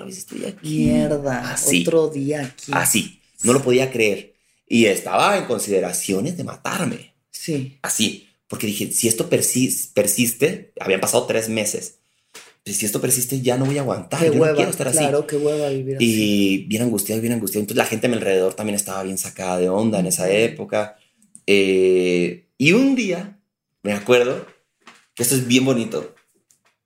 otra 0.00 0.06
vez 0.06 0.18
estoy 0.18 0.44
aquí. 0.44 0.86
Mierda, 0.86 1.56
otro 1.66 2.08
día 2.08 2.42
aquí. 2.42 2.72
Así, 2.72 3.20
no 3.42 3.52
lo 3.52 3.62
podía 3.62 3.90
creer. 3.90 4.34
Y 4.66 4.86
estaba 4.86 5.36
en 5.36 5.44
consideraciones 5.44 6.36
de 6.36 6.44
matarme. 6.44 7.14
Sí. 7.30 7.78
Así, 7.82 8.28
porque 8.48 8.66
dije, 8.66 8.92
si 8.92 9.08
esto 9.08 9.28
persiste, 9.28 10.72
habían 10.80 11.00
pasado 11.00 11.26
tres 11.26 11.48
meses. 11.48 11.96
Si 12.64 12.86
esto 12.86 13.00
persiste, 13.00 13.40
ya 13.40 13.56
no 13.56 13.64
voy 13.64 13.78
a 13.78 13.80
aguantar. 13.80 14.24
Yo 14.24 14.34
no 14.34 14.54
quiero 14.54 14.70
estar 14.70 14.88
así. 14.88 14.98
Claro, 14.98 15.26
qué 15.26 15.36
hueva 15.36 15.70
vivir 15.70 15.96
así. 15.96 16.04
Y 16.04 16.58
bien 16.66 16.82
angustiado, 16.82 17.20
bien 17.20 17.32
angustiado. 17.32 17.62
Entonces 17.62 17.78
la 17.78 17.86
gente 17.86 18.06
a 18.06 18.10
mi 18.10 18.16
alrededor 18.16 18.54
también 18.54 18.76
estaba 18.76 19.02
bien 19.02 19.18
sacada 19.18 19.58
de 19.58 19.68
onda 19.68 19.98
en 19.98 20.06
esa 20.06 20.30
época. 20.30 20.96
Eh, 21.46 22.46
y 22.58 22.72
un 22.72 22.94
día, 22.94 23.40
me 23.82 23.92
acuerdo, 23.92 24.46
que 25.14 25.22
esto 25.22 25.34
es 25.34 25.46
bien 25.46 25.64
bonito. 25.64 26.14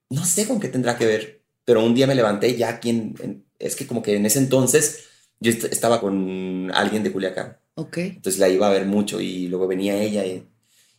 No 0.09 0.25
sé 0.25 0.47
con 0.47 0.61
qué 0.61 0.69
tendrá 0.69 0.97
que 0.97 1.07
ver, 1.07 1.34
pero 1.65 1.85
un 1.85 1.95
día 1.95 2.07
me 2.07 2.15
levanté 2.15 2.57
ya 2.57 2.69
aquí 2.71 2.91
en, 2.91 3.45
es 3.59 3.77
que 3.77 3.87
como 3.87 4.03
que 4.03 4.17
en 4.17 4.27
ese 4.27 4.39
entonces 4.39 5.05
yo 5.41 5.51
estaba 5.53 6.01
con 6.01 6.71
alguien 6.75 7.03
de 7.03 7.13
Culiacán. 7.13 7.57
Ok. 7.77 7.99
Entonces 7.99 8.39
la 8.39 8.49
iba 8.49 8.67
a 8.67 8.71
ver 8.73 8.87
mucho 8.87 9.21
y 9.21 9.49
luego 9.49 9.67
venía 9.67 10.01
ella. 10.01 10.25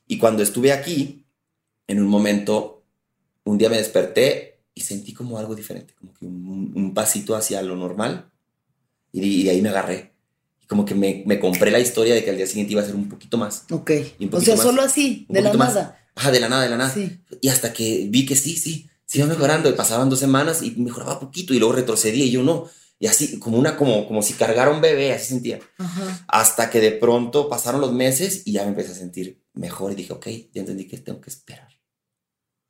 Y, 0.07 0.17
cuando 0.17 0.43
estuve 0.43 0.71
aquí, 0.71 1.25
en 1.87 1.99
un 2.01 2.07
momento, 2.07 2.83
un 3.43 3.57
día 3.57 3.69
me 3.69 3.77
desperté 3.77 4.59
y 4.73 4.81
sentí 4.81 5.13
como 5.13 5.37
algo 5.39 5.55
diferente, 5.55 5.93
como 5.93 6.13
que 6.13 6.25
un, 6.25 6.73
un 6.75 6.93
pasito 6.93 7.35
hacia 7.35 7.61
lo 7.61 7.75
normal 7.75 8.29
y, 9.11 9.21
de- 9.21 9.27
y 9.27 9.43
de 9.43 9.49
ahí 9.51 9.61
me 9.61 9.69
agarré. 9.69 10.11
Como 10.67 10.83
que 10.83 10.95
me, 10.95 11.23
me 11.27 11.39
compré 11.39 11.69
la 11.71 11.79
historia 11.79 12.13
de 12.15 12.23
que 12.23 12.31
al 12.31 12.37
día 12.37 12.47
siguiente 12.47 12.73
iba 12.73 12.81
a 12.81 12.85
ser 12.85 12.95
un 12.95 13.07
poquito 13.07 13.37
más. 13.37 13.65
Ok. 13.71 13.91
Un 14.19 14.29
O 14.33 14.41
sea, 14.41 14.55
más. 14.55 14.63
solo 14.65 14.81
así, 14.81 15.25
de 15.29 15.41
la 15.41 15.53
más. 15.53 15.75
nada. 15.75 15.99
Ajá, 16.15 16.31
de 16.31 16.39
la 16.39 16.49
nada, 16.49 16.63
de 16.63 16.69
la 16.69 16.77
nada. 16.77 16.89
Sí. 16.93 17.19
Y 17.41 17.49
hasta 17.49 17.71
que 17.71 18.07
vi 18.09 18.25
que 18.25 18.35
sí, 18.35 18.57
sí, 18.57 18.89
iba 19.13 19.27
mejorando. 19.27 19.69
Y 19.69 19.73
pasaban 19.73 20.09
dos 20.09 20.19
semanas 20.19 20.61
y 20.61 20.71
mejoraba 20.71 21.19
poquito 21.19 21.53
y 21.53 21.59
luego 21.59 21.75
retrocedía 21.75 22.25
y 22.25 22.31
yo 22.31 22.43
no. 22.43 22.69
Y 22.97 23.07
así, 23.07 23.39
como 23.39 23.57
una, 23.57 23.75
como, 23.75 24.07
como 24.07 24.21
si 24.21 24.33
cargara 24.33 24.71
un 24.71 24.81
bebé, 24.81 25.13
así 25.13 25.27
sentía. 25.27 25.59
Ajá. 25.77 26.25
Hasta 26.27 26.69
que 26.69 26.79
de 26.79 26.91
pronto 26.91 27.49
pasaron 27.49 27.81
los 27.81 27.91
meses 27.91 28.43
y 28.45 28.53
ya 28.53 28.63
me 28.63 28.69
empecé 28.69 28.93
a 28.93 28.95
sentir 28.95 29.43
mejor 29.53 29.91
y 29.91 29.95
dije, 29.95 30.13
ok, 30.13 30.27
ya 30.53 30.61
entendí 30.61 30.87
que 30.87 30.97
tengo 30.97 31.19
que 31.19 31.29
esperar. 31.29 31.69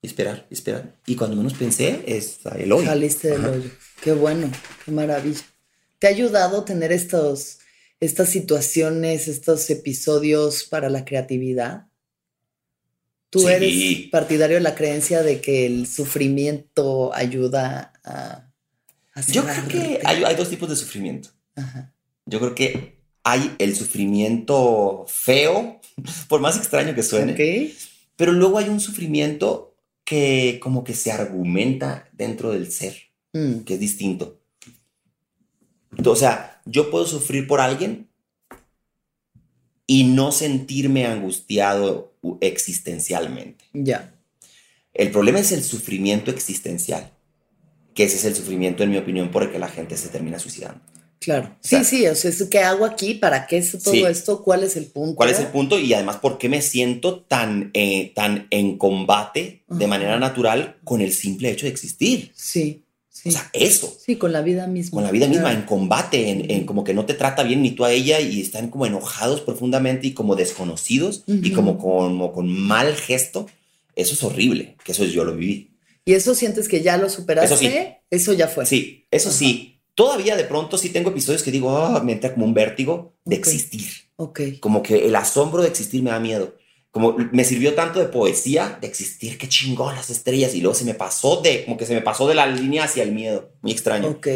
Esperar, 0.01 0.47
esperar. 0.49 0.99
Y 1.05 1.15
cuando 1.15 1.35
menos 1.35 1.53
pensé, 1.53 2.03
es 2.07 2.39
el 2.57 2.71
hoy. 2.71 2.85
Saliste 2.85 3.29
del 3.29 3.45
hoyo. 3.45 3.69
Qué 4.01 4.13
bueno, 4.13 4.51
qué 4.83 4.91
maravilla. 4.91 5.41
¿Te 5.99 6.07
ha 6.07 6.09
ayudado 6.09 6.63
tener 6.63 6.91
estos, 6.91 7.59
estas 7.99 8.29
situaciones, 8.29 9.27
estos 9.27 9.69
episodios 9.69 10.63
para 10.63 10.89
la 10.89 11.05
creatividad? 11.05 11.87
¿Tú 13.35 13.41
Sí. 13.41 13.47
eres 13.47 14.09
partidario 14.11 14.55
de 14.55 14.61
la 14.61 14.75
creencia 14.75 15.21
de 15.21 15.41
que 15.41 15.65
el 15.65 15.87
sufrimiento 15.87 17.13
ayuda 17.13 17.91
a, 18.05 18.47
a 19.13 19.21
Yo 19.27 19.43
creo 19.43 19.67
que 19.67 19.99
hay, 20.05 20.23
hay 20.23 20.35
dos 20.37 20.49
tipos 20.49 20.69
de 20.69 20.77
sufrimiento. 20.77 21.29
Ajá. 21.57 21.93
Yo 22.25 22.39
creo 22.39 22.55
que 22.55 22.97
hay 23.23 23.53
el 23.59 23.75
sufrimiento 23.75 25.03
feo, 25.09 25.81
por 26.29 26.39
más 26.39 26.55
extraño 26.55 26.95
que 26.95 27.03
suene, 27.03 27.73
pero 28.15 28.31
luego 28.31 28.57
hay 28.57 28.69
un 28.69 28.79
sufrimiento 28.79 29.75
que 30.05 30.59
como 30.61 30.85
que 30.85 30.93
se 30.93 31.11
argumenta 31.11 32.07
dentro 32.13 32.51
del 32.51 32.71
ser, 32.71 32.95
Mm, 33.33 33.65
que 33.65 33.73
es 33.73 33.79
distinto. 33.81 34.39
O 36.05 36.15
sea, 36.15 36.61
yo 36.65 36.89
puedo 36.89 37.05
sufrir 37.05 37.47
por 37.47 37.59
alguien 37.59 38.07
y 39.87 40.03
no 40.05 40.31
sentirme 40.31 41.05
angustiado 41.05 42.13
existencialmente. 42.41 43.65
ya. 43.73 44.11
El 44.93 45.11
problema 45.11 45.39
es 45.39 45.51
el 45.51 45.61
sufrimiento 45.61 46.31
existencial, 46.31 47.11
que 47.93 48.05
ese 48.05 48.15
es 48.15 48.23
el 48.23 48.33
sufrimiento, 48.33 48.81
en 48.81 48.91
mi 48.91 48.97
opinión, 48.97 49.29
por 49.29 49.43
el 49.43 49.51
que 49.51 49.59
la 49.59 49.67
gente 49.67 49.97
se 49.97 50.07
termina 50.07 50.39
suicidando. 50.39 50.79
Claro. 51.19 51.53
Sí, 51.59 51.69
sea, 51.71 51.83
sí, 51.83 52.07
o 52.07 52.15
sea, 52.15 52.29
¿es- 52.31 52.43
¿qué 52.43 52.59
hago 52.59 52.85
aquí? 52.85 53.15
¿Para 53.15 53.45
qué 53.45 53.57
es 53.57 53.71
todo 53.83 53.93
Sí. 53.93 54.03
esto? 54.03 54.41
¿Cuál 54.41 54.63
es 54.63 54.77
el 54.77 54.85
punto? 54.85 55.15
¿Cuál 55.17 55.31
es 55.31 55.39
el 55.39 55.47
punto? 55.47 55.77
Y 55.77 55.93
además, 55.93 56.17
¿por 56.17 56.37
qué 56.37 56.47
me 56.47 56.61
siento 56.61 57.23
tan, 57.23 57.71
eh, 57.73 58.13
tan 58.15 58.47
en 58.51 58.77
combate 58.77 59.63
de 59.67 59.87
manera 59.87 60.17
natural 60.17 60.77
con 60.85 61.01
el 61.01 61.11
simple 61.11 61.51
hecho 61.51 61.65
de 61.65 61.73
existir? 61.73 62.31
Sí, 62.33 62.84
sí. 63.25 63.29
O 63.29 63.31
sea, 63.31 63.49
eso, 63.53 63.93
sí, 63.99 64.15
con 64.15 64.31
la 64.31 64.41
vida 64.41 64.67
misma. 64.67 64.97
con 64.97 65.03
la 65.03 65.11
vida 65.11 65.27
misma, 65.27 65.51
en 65.51 65.63
combate, 65.63 66.29
en, 66.29 66.49
en 66.49 66.65
como 66.65 66.83
que 66.83 66.93
no 66.93 67.05
te 67.05 67.15
trata 67.15 67.43
bien 67.43 67.61
ni 67.61 67.71
tú 67.71 67.83
a 67.83 67.91
ella 67.91 68.19
y 68.21 68.39
están 68.39 68.69
como 68.69 68.85
enojados 68.85 69.41
profundamente 69.41 70.07
y 70.07 70.13
como 70.13 70.35
desconocidos 70.35 71.23
y 71.27 71.51
como, 71.51 71.77
como 71.77 72.31
con 72.31 72.47
mal 72.47 72.95
gesto. 72.95 73.47
Eso 73.95 74.13
es 74.13 74.23
horrible, 74.23 74.75
que 74.83 74.91
eso 74.91 75.05
yo 75.05 75.23
lo 75.23 75.35
viví. 75.35 75.71
¿Y 76.05 76.13
eso 76.13 76.35
sientes 76.35 76.67
que 76.67 76.81
ya 76.81 76.97
lo 76.97 77.09
superaste? 77.09 77.55
Eso 77.55 77.63
sí. 77.63 77.71
Eso 78.11 78.33
ya 78.33 78.47
fue. 78.47 78.65
Sí, 78.65 79.07
eso 79.09 79.29
Ajá. 79.29 79.37
sí. 79.37 79.79
Todavía 79.95 80.35
de 80.35 80.43
pronto 80.43 80.77
sí 80.77 80.89
tengo 80.89 81.09
episodios 81.09 81.41
que 81.41 81.51
digo, 81.51 81.77
ah, 81.77 82.01
me 82.03 82.11
entra 82.11 82.33
como 82.33 82.45
un 82.45 82.53
vértigo 82.53 83.15
de 83.23 83.37
existir. 83.37 83.87
Ok. 84.17 84.41
Como 84.59 84.83
que 84.83 85.07
el 85.07 85.15
asombro 85.15 85.61
de 85.61 85.69
existir 85.69 86.03
me 86.03 86.11
da 86.11 86.19
miedo. 86.19 86.55
Como 86.95 87.17
me 87.33 87.43
sirvió 87.43 87.73
tanto 87.73 87.99
de 87.99 88.05
poesía, 88.05 88.77
de 88.79 88.87
existir, 88.87 89.37
qué 89.37 89.49
chingón 89.49 89.93
las 89.95 90.09
estrellas. 90.09 90.55
Y 90.55 90.61
luego 90.61 90.75
se 90.75 90.85
me 90.85 90.93
pasó 90.93 91.41
de, 91.41 91.65
como 91.65 91.75
que 91.75 91.85
se 91.85 91.93
me 91.93 91.99
pasó 92.01 92.25
de 92.25 92.35
la 92.35 92.47
línea 92.47 92.85
hacia 92.85 93.03
el 93.03 93.11
miedo. 93.11 93.51
Muy 93.61 93.73
extraño. 93.73 94.07
Ok. 94.07 94.27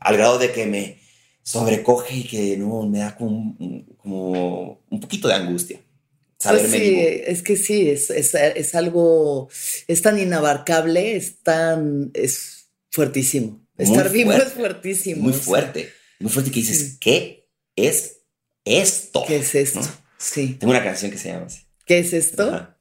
Al 0.00 0.16
grado 0.16 0.36
de 0.40 0.50
que 0.50 0.66
me 0.66 0.98
sobrecoge 1.44 2.16
y 2.16 2.24
que 2.24 2.56
no, 2.56 2.82
me 2.88 2.98
da 2.98 3.14
como 3.16 3.54
un, 3.60 3.86
como 3.98 4.80
un 4.90 4.98
poquito 4.98 5.28
de 5.28 5.34
angustia. 5.34 5.78
Pues 5.78 6.40
Saberme 6.40 6.78
sí, 6.80 6.90
vivo. 6.90 7.02
es 7.24 7.42
que 7.44 7.56
sí, 7.56 7.88
es, 7.88 8.10
es, 8.10 8.34
es 8.34 8.74
algo, 8.74 9.48
es 9.86 10.02
tan 10.02 10.18
inabarcable, 10.18 11.14
es 11.14 11.40
tan, 11.44 12.10
es 12.14 12.66
fuertísimo. 12.90 13.64
Muy 13.76 13.86
Estar 13.86 14.10
vivo 14.10 14.32
fuerte, 14.32 14.48
es 14.48 14.54
fuertísimo. 14.54 15.22
Muy 15.22 15.30
o 15.30 15.36
sea, 15.36 15.44
fuerte. 15.44 15.92
Muy 16.18 16.32
fuerte 16.32 16.50
que 16.50 16.58
dices, 16.58 16.78
Sí. 16.78 16.96
¿qué 16.98 17.48
es 17.76 18.22
esto? 18.64 19.22
¿Qué 19.24 19.36
es 19.36 19.54
esto? 19.54 19.78
¿No? 19.78 19.86
Sí. 20.18 20.56
Tengo 20.58 20.72
una 20.72 20.82
canción 20.82 21.12
que 21.12 21.18
se 21.18 21.28
llama 21.28 21.46
así. 21.46 21.67
¿Qué 21.88 21.98
es 21.98 22.12
esto? 22.12 22.44
Ajá. 22.44 22.74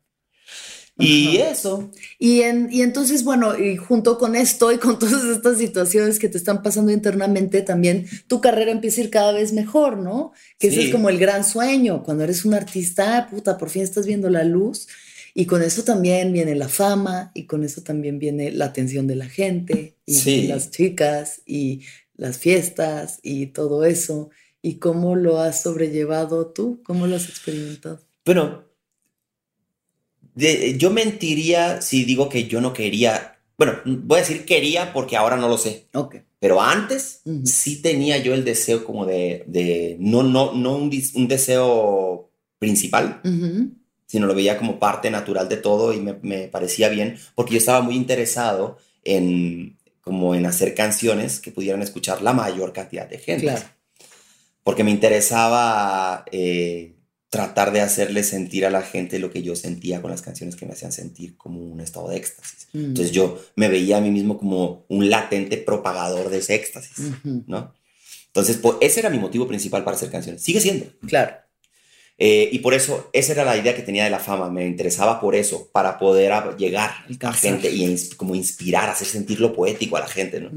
Y 1.00 1.38
Ajá. 1.38 1.52
eso, 1.52 1.92
Y, 2.18 2.42
en, 2.42 2.70
y 2.72 2.82
entonces, 2.82 3.24
bueno, 3.24 3.56
y 3.56 3.78
junto 3.78 4.18
con 4.18 4.36
esto 4.36 4.72
y 4.72 4.80
con 4.80 4.98
todas 5.00 5.24
estas 5.26 5.60
situaciones 5.60 6.18
que 6.18 6.28
te 6.28 6.40
están 6.40 6.64
pasando 6.64 6.92
internamente, 6.92 7.62
también 7.62 8.08
tu 8.28 8.42
carrera 8.42 8.72
empieza 8.72 9.02
a 9.02 9.04
ir 9.04 9.10
cada 9.12 9.32
vez 9.32 9.54
mejor, 9.54 9.98
¿no? 9.98 10.32
Que 10.58 10.70
ese 10.70 10.86
es 10.86 10.92
como 10.92 11.10
el 11.10 11.20
gran 11.20 11.44
sueño. 11.44 12.02
Cuando 12.04 12.24
eres 12.24 12.46
un 12.46 12.56
artista, 12.56 13.28
puta, 13.30 13.58
por 13.60 13.70
fin 13.70 13.84
estás 13.84 14.08
viendo 14.08 14.30
la 14.32 14.44
luz. 14.44 14.88
Y 15.36 15.46
con 15.46 15.62
eso 15.62 15.84
también 15.84 16.34
viene 16.34 16.56
la 16.56 16.68
fama 16.68 17.30
y 17.36 17.46
con 17.46 17.64
eso 17.64 17.84
también 17.84 18.18
viene 18.18 18.50
la 18.52 18.66
atención 18.66 19.06
de 19.06 19.16
la 19.18 19.30
gente 19.30 19.96
y 20.08 20.16
Sí. 20.16 20.48
las 20.48 20.72
chicas 20.72 21.42
y 21.46 21.82
las 22.16 22.40
fiestas 22.40 23.20
y 23.22 23.48
todo 23.48 23.86
eso. 23.86 24.32
¿Y 24.64 24.80
cómo 24.80 25.16
lo 25.16 25.40
has 25.40 25.62
sobrellevado 25.62 26.48
tú? 26.48 26.82
¿Cómo 26.84 27.06
lo 27.06 27.18
has 27.18 27.30
experimentado? 27.30 28.00
Bueno, 28.26 28.64
de- 30.38 30.78
yo 30.78 30.92
mentiría 30.92 31.82
si 31.82 32.06
digo 32.06 32.30
que 32.30 32.48
yo 32.48 32.62
no 32.62 32.74
quería. 32.74 33.40
Bueno, 33.58 33.74
voy 33.86 34.18
a 34.18 34.22
decir 34.22 34.46
quería 34.46 34.94
porque 34.94 35.18
ahora 35.18 35.36
no 35.36 35.50
lo 35.50 35.58
sé. 35.58 35.88
Ok. 35.94 36.18
Pero 36.40 36.62
antes 36.62 37.22
Ujú. 37.26 37.46
sí 37.46 37.82
tenía 37.82 38.18
yo 38.20 38.36
el 38.36 38.46
deseo 38.46 38.86
como 38.86 39.06
de, 39.06 39.44
de 39.48 39.98
no, 40.00 40.22
no, 40.22 40.54
no 40.54 40.76
un, 40.76 41.28
deseo 41.28 42.30
principal, 42.60 43.20
Ujú. 43.24 43.72
sino 44.06 44.28
lo 44.28 44.36
veía 44.36 44.60
como 44.60 44.78
parte 44.78 45.10
natural 45.10 45.50
de 45.50 45.58
todo 45.58 45.92
y 45.94 46.00
me, 46.00 46.20
me 46.22 46.48
parecía 46.48 46.90
bien 46.90 47.18
porque 47.34 47.54
yo 47.54 47.58
estaba 47.58 47.82
muy 47.82 47.96
interesado 47.96 48.78
en 49.04 49.78
como 50.02 50.36
en 50.36 50.46
hacer 50.46 50.74
canciones 50.74 51.40
que 51.40 51.52
pudieran 51.52 51.82
escuchar 51.82 52.22
la 52.22 52.32
mayor 52.32 52.72
cantidad 52.72 53.10
de 53.10 53.18
gente. 53.18 53.44
Claro. 53.44 53.64
Porque 54.64 54.84
me 54.84 54.92
interesaba 54.92 56.24
eh, 56.32 56.94
tratar 57.30 57.74
de 57.74 57.82
hacerle 57.82 58.24
sentir 58.24 58.66
a 58.66 58.70
la 58.70 58.82
gente 58.82 59.20
lo 59.20 59.32
que 59.32 59.44
yo 59.44 59.56
sentía 59.56 60.02
con 60.02 60.12
las 60.12 60.22
canciones 60.22 60.56
que 60.56 60.66
me 60.66 60.74
hacían 60.74 60.92
sentir 60.94 61.36
como 61.36 61.60
un 61.62 61.82
estado 61.82 62.08
de 62.10 62.18
éxtasis. 62.18 62.68
Entonces 62.74 63.12
yo 63.12 63.44
me 63.56 63.68
veía 63.68 63.98
a 63.98 64.02
mí 64.02 64.12
mismo 64.12 64.38
como 64.38 64.86
un 64.88 65.10
latente 65.10 65.58
propagador 65.58 66.30
de 66.30 66.38
ese 66.38 66.56
éxtasis. 66.56 67.06
¿no? 67.48 67.74
Entonces, 68.28 68.58
pues, 68.58 68.76
ese 68.82 69.00
era 69.02 69.10
mi 69.10 69.20
motivo 69.20 69.48
principal 69.48 69.84
para 69.84 69.98
hacer 69.98 70.10
canciones. 70.12 70.42
Sigue 70.44 70.62
siendo. 70.62 70.86
Claro. 71.08 71.36
Eh, 72.20 72.50
y 72.52 72.60
por 72.60 72.74
eso, 72.74 73.10
esa 73.14 73.34
era 73.34 73.44
la 73.46 73.58
idea 73.58 73.76
que 73.76 73.82
tenía 73.84 74.04
de 74.04 74.10
la 74.10 74.20
fama. 74.20 74.50
Me 74.50 74.66
interesaba 74.66 75.20
por 75.20 75.36
eso, 75.36 75.70
para 75.72 76.00
poder 76.00 76.32
llegar 76.58 76.92
a 77.30 77.34
gente 77.34 77.70
y 77.72 77.84
ins- 77.86 78.16
como 78.16 78.36
inspirar, 78.36 78.90
hacer 78.90 79.08
sentir 79.08 79.40
lo 79.40 79.54
poético 79.54 79.98
a 79.98 80.02
la 80.02 80.08
gente, 80.08 80.40
¿no? 80.40 80.50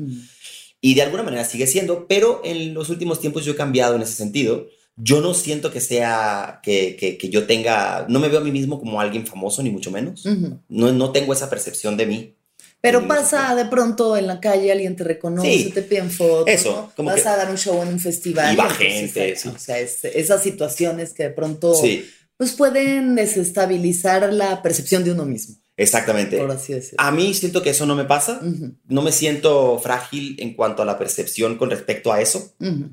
Y 0.81 0.95
de 0.95 1.03
alguna 1.03 1.23
manera 1.23 1.45
sigue 1.45 1.67
siendo, 1.67 2.07
pero 2.07 2.41
en 2.45 2.73
los 2.75 2.89
últimos 2.91 3.21
tiempos 3.21 3.45
yo 3.45 3.53
he 3.53 3.57
cambiado 3.57 3.97
en 3.97 4.03
ese 4.03 4.15
sentido. 4.15 4.69
Yo 4.97 5.21
no 5.21 5.33
siento 5.35 5.71
que 5.73 5.81
sea, 5.81 6.61
que, 6.63 6.97
que, 6.97 7.17
que 7.17 7.29
yo 7.31 7.47
tenga, 7.47 8.05
no 8.09 8.21
me 8.21 8.29
veo 8.29 8.41
a 8.41 8.45
mí 8.45 8.51
mismo 8.53 8.79
como 8.79 9.01
alguien 9.01 9.27
famoso, 9.27 9.63
ni 9.63 9.71
mucho 9.71 9.91
menos. 9.91 10.25
No, 10.69 10.93
no 10.93 11.11
tengo 11.13 11.33
esa 11.33 11.49
percepción 11.49 11.97
de 11.97 12.07
mí. 12.07 12.35
Pero 12.83 13.07
pasa 13.07 13.55
de 13.55 13.67
pronto 13.67 14.17
en 14.17 14.27
la 14.27 14.41
calle, 14.41 14.73
alguien 14.73 14.97
te 14.97 15.05
reconoce, 15.05 15.53
Sí. 15.53 15.71
te 15.71 15.83
piden 15.83 16.11
fotos, 16.11 16.49
Eso, 16.49 16.71
¿no? 16.73 16.93
como 16.97 17.11
vas 17.11 17.23
que- 17.23 17.29
a 17.29 17.37
dar 17.37 17.51
un 17.51 17.59
show 17.59 17.81
en 17.83 17.89
un 17.89 18.01
festival. 18.01 18.55
Y 18.55 18.57
va 18.57 18.71
gente, 18.71 19.33
eh, 19.33 19.37
sí. 19.37 19.49
O 19.49 19.59
sea, 19.59 19.79
es- 19.79 20.05
esas 20.05 20.43
situaciones 20.43 21.13
que 21.13 21.25
de 21.25 21.31
pronto 21.31 21.75
Sí, 21.75 22.07
pues 22.39 22.53
pueden 22.53 23.17
desestabilizar 23.17 24.33
la 24.33 24.63
percepción 24.63 25.05
de 25.05 25.13
uno 25.13 25.27
mismo, 25.27 25.57
exactamente. 25.77 26.39
por 26.39 26.51
así 26.51 26.73
decirlo. 26.73 26.97
A 26.99 27.11
mí 27.11 27.35
siento 27.35 27.61
que 27.63 27.69
eso 27.71 27.85
no 27.85 27.95
me 27.97 28.05
pasa. 28.07 28.41
No 28.89 29.03
me 29.03 29.13
siento 29.13 29.79
frágil 29.79 30.37
en 30.41 30.55
cuanto 30.55 30.81
a 30.83 30.87
la 30.87 30.99
percepción 30.99 31.59
con 31.59 31.69
respecto 31.69 32.11
a 32.13 32.23
eso, 32.23 32.55
ujú. 32.61 32.89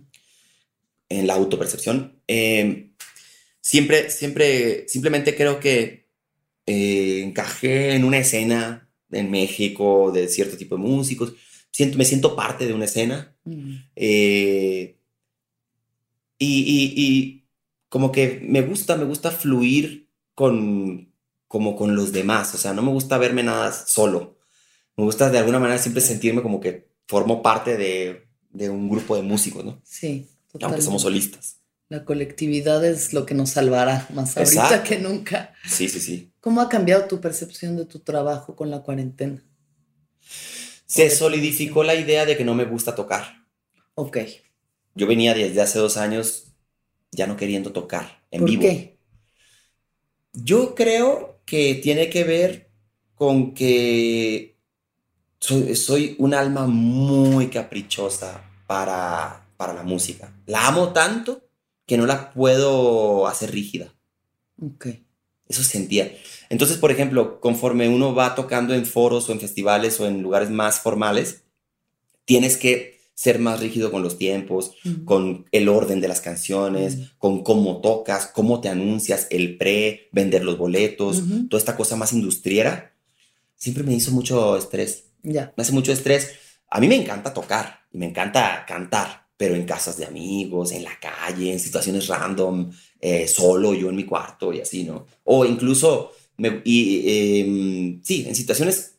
En 1.09 1.27
la 1.27 1.33
autopercepción. 1.35 2.21
Eh, 2.27 2.91
siempre, 3.61 4.09
siempre, 4.09 4.87
simplemente 4.87 5.35
creo 5.35 5.59
que 5.59 6.07
eh, 6.65 7.21
encajé 7.23 7.93
en 7.95 8.03
una 8.03 8.17
escena 8.19 8.89
en 9.11 9.31
México 9.31 10.11
de 10.11 10.27
cierto 10.27 10.57
tipo 10.57 10.75
de 10.75 10.81
músicos. 10.81 11.33
Siento, 11.71 11.97
me 11.97 12.05
siento 12.05 12.35
parte 12.35 12.65
de 12.67 12.73
una 12.73 12.85
escena. 12.85 13.35
Ujú. 13.45 13.59
Eh, 13.95 14.97
y, 16.37 16.59
y- 16.61 16.93
y 17.03 17.47
como 17.89 18.11
que 18.11 18.41
me 18.43 18.61
gusta, 18.61 18.95
me 18.97 19.05
gusta 19.05 19.31
fluir 19.31 20.09
con, 20.35 21.11
como 21.47 21.75
con 21.75 21.95
los 21.95 22.11
demás. 22.11 22.53
O 22.53 22.57
sea, 22.57 22.73
no 22.73 22.81
me 22.81 22.91
gusta 22.91 23.17
verme 23.17 23.43
nada 23.43 23.71
solo. 23.71 24.37
Me 24.95 25.03
gusta 25.03 25.29
de 25.29 25.37
alguna 25.39 25.59
manera 25.59 25.79
siempre 25.79 26.01
sentirme 26.01 26.41
como 26.41 26.59
que 26.59 26.89
formo 27.07 27.41
parte 27.41 27.77
de, 27.77 28.27
de 28.49 28.69
un 28.69 28.89
grupo 28.89 29.15
de 29.15 29.21
músicos, 29.21 29.63
¿no? 29.63 29.81
Sí, 29.83 30.27
Aunque 30.61 30.81
somos 30.81 31.01
solistas. 31.01 31.57
La 31.89 32.03
colectividad 32.03 32.83
es 32.83 33.13
lo 33.13 33.25
que 33.25 33.33
nos 33.33 33.51
salvará 33.51 34.07
más 34.13 34.35
ahorita 34.37 34.83
que 34.83 34.99
nunca. 34.99 35.53
Sí, 35.65 35.87
sí, 35.87 36.01
sí. 36.01 36.31
¿Cómo 36.41 36.59
ha 36.61 36.67
cambiado 36.67 37.07
tu 37.07 37.21
percepción 37.21 37.77
de 37.77 37.85
tu 37.85 37.99
trabajo 37.99 38.55
con 38.55 38.69
la 38.69 38.81
cuarentena? 38.81 39.43
Se 40.85 41.09
solidificó 41.09 41.83
la 41.83 41.95
idea 41.95 42.25
de 42.25 42.35
que 42.35 42.43
no 42.43 42.55
me 42.55 42.65
gusta 42.65 42.93
tocar. 42.93 43.45
Ok. 43.95 44.17
Yo 44.95 45.07
venía 45.07 45.33
desde 45.33 45.61
hace 45.61 45.79
dos 45.79 45.95
años 45.97 46.47
ya 47.11 47.25
no 47.25 47.37
queriendo 47.37 47.71
tocar 47.71 48.23
en 48.31 48.41
¿Por 48.41 48.49
vivo. 48.49 48.61
qué? 48.63 48.97
Yo 50.33 50.75
creo 50.75 51.39
que 51.45 51.75
tiene 51.75 52.09
que 52.09 52.23
ver 52.23 52.69
con 53.15 53.53
que 53.53 54.57
soy, 55.39 55.75
soy 55.75 56.15
un 56.19 56.33
alma 56.33 56.67
muy 56.67 57.47
caprichosa 57.47 58.43
para, 58.67 59.46
para 59.57 59.73
la 59.73 59.83
música. 59.83 60.33
La 60.45 60.67
amo 60.67 60.93
tanto 60.93 61.43
que 61.85 61.97
no 61.97 62.05
la 62.05 62.31
puedo 62.33 63.27
hacer 63.27 63.51
rígida. 63.51 63.93
Ok. 64.61 64.87
Eso 65.47 65.63
sentía. 65.63 66.13
Entonces, 66.49 66.77
por 66.77 66.91
ejemplo, 66.91 67.39
conforme 67.39 67.87
uno 67.89 68.13
va 68.13 68.35
tocando 68.35 68.73
en 68.73 68.85
foros 68.85 69.29
o 69.29 69.31
en 69.31 69.39
festivales 69.39 69.99
o 69.99 70.07
en 70.07 70.21
lugares 70.21 70.49
más 70.49 70.79
formales, 70.79 71.43
tienes 72.25 72.57
que 72.57 72.97
ser 73.13 73.39
más 73.39 73.59
rígido 73.59 73.89
con 73.91 74.03
los 74.03 74.17
tiempos, 74.17 74.73
con 75.05 75.47
el 75.51 75.69
orden 75.69 76.01
de 76.01 76.07
las 76.07 76.21
canciones, 76.21 77.13
con 77.17 77.41
cómo 77.43 77.81
tocas, 77.81 78.27
cómo 78.27 78.61
te 78.61 78.69
anuncias, 78.69 79.27
el 79.31 79.57
pre, 79.57 80.09
vender 80.11 80.43
los 80.43 80.57
boletos, 80.57 81.19
Ujú. 81.19 81.47
toda 81.47 81.59
esta 81.59 81.75
cosa 81.75 81.95
más 81.95 82.13
industriera, 82.13 82.93
siempre 83.55 83.83
me 83.83 83.95
hizo 83.95 84.11
mucho 84.11 84.55
estrés. 84.55 85.05
Ya. 85.23 85.51
Me 85.57 85.63
hace 85.63 85.71
mucho 85.71 85.91
estrés. 85.91 86.35
A 86.69 86.79
mí 86.79 86.87
me 86.87 86.95
encanta 86.95 87.33
tocar 87.33 87.79
y 87.91 87.97
me 87.97 88.05
encanta 88.05 88.65
cantar, 88.67 89.26
pero 89.37 89.55
en 89.55 89.65
casas 89.65 89.97
de 89.97 90.05
amigos, 90.05 90.71
en 90.71 90.83
la 90.83 90.99
calle, 90.99 91.53
en 91.53 91.59
situaciones 91.59 92.07
random, 92.07 92.71
eh, 92.99 93.27
solo 93.27 93.73
yo 93.73 93.89
en 93.89 93.95
mi 93.95 94.03
cuarto 94.05 94.51
y 94.53 94.61
así, 94.61 94.83
¿no? 94.83 95.05
O 95.25 95.45
incluso, 95.45 96.11
me- 96.37 96.61
y, 96.65 97.39
em, 97.41 98.01
sí, 98.03 98.25
en 98.27 98.35
situaciones, 98.35 98.95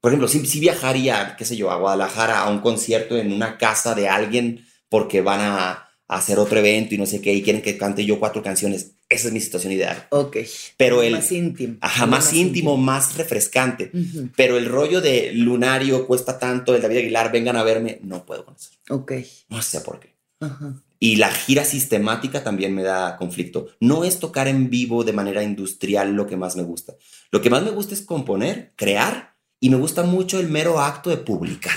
por 0.00 0.10
ejemplo, 0.12 0.28
si, 0.28 0.46
si 0.46 0.60
viajaría, 0.60 1.34
qué 1.38 1.44
sé 1.44 1.56
yo, 1.56 1.70
a 1.70 1.76
Guadalajara 1.78 2.40
a 2.40 2.50
un 2.50 2.60
concierto 2.60 3.16
en 3.18 3.32
una 3.32 3.58
casa 3.58 3.94
de 3.94 4.08
alguien 4.08 4.64
porque 4.88 5.20
van 5.20 5.40
a, 5.40 5.70
a 5.72 5.88
hacer 6.08 6.38
otro 6.38 6.58
evento 6.60 6.94
y 6.94 6.98
no 6.98 7.06
sé 7.06 7.20
qué, 7.20 7.34
y 7.34 7.42
quieren 7.42 7.62
que 7.62 7.76
cante 7.78 8.04
yo 8.04 8.18
cuatro 8.20 8.42
canciones, 8.42 8.92
esa 9.08 9.28
es 9.28 9.32
mi 9.32 9.40
situación 9.40 9.72
ideal. 9.72 10.06
Ok. 10.10 10.36
Pero 10.76 11.02
el, 11.02 11.12
Más 11.12 11.32
íntimo. 11.32 11.76
ajá, 11.80 12.04
Algo 12.04 12.16
más 12.16 12.32
íntimo, 12.32 12.76
más 12.76 13.16
refrescante. 13.16 13.90
Ujú. 13.94 14.28
Pero 14.36 14.58
el 14.58 14.66
rollo 14.66 15.00
de 15.00 15.32
Lunario 15.32 16.06
cuesta 16.06 16.38
tanto, 16.38 16.74
el 16.74 16.82
David 16.82 16.98
Aguilar, 16.98 17.32
vengan 17.32 17.56
a 17.56 17.62
verme, 17.64 17.98
no 18.02 18.26
puedo 18.26 18.44
con 18.44 18.54
eso. 18.54 18.70
Ok. 18.90 19.12
No 19.48 19.62
sé 19.62 19.80
por 19.80 19.98
qué. 20.00 20.14
Ajá. 20.40 20.74
Y 21.00 21.16
la 21.16 21.30
gira 21.30 21.64
sistemática 21.64 22.42
también 22.42 22.74
me 22.74 22.82
da 22.82 23.16
conflicto. 23.16 23.68
No 23.80 24.04
es 24.04 24.18
tocar 24.18 24.48
en 24.48 24.68
vivo 24.68 25.04
de 25.04 25.12
manera 25.12 25.42
industrial 25.42 26.12
lo 26.12 26.26
que 26.26 26.36
más 26.36 26.56
me 26.56 26.64
gusta. 26.64 26.94
Lo 27.30 27.40
que 27.40 27.50
más 27.50 27.62
me 27.62 27.70
gusta 27.70 27.94
es 27.94 28.02
componer, 28.02 28.72
crear, 28.76 29.36
y 29.60 29.70
me 29.70 29.76
gusta 29.76 30.02
mucho 30.02 30.38
el 30.40 30.48
mero 30.48 30.80
acto 30.80 31.08
de 31.10 31.16
publicar 31.18 31.76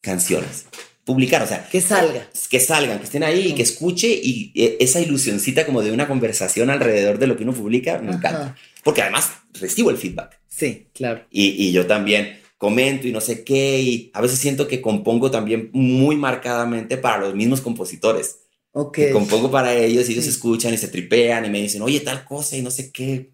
canciones. 0.00 0.66
Publicar, 1.04 1.42
o 1.42 1.46
sea, 1.46 1.68
Que 1.70 1.80
salga. 1.82 2.28
que 2.48 2.60
salgan, 2.60 2.98
que 2.98 3.04
estén 3.04 3.22
ahí 3.24 3.48
y 3.48 3.54
que 3.54 3.62
escuche 3.62 4.08
y 4.08 4.52
eh, 4.54 4.78
esa 4.80 5.00
ilusioncita 5.00 5.66
como 5.66 5.82
de 5.82 5.92
una 5.92 6.08
conversación 6.08 6.70
alrededor 6.70 7.18
de 7.18 7.26
lo 7.26 7.36
que 7.36 7.42
uno 7.42 7.52
publica, 7.52 7.98
me 7.98 8.08
Ajá. 8.08 8.16
encanta. 8.18 8.56
Porque 8.82 9.02
además 9.02 9.30
recibo 9.60 9.90
el 9.90 9.98
feedback. 9.98 10.40
Sí, 10.48 10.86
claro. 10.94 11.24
Y, 11.30 11.48
y 11.66 11.72
yo 11.72 11.86
también 11.86 12.38
comento 12.56 13.06
y 13.06 13.12
no 13.12 13.20
sé 13.20 13.44
qué, 13.44 13.80
y 13.82 14.10
a 14.14 14.20
veces 14.22 14.38
siento 14.38 14.66
que 14.66 14.80
compongo 14.80 15.30
también 15.30 15.68
muy 15.72 16.16
marcadamente 16.16 16.96
para 16.96 17.18
los 17.18 17.34
mismos 17.34 17.60
compositores. 17.60 18.38
Ok. 18.72 18.94
Que 18.94 19.10
compongo 19.10 19.50
para 19.50 19.74
ellos 19.74 20.08
y 20.08 20.12
ellos 20.12 20.24
Sí. 20.24 20.30
escuchan 20.30 20.72
y 20.72 20.78
se 20.78 20.88
tripean 20.88 21.44
y 21.44 21.50
me 21.50 21.60
dicen, 21.60 21.82
oye, 21.82 22.00
tal 22.00 22.24
cosa 22.24 22.56
y 22.56 22.62
no 22.62 22.70
sé 22.70 22.90
qué. 22.90 23.32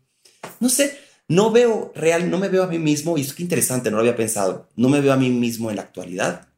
No 0.59 0.69
sé, 0.69 0.97
no 1.29 1.51
veo 1.53 1.93
real, 1.95 2.29
no 2.29 2.39
me 2.39 2.49
veo 2.49 2.65
a 2.65 2.67
mí 2.67 2.79
mismo, 2.81 3.17
y 3.17 3.21
es 3.21 3.33
que 3.33 3.43
interesante, 3.45 3.91
no 3.91 3.97
lo 3.99 4.01
había 4.01 4.17
pensado, 4.17 4.69
no 4.75 4.89
me 4.89 5.01
veo 5.01 5.13
a 5.13 5.17
mí 5.17 5.31
mismo 5.31 5.71
en 5.71 5.77
la 5.77 5.83
actualidad, 5.83 6.49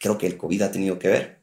creo 0.00 0.16
que 0.18 0.26
el 0.26 0.36
COVID 0.36 0.62
ha 0.62 0.72
tenido 0.72 0.98
que 0.98 1.08
ver, 1.08 1.38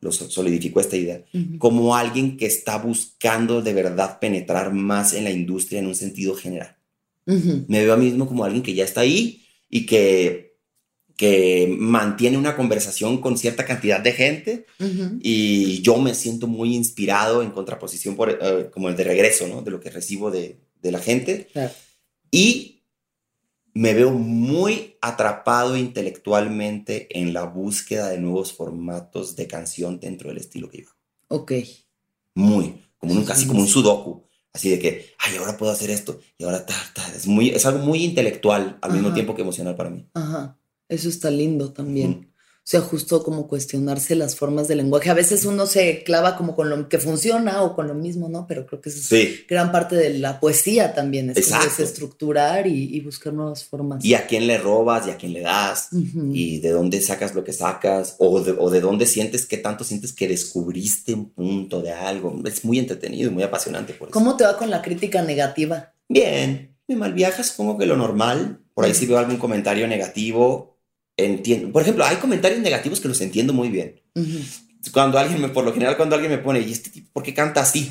lo 0.00 0.10
so- 0.10 0.28
solidificó 0.28 0.80
esta 0.80 0.96
idea, 0.96 1.22
Ujú. 1.32 1.58
como 1.58 1.94
alguien 1.94 2.36
que 2.36 2.46
está 2.46 2.78
buscando 2.78 3.62
de 3.62 3.72
verdad 3.74 4.18
penetrar 4.18 4.72
más 4.72 5.12
en 5.14 5.24
la 5.24 5.30
industria 5.30 5.78
en 5.78 5.86
un 5.86 5.94
sentido 5.94 6.34
general 6.34 6.76
Ujú. 7.26 7.64
me 7.68 7.84
veo 7.84 7.94
a 7.94 7.96
mí 7.96 8.06
mismo 8.06 8.26
como 8.26 8.44
alguien 8.44 8.62
que 8.62 8.74
ya 8.74 8.84
está 8.84 9.00
ahí 9.02 9.44
y 9.70 9.86
que, 9.86 10.56
que 11.16 11.74
mantiene 11.78 12.36
una 12.36 12.56
conversación 12.56 13.20
con 13.20 13.38
cierta 13.38 13.64
cantidad 13.64 14.00
de 14.00 14.12
gente 14.12 14.66
Ujú. 14.80 15.18
y 15.22 15.80
yo 15.82 15.96
me 15.98 16.14
siento 16.14 16.46
muy 16.48 16.74
inspirado 16.74 17.42
en 17.42 17.50
contraposición 17.50 18.16
por, 18.16 18.30
eh, 18.42 18.68
como 18.72 18.88
el 18.88 18.96
de 18.96 19.04
regreso, 19.04 19.46
¿no? 19.46 19.62
De 19.62 19.70
lo 19.70 19.80
que 19.80 19.90
recibo 19.90 20.30
de, 20.30 20.56
de 20.82 20.92
la 20.92 20.98
gente 21.00 21.48
Claro. 21.52 21.72
y 22.30 22.73
me 23.74 23.92
veo 23.92 24.12
muy 24.12 24.96
atrapado 25.00 25.76
intelectualmente 25.76 27.18
en 27.18 27.34
la 27.34 27.44
búsqueda 27.44 28.08
de 28.08 28.18
nuevos 28.18 28.52
formatos 28.52 29.34
de 29.34 29.48
canción 29.48 29.98
dentro 29.98 30.28
del 30.28 30.38
estilo 30.38 30.70
que 30.70 30.82
yo 30.82 30.88
hago. 30.88 30.98
Ok. 31.28 31.52
Muy, 32.34 32.80
como 32.98 33.14
un, 33.14 33.24
casi 33.24 33.46
como 33.46 33.60
un 33.60 33.66
sudoku. 33.66 34.24
Así 34.52 34.70
de 34.70 34.78
que, 34.78 35.06
ay, 35.18 35.36
ahora 35.36 35.56
puedo 35.58 35.72
hacer 35.72 35.90
esto 35.90 36.20
y 36.38 36.44
ahora 36.44 36.64
ta, 36.64 36.74
ta. 36.94 37.04
Es, 37.14 37.26
muy, 37.26 37.50
es 37.50 37.66
algo 37.66 37.84
muy 37.84 38.04
intelectual 38.04 38.78
al 38.80 38.92
mismo 38.92 39.12
tiempo 39.12 39.34
que 39.34 39.42
emocional 39.42 39.74
para 39.74 39.90
mí. 39.90 40.06
Ajá. 40.14 40.56
Eso 40.88 41.08
está 41.08 41.30
lindo 41.30 41.72
también. 41.72 42.32
O 42.64 42.66
sea, 42.66 42.80
justo 42.80 43.22
como 43.22 43.46
cuestionarse 43.46 44.14
las 44.14 44.36
formas 44.36 44.68
del 44.68 44.78
lenguaje. 44.78 45.10
A 45.10 45.14
veces 45.14 45.44
uno 45.44 45.66
se 45.66 46.02
clava 46.02 46.34
como 46.34 46.56
con 46.56 46.70
lo 46.70 46.88
que 46.88 46.98
funciona 46.98 47.62
o 47.62 47.74
con 47.74 47.86
lo 47.88 47.94
mismo, 47.94 48.30
¿no? 48.30 48.46
Pero 48.46 48.64
creo 48.64 48.80
que 48.80 48.88
eso 48.88 49.00
es 49.00 49.04
Sí. 49.06 49.44
gran 49.46 49.70
parte 49.70 49.96
de 49.96 50.18
la 50.18 50.40
poesía 50.40 50.94
también. 50.94 51.28
Es 51.28 51.52
desestructurar 51.52 52.66
y, 52.66 52.96
y 52.96 53.00
buscar 53.00 53.34
nuevas 53.34 53.64
formas. 53.64 54.02
Y 54.02 54.14
a 54.14 54.26
quién 54.26 54.46
le 54.46 54.56
robas 54.56 55.06
y 55.06 55.10
a 55.10 55.16
quién 55.18 55.34
le 55.34 55.40
das 55.42 55.88
y 56.32 56.60
de 56.60 56.70
dónde 56.70 57.02
sacas 57.02 57.34
lo 57.34 57.44
que 57.44 57.52
sacas 57.52 58.16
o 58.18 58.40
de, 58.40 58.52
o 58.58 58.70
de 58.70 58.80
dónde 58.80 59.04
sientes, 59.04 59.44
qué 59.44 59.58
tanto 59.58 59.84
sientes 59.84 60.14
que 60.14 60.26
descubriste 60.26 61.12
un 61.12 61.28
punto 61.30 61.82
de 61.82 61.92
algo. 61.92 62.34
Es 62.46 62.64
muy 62.64 62.78
entretenido 62.78 63.30
y 63.30 63.34
muy 63.34 63.42
apasionante 63.42 63.92
por 63.92 64.08
eso. 64.08 64.12
¿Cómo 64.14 64.36
te 64.38 64.44
va 64.44 64.56
con 64.56 64.70
la 64.70 64.80
crítica 64.80 65.20
negativa? 65.22 65.92
Bien, 66.08 66.74
me 66.88 66.96
malviaja, 66.96 67.42
supongo 67.42 67.76
que 67.76 67.84
lo 67.84 67.96
normal. 67.96 68.60
Por 68.72 68.86
ahí 68.86 68.94
si 68.94 69.04
veo 69.06 69.18
algún 69.18 69.36
comentario 69.36 69.86
negativo, 69.86 70.73
entiendo. 71.16 71.72
Por 71.72 71.82
ejemplo, 71.82 72.04
hay 72.04 72.16
comentarios 72.16 72.60
negativos 72.60 73.00
que 73.00 73.08
los 73.08 73.20
entiendo 73.20 73.52
muy 73.52 73.68
bien. 73.68 74.00
Cuando 74.92 75.18
alguien 75.18 75.40
me, 75.40 75.48
por 75.48 75.64
lo 75.64 75.72
general, 75.72 75.96
cuando 75.96 76.14
alguien 76.14 76.30
me 76.32 76.38
pone, 76.38 76.60
¿y 76.60 76.72
este 76.72 76.90
tipo 76.90 77.08
por 77.12 77.22
qué 77.22 77.32
canta 77.34 77.60
así? 77.62 77.90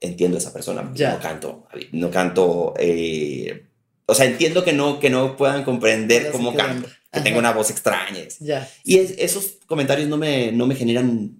Entiendo 0.00 0.36
a 0.36 0.40
esa 0.40 0.52
persona. 0.52 0.90
Ya. 0.94 1.12
No 1.14 1.20
canto, 1.20 1.66
no 1.92 2.10
canto. 2.10 2.74
eh, 2.78 3.64
o 4.08 4.14
sea, 4.14 4.26
entiendo 4.26 4.62
que 4.62 4.72
no, 4.72 5.00
que 5.00 5.10
no 5.10 5.36
puedan 5.36 5.64
comprender 5.64 6.22
Pero 6.24 6.32
cómo 6.32 6.54
canto, 6.54 6.86
que 6.86 6.94
Ajá. 7.18 7.24
tengo 7.24 7.38
una 7.40 7.52
voz 7.52 7.70
extraña. 7.70 8.20
Ya. 8.38 8.70
Y 8.84 8.98
es- 8.98 9.14
esos 9.18 9.54
comentarios 9.66 10.08
no 10.08 10.16
me, 10.16 10.52
no 10.52 10.66
me 10.68 10.76
generan, 10.76 11.32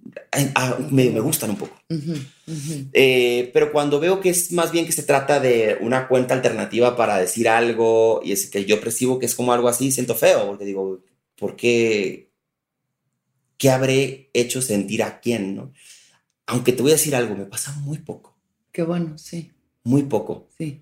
ah, 0.55 0.77
me, 0.91 1.09
me 1.11 1.19
gustan 1.21 1.51
un 1.51 1.55
poco. 1.57 1.79
Ujú, 1.89 2.11
ujú. 2.47 2.85
Eh, 2.91 3.51
pero 3.53 3.71
cuando 3.71 3.99
veo 4.01 4.19
que 4.19 4.29
es 4.31 4.51
más 4.51 4.71
bien 4.73 4.85
que 4.85 4.91
se 4.91 5.03
trata 5.03 5.39
de 5.39 5.77
una 5.79 6.07
cuenta 6.09 6.33
alternativa 6.33 6.97
para 6.97 7.17
decir 7.19 7.47
algo 7.47 8.19
y 8.25 8.33
es 8.33 8.47
que 8.49 8.65
yo 8.65 8.81
percibo 8.81 9.17
que 9.19 9.27
es 9.27 9.35
como 9.35 9.53
algo 9.53 9.69
así, 9.69 9.91
siento 9.91 10.15
feo, 10.15 10.47
porque 10.47 10.65
digo, 10.65 10.99
¿por 11.37 11.55
qué? 11.55 12.29
¿Qué 13.57 13.69
habré 13.69 14.29
hecho 14.33 14.61
sentir 14.61 15.03
a 15.03 15.19
quién? 15.19 15.55
¿no? 15.55 15.73
Aunque 16.45 16.73
te 16.73 16.81
voy 16.81 16.91
a 16.91 16.95
decir 16.95 17.15
algo, 17.15 17.35
me 17.35 17.45
pasa 17.45 17.71
muy 17.73 17.97
poco, 17.99 18.37
Qué 18.71 18.83
bueno, 18.83 19.17
sí. 19.17 19.51
muy 19.83 20.03
poco. 20.03 20.47
Sí. 20.57 20.81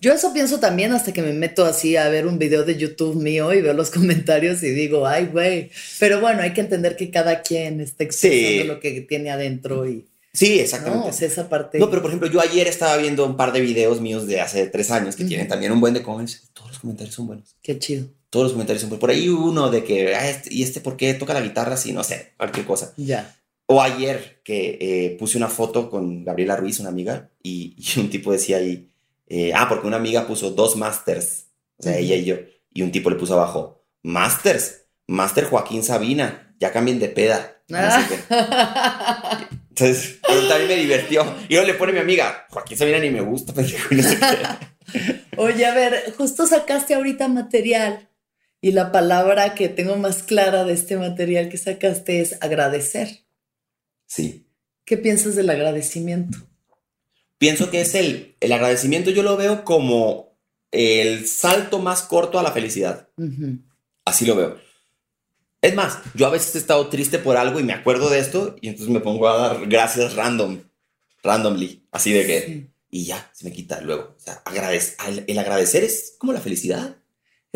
Yo 0.00 0.12
eso 0.12 0.32
pienso 0.32 0.60
también 0.60 0.92
hasta 0.92 1.12
que 1.12 1.22
me 1.22 1.32
meto 1.32 1.64
así 1.64 1.96
a 1.96 2.08
ver 2.10 2.26
un 2.26 2.38
video 2.38 2.64
de 2.64 2.76
YouTube 2.76 3.16
mío 3.16 3.52
y 3.54 3.62
veo 3.62 3.72
los 3.72 3.90
comentarios 3.96 4.62
y 4.62 4.70
digo, 4.70 5.06
ay, 5.06 5.26
güey. 5.26 5.70
Pero 5.98 6.20
bueno, 6.20 6.42
hay 6.42 6.52
que 6.52 6.60
entender 6.60 6.96
que 6.96 7.10
cada 7.10 7.42
quien 7.42 7.80
está 7.80 8.04
expresando 8.04 8.62
Sí. 8.62 8.64
lo 8.64 8.78
que 8.80 9.00
tiene 9.00 9.30
adentro 9.30 9.88
y 9.88 10.06
Sí, 10.32 10.56
no, 10.56 10.62
exactamente. 10.62 11.08
o 11.08 11.12
sea, 11.14 11.28
esa 11.28 11.48
parte. 11.48 11.78
No, 11.78 11.88
pero 11.88 12.02
por 12.02 12.10
ejemplo, 12.10 12.28
yo 12.30 12.40
ayer 12.42 12.68
estaba 12.68 12.98
viendo 12.98 13.24
un 13.24 13.38
par 13.38 13.52
de 13.52 13.62
videos 13.62 14.02
míos 14.02 14.26
de 14.26 14.42
hace 14.42 14.66
tres 14.66 14.90
años 14.90 15.16
que 15.16 15.24
tienen 15.24 15.48
también 15.48 15.72
un 15.72 15.80
buen 15.80 15.94
de 15.94 16.02
comments. 16.02 16.50
Todos 16.52 16.72
los 16.72 16.78
comentarios 16.80 17.14
son 17.14 17.26
buenos. 17.28 17.56
Qué 17.62 17.78
chido. 17.78 18.06
Todos 18.30 18.44
los 18.44 18.52
comentarios 18.52 18.82
son. 18.88 18.98
Por 18.98 19.10
ahí 19.10 19.28
uno 19.28 19.70
de 19.70 19.84
que, 19.84 20.14
ah, 20.14 20.28
este- 20.28 20.52
¿y 20.52 20.62
este 20.62 20.80
por 20.80 20.96
qué 20.96 21.14
toca 21.14 21.34
la 21.34 21.40
guitarra 21.40 21.74
así? 21.74 21.92
No 21.92 22.02
sé, 22.04 22.32
cualquier 22.36 22.66
cosa. 22.66 22.92
Ya. 22.96 23.34
O 23.66 23.82
ayer 23.82 24.40
que 24.44 24.78
eh, 24.80 25.16
puse 25.18 25.36
una 25.38 25.48
foto 25.48 25.90
con 25.90 26.24
Gabriela 26.24 26.56
Ruiz, 26.56 26.78
una 26.80 26.88
amiga, 26.90 27.30
y, 27.42 27.76
y 27.96 28.00
un 28.00 28.10
tipo 28.10 28.32
decía 28.32 28.58
ahí, 28.58 28.90
eh, 29.28 29.52
ah, 29.54 29.68
porque 29.68 29.86
una 29.86 29.96
amiga 29.96 30.26
puso 30.26 30.50
dos 30.50 30.76
masters, 30.76 31.46
o 31.78 31.82
sea, 31.82 31.96
ella 31.98 32.14
y 32.16 32.24
yo, 32.24 32.36
y 32.72 32.82
un 32.82 32.92
tipo 32.92 33.10
le 33.10 33.16
puso 33.16 33.34
abajo, 33.34 33.84
masters, 34.02 34.82
master 35.08 35.44
Joaquín 35.46 35.82
Sabina, 35.82 36.54
ya 36.60 36.72
cambien 36.72 36.98
de 36.98 37.08
peda. 37.08 37.52
No 37.68 37.78
sé 37.90 38.06
qué. 38.08 38.36
Entonces, 39.70 40.18
pero 40.26 40.46
también 40.48 40.68
me 40.68 40.76
divirtió. 40.76 41.24
Y 41.48 41.54
luego 41.54 41.66
le 41.66 41.74
pone 41.74 41.92
mi 41.92 41.98
amiga, 41.98 42.46
Joaquín 42.50 42.78
Sabina 42.78 42.98
ni 42.98 43.10
me 43.10 43.20
gusta, 43.20 43.52
pendejo, 43.52 43.94
no 43.94 44.02
sé 44.02 44.18
qué. 44.18 45.20
Oye, 45.36 45.66
a 45.66 45.74
ver, 45.74 46.14
justo 46.16 46.46
sacaste 46.46 46.94
ahorita 46.94 47.28
material 47.28 48.08
y 48.60 48.72
la 48.72 48.92
palabra 48.92 49.54
que 49.54 49.68
tengo 49.68 49.96
más 49.96 50.22
clara 50.22 50.64
de 50.64 50.72
este 50.72 50.96
material 50.96 51.48
que 51.48 51.58
sacaste 51.58 52.20
es 52.20 52.36
agradecer. 52.42 53.24
Sí. 54.06 54.46
¿Qué 54.84 54.96
piensas 54.96 55.36
del 55.36 55.50
agradecimiento? 55.50 56.38
Pienso 57.38 57.70
que 57.70 57.82
es 57.82 57.94
el, 57.94 58.36
el 58.40 58.52
agradecimiento, 58.52 59.10
yo 59.10 59.22
lo 59.22 59.36
veo 59.36 59.64
como 59.64 60.38
el 60.70 61.26
salto 61.26 61.78
más 61.78 62.02
corto 62.02 62.38
a 62.38 62.42
la 62.42 62.52
felicidad. 62.52 63.08
Así 64.04 64.24
lo 64.24 64.36
veo. 64.36 64.58
Es 65.60 65.74
más, 65.74 65.98
yo 66.14 66.26
a 66.26 66.30
veces 66.30 66.54
he 66.54 66.58
estado 66.58 66.88
triste 66.88 67.18
por 67.18 67.36
algo 67.36 67.58
y 67.58 67.64
me 67.64 67.72
acuerdo 67.72 68.08
de 68.08 68.20
esto 68.20 68.56
y 68.60 68.68
entonces 68.68 68.92
me 68.92 69.00
pongo 69.00 69.28
a 69.28 69.36
dar 69.36 69.66
gracias 69.66 70.14
random, 70.14 70.60
randomly, 71.22 71.84
así 71.90 72.12
de 72.12 72.26
que, 72.26 72.70
y 72.90 73.04
ya, 73.04 73.30
se 73.34 73.44
me 73.44 73.52
quita 73.52 73.80
luego. 73.80 74.14
O 74.16 74.20
sea, 74.20 74.42
el 75.26 75.38
agradecer 75.38 75.82
es 75.82 76.14
como 76.18 76.32
la 76.32 76.40
felicidad. 76.40 76.96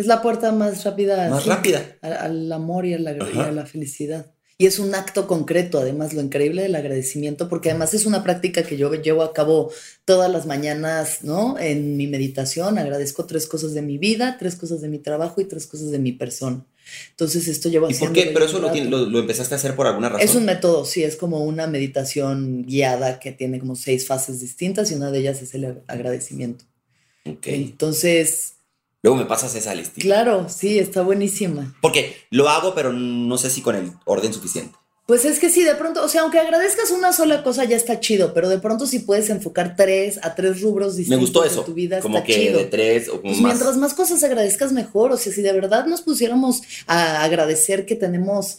Es 0.01 0.07
la 0.07 0.22
puerta 0.22 0.51
más 0.51 0.82
rápida. 0.84 1.28
Más 1.28 1.44
rápida. 1.44 1.98
Al, 2.01 2.51
amor 2.51 2.86
y 2.86 2.94
a, 2.94 2.98
la, 2.98 3.12
y 3.12 3.38
a 3.38 3.53
la 3.53 3.66
felicidad. 3.66 4.32
Y 4.57 4.66
es 4.66 4.78
un 4.78 4.94
acto 4.94 5.26
concreto, 5.26 5.78
además, 5.78 6.14
lo 6.14 6.22
increíble 6.22 6.62
del 6.62 6.74
agradecimiento, 6.74 7.51
porque 7.51 7.70
además 7.70 7.92
es 7.92 8.07
una 8.07 8.22
práctica 8.22 8.62
que 8.62 8.78
yo 8.78 8.92
llevo 8.94 9.22
a 9.22 9.34
cabo 9.34 9.70
todas 10.07 10.30
las 10.30 10.46
mañanas, 10.46 11.22
¿no? 11.22 11.59
En 11.59 11.98
mi 11.98 12.07
meditación 12.07 12.78
agradezco 12.78 13.26
tres 13.26 13.46
cosas 13.46 13.74
de 13.74 13.82
mi 13.82 13.98
vida, 13.98 14.36
tres 14.38 14.57
cosas 14.57 14.80
de 14.80 14.88
mi 14.88 14.98
trabajo 14.98 15.42
y 15.42 15.44
tres 15.44 15.66
cosas 15.66 15.90
de 15.90 15.98
mi 15.98 16.12
persona. 16.12 16.64
Entonces 17.11 17.46
esto 17.46 17.68
lleva 17.68 17.90
¿Y 17.90 17.94
por 17.94 18.12
qué? 18.12 18.30
Pero 18.32 18.46
eso 18.46 18.59
lo, 18.59 18.70
lo, 19.07 19.18
empezaste 19.18 19.55
a 19.55 19.59
hacer 19.59 19.76
por 19.76 19.86
alguna 19.86 20.09
razón. 20.09 20.26
Es 20.26 20.34
un 20.34 20.46
método, 20.46 20.86
sí, 20.86 21.05
es 21.05 21.16
como 21.16 21.44
una 21.44 21.66
meditación 21.66 22.64
guiada 22.64 23.18
que 23.18 23.32
tiene 23.32 23.61
como 23.61 23.76
seis 23.76 24.07
fases 24.07 24.40
distintas 24.40 24.90
y 24.90 24.94
una 24.94 25.11
de 25.11 25.18
ellas 25.18 25.42
es 25.42 25.55
el 25.55 25.82
agradecimiento. 25.86 26.64
Ok. 27.26 27.46
Entonces, 27.48 28.57
Luego 29.03 29.18
me 29.18 29.24
pasas 29.26 29.55
esa 29.55 29.74
lista. 29.74 30.01
Claro, 30.01 30.48
sí, 30.48 30.78
está 30.78 31.03
buenísima. 31.03 31.74
Porque 31.80 32.16
lo 32.30 32.48
hago, 32.48 32.74
pero 32.74 32.92
no 32.92 33.38
sé 33.38 33.51
si 33.51 33.62
con 33.62 33.76
el 33.76 33.92
orden 34.05 34.32
suficiente. 34.34 34.76
Pues 35.07 35.24
es 35.24 35.40
que 35.40 35.51
sí, 35.51 35.64
de 35.64 35.74
pronto, 35.74 36.05
o 36.05 36.09
sea, 36.09 36.20
aunque 36.20 36.38
agradezcas 36.38 36.92
una 36.92 37.12
sola 37.12 37.42
cosa 37.42 37.64
ya 37.64 37.76
está 37.76 37.98
chido, 37.98 38.32
pero 38.32 38.48
de 38.48 38.59
pronto 38.61 38.86
si 38.86 39.01
puedes 39.01 39.28
enfocar 39.28 39.74
tres 39.74 40.20
a 40.22 40.36
tres 40.36 40.61
rubros 40.61 40.94
distintos 40.94 41.18
Me 41.18 41.20
gustó 41.24 41.44
eso. 41.44 41.64
tu 41.64 41.74
vida, 41.74 41.98
como 41.98 42.22
que 42.22 42.53
de 42.53 42.64
tres 42.66 43.09
o 43.09 43.20
como 43.20 43.32
pues 43.32 43.40
Mientras 43.40 43.76
más 43.76 43.94
cosas 43.94 44.22
agradezcas 44.22 44.70
mejor, 44.70 45.11
o 45.11 45.16
sea, 45.16 45.32
si 45.32 45.42
de 45.42 45.53
verdad 45.53 45.86
nos 45.86 46.03
pusiéramos 46.03 46.62
a 46.86 47.24
agradecer 47.24 47.86
que 47.86 47.96
tenemos 47.96 48.59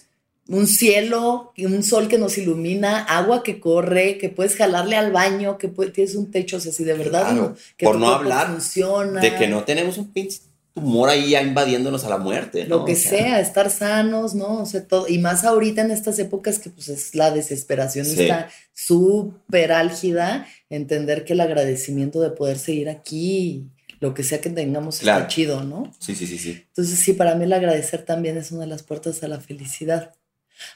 un 0.51 0.67
cielo, 0.67 1.53
un 1.57 1.81
sol 1.81 2.07
que 2.09 2.17
nos 2.17 2.37
ilumina, 2.37 2.99
agua 2.99 3.41
que 3.41 3.59
corre, 3.59 4.17
que 4.17 4.29
puedes 4.29 4.55
jalarle 4.55 4.97
al 4.97 5.11
baño, 5.11 5.57
que 5.57 5.69
tienes 5.69 6.15
un 6.15 6.29
techo, 6.29 6.57
o 6.57 6.59
sea, 6.59 6.73
si 6.73 6.83
de 6.83 6.93
verdad 6.93 7.31
no, 7.31 7.55
que 7.77 7.85
por 7.85 7.97
no 7.97 8.09
hablar 8.09 8.47
funciona. 8.47 9.21
de 9.21 9.35
que 9.35 9.47
no 9.47 9.63
tenemos 9.63 9.97
un 9.97 10.11
pinche 10.11 10.39
tumor 10.73 11.09
ahí 11.09 11.31
ya 11.31 11.41
invadiéndonos 11.41 12.03
a 12.03 12.09
la 12.09 12.17
muerte. 12.17 12.65
Lo 12.65 12.83
que 12.83 12.95
sea, 12.95 13.39
estar 13.39 13.69
sanos, 13.69 14.35
¿no? 14.35 14.61
O 14.61 14.65
sea, 14.65 14.85
todo, 14.85 15.07
y 15.07 15.19
más 15.19 15.45
ahorita 15.45 15.81
en 15.81 15.91
estas 15.91 16.19
épocas 16.19 16.59
que 16.59 16.69
pues 16.69 16.89
es 16.89 17.15
la 17.15 17.31
desesperación 17.31 18.05
está 18.05 18.49
súper 18.73 19.71
álgida, 19.71 20.47
entender 20.69 21.23
que 21.23 21.33
el 21.33 21.41
agradecimiento 21.41 22.19
de 22.19 22.31
poder 22.31 22.57
seguir 22.57 22.89
aquí, 22.89 23.69
lo 24.01 24.13
que 24.13 24.23
sea 24.23 24.41
que 24.41 24.49
tengamos 24.49 24.99
está 24.99 25.27
chido, 25.27 25.63
¿no? 25.63 25.93
Sí, 25.99 26.15
sí, 26.15 26.27
sí, 26.27 26.37
sí. 26.37 26.63
Entonces 26.67 26.99
sí, 26.99 27.13
para 27.13 27.35
mí 27.35 27.45
el 27.45 27.53
agradecer 27.53 28.03
también 28.03 28.35
es 28.35 28.51
una 28.51 28.61
de 28.61 28.67
las 28.67 28.83
puertas 28.83 29.23
a 29.23 29.27
la 29.27 29.39
felicidad. 29.39 30.13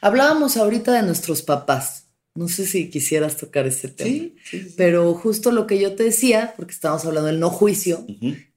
Hablábamos 0.02 0.58
ahorita 0.58 0.92
de 0.94 1.04
nuestros 1.04 1.42
papás. 1.42 2.04
No 2.36 2.50
sé 2.50 2.66
si 2.66 2.90
quisieras 2.90 3.38
tocar 3.38 3.66
ese 3.66 3.88
tema, 3.88 4.28
pero 4.76 5.14
justo 5.14 5.54
lo 5.54 5.68
que 5.68 5.80
yo 5.80 5.96
te 5.96 6.04
decía, 6.04 6.54
porque 6.58 6.74
estábamos 6.74 7.06
hablando 7.06 7.28
del 7.28 7.40
no 7.40 7.50
juicio, 7.50 8.06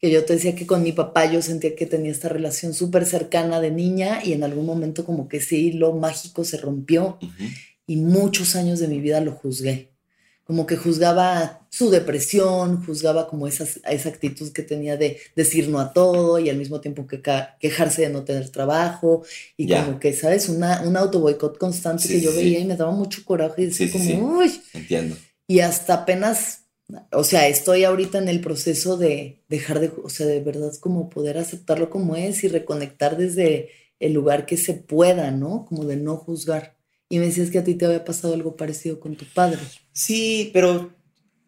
que 0.00 0.10
yo 0.10 0.24
te 0.24 0.32
decía 0.32 0.56
que 0.56 0.66
con 0.66 0.82
mi 0.82 0.90
papá 0.90 1.30
yo 1.30 1.40
sentía 1.42 1.76
que 1.76 1.86
tenía 1.86 2.10
esta 2.10 2.28
relación 2.28 2.74
súper 2.74 3.06
cercana 3.06 3.60
de 3.60 3.70
niña 3.70 4.20
y 4.24 4.32
en 4.32 4.42
algún 4.42 4.66
momento 4.66 5.04
como 5.04 5.28
que 5.28 5.36
ese 5.36 5.56
hilo 5.56 5.92
mágico 5.92 6.42
se 6.42 6.56
rompió. 6.56 7.18
Y 7.86 7.96
muchos 7.96 8.56
años 8.56 8.80
de 8.80 8.88
mi 8.88 9.00
vida 9.00 9.20
lo 9.20 9.32
juzgué 9.32 9.92
como 10.48 10.64
que 10.64 10.78
juzgaba 10.78 11.60
su 11.68 11.90
depresión, 11.90 12.82
juzgaba 12.82 13.28
como 13.28 13.46
esa 13.46 13.68
actitud 13.84 14.50
que 14.50 14.62
tenía 14.62 14.96
de 14.96 15.18
decir 15.36 15.68
no 15.68 15.78
a 15.78 15.92
todo 15.92 16.38
y 16.38 16.48
al 16.48 16.56
mismo 16.56 16.80
tiempo 16.80 17.06
que 17.06 17.20
quejarse 17.60 18.00
de 18.00 18.08
no 18.08 18.24
tener 18.24 18.48
trabajo 18.48 19.24
y 19.58 19.68
como 19.68 20.00
que, 20.00 20.14
¿sabes? 20.14 20.48
Una, 20.48 20.80
un 20.80 20.96
auto 20.96 21.20
boicot 21.20 21.58
constante 21.58 22.08
que 22.08 22.22
yo 22.22 22.34
veía 22.34 22.60
y 22.60 22.64
me 22.64 22.76
daba 22.76 22.92
mucho 22.92 23.26
coraje 23.26 23.60
y 23.60 23.66
decía 23.66 23.92
como, 23.92 24.38
uy. 24.38 24.58
Entiendo. 24.72 25.18
Y 25.46 25.60
hasta 25.60 25.92
apenas, 25.92 26.64
o 27.12 27.24
sea, 27.24 27.46
estoy 27.46 27.84
ahorita 27.84 28.16
en 28.16 28.30
el 28.30 28.40
proceso 28.40 28.96
de 28.96 29.42
dejar 29.50 29.80
de, 29.80 29.92
o 30.02 30.08
sea, 30.08 30.24
de 30.24 30.40
verdad 30.40 30.72
como 30.80 31.10
poder 31.10 31.36
aceptarlo 31.36 31.90
como 31.90 32.16
es 32.16 32.42
y 32.42 32.48
reconectar 32.48 33.18
desde 33.18 33.68
el 34.00 34.14
lugar 34.14 34.46
que 34.46 34.56
se 34.56 34.72
pueda, 34.72 35.30
¿no? 35.30 35.66
Como 35.66 35.84
de 35.84 35.96
no 35.96 36.16
juzgar. 36.16 36.77
Y 37.08 37.18
me 37.18 37.26
decías 37.26 37.50
que 37.50 37.58
a 37.58 37.64
ti 37.64 37.74
te 37.74 37.86
había 37.86 38.04
pasado 38.04 38.34
algo 38.34 38.56
parecido 38.56 39.00
con 39.00 39.16
tu 39.16 39.24
padre. 39.24 39.60
Sí, 39.92 40.50
pero 40.52 40.92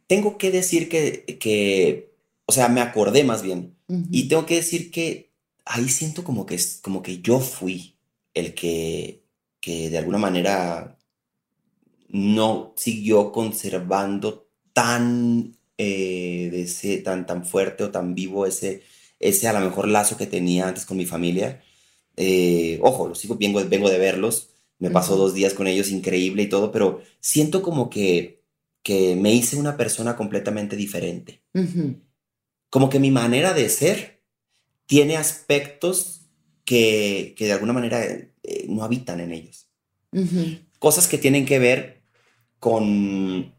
tengo 0.06 0.38
que 0.38 0.50
decir 0.50 0.88
que, 0.88 1.24
que 1.38 2.10
o 2.46 2.52
sea, 2.52 2.68
me 2.68 2.80
acordé 2.80 3.22
más 3.22 3.42
bien. 3.42 3.76
Y 4.10 4.28
tengo 4.28 4.44
que 4.44 4.56
decir 4.56 4.90
que 4.90 5.32
ahí 5.64 5.88
siento 5.88 6.24
como 6.24 6.46
que, 6.46 6.58
como 6.82 7.00
que 7.02 7.20
yo 7.20 7.38
fui 7.38 7.96
el 8.34 8.54
que, 8.54 9.22
que 9.60 9.88
de 9.88 9.98
alguna 9.98 10.18
manera 10.18 10.98
no 12.08 12.74
siguió 12.76 13.30
conservando 13.30 14.48
tan, 14.72 15.56
eh, 15.78 16.50
ese, 16.52 16.98
tan, 16.98 17.26
tan 17.26 17.44
fuerte 17.44 17.84
o 17.84 17.90
tan 17.92 18.16
vivo 18.16 18.46
ese, 18.46 18.82
ese 19.20 19.46
a 19.46 19.52
lo 19.52 19.60
mejor 19.60 19.86
lazo 19.86 20.16
que 20.16 20.26
tenía 20.26 20.66
antes 20.68 20.86
con 20.86 20.96
mi 20.96 21.06
familia. 21.06 21.62
Eh, 22.16 22.80
ojo, 22.82 23.06
los 23.08 23.18
sigo, 23.18 23.36
vengo, 23.36 23.64
vengo 23.64 23.88
de 23.88 23.98
verlos, 23.98 24.50
me 24.80 24.90
pasó 24.90 25.16
dos 25.16 25.34
días 25.34 25.54
con 25.54 25.66
ellos 25.66 25.90
increíble 25.90 26.42
y 26.42 26.48
todo, 26.48 26.72
pero 26.72 27.02
siento 27.20 27.62
como 27.62 27.90
que, 27.90 28.42
que 28.82 29.14
me 29.14 29.32
hice 29.32 29.56
una 29.56 29.76
persona 29.76 30.16
completamente 30.16 30.74
diferente. 30.74 31.42
Como 32.70 32.88
que 32.88 32.98
mi 32.98 33.10
manera 33.10 33.52
de 33.52 33.68
ser 33.68 34.22
tiene 34.86 35.16
aspectos 35.16 36.22
que, 36.64 37.34
que 37.36 37.44
de 37.44 37.52
alguna 37.52 37.74
manera 37.74 38.02
eh, 38.04 38.66
no 38.68 38.82
habitan 38.82 39.20
en 39.20 39.32
ellos. 39.32 39.68
Cosas 40.78 41.06
que 41.06 41.18
tienen 41.18 41.44
que 41.44 41.58
ver 41.58 42.02
con, 42.58 43.54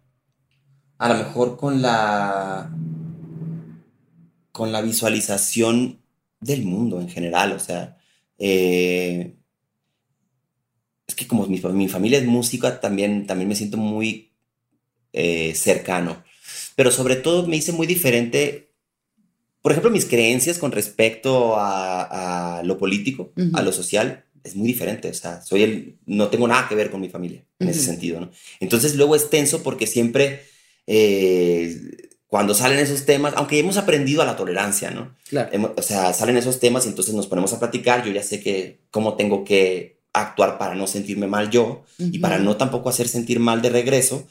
a 0.97 1.07
lo 1.07 1.15
mejor 1.15 1.55
con 1.55 1.83
la, 1.83 2.75
con 4.51 4.71
la 4.71 4.81
visualización 4.81 6.01
del 6.39 6.63
mundo 6.63 6.99
en 6.99 7.09
general, 7.09 7.51
o 7.51 7.59
sea, 7.59 7.97
eh, 8.39 9.37
es 11.11 11.15
que 11.15 11.27
como 11.27 11.45
mi, 11.45 11.57
familia 11.89 12.19
es 12.19 12.25
música, 12.25 12.79
también, 12.79 13.27
también 13.27 13.49
me 13.49 13.55
siento 13.55 13.75
muy 13.75 14.31
eh, 15.11 15.53
cercano. 15.55 16.23
Pero 16.75 16.89
sobre 16.89 17.17
todo 17.17 17.45
me 17.45 17.57
hice 17.57 17.73
muy 17.73 17.85
diferente, 17.85 18.71
por 19.61 19.73
ejemplo, 19.73 19.91
mis 19.91 20.05
creencias 20.05 20.57
con 20.57 20.71
respecto 20.71 21.55
a, 21.57 22.61
lo 22.63 22.77
político, 22.77 23.33
a 23.53 23.61
lo 23.61 23.73
social, 23.73 24.23
es 24.43 24.55
muy 24.55 24.67
diferente. 24.67 25.09
O 25.09 25.13
sea, 25.13 25.41
soy 25.41 25.63
el, 25.63 25.97
no 26.05 26.29
tengo 26.29 26.47
nada 26.47 26.69
que 26.69 26.75
ver 26.75 26.89
con 26.89 27.01
mi 27.01 27.09
familia 27.09 27.43
en 27.59 27.67
ese 27.67 27.81
sentido, 27.81 28.21
¿no? 28.21 28.31
Entonces 28.61 28.95
luego 28.95 29.15
es 29.15 29.29
tenso 29.29 29.61
porque 29.63 29.87
siempre... 29.87 30.43
Eh, 30.87 32.09
cuando 32.27 32.53
salen 32.53 32.79
esos 32.79 33.03
temas, 33.03 33.33
aunque 33.35 33.59
hemos 33.59 33.75
aprendido 33.75 34.21
a 34.21 34.25
la 34.25 34.37
tolerancia, 34.37 34.89
¿no? 34.89 35.17
Claro. 35.27 35.73
O 35.75 35.81
sea, 35.81 36.13
salen 36.13 36.37
esos 36.37 36.61
temas 36.61 36.85
y 36.85 36.89
entonces 36.89 37.13
nos 37.13 37.27
ponemos 37.27 37.51
a 37.51 37.59
platicar, 37.59 38.05
yo 38.05 38.11
ya 38.13 38.23
sé 38.23 38.39
que 38.39 38.79
cómo 38.89 39.15
tengo 39.17 39.43
que 39.43 40.00
actuar 40.13 40.57
para 40.57 40.75
no 40.75 40.87
sentirme 40.87 41.27
mal 41.27 41.49
yo 41.49 41.83
y 41.97 42.19
para 42.19 42.37
no 42.37 42.57
tampoco 42.57 42.89
hacer 42.89 43.07
sentir 43.07 43.39
mal 43.39 43.61
de 43.61 43.69
regreso, 43.69 44.27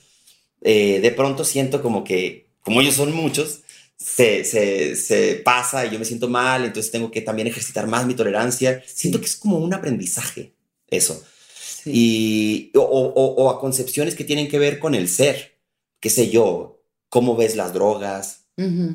eh, 0.62 1.00
de 1.00 1.10
pronto 1.10 1.44
siento 1.44 1.82
como 1.82 2.04
que, 2.04 2.46
como 2.60 2.80
ellos 2.80 2.94
son 2.94 3.14
muchos, 3.14 3.60
se, 3.96 4.44
se, 4.44 5.36
pasa 5.44 5.84
y 5.84 5.90
yo 5.90 5.98
me 5.98 6.04
siento 6.04 6.28
mal, 6.28 6.64
entonces 6.64 6.90
tengo 6.90 7.10
que 7.10 7.20
también 7.20 7.48
ejercitar 7.48 7.86
más 7.86 8.06
mi 8.06 8.14
tolerancia. 8.14 8.82
Siento 8.86 9.20
que 9.20 9.26
es 9.26 9.36
como 9.36 9.58
un 9.58 9.74
aprendizaje 9.74 10.54
eso. 10.88 11.22
Y, 11.84 12.70
o, 12.74 12.82
o, 12.82 13.50
a 13.50 13.60
concepciones 13.60 14.14
que 14.14 14.24
tienen 14.24 14.48
que 14.48 14.58
ver 14.58 14.78
con 14.78 14.94
el 14.94 15.08
ser, 15.08 15.58
qué 15.98 16.10
sé 16.10 16.30
yo, 16.30 16.82
cómo 17.08 17.36
ves 17.36 17.56
las 17.56 17.72
drogas, 17.72 18.46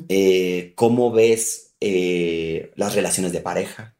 eh, 0.08 0.72
cómo 0.76 1.10
ves 1.10 1.74
eh, 1.80 2.70
las 2.76 2.94
relaciones 2.94 3.32
de 3.32 3.40
pareja, 3.40 3.96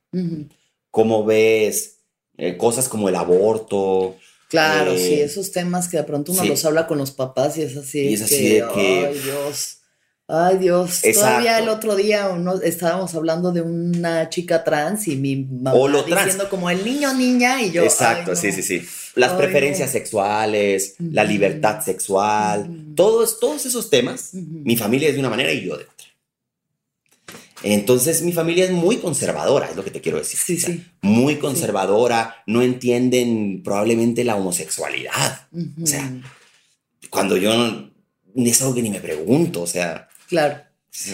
cómo 0.90 1.24
ves 1.24 1.95
eh, 2.38 2.56
cosas 2.56 2.88
como 2.88 3.08
el 3.08 3.16
aborto. 3.16 4.16
Claro, 4.48 4.96
sí, 4.96 5.14
eh, 5.14 5.24
esos 5.24 5.50
temas 5.50 5.88
que 5.88 5.96
de 5.96 6.04
pronto 6.04 6.32
uno 6.32 6.44
los 6.44 6.64
habla 6.64 6.86
con 6.86 6.98
los 6.98 7.10
papás 7.10 7.58
y 7.58 7.62
es 7.62 7.76
así. 7.76 8.00
Y 8.00 8.14
es 8.14 8.22
así 8.22 8.48
de 8.50 8.64
que. 8.74 9.06
Ay, 9.06 9.18
Dios. 9.18 9.78
Ay, 10.28 10.58
Dios. 10.58 11.02
Todavía 11.14 11.58
el 11.60 11.68
otro 11.68 11.94
día 11.94 12.28
uno, 12.28 12.60
estábamos 12.60 13.14
hablando 13.14 13.52
de 13.52 13.62
una 13.62 14.28
chica 14.28 14.64
trans 14.64 15.06
y 15.06 15.16
mi 15.16 15.36
mamá 15.36 15.72
diciendo 16.04 16.48
como 16.48 16.68
el 16.68 16.84
niño 16.84 17.14
niña 17.14 17.62
y 17.62 17.70
yo. 17.70 17.84
Exacto, 17.84 18.34
sí, 18.34 18.50
sí, 18.50 18.62
sí. 18.62 18.84
Las 19.14 19.32
preferencias 19.34 19.90
sexuales, 19.92 20.96
la 20.98 21.24
libertad 21.24 21.80
sexual, 21.80 22.68
todos, 22.96 23.38
todos 23.38 23.66
esos 23.66 23.88
temas. 23.88 24.30
Mi 24.34 24.76
familia 24.76 25.08
es 25.08 25.14
de 25.14 25.20
una 25.20 25.30
manera 25.30 25.52
y 25.52 25.64
yo 25.64 25.76
de 25.76 25.84
otra. 25.84 25.95
Entonces 27.62 28.22
mi 28.22 28.32
familia 28.32 28.64
es 28.64 28.70
muy 28.70 28.98
conservadora, 28.98 29.68
es 29.70 29.76
lo 29.76 29.84
que 29.84 29.90
te 29.90 30.00
quiero 30.00 30.18
decir. 30.18 30.38
Sí, 30.38 30.58
sí. 30.58 30.84
Muy 31.02 31.36
conservadora, 31.36 32.42
no 32.46 32.62
entienden 32.62 33.62
probablemente 33.64 34.24
la 34.24 34.36
homosexualidad. 34.36 35.48
O 35.82 35.86
sea, 35.86 36.12
cuando 37.10 37.36
yo 37.36 37.90
ni 38.34 38.50
es 38.50 38.60
algo 38.60 38.74
que 38.74 38.82
ni 38.82 38.90
me 38.90 39.00
pregunto, 39.00 39.62
o 39.62 39.66
sea. 39.66 40.08
Claro. 40.28 40.60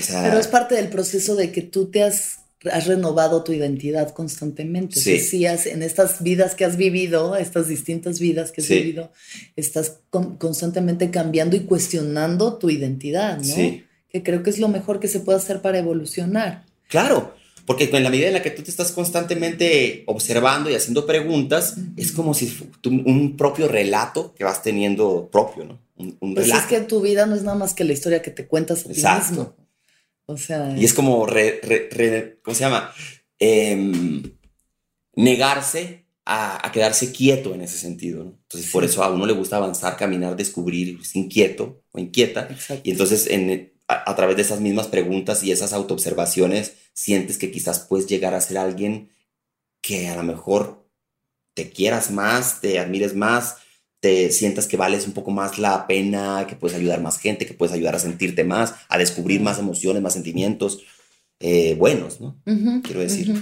Pero 0.09 0.39
es 0.39 0.47
parte 0.49 0.75
del 0.75 0.89
proceso 0.89 1.35
de 1.35 1.51
que 1.53 1.63
tú 1.63 1.91
te 1.91 2.03
has 2.03 2.43
has 2.71 2.87
renovado 2.87 3.43
tu 3.43 3.53
identidad 3.53 4.11
constantemente. 4.13 5.01
Sí. 5.01 5.19
sí 5.19 5.47
en 5.47 5.83
estas 5.83 6.23
vidas 6.23 6.55
que 6.55 6.65
has 6.65 6.77
vivido, 6.77 7.37
estas 7.37 7.69
distintas 7.69 8.21
vidas 8.21 8.53
que 8.53 8.61
has 8.61 8.69
vivido, 8.69 9.13
estás 9.57 10.01
constantemente 10.39 11.11
cambiando 11.11 11.57
y 11.57 11.61
cuestionando 11.61 12.59
tu 12.59 12.71
identidad, 12.71 13.39
¿no? 13.39 13.45
Sí. 13.45 13.85
Que 14.13 14.23
creo 14.23 14.43
que 14.43 14.51
es 14.51 14.59
lo 14.59 14.69
mejor 14.69 15.01
que 15.01 15.09
se 15.09 15.21
puede 15.21 15.39
hacer 15.39 15.63
para 15.63 15.79
evolucionar. 15.79 16.65
Claro, 16.89 17.35
porque 17.65 17.85
en 17.85 18.03
la 18.03 18.11
medida 18.11 18.27
en 18.27 18.35
la 18.35 18.43
que 18.43 18.51
tú 18.51 18.63
te 18.63 18.71
estás 18.71 18.93
constantemente 18.93 20.03
observando 20.07 20.69
y 20.69 20.75
haciendo 20.75 21.07
preguntas, 21.07 21.77
es 21.97 22.13
como 22.13 22.35
si 22.35 22.53
un 22.85 23.37
propio 23.37 23.69
relato 23.69 24.35
que 24.35 24.45
vas 24.45 24.63
teniendo 24.63 25.29
propio, 25.31 25.65
¿no? 25.65 25.81
Un, 25.97 26.35
pues 26.35 26.49
es 26.49 26.63
que 26.65 26.81
tu 26.81 27.01
vida 27.01 27.27
no 27.27 27.37
es 27.37 27.43
nada 27.43 27.57
más 27.57 27.75
que 27.75 27.85
la 27.85 27.93
historia 27.93 28.23
que 28.23 28.33
te 28.33 28.47
cuentas 28.47 28.81
a 28.81 28.89
ti 28.89 29.01
mismo. 29.01 29.55
O 30.27 30.37
sea. 30.37 30.75
Y 30.77 30.85
es 30.85 30.95
como, 30.95 31.27
¿cómo 32.43 32.55
se 32.55 32.61
llama? 32.61 32.93
Em, 33.39 34.23
negarse 35.15 36.07
a, 36.25 36.71
quedarse 36.73 37.13
quieto 37.13 37.55
en 37.55 37.63
ese 37.63 37.79
sentido. 37.79 38.23
Entonces, 38.23 38.71
por 38.71 38.85
eso 38.85 39.03
a 39.03 39.13
uno 39.13 39.27
le 39.27 39.33
gusta 39.33 39.57
avanzar, 39.57 39.97
caminar, 39.97 40.37
descubrir, 40.37 40.99
es 41.01 41.15
inquieto 41.15 41.83
o 41.93 41.99
inquieta. 41.99 42.49
Y 42.83 42.91
entonces, 42.91 43.27
en, 43.29 43.72
a, 43.93 44.17
través 44.17 44.37
de 44.37 44.43
esas 44.43 44.61
mismas 44.61 44.89
preguntas 44.89 45.43
y 45.43 45.53
esas 45.53 45.73
autoobservaciones, 45.73 46.75
sientes 46.93 47.39
que 47.39 47.51
quizás 47.51 47.81
puedes 47.81 48.07
llegar 48.07 48.35
a 48.35 48.41
ser 48.41 48.59
alguien 48.59 49.11
que 49.81 50.09
a 50.09 50.17
lo 50.17 50.23
mejor 50.23 50.89
te 51.55 51.71
quieras 51.71 52.11
más, 52.11 52.61
te 52.61 52.79
admires 52.79 53.15
más, 53.15 53.57
te 54.01 54.33
sientas 54.33 54.67
que 54.67 54.77
vales 54.77 55.07
un 55.07 55.13
poco 55.13 55.31
más 55.31 55.59
la 55.59 55.87
pena, 55.87 56.47
que 56.49 56.57
puedes 56.57 56.77
ayudar 56.77 57.01
más 57.01 57.19
gente, 57.19 57.47
que 57.47 57.55
puedes 57.55 57.75
ayudar 57.75 57.95
a 57.95 58.01
sentirte 58.01 58.45
más, 58.45 58.75
a 58.89 58.99
descubrir 58.99 59.41
más 59.41 59.59
emociones, 59.59 60.03
más 60.03 60.15
sentimientos 60.15 60.83
eh, 61.39 61.75
buenos, 61.75 62.21
¿no? 62.21 62.37
Quiero 62.83 63.01
decir. 63.01 63.35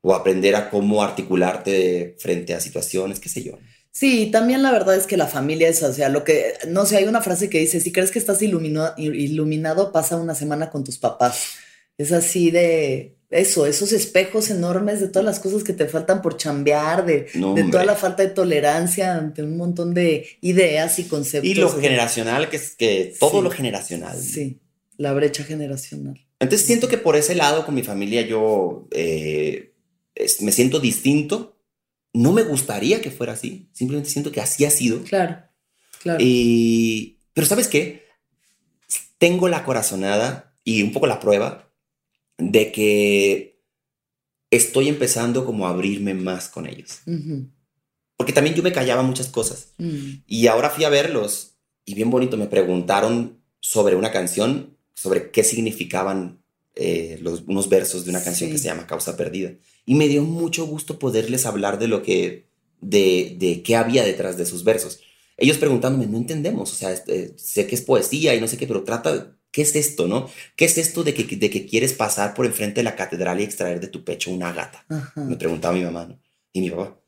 O 0.00 0.14
aprender 0.14 0.54
a 0.54 0.70
cómo 0.70 1.02
articularte 1.02 2.14
frente 2.18 2.54
a 2.54 2.60
situaciones, 2.60 3.20
qué 3.20 3.28
sé 3.28 3.42
yo. 3.42 3.58
Sí, 3.98 4.26
también 4.30 4.62
la 4.62 4.72
verdad 4.72 4.94
es 4.94 5.06
que 5.06 5.16
la 5.16 5.26
familia 5.26 5.70
es, 5.70 5.82
o 5.82 5.90
sea, 5.90 6.10
lo 6.10 6.22
que, 6.22 6.52
no 6.68 6.84
sé, 6.84 6.98
hay 6.98 7.04
una 7.04 7.22
frase 7.22 7.48
que 7.48 7.60
dice, 7.60 7.80
si 7.80 7.92
crees 7.92 8.10
que 8.10 8.18
estás 8.18 8.42
iluminado, 8.42 8.92
iluminado 8.98 9.90
pasa 9.90 10.18
una 10.18 10.34
semana 10.34 10.68
con 10.68 10.84
tus 10.84 10.98
papás. 10.98 11.54
Es 11.96 12.12
así 12.12 12.50
de, 12.50 13.16
eso, 13.30 13.64
esos 13.64 13.92
espejos 13.92 14.50
enormes 14.50 15.00
de 15.00 15.08
todas 15.08 15.24
las 15.24 15.40
cosas 15.40 15.64
que 15.64 15.72
te 15.72 15.88
faltan 15.88 16.20
por 16.20 16.36
chambear, 16.36 17.06
de, 17.06 17.28
de 17.32 17.64
toda 17.70 17.86
la 17.86 17.94
falta 17.94 18.22
de 18.22 18.28
tolerancia 18.28 19.14
ante 19.14 19.42
un 19.42 19.56
montón 19.56 19.94
de 19.94 20.28
ideas 20.42 20.98
y 20.98 21.04
conceptos. 21.04 21.50
Y 21.50 21.54
lo 21.54 21.70
generacional, 21.70 22.50
que 22.50 22.56
es 22.56 22.76
que 22.76 23.14
todo 23.18 23.40
lo 23.40 23.50
generacional. 23.50 24.20
Sí, 24.20 24.60
la 24.98 25.14
brecha 25.14 25.42
generacional. 25.42 26.22
Entonces 26.38 26.66
siento 26.66 26.88
que 26.88 26.98
por 26.98 27.16
ese 27.16 27.34
lado 27.34 27.64
con 27.64 27.74
mi 27.74 27.82
familia 27.82 28.20
yo 28.20 28.88
eh, 28.90 29.72
me 30.40 30.52
siento 30.52 30.80
distinto. 30.80 31.55
No 32.16 32.32
me 32.32 32.42
gustaría 32.42 33.02
que 33.02 33.10
fuera 33.10 33.34
así, 33.34 33.68
simplemente 33.72 34.08
siento 34.08 34.32
que 34.32 34.40
así 34.40 34.64
ha 34.64 34.70
sido. 34.70 35.02
Claro, 35.02 35.38
claro. 36.00 36.18
Y, 36.18 37.18
pero 37.34 37.46
¿sabes 37.46 37.68
qué? 37.68 38.06
Tengo 39.18 39.48
la 39.48 39.64
corazonada 39.64 40.54
y 40.64 40.82
un 40.82 40.92
poco 40.92 41.06
la 41.06 41.20
prueba 41.20 41.70
de 42.38 42.72
que 42.72 43.62
estoy 44.50 44.88
empezando 44.88 45.44
como 45.44 45.66
a 45.66 45.70
abrirme 45.70 46.14
más 46.14 46.48
con 46.48 46.66
ellos. 46.66 47.00
Porque 48.16 48.32
también 48.32 48.56
yo 48.56 48.62
me 48.62 48.72
callaba 48.72 49.02
muchas 49.02 49.28
cosas. 49.28 49.74
Mm. 49.76 50.22
Y 50.26 50.46
ahora 50.46 50.70
fui 50.70 50.84
a 50.84 50.88
verlos 50.88 51.58
y 51.84 51.94
bien 51.94 52.10
bonito 52.10 52.38
me 52.38 52.46
preguntaron 52.46 53.42
sobre 53.60 53.94
una 53.94 54.10
canción, 54.10 54.78
sobre 54.94 55.30
qué 55.30 55.44
significaban 55.44 56.42
eh, 56.74 57.18
los, 57.20 57.42
unos 57.46 57.68
versos 57.68 58.04
de 58.04 58.10
una 58.10 58.24
canción 58.24 58.50
que 58.50 58.58
se 58.58 58.64
llama 58.64 58.86
Causa 58.86 59.18
Perdida. 59.18 59.52
Y 59.86 59.94
me 59.94 60.08
dio 60.08 60.22
mucho 60.22 60.66
gusto 60.66 60.98
poderles 60.98 61.46
hablar 61.46 61.78
de 61.78 61.88
lo 61.88 62.02
que, 62.02 62.48
de, 62.82 63.36
de 63.38 63.62
qué 63.62 63.76
había 63.76 64.04
detrás 64.04 64.36
de 64.36 64.44
sus 64.44 64.64
versos. 64.64 65.00
Ellos 65.38 65.56
preguntándome, 65.56 66.06
no 66.06 66.18
entendemos, 66.18 66.72
o 66.72 66.74
sea, 66.74 66.92
este, 66.92 67.32
sé 67.38 67.66
que 67.66 67.74
es 67.74 67.82
poesía 67.82 68.34
y 68.34 68.40
no 68.40 68.48
sé 68.48 68.58
qué, 68.58 68.66
pero 68.66 68.84
trata, 68.84 69.36
¿Qué 69.56 69.62
es 69.62 69.74
esto, 69.74 70.06
no? 70.06 70.28
¿Qué 70.54 70.66
es 70.66 70.76
esto 70.76 71.02
de 71.02 71.14
que, 71.14 71.34
de 71.34 71.48
que 71.48 71.64
quieres 71.64 71.94
pasar 71.94 72.34
por 72.34 72.44
enfrente 72.44 72.80
de 72.80 72.82
la 72.82 72.94
catedral 72.94 73.40
y 73.40 73.44
extraer 73.44 73.80
de 73.80 73.88
tu 73.88 74.04
pecho 74.04 74.30
una 74.30 74.52
gata? 74.52 74.84
Me 75.14 75.36
preguntaba 75.36 75.72
mi 75.72 75.82
mamá, 75.82 76.04
¿no? 76.04 76.20
Y 76.52 76.60
mi 76.60 76.68
papá. 76.68 77.00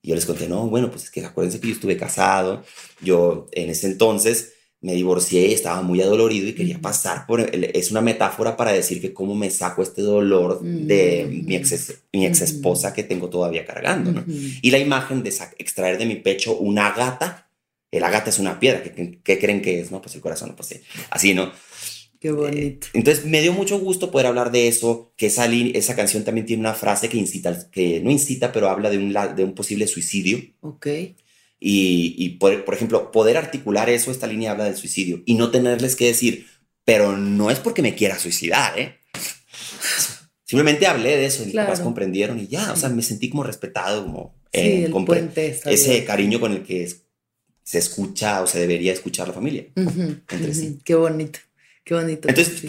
Y 0.00 0.10
yo 0.10 0.14
les 0.14 0.24
conté, 0.24 0.46
no, 0.46 0.68
bueno, 0.68 0.92
pues 0.92 1.02
es 1.02 1.10
que 1.10 1.24
acuérdense 1.24 1.58
que 1.58 1.66
yo 1.66 1.74
estuve 1.74 1.96
casado. 1.96 2.62
Yo 3.02 3.48
en 3.50 3.70
ese 3.70 3.88
entonces 3.88 4.52
me 4.80 4.94
divorcié, 4.94 5.52
estaba 5.52 5.82
muy 5.82 6.00
adolorido 6.00 6.48
y 6.48 6.54
quería 6.54 6.80
pasar 6.80 7.26
por... 7.26 7.40
es 7.40 7.90
una 7.90 8.00
metáfora 8.00 8.56
para 8.56 8.72
decir 8.72 9.00
que 9.00 9.12
cómo 9.12 9.34
me 9.34 9.50
saco 9.50 9.82
este 9.82 10.02
dolor 10.02 10.60
de 10.62 11.26
mi 11.44 11.56
ex, 11.56 11.94
mi 12.12 12.26
ex 12.26 12.42
esposa 12.42 12.92
que 12.92 13.02
tengo 13.02 13.28
todavía 13.28 13.64
cargando, 13.64 14.12
¿no? 14.12 14.24
Y 14.26 14.70
la 14.70 14.78
imagen 14.78 15.22
de 15.22 15.34
extraer 15.58 15.98
de 15.98 16.06
mi 16.06 16.16
pecho 16.16 16.56
una 16.56 16.92
gata. 16.92 17.50
La 17.90 18.10
gata 18.10 18.30
es 18.30 18.38
una 18.38 18.60
piedra. 18.60 18.82
¿Qué, 18.82 19.18
qué 19.24 19.38
creen 19.38 19.62
que 19.62 19.80
es? 19.80 19.90
No, 19.90 20.00
pues 20.00 20.14
el 20.14 20.20
corazón, 20.20 20.54
pues 20.54 20.68
sí. 20.68 20.76
Así, 21.10 21.34
¿no? 21.34 21.50
Qué 22.20 22.32
bonito. 22.32 22.88
entonces 22.94 23.24
me 23.24 23.40
dio 23.40 23.52
mucho 23.52 23.78
gusto 23.78 24.10
poder 24.10 24.26
hablar 24.26 24.50
de 24.50 24.66
eso, 24.66 25.12
que 25.16 25.26
esa, 25.26 25.46
esa 25.46 25.94
canción 25.94 26.24
también 26.24 26.46
tiene 26.46 26.60
una 26.60 26.74
frase 26.74 27.08
que 27.08 27.16
incita, 27.16 27.70
que 27.70 28.00
no 28.00 28.10
incita, 28.10 28.52
pero 28.52 28.68
habla 28.68 28.90
de 28.90 28.98
un, 28.98 29.12
de 29.12 29.44
un 29.44 29.54
posible 29.54 29.86
suicidio. 29.86 30.38
Ok. 30.60 30.86
Y, 31.60 32.14
y 32.16 32.28
por, 32.30 32.64
por, 32.64 32.74
ejemplo, 32.74 33.10
poder 33.10 33.36
articular 33.36 33.90
eso, 33.90 34.10
esta 34.10 34.26
línea 34.26 34.52
habla 34.52 34.64
del 34.64 34.76
suicidio 34.76 35.22
y 35.26 35.34
no 35.34 35.50
tenerles 35.50 35.96
que 35.96 36.06
decir, 36.06 36.46
pero 36.84 37.16
no 37.16 37.50
es 37.50 37.58
porque 37.58 37.82
me 37.82 37.94
quiera 37.94 38.18
suicidar, 38.18 38.78
¿eh? 38.78 38.98
Simplemente 40.44 40.86
hablé 40.86 41.16
de 41.16 41.26
eso 41.26 41.42
y 41.42 41.46
mis 41.46 41.56
papás 41.56 41.80
comprendieron 41.80 42.38
y 42.40 42.46
ya, 42.46 42.72
o 42.72 42.76
sea, 42.76 42.88
me 42.88 43.02
sentí 43.02 43.28
como 43.28 43.42
respetado, 43.42 44.06
como 44.06 44.34
sí, 44.50 44.84
el 44.84 44.90
puente 45.04 45.60
ese 45.66 46.04
cariño 46.04 46.40
con 46.40 46.52
el 46.52 46.62
que 46.62 46.88
se 47.62 47.78
escucha 47.78 48.40
o 48.40 48.46
se 48.46 48.58
debería 48.58 48.94
escuchar 48.94 49.28
la 49.28 49.34
familia 49.34 49.66
entre 49.76 50.54
sí. 50.54 50.78
Qué 50.82 50.94
bonito. 50.94 51.40
Qué 51.84 51.94
bonito. 51.94 52.28
Entonces, 52.28 52.62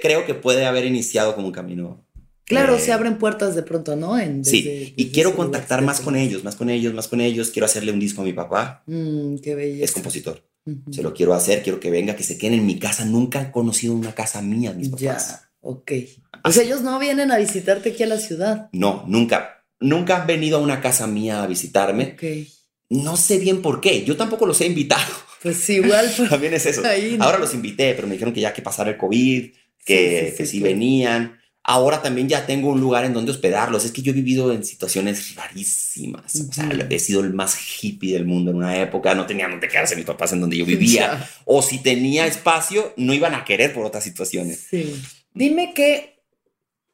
creo 0.00 0.24
que 0.24 0.32
puede 0.32 0.64
haber 0.64 0.86
iniciado 0.86 1.34
como 1.34 1.46
un 1.46 1.52
camino. 1.52 2.06
Claro, 2.50 2.80
se 2.80 2.92
abren 2.92 3.16
puertas 3.16 3.54
de 3.54 3.62
pronto, 3.62 3.94
¿no? 3.94 4.16
sí, 4.44 4.92
y 4.96 5.10
quiero 5.10 5.36
contactar 5.36 5.82
más 5.82 6.00
con 6.00 6.16
ellos, 6.16 6.42
más 6.42 6.56
con 6.56 6.68
ellos, 6.68 6.92
más 6.92 7.06
con 7.06 7.20
ellos. 7.20 7.50
Quiero 7.50 7.66
hacerle 7.66 7.92
un 7.92 8.00
disco 8.00 8.22
a 8.22 8.24
mi 8.24 8.32
papá. 8.32 8.82
Mm, 8.86 9.36
qué 9.36 9.54
belleza. 9.54 9.84
Es 9.84 9.92
compositor. 9.92 10.42
Se 10.90 11.02
lo 11.02 11.14
quiero 11.14 11.32
hacer, 11.32 11.62
quiero 11.62 11.78
que 11.78 11.90
venga, 11.90 12.16
que 12.16 12.24
se 12.24 12.36
queden 12.36 12.58
en 12.58 12.66
mi 12.66 12.78
casa. 12.78 13.04
Nunca 13.04 13.38
han 13.38 13.52
conocido 13.52 13.94
una 13.94 14.14
casa 14.14 14.42
mía, 14.42 14.72
mis 14.72 14.88
papás. 14.88 15.00
Ya, 15.00 15.50
ok. 15.60 15.92
Pues 16.42 16.56
ellos 16.58 16.82
no 16.82 16.98
vienen 16.98 17.30
a 17.30 17.38
visitarte 17.38 17.90
aquí 17.90 18.02
a 18.02 18.06
la 18.08 18.18
ciudad. 18.18 18.68
No, 18.72 19.04
nunca. 19.06 19.64
Nunca 19.78 20.20
han 20.20 20.26
venido 20.26 20.58
a 20.58 20.60
una 20.60 20.80
casa 20.80 21.06
mía 21.06 21.44
a 21.44 21.46
visitarme. 21.46 22.14
Ok. 22.14 22.48
No 22.90 23.16
sé 23.16 23.38
bien 23.38 23.62
por 23.62 23.80
qué. 23.80 24.04
Yo 24.04 24.16
tampoco 24.16 24.44
los 24.46 24.60
he 24.60 24.66
invitado. 24.66 25.12
Pues 25.42 25.70
igual. 25.70 26.10
Pues, 26.16 26.28
También 26.28 26.54
es 26.54 26.66
eso. 26.66 26.82
Ahora 27.20 27.38
los 27.38 27.54
invité, 27.54 27.94
pero 27.94 28.08
me 28.08 28.14
dijeron 28.14 28.34
que 28.34 28.40
ya 28.40 28.52
que 28.52 28.62
pasara 28.62 28.90
el 28.90 28.96
COVID, 28.96 29.50
que, 29.84 30.34
si 30.44 30.58
que 30.58 30.64
venían. 30.64 31.39
Ahora 31.62 32.00
también 32.00 32.28
ya 32.28 32.46
tengo 32.46 32.70
un 32.70 32.80
lugar 32.80 33.04
en 33.04 33.12
donde 33.12 33.32
hospedarlos. 33.32 33.84
Es 33.84 33.92
que 33.92 34.02
yo 34.02 34.12
he 34.12 34.14
vivido 34.14 34.52
en 34.52 34.64
situaciones 34.64 35.34
rarísimas. 35.34 36.34
O 36.36 36.52
sea, 36.52 36.68
he 36.88 36.98
sido 36.98 37.20
el 37.20 37.34
más 37.34 37.56
hippie 37.82 38.14
del 38.14 38.24
mundo 38.24 38.50
en 38.50 38.56
una 38.56 38.80
época. 38.80 39.14
No 39.14 39.26
tenía 39.26 39.48
donde 39.48 39.68
quedarse 39.68 39.94
mis 39.94 40.06
papás 40.06 40.32
en 40.32 40.40
donde 40.40 40.56
yo 40.56 40.64
vivía. 40.64 41.28
O 41.44 41.62
si 41.62 41.78
tenía 41.78 42.26
espacio, 42.26 42.94
no 42.96 43.12
iban 43.12 43.34
a 43.34 43.44
querer 43.44 43.74
por 43.74 43.84
otras 43.84 44.04
situaciones. 44.04 44.66
Sí. 44.70 45.02
Dime 45.34 45.72
qué 45.74 46.22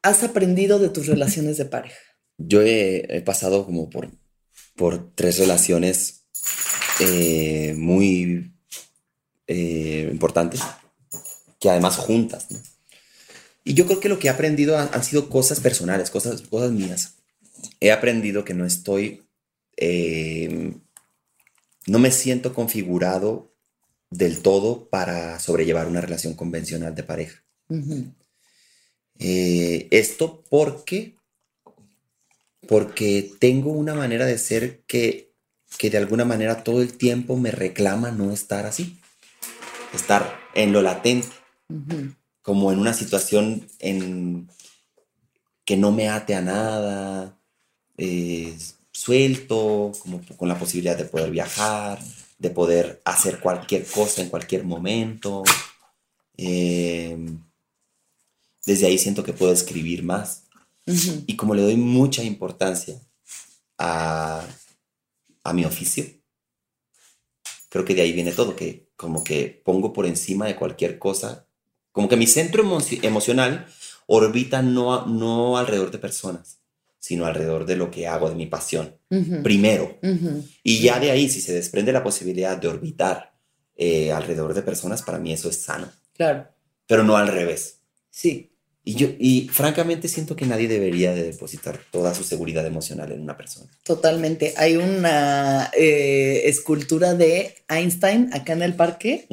has 0.01 0.23
aprendido 0.23 0.79
de 0.79 0.89
tus 0.89 1.07
relaciones 1.07 1.57
de 1.57 1.65
pareja. 1.65 1.97
Yo 2.37 2.61
he 2.61 3.21
pasado 3.25 3.65
como 3.65 3.89
por 3.89 4.09
por 4.77 5.11
tres 5.15 5.39
relaciones 5.39 6.27
eh, 7.01 7.73
muy 7.77 8.53
eh, 9.47 10.07
importantes, 10.09 10.61
que 11.59 11.69
además 11.69 11.97
juntas. 11.97 12.47
Y 13.67 13.73
yo 13.73 13.85
creo 13.85 13.99
que 13.99 14.07
lo 14.07 14.17
que 14.17 14.27
he 14.27 14.29
aprendido 14.29 14.77
han, 14.77 15.03
sido 15.03 15.27
cosas 15.27 15.59
personales, 15.59 16.09
cosas, 16.09 16.41
cosas 16.43 16.71
mías. 16.71 17.15
He 17.81 17.91
aprendido 17.91 18.45
que 18.45 18.53
no 18.53 18.65
estoy, 18.65 19.27
eh, 19.75 20.73
no 21.85 21.99
me 21.99 22.11
siento 22.11 22.53
configurado 22.53 23.53
del 24.09 24.41
todo 24.41 24.87
para 24.87 25.37
sobrellevar 25.41 25.85
una 25.87 25.99
relación 25.99 26.33
convencional 26.33 26.95
de 26.95 27.03
pareja. 27.03 27.43
esto 29.19 30.45
porque 30.49 31.17
porque 32.69 33.33
tengo 33.39 33.71
una 33.71 33.95
manera 33.95 34.25
de 34.25 34.37
ser 34.37 34.83
que, 34.87 35.33
que 35.77 35.89
de 35.89 35.97
alguna 35.97 36.23
manera 36.23 36.63
todo 36.63 36.81
el 36.81 36.97
tiempo 36.97 37.35
me 37.35 37.51
reclama 37.51 38.11
no 38.11 38.31
estar 38.31 38.65
así, 38.65 39.01
estar 39.93 40.39
en 40.53 40.71
lo 40.71 40.81
latente, 40.81 41.27
como 42.47 42.71
en 42.71 42.79
una 42.79 42.93
situación 42.93 43.67
en 43.79 44.49
que 45.65 45.75
no 45.75 45.91
me 45.91 46.07
ate 46.07 46.33
a 46.33 46.39
nada, 46.39 47.37
eh, 47.97 48.57
suelto, 48.93 49.91
como 49.99 50.21
con 50.37 50.47
la 50.47 50.57
posibilidad 50.57 50.97
de 50.97 51.03
poder 51.03 51.29
viajar, 51.29 51.99
de 52.39 52.49
poder 52.49 53.01
hacer 53.03 53.41
cualquier 53.41 53.85
cosa 53.85 54.21
en 54.21 54.29
cualquier 54.29 54.63
momento. 54.63 55.43
Eh, 56.37 57.17
desde 58.65 58.85
ahí 58.87 58.97
siento 58.97 59.25
que 59.25 59.33
puedo 59.33 59.51
escribir 59.51 60.03
más 60.03 60.43
Y 61.25 61.35
como 61.35 61.53
le 61.53 61.63
doy 61.63 61.75
mucha 61.75 62.23
importancia 62.23 62.97
a, 63.77 64.47
a 65.43 65.51
mi 65.51 65.65
oficio, 65.65 66.05
creo 67.67 67.83
que 67.83 67.93
de 67.93 68.03
ahí 68.03 68.13
viene 68.13 68.31
todo, 68.31 68.55
que 68.55 68.89
como 68.95 69.21
que 69.21 69.61
pongo 69.65 69.91
por 69.91 70.05
encima 70.05 70.45
de 70.45 70.55
cualquier 70.55 70.97
cosa, 70.97 71.46
como 71.97 72.09
que 72.09 72.15
mi 72.15 72.27
centro 72.27 72.63
emocional 73.01 73.65
orbita 74.05 74.61
no, 74.61 75.07
no 75.07 75.57
alrededor 75.57 75.89
de 75.89 75.97
personas, 75.97 76.59
sino 76.99 77.25
alrededor 77.25 77.65
de 77.65 77.75
lo 77.75 77.89
que 77.89 78.05
hago, 78.05 78.29
de 78.29 78.35
mi 78.35 78.45
pasión, 78.45 78.95
primero. 79.41 79.97
Y 80.61 80.79
ya 80.79 80.99
de 80.99 81.09
ahí, 81.09 81.27
si 81.27 81.41
se 81.41 81.53
desprende 81.53 81.91
la 81.91 82.03
posibilidad 82.03 82.55
de 82.55 82.67
orbitar 82.67 83.33
eh, 83.75 84.11
alrededor 84.11 84.53
de 84.53 84.61
personas, 84.61 85.01
para 85.01 85.17
mí 85.17 85.33
eso 85.33 85.49
es 85.49 85.59
sano. 85.59 85.91
Claro. 86.13 86.47
Pero 86.85 87.03
no 87.03 87.17
al 87.17 87.29
revés. 87.29 87.79
Sí. 88.11 88.51
Y 88.83 88.93
yo, 88.93 89.07
y 89.17 89.49
francamente 89.51 90.07
siento 90.07 90.35
que 90.35 90.45
nadie 90.45 90.67
debería 90.67 91.15
de 91.15 91.23
depositar 91.23 91.79
toda 91.89 92.13
su 92.13 92.23
seguridad 92.23 92.67
emocional 92.67 93.11
en 93.11 93.21
una 93.21 93.35
persona. 93.35 93.71
Totalmente. 93.81 94.53
Hay 94.55 94.77
una 94.77 95.71
eh, 95.75 96.43
escultura 96.45 97.15
de 97.15 97.55
Einstein 97.67 98.29
acá 98.35 98.53
en 98.53 98.61
el 98.61 98.75
parque 98.75 99.25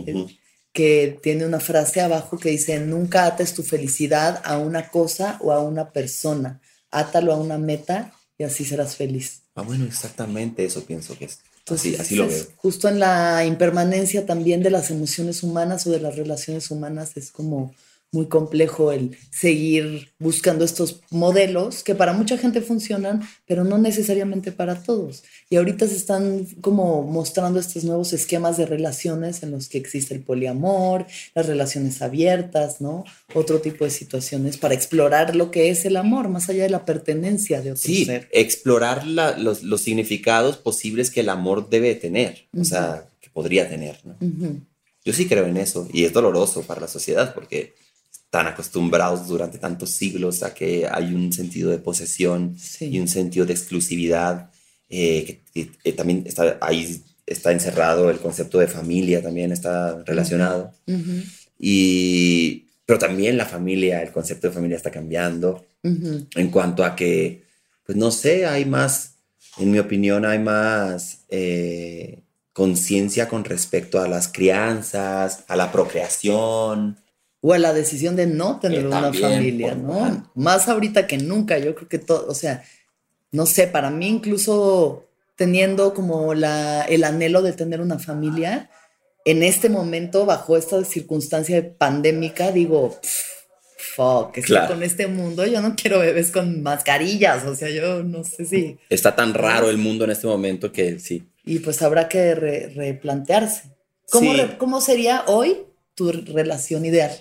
que 0.75 1.21
tiene 1.23 1.47
una 1.47 1.61
frase 1.61 2.01
abajo 2.01 2.37
que 2.37 2.51
dice, 2.51 2.81
nunca 2.81 3.27
ates 3.27 3.55
tu 3.55 3.63
felicidad 3.63 4.43
a 4.45 4.59
una 4.59 4.91
cosa 4.91 5.39
o 5.41 5.53
a 5.53 5.61
una 5.61 5.93
persona, 5.93 6.61
átalo 6.91 7.33
a 7.33 7.37
una 7.37 7.59
meta 7.59 8.13
y 8.37 8.43
así 8.43 8.65
serás 8.65 8.97
feliz. 8.97 9.43
Ah, 9.55 9.63
bueno, 9.63 9.85
exactamente 9.85 10.65
eso 10.65 10.85
pienso 10.85 11.17
que 11.17 11.27
es. 11.27 11.39
así, 11.71 11.95
así 11.95 12.17
lo 12.17 12.27
veo. 12.27 12.45
Justo 12.57 12.89
en 12.89 12.99
la 12.99 13.45
impermanencia 13.47 14.27
también 14.27 14.65
de 14.65 14.71
las 14.71 14.91
emociones 14.91 15.45
humanas 15.45 15.87
o 15.87 15.93
de 15.93 16.01
las 16.01 16.17
relaciones 16.17 16.69
humanas 16.73 17.17
es 17.17 17.31
como 17.31 17.73
muy 18.15 18.27
complejo 18.27 18.93
el 18.93 19.17
seguir 19.31 20.13
buscando 20.19 20.65
estos 20.65 21.01
modelos 21.11 21.83
que 21.83 21.95
para 21.95 22.13
mucha 22.13 22.39
gente 22.39 22.61
funcionan, 22.61 23.23
pero 23.45 23.65
no 23.65 23.77
necesariamente 23.77 24.53
para 24.53 24.83
todos. 24.83 25.25
Y 25.51 25.57
ahorita 25.57 25.87
se 25.89 25.97
están 25.97 26.47
como 26.61 27.03
mostrando 27.03 27.59
estos 27.59 27.85
nuevos 27.85 28.13
esquemas 28.13 28.57
de 28.57 28.67
relaciones 28.67 29.43
en 29.43 29.51
los 29.51 29.69
que 29.69 29.79
existe 29.79 30.15
el 30.15 30.23
poliamor, 30.23 31.07
las 31.35 31.47
relaciones 31.47 32.01
abiertas, 32.01 32.81
¿no? 32.81 33.05
Otro 33.35 33.61
tipo 33.61 33.85
de 33.85 33.91
situaciones 33.91 34.57
para 34.57 34.75
explorar 34.75 35.35
lo 35.35 35.51
que 35.51 35.71
es 35.71 35.85
el 35.85 35.97
amor, 35.97 36.29
más 36.29 36.49
allá 36.49 36.63
de 36.63 36.71
la 36.71 36.85
pertenencia 36.85 37.61
de 37.61 37.73
otro 37.73 37.83
sí, 37.83 38.07
explorar 38.31 39.07
los, 39.07 39.63
los, 39.63 39.81
significados 39.81 40.57
posibles 40.57 41.11
que 41.11 41.21
el 41.21 41.29
amor 41.29 41.69
debe 41.69 41.95
tener, 41.97 42.47
o 42.57 42.65
sea, 42.65 43.09
que 43.21 43.29
podría 43.31 43.69
tener, 43.69 43.99
¿no? 44.05 44.17
Yo 45.05 45.13
sí 45.13 45.27
creo 45.27 45.47
en 45.47 45.59
eso 45.59 45.87
y 45.93 46.05
es 46.05 46.13
doloroso 46.13 46.63
para 46.63 46.81
la 46.81 46.89
sociedad 46.89 47.35
porque 47.35 47.75
tan 48.35 48.49
acostumbrados 48.49 49.29
durante 49.29 49.59
tantos 49.59 49.91
siglos 49.91 50.43
a 50.43 50.53
que 50.53 50.89
hay 50.91 51.15
un 51.15 51.33
sentido 51.33 51.71
de 51.71 51.79
posesión 51.79 52.57
y 52.81 52.99
un 52.99 53.07
sentido 53.07 53.47
de 53.47 53.53
exclusividad, 53.53 54.51
eh, 54.89 55.43
que, 55.55 55.93
también 55.93 56.25
está 56.27 56.59
ahí 56.61 57.01
está 57.25 57.53
encerrado 57.53 58.11
el 58.11 58.19
concepto 58.19 58.59
de 58.59 58.67
familia, 58.67 59.23
también 59.23 59.53
está 59.53 60.03
relacionado. 60.03 60.73
y, 61.61 62.67
pero 62.85 62.99
también 62.99 63.37
la 63.37 63.47
familia, 63.47 64.03
el 64.03 64.11
concepto 64.11 64.49
de 64.49 64.55
familia 64.55 64.79
está 64.79 64.91
cambiando 64.91 65.65
en 65.85 66.51
cuanto 66.51 66.85
a 66.85 66.97
que, 66.97 67.45
pues 67.87 67.97
no 67.97 68.11
sé, 68.11 68.47
hay 68.47 68.65
más, 68.65 69.15
en 69.59 69.71
mi 69.71 69.79
opinión, 69.79 70.25
hay 70.25 70.41
más 70.41 71.21
eh, 71.29 72.25
conciencia 72.53 73.29
con 73.29 73.45
respecto 73.45 74.01
a 74.01 74.09
las 74.09 74.27
crianzas, 74.27 75.45
a 75.47 75.55
la 75.55 75.71
procreación, 75.71 76.99
o 77.47 77.53
a 77.53 77.59
la 77.59 77.75
decisión 77.75 78.17
de 78.17 78.27
no 78.27 78.59
tener 78.59 78.87
una 78.87 79.13
familia, 79.13 79.75
¿no? 79.75 80.31
Más 80.35 80.67
ahorita 80.67 81.07
que 81.07 81.19
nunca, 81.19 81.59
yo 81.59 81.75
creo 81.75 81.91
que 81.91 81.99
todo, 81.99 82.27
o 82.27 82.35
sea, 82.35 82.65
no 83.33 83.45
sé, 83.45 83.67
para 83.67 83.91
mí 83.91 84.09
incluso 84.09 85.05
teniendo 85.37 85.93
como 85.93 86.33
la, 86.33 86.85
el 86.85 87.05
anhelo 87.05 87.43
de 87.43 87.53
tener 87.53 87.83
una 87.83 87.99
familia, 87.99 88.71
en 89.27 89.43
este 89.43 89.69
momento, 89.69 90.25
bajo 90.25 90.57
esta 90.57 90.83
circunstancia 90.85 91.77
pandémica, 91.77 92.51
digo, 92.51 92.99
fuck, 93.77 94.39
estoy 94.39 94.67
con 94.67 94.83
este 94.83 95.07
mundo, 95.07 95.45
yo 95.45 95.61
no 95.61 95.77
quiero 95.77 95.99
bebés 95.99 96.31
con 96.31 96.63
mascarillas, 96.63 97.45
o 97.45 97.55
sea, 97.55 97.69
yo 97.69 98.03
no 98.03 98.25
sé 98.25 98.47
si... 98.47 98.79
Está 98.89 99.15
tan 99.15 99.35
raro 99.35 99.69
el 99.69 99.77
mundo 99.77 100.07
en 100.07 100.13
este 100.13 100.27
momento 100.27 100.73
que 100.73 100.99
sí. 100.99 101.29
Y 101.45 101.59
pues 101.59 101.83
habrá 101.83 102.09
que 102.09 102.35
replantearse. 102.35 103.65
¿Cómo, 104.11 104.33
¿Cómo 104.57 104.81
sería 104.81 105.25
hoy 105.27 105.59
tu 105.95 106.11
relación 106.11 106.87
ideal? 106.87 107.13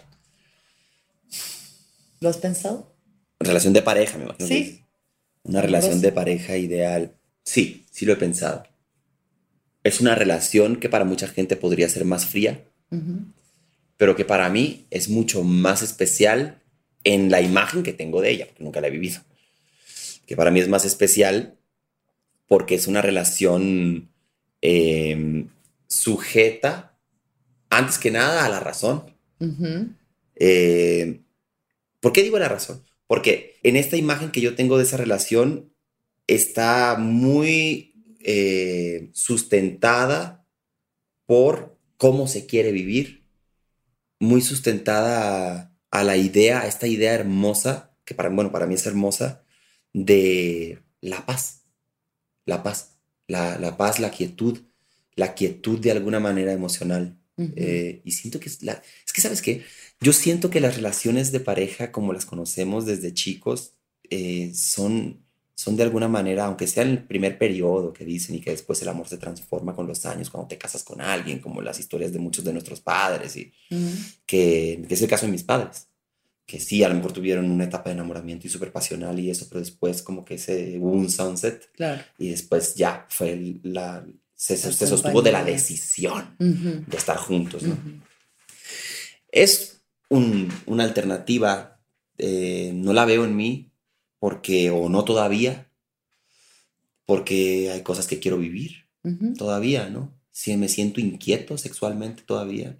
¿Lo 2.23 2.29
has 2.29 2.37
pensado? 2.37 2.95
Relación 3.37 3.73
de 3.73 3.81
pareja, 3.81 4.17
me 4.17 4.23
imagino. 4.23 4.47
Sí. 4.47 4.85
Una 5.43 5.61
relación 5.61 5.99
de 5.99 6.13
pareja 6.13 6.55
ideal. 6.55 7.17
Sí, 7.43 7.85
sí 7.91 8.05
lo 8.05 8.13
he 8.13 8.15
pensado. 8.15 8.63
Es 9.83 9.99
una 9.99 10.15
relación 10.15 10.77
que 10.77 10.87
para 10.87 11.03
mucha 11.03 11.27
gente 11.27 11.57
podría 11.57 11.89
ser 11.89 12.05
más 12.05 12.25
fría, 12.25 12.63
pero 13.97 14.15
que 14.15 14.23
para 14.23 14.47
mí 14.47 14.85
es 14.89 15.09
mucho 15.09 15.43
más 15.43 15.81
especial 15.81 16.61
en 17.03 17.29
la 17.29 17.41
imagen 17.41 17.83
que 17.83 17.91
tengo 17.91 18.21
de 18.21 18.29
ella, 18.29 18.45
porque 18.45 18.63
nunca 18.63 18.79
la 18.79 18.87
he 18.87 18.91
vivido. 18.91 19.19
Que 20.25 20.37
para 20.37 20.49
mí 20.49 20.61
es 20.61 20.69
más 20.69 20.85
especial 20.85 21.57
porque 22.47 22.75
es 22.75 22.87
una 22.87 23.01
relación 23.01 24.07
em, 24.61 25.49
sujeta, 25.87 26.97
antes 27.69 27.97
que 27.97 28.11
nada, 28.11 28.45
a 28.45 28.49
la 28.49 28.61
razón. 28.61 29.13
¿Por 32.03 32.11
qué 32.11 32.21
digo 32.21 32.37
la 32.37 32.49
razón? 32.49 32.83
Porque 33.07 33.61
en 33.63 33.77
esta 33.77 33.95
imagen 33.95 34.29
que 34.31 34.41
yo 34.41 34.55
tengo 34.55 34.77
de 34.77 34.83
esa 34.83 34.97
relación 34.97 35.73
está 36.27 36.97
muy 36.99 37.95
eh, 38.19 39.09
sustentada 39.13 40.45
por 41.25 41.79
cómo 41.95 42.27
se 42.27 42.45
quiere 42.45 42.73
vivir, 42.73 43.23
muy 44.19 44.41
sustentada 44.41 45.73
a, 45.91 46.03
la 46.03 46.17
idea, 46.17 46.63
a 46.63 46.67
esta 46.67 46.87
idea 46.87 47.13
hermosa, 47.13 47.95
que 48.03 48.15
para, 48.15 48.27
bueno, 48.27 48.51
para 48.51 48.67
mí 48.67 48.75
es 48.75 48.85
hermosa, 48.85 49.45
de 49.93 50.79
la 50.99 51.25
paz. 51.25 51.63
La 52.45 52.63
paz. 52.63 52.97
La, 53.27 53.77
paz, 53.77 54.01
la 54.01 54.11
quietud, 54.11 54.59
la 55.15 55.35
quietud 55.35 55.79
de 55.79 55.91
alguna 55.91 56.19
manera 56.19 56.51
emocional. 56.51 57.17
Eh, 57.37 58.01
y 58.03 58.11
siento 58.11 58.41
que 58.41 58.49
es 58.49 58.61
la... 58.61 58.73
Es 59.05 59.13
que, 59.13 59.21
¿sabes 59.21 59.41
qué? 59.41 59.63
Yo 60.03 60.11
siento 60.11 60.49
que 60.49 60.59
las 60.59 60.75
relaciones 60.75 61.31
de 61.31 61.39
pareja 61.39 61.93
como 61.93 62.11
las 62.11 62.25
conocemos 62.25 62.85
desde 62.85 63.13
chicos 63.13 63.71
eh, 64.09 64.51
son, 64.53 65.23
son 65.55 65.77
de 65.77 65.83
alguna 65.83 66.09
manera, 66.09 66.43
aunque 66.43 66.67
sea 66.67 66.83
el 66.83 67.05
primer 67.05 67.37
periodo 67.37 67.93
que 67.93 68.03
dicen 68.03 68.35
y 68.35 68.41
que 68.41 68.51
después 68.51 68.81
el 68.81 68.89
amor 68.89 69.07
se 69.07 69.17
transforma 69.17 69.73
con 69.73 69.87
los 69.87 70.05
años 70.05 70.29
cuando 70.29 70.49
te 70.49 70.57
casas 70.57 70.83
con 70.83 70.99
alguien, 70.99 71.39
como 71.39 71.61
las 71.61 71.79
historias 71.79 72.11
de 72.11 72.19
muchos 72.19 72.43
de 72.43 72.51
nuestros 72.51 72.81
padres, 72.81 73.37
y 73.37 73.53
que, 74.25 74.85
es 74.89 75.01
el 75.01 75.07
caso 75.07 75.25
de 75.25 75.31
mis 75.31 75.43
padres 75.43 75.87
que 76.45 76.59
sí, 76.59 76.83
a 76.83 76.89
lo 76.89 76.95
mejor 76.95 77.13
tuvieron 77.13 77.49
una 77.49 77.63
etapa 77.63 77.89
de 77.89 77.93
enamoramiento 77.93 78.45
y 78.45 78.49
súper 78.49 78.73
pasional 78.73 79.17
y 79.17 79.29
eso, 79.29 79.47
pero 79.47 79.61
después 79.61 80.01
como 80.01 80.25
que 80.25 80.37
se 80.37 80.77
hubo 80.77 80.91
un 80.91 81.09
sunset 81.09 81.69
y 82.19 82.29
después 82.29 82.75
ya 82.75 83.05
fue 83.09 83.59
la, 83.63 84.05
se, 84.35 84.57
sostuvo 84.57 85.21
de 85.21 85.31
la 85.31 85.45
decisión 85.45 86.35
de 86.37 86.97
estar 86.97 87.15
juntos. 87.15 87.63
¿no? 87.63 87.77
Es 89.31 89.72
una 90.09 90.83
alternativa, 90.83 91.79
eh, 92.17 92.71
no 92.73 92.93
la 92.93 93.05
veo 93.05 93.25
en 93.25 93.35
mí, 93.35 93.71
porque, 94.19 94.69
o 94.69 94.89
no 94.89 95.03
todavía, 95.03 95.69
porque 97.05 97.71
hay 97.71 97.81
cosas 97.81 98.07
que 98.07 98.19
quiero 98.19 98.37
vivir 98.37 98.85
todavía, 99.37 99.89
¿no? 99.89 100.13
Si 100.31 100.55
me 100.55 100.69
siento 100.69 101.01
inquieto 101.01 101.57
sexualmente 101.57 102.23
todavía, 102.25 102.77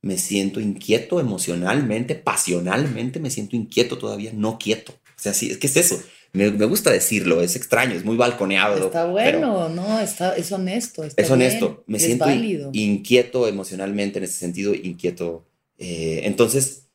me 0.00 0.16
siento 0.16 0.60
inquieto 0.60 1.20
emocionalmente, 1.20 2.14
pasionalmente, 2.14 3.20
me 3.20 3.30
siento 3.30 3.56
inquieto 3.56 3.98
todavía, 3.98 4.32
no 4.32 4.58
quieto. 4.58 4.92
O 4.92 5.20
sea, 5.20 5.34
sí, 5.34 5.50
es 5.50 5.58
que 5.58 5.66
es 5.66 5.76
eso. 5.76 6.02
Me, 6.32 6.50
gusta 6.50 6.90
decirlo, 6.90 7.42
es 7.42 7.56
extraño, 7.56 7.94
es 7.94 8.04
muy 8.04 8.16
balconeado. 8.16 8.86
Está 8.86 9.06
bueno, 9.06 9.68
no, 9.68 10.00
está, 10.00 10.36
es 10.36 10.52
honesto. 10.52 11.02
es 11.04 11.30
honesto, 11.30 11.84
me 11.86 11.98
siento 11.98 12.26
inquieto 12.72 13.48
emocionalmente 13.48 14.18
en 14.18 14.24
ese 14.24 14.38
sentido, 14.38 14.74
inquieto 14.74 15.45
eh, 15.78 16.22
entonces, 16.24 16.88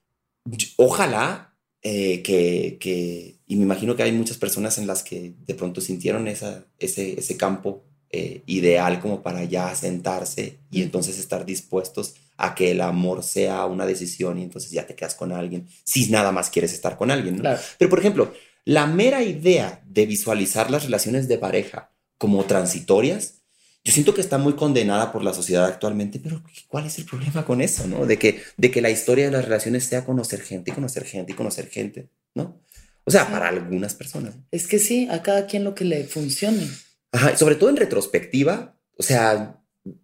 ojalá 0.78 1.56
eh, 1.84 2.22
que, 2.22 3.40
y 3.48 3.56
me 3.56 3.64
imagino 3.64 3.96
que 3.96 4.04
hay 4.04 4.12
muchas 4.12 4.38
personas 4.38 4.78
en 4.78 4.88
las 4.88 5.04
que 5.04 5.34
de 5.46 5.56
pronto 5.56 5.82
sintieron 5.82 6.28
esa, 6.28 6.66
ese, 6.80 7.20
ese 7.20 7.38
campo 7.38 7.84
eh, 8.12 8.44
ideal 8.46 9.00
como 9.00 9.24
para 9.24 9.44
ya 9.46 9.74
sentarse 9.74 10.60
y 10.70 10.82
entonces 10.82 11.18
estar 11.18 11.46
dispuestos 11.46 12.16
a 12.38 12.56
que 12.56 12.72
el 12.72 12.82
amor 12.82 13.24
sea 13.24 13.66
una 13.66 13.86
decisión 13.86 14.38
y 14.38 14.44
entonces 14.44 14.72
ya 14.72 14.86
te 14.86 14.96
quedas 14.96 15.16
con 15.16 15.32
alguien, 15.32 15.68
si 15.84 16.10
nada 16.10 16.32
más 16.32 16.50
quieres 16.50 16.74
estar 16.74 16.98
con 16.98 17.12
alguien. 17.12 17.42
Pero, 17.78 17.90
por 17.90 18.00
ejemplo, 18.00 18.34
la 18.66 18.88
mera 18.88 19.24
idea 19.24 19.82
de 19.88 20.06
visualizar 20.06 20.70
las 20.72 20.84
relaciones 20.84 21.28
de 21.28 21.38
pareja 21.38 21.92
como 22.18 22.44
transitorias 22.46 23.41
yo 23.84 23.92
siento 23.92 24.14
que 24.14 24.22
está 24.22 24.38
muy 24.38 24.54
condenada 24.54 25.12
por 25.12 25.24
la 25.24 25.34
sociedad 25.34 25.66
actualmente, 25.66 26.20
pero 26.20 26.44
¿cuál 26.68 26.86
es 26.86 27.00
el 27.00 27.06
problema 27.06 27.46
con 27.46 27.62
eso, 27.62 27.88
no? 27.88 28.06
De 28.06 28.18
que, 28.18 28.42
de 28.58 28.70
que 28.70 28.82
la 28.82 28.92
historia 28.92 29.26
de 29.26 29.32
las 29.32 29.46
relaciones 29.46 29.86
sea 29.86 30.06
conocer 30.06 30.42
gente 30.42 30.72
y 30.72 30.74
conocer 30.74 31.04
gente 31.04 31.32
y 31.32 31.36
conocer 31.36 31.68
gente, 31.68 32.10
¿no? 32.36 32.62
O 33.04 33.12
sea, 33.12 33.30
para 33.32 33.48
algunas 33.48 33.96
personas. 33.96 34.36
Es 34.52 34.68
que 34.68 34.78
sí, 34.78 35.08
a 35.10 35.24
cada 35.24 35.48
quien 35.48 35.64
lo 35.64 35.74
que 35.74 35.86
le 35.86 36.04
funcione. 36.04 36.68
Ajá, 37.12 37.36
sobre 37.36 37.56
todo 37.56 37.70
en 37.72 37.78
retrospectiva, 37.78 38.78
o 38.98 39.04
sea, 39.04 39.60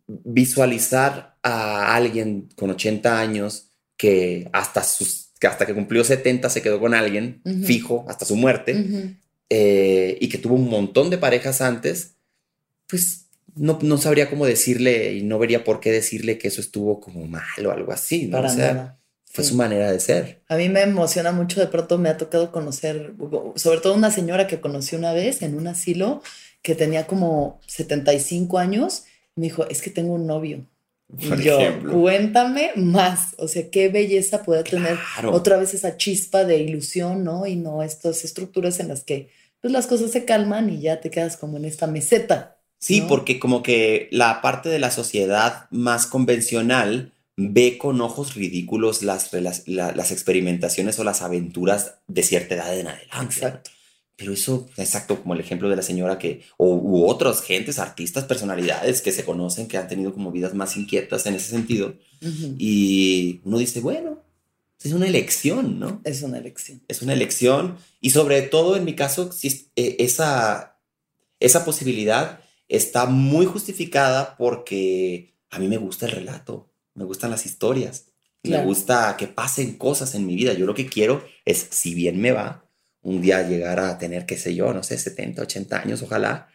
visualizar 0.07 1.37
a 1.43 1.95
alguien 1.95 2.49
con 2.55 2.71
80 2.71 3.19
años 3.19 3.69
que 3.95 4.49
hasta 4.53 4.83
sus 4.83 5.27
hasta 5.45 5.67
que 5.67 5.75
cumplió 5.75 6.03
70 6.03 6.49
se 6.49 6.63
quedó 6.63 6.79
con 6.79 6.95
alguien 6.95 7.43
fijo 7.63 8.05
hasta 8.07 8.25
su 8.25 8.35
muerte 8.35 9.15
eh, 9.51 10.17
y 10.19 10.29
que 10.29 10.39
tuvo 10.39 10.55
un 10.55 10.67
montón 10.67 11.11
de 11.11 11.19
parejas 11.19 11.61
antes, 11.61 12.15
pues 12.87 13.26
no, 13.55 13.79
no, 13.81 13.97
sabría 13.97 14.29
cómo 14.29 14.45
decirle 14.45 15.13
y 15.13 15.23
no 15.23 15.39
vería 15.39 15.63
por 15.63 15.79
qué 15.79 15.91
decirle 15.91 16.37
que 16.37 16.47
eso 16.47 16.61
estuvo 16.61 16.99
como 16.99 17.25
mal 17.25 17.65
o 17.65 17.71
algo 17.71 17.91
así. 17.91 18.27
¿no? 18.27 18.37
Para 18.37 18.53
nada. 18.53 18.99
Fue 19.25 19.43
su 19.43 19.55
manera 19.55 19.91
de 19.91 19.99
ser. 19.99 20.41
A 20.47 20.55
mí 20.55 20.69
me 20.69 20.81
emociona 20.81 21.31
mucho, 21.31 21.59
de 21.59 21.67
pronto 21.67 21.97
me 21.97 22.09
ha 22.09 22.17
tocado 22.17 22.51
conocer, 22.51 23.13
sobre 23.55 23.81
todo 23.81 23.93
una 23.93 24.09
señora 24.09 24.47
que 24.47 24.59
conocí 24.59 24.95
una 24.95 25.13
vez 25.13 25.41
en 25.41 25.55
un 25.55 25.67
asilo 25.67 26.23
que 26.61 26.75
tenía 26.75 27.05
como 27.05 27.59
75 27.67 28.57
años, 28.57 29.03
me 29.35 29.45
dijo, 29.45 29.67
es 29.69 29.81
que 29.81 29.89
tengo 29.89 30.13
un 30.13 30.25
novio. 30.25 30.65
yo, 31.39 31.59
cuéntame 31.91 32.71
más, 32.75 33.35
o 33.37 33.47
sea, 33.47 33.69
qué 33.69 33.89
belleza 33.89 34.43
puede 34.43 34.63
tener 34.63 34.97
otra 35.31 35.57
vez 35.57 35.73
esa 35.73 35.97
chispa 35.97 36.43
de 36.43 36.57
ilusión, 36.57 37.23
¿no? 37.23 37.45
Y 37.45 37.55
no 37.55 37.83
estas 37.83 38.25
estructuras 38.25 38.79
en 38.79 38.87
las 38.87 39.03
que 39.03 39.29
pues 39.61 39.71
las 39.71 39.87
cosas 39.87 40.11
se 40.11 40.25
calman 40.25 40.69
y 40.69 40.81
ya 40.81 40.99
te 40.99 41.09
quedas 41.09 41.37
como 41.37 41.57
en 41.57 41.65
esta 41.65 41.87
meseta. 41.87 42.56
Sí, 42.79 43.01
porque 43.01 43.39
como 43.39 43.63
que 43.63 44.07
la 44.11 44.41
parte 44.41 44.69
de 44.69 44.79
la 44.79 44.91
sociedad 44.91 45.67
más 45.71 46.05
convencional 46.05 47.13
ve 47.35 47.77
con 47.77 48.01
ojos 48.01 48.35
ridículos 48.35 49.03
las, 49.03 49.31
las, 49.33 50.11
experimentaciones 50.11 50.97
o 50.99 51.03
las 51.03 51.21
aventuras 51.21 51.95
de 52.07 52.23
cierta 52.23 52.55
edad 52.55 52.77
en 52.77 52.87
adelante. 52.87 53.35
Exacto. 53.35 53.71
Pero 54.15 54.33
eso, 54.33 54.67
exacto, 54.77 55.21
como 55.21 55.35
el 55.35 55.39
ejemplo 55.39 55.69
de 55.69 55.75
la 55.75 55.83
señora 55.83 56.17
que, 56.17 56.41
o, 56.57 56.75
u 56.75 57.05
otras 57.05 57.43
gentes, 57.43 57.77
artistas, 57.77 58.23
personalidades 58.23 59.03
que 59.03 59.11
se 59.11 59.23
conocen, 59.23 59.67
que 59.67 59.77
han 59.77 59.87
tenido 59.87 60.11
como 60.11 60.31
vidas 60.31 60.55
más 60.55 60.75
inquietas 60.75 61.27
en 61.27 61.35
ese 61.35 61.51
sentido. 61.51 61.93
Y 62.57 63.41
uno 63.43 63.59
dice, 63.59 63.79
bueno, 63.79 64.23
es 64.83 64.93
una 64.93 65.07
elección, 65.07 65.79
¿no? 65.79 66.01
Es 66.03 66.23
una 66.23 66.39
elección. 66.39 66.81
Es 66.87 67.03
una 67.03 67.13
elección. 67.13 67.77
Y 68.01 68.09
sobre 68.09 68.41
todo, 68.41 68.75
en 68.75 68.85
mi 68.85 68.95
caso, 68.95 69.29
eh, 69.43 69.95
esa, 69.99 70.79
esa 71.39 71.63
posibilidad 71.63 72.39
está 72.67 73.05
muy 73.05 73.45
justificada 73.45 74.35
porque 74.37 75.33
a 75.49 75.59
mí 75.59 75.67
me 75.67 75.77
gusta 75.77 76.05
el 76.05 76.13
relato 76.13 76.69
me 76.97 77.05
gustan 77.05 77.29
las 77.29 77.45
historias, 77.45 78.07
me 78.43 78.63
gusta 78.63 79.15
que 79.17 79.27
pasen 79.27 79.77
cosas 79.77 80.15
en 80.15 80.25
mi 80.25 80.35
vida. 80.35 80.53
Yo 80.53 80.65
lo 80.65 80.73
que 80.73 80.87
quiero 80.87 81.23
es, 81.45 81.67
si 81.69 81.93
bien 81.93 82.19
me 82.19 82.31
va, 82.31 82.65
un 83.01 83.21
día 83.21 83.47
llegar 83.47 83.79
a 83.79 83.97
tener, 83.99 84.25
qué 84.25 84.35
sé 84.35 84.55
yo, 84.55 84.73
no 84.73 84.81
sé, 84.81 84.97
70, 84.97 85.43
80 85.43 85.79
años, 85.79 86.01
ojalá, 86.01 86.49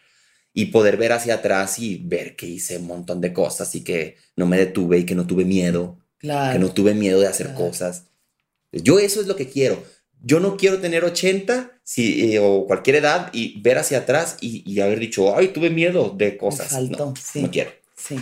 y 0.53 0.65
poder 0.65 0.97
ver 0.97 1.13
hacia 1.13 1.35
atrás 1.35 1.79
y 1.79 1.97
ver 1.97 2.35
que 2.35 2.45
hice 2.45 2.77
un 2.77 2.87
montón 2.87 3.21
de 3.21 3.31
cosas 3.31 3.73
y 3.75 3.83
que 3.83 4.17
no 4.35 4.45
me 4.45 4.57
detuve 4.57 4.99
y 4.99 5.05
que 5.05 5.15
no 5.15 5.25
tuve 5.25 5.45
miedo, 5.45 5.97
que 6.19 6.59
no 6.59 6.73
tuve 6.73 6.93
miedo 6.93 7.21
de 7.21 7.27
hacer 7.27 7.53
cosas. 7.53 8.07
Yo 8.71 8.99
eso 8.99 9.21
es 9.21 9.27
lo 9.27 9.37
que 9.37 9.47
quiero. 9.47 9.81
Yo 10.23 10.39
no 10.39 10.57
quiero 10.57 10.79
tener 10.79 11.03
80 11.03 11.79
si, 11.83 12.33
eh, 12.33 12.39
o 12.39 12.65
cualquier 12.65 12.95
edad 12.95 13.29
y 13.33 13.61
ver 13.61 13.77
hacia 13.77 13.99
atrás 13.99 14.37
y, 14.41 14.79
haber 14.79 14.99
dicho, 14.99 15.37
ay, 15.37 15.49
tuve 15.49 15.69
miedo 15.69 16.15
de 16.17 16.37
cosas. 16.37 16.73
no, 16.89 17.13
no 17.35 17.51
quiero. 17.51 17.71
Sí 17.95 18.15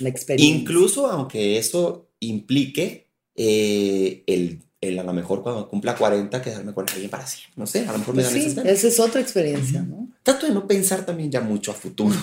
la 0.00 0.08
experiencia. 0.08 0.58
Incluso 0.58 1.06
aunque 1.06 1.58
eso 1.58 2.08
implique 2.20 3.06
eh, 3.34 4.22
el, 4.26 4.60
el, 4.80 4.98
a 4.98 5.02
lo 5.02 5.12
mejor 5.12 5.42
cuando 5.42 5.68
cumpla 5.68 5.96
40 5.96 6.42
quedarme 6.42 6.72
con 6.72 6.88
alguien 6.88 7.10
para 7.10 7.26
siempre. 7.26 7.54
No 7.56 7.66
sé, 7.66 7.86
a 7.86 7.92
lo 7.92 7.98
mejor 7.98 8.14
me 8.14 8.22
dan 8.22 8.32
sí, 8.32 8.56
esa 8.64 8.88
es 8.88 9.00
otra 9.00 9.20
experiencia, 9.20 9.82
¿no? 9.82 10.08
Trato 10.22 10.46
de 10.46 10.52
no 10.52 10.66
pensar 10.66 11.06
también 11.06 11.30
ya 11.30 11.40
mucho 11.40 11.70
a 11.70 11.74
futuro. 11.74 12.16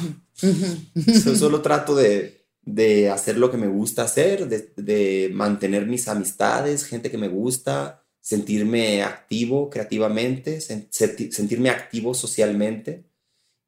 solo 1.38 1.62
trato 1.62 1.96
de, 1.96 2.46
de, 2.64 3.10
hacer 3.10 3.38
lo 3.38 3.50
que 3.50 3.58
me 3.58 3.68
gusta 3.68 4.04
hacer, 4.04 4.48
de, 4.48 4.72
de 4.76 5.30
mantener 5.34 5.86
mis 5.86 6.08
amistades, 6.08 6.86
gente 6.86 7.10
que 7.10 7.18
me 7.18 7.30
gusta, 7.30 8.05
sentirme 8.26 9.04
activo 9.04 9.70
creativamente, 9.70 10.60
sentirme 10.60 11.70
activo 11.70 12.16
socialmente 12.16 13.06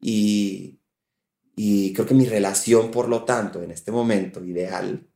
y, 0.02 0.80
y 1.56 1.94
creo 1.94 2.08
que 2.08 2.16
mi 2.16 2.26
relación, 2.26 2.90
por 2.90 3.08
lo 3.08 3.24
tanto, 3.24 3.62
en 3.62 3.70
este 3.70 3.92
momento 3.92 4.44
ideal 4.44 5.08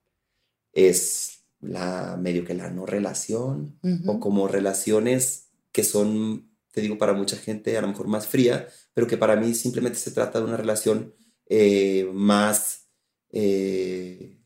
es 0.72 1.40
la 1.60 2.20
medio 2.22 2.46
que 2.46 2.54
la 2.54 2.70
no 2.70 2.86
relación 2.86 3.80
o 4.06 4.20
como 4.20 4.48
relaciones 4.48 5.50
que 5.72 5.84
son, 5.84 6.52
te 6.72 6.82
digo, 6.82 7.00
para 7.00 7.14
mucha 7.14 7.36
gente 7.36 7.76
a 7.80 7.82
lo 7.82 7.88
mejor 7.88 8.08
más 8.08 8.28
fría, 8.28 8.68
pero 8.94 9.08
que 9.08 9.18
para 9.18 9.36
mí 9.38 9.56
simplemente 9.56 9.98
se 9.98 10.12
trata 10.12 10.38
de 10.38 10.46
una 10.46 10.58
relación 10.58 11.16
eh, 11.48 12.08
más, 12.14 12.90
eh, 13.32 14.38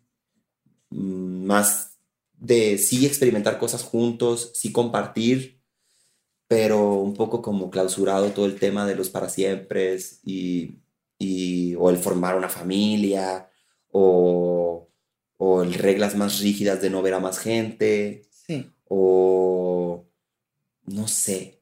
más 0.90 1.95
de 2.46 2.78
sí 2.78 3.06
experimentar 3.06 3.58
cosas 3.58 3.84
juntos, 3.84 4.52
sí 4.54 4.72
compartir, 4.72 5.62
pero 6.48 6.94
un 6.94 7.14
poco 7.14 7.42
como 7.42 7.70
clausurado 7.70 8.32
todo 8.32 8.46
el 8.46 8.60
tema 8.60 8.86
de 8.86 8.96
los 8.96 9.10
para 9.10 9.30
siempre 9.30 9.98
y 10.24 10.80
y, 11.18 11.76
o 11.76 11.90
el 11.90 11.98
formar 11.98 12.36
una 12.36 12.50
familia, 12.50 13.50
o, 13.92 14.90
o 15.38 15.64
el 15.64 15.74
reglas 15.74 16.16
más 16.16 16.40
rígidas 16.40 16.82
de 16.82 16.90
no 16.90 17.02
ver 17.02 17.14
a 17.14 17.20
más 17.20 17.40
gente, 17.40 18.26
sí. 18.30 18.70
o 18.88 20.06
no 20.86 21.08
sé. 21.08 21.62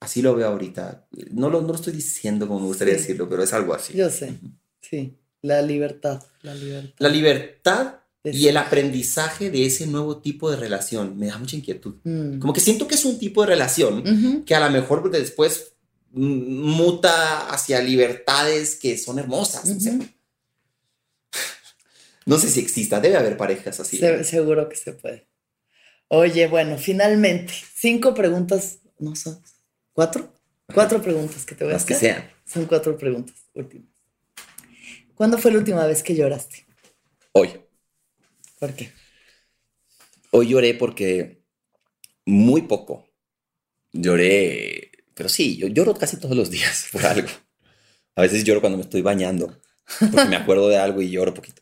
Así 0.00 0.22
lo 0.22 0.34
veo 0.34 0.48
ahorita. 0.48 1.08
No 1.32 1.50
lo, 1.50 1.60
no 1.60 1.68
lo 1.68 1.74
estoy 1.74 1.92
diciendo 1.92 2.46
como 2.46 2.60
me 2.60 2.66
gustaría 2.66 2.94
decirlo, 2.94 3.28
pero 3.28 3.42
es 3.42 3.52
algo 3.52 3.74
así. 3.74 3.94
Yo 3.96 4.08
sé, 4.10 4.34
sí. 4.80 5.18
La 5.40 5.62
libertad, 5.62 6.22
la 6.42 6.54
libertad. 6.54 6.94
La 6.98 7.08
libertad 7.08 7.94
y 8.24 8.48
el 8.48 8.56
aprendizaje 8.56 9.50
de 9.50 9.66
ese 9.66 9.86
nuevo 9.86 10.18
tipo 10.18 10.50
de 10.50 10.56
relación 10.56 11.18
me 11.18 11.26
da 11.26 11.38
mucha 11.38 11.56
inquietud. 11.56 11.96
Mm. 12.04 12.38
Como 12.40 12.52
que 12.52 12.60
siento 12.60 12.88
que 12.88 12.96
es 12.96 13.04
un 13.04 13.18
tipo 13.18 13.42
de 13.42 13.48
relación 13.48 14.44
que 14.44 14.54
a 14.54 14.60
lo 14.60 14.70
mejor 14.70 15.10
después 15.10 15.72
muta 16.10 17.48
hacia 17.48 17.80
libertades 17.80 18.76
que 18.76 18.98
son 18.98 19.18
hermosas. 19.18 19.66
no, 22.26 22.38
sé. 22.38 22.50
si 22.50 22.60
exista, 22.60 23.00
debe 23.00 23.16
haber 23.16 23.36
parejas 23.36 23.80
así. 23.80 24.00
seguro 24.24 24.68
que 24.68 24.76
se 24.76 24.92
puede. 24.92 25.28
Oye, 26.08 26.46
bueno, 26.48 26.78
finalmente, 26.78 27.52
cinco 27.74 28.14
preguntas, 28.14 28.78
no 28.98 29.14
son, 29.14 29.42
cuatro, 29.92 30.32
cuatro 30.72 31.02
preguntas 31.02 31.44
que 31.44 31.54
te 31.54 31.64
voy 31.64 31.74
a 31.74 31.76
hacer. 31.76 31.88
que 31.88 31.94
sean. 31.94 32.30
Son 32.46 32.64
cuatro 32.64 32.96
preguntas 32.96 33.36
últimas. 33.52 33.88
¿Cuándo 35.14 35.36
fue 35.36 35.52
la 35.52 35.58
última 35.58 35.84
vez 35.84 36.02
que 36.02 36.14
lloraste? 36.14 36.64
Hoy. 37.32 37.67
¿Por 38.58 38.74
qué? 38.74 38.92
Hoy 40.30 40.48
lloré 40.48 40.74
porque 40.74 41.42
muy 42.24 42.62
poco. 42.62 43.08
Lloré 43.92 44.88
pero 45.18 45.28
sí, 45.28 45.56
yo 45.56 45.66
lloro 45.66 45.94
casi 45.94 46.16
todos 46.16 46.36
los 46.36 46.48
días 46.48 46.86
por 46.92 47.04
algo. 47.04 47.28
A 48.14 48.22
veces 48.22 48.44
lloro 48.44 48.60
cuando 48.60 48.78
me 48.78 48.84
estoy 48.84 49.02
bañando, 49.02 49.60
porque 49.98 50.28
me 50.28 50.36
acuerdo 50.36 50.68
de 50.68 50.78
algo 50.78 51.02
y 51.02 51.10
lloro 51.10 51.34
poquito. 51.34 51.60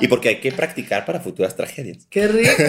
Y 0.00 0.08
porque 0.08 0.28
hay 0.28 0.40
que 0.40 0.52
practicar 0.52 1.06
para 1.06 1.20
futuras 1.20 1.56
tragedias. 1.56 2.06
¡Qué 2.10 2.28
rico! 2.28 2.62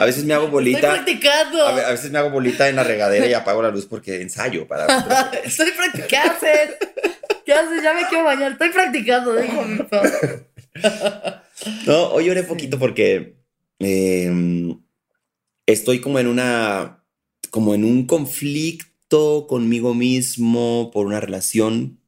A 0.00 0.04
veces 0.06 0.24
me 0.24 0.32
hago 0.32 0.48
bolita. 0.48 0.78
Estoy 0.78 0.94
practicando. 0.94 1.66
A, 1.66 1.90
veces 1.90 2.10
me 2.10 2.18
hago 2.18 2.30
bolita 2.30 2.68
en 2.70 2.76
la 2.76 2.84
regadera 2.84 3.26
y 3.26 3.34
apago 3.34 3.60
la 3.60 3.70
luz 3.70 3.84
porque 3.84 4.22
ensayo 4.22 4.66
para. 4.66 4.86
Estoy 5.44 5.72
practicando. 5.72 6.08
¿Qué 6.08 6.16
haces? 6.16 6.76
¿Qué 7.44 7.52
haces? 7.52 7.82
Ya 7.82 7.92
me 7.92 8.06
quiero 8.08 8.24
bañar. 8.24 8.52
Estoy 8.52 8.70
practicando, 8.70 9.34
dijo 9.36 9.62
mi 9.62 9.78
No, 11.86 12.10
hoy 12.10 12.26
lloré 12.26 12.44
poquito 12.44 12.78
porque 12.78 13.36
em, 13.80 14.80
estoy 15.66 16.00
como 16.00 16.18
en 16.18 16.28
una 16.28 17.04
como 17.50 17.74
en 17.74 17.84
un 17.84 18.06
conflicto 18.06 19.46
conmigo 19.48 19.94
mismo 19.94 20.90
por 20.92 21.06
una 21.06 21.20
relación 21.20 22.00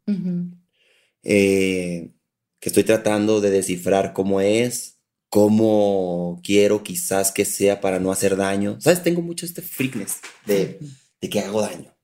eh, 1.22 2.12
que 2.58 2.68
estoy 2.68 2.84
tratando 2.84 3.40
de 3.40 3.50
descifrar 3.50 4.12
cómo 4.12 4.40
es, 4.40 4.98
cómo 5.28 6.40
quiero 6.44 6.82
quizás 6.82 7.32
que 7.32 7.44
sea 7.44 7.80
para 7.80 7.98
no 7.98 8.12
hacer 8.12 8.36
daño. 8.36 8.76
¿Sabes? 8.80 9.02
Tengo 9.02 9.22
mucho 9.22 9.46
este 9.46 9.62
freakness 9.62 10.18
de, 10.46 10.78
que 11.20 11.40
hago 11.40 11.62
daño. 11.62 11.96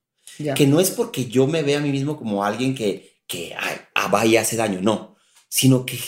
Que 0.54 0.66
no 0.66 0.80
es 0.80 0.90
porque 0.90 1.26
yo 1.26 1.46
me 1.46 1.62
vea 1.62 1.78
a 1.78 1.82
mí 1.82 1.90
mismo 1.90 2.16
como 2.16 2.44
alguien 2.44 2.74
que, 2.74 3.20
que 3.26 3.54
ah, 3.94 4.08
va 4.08 4.24
y 4.26 4.36
hace 4.36 4.56
daño, 4.56 4.80
no, 4.82 5.16
sino 5.48 5.86
que 5.86 5.98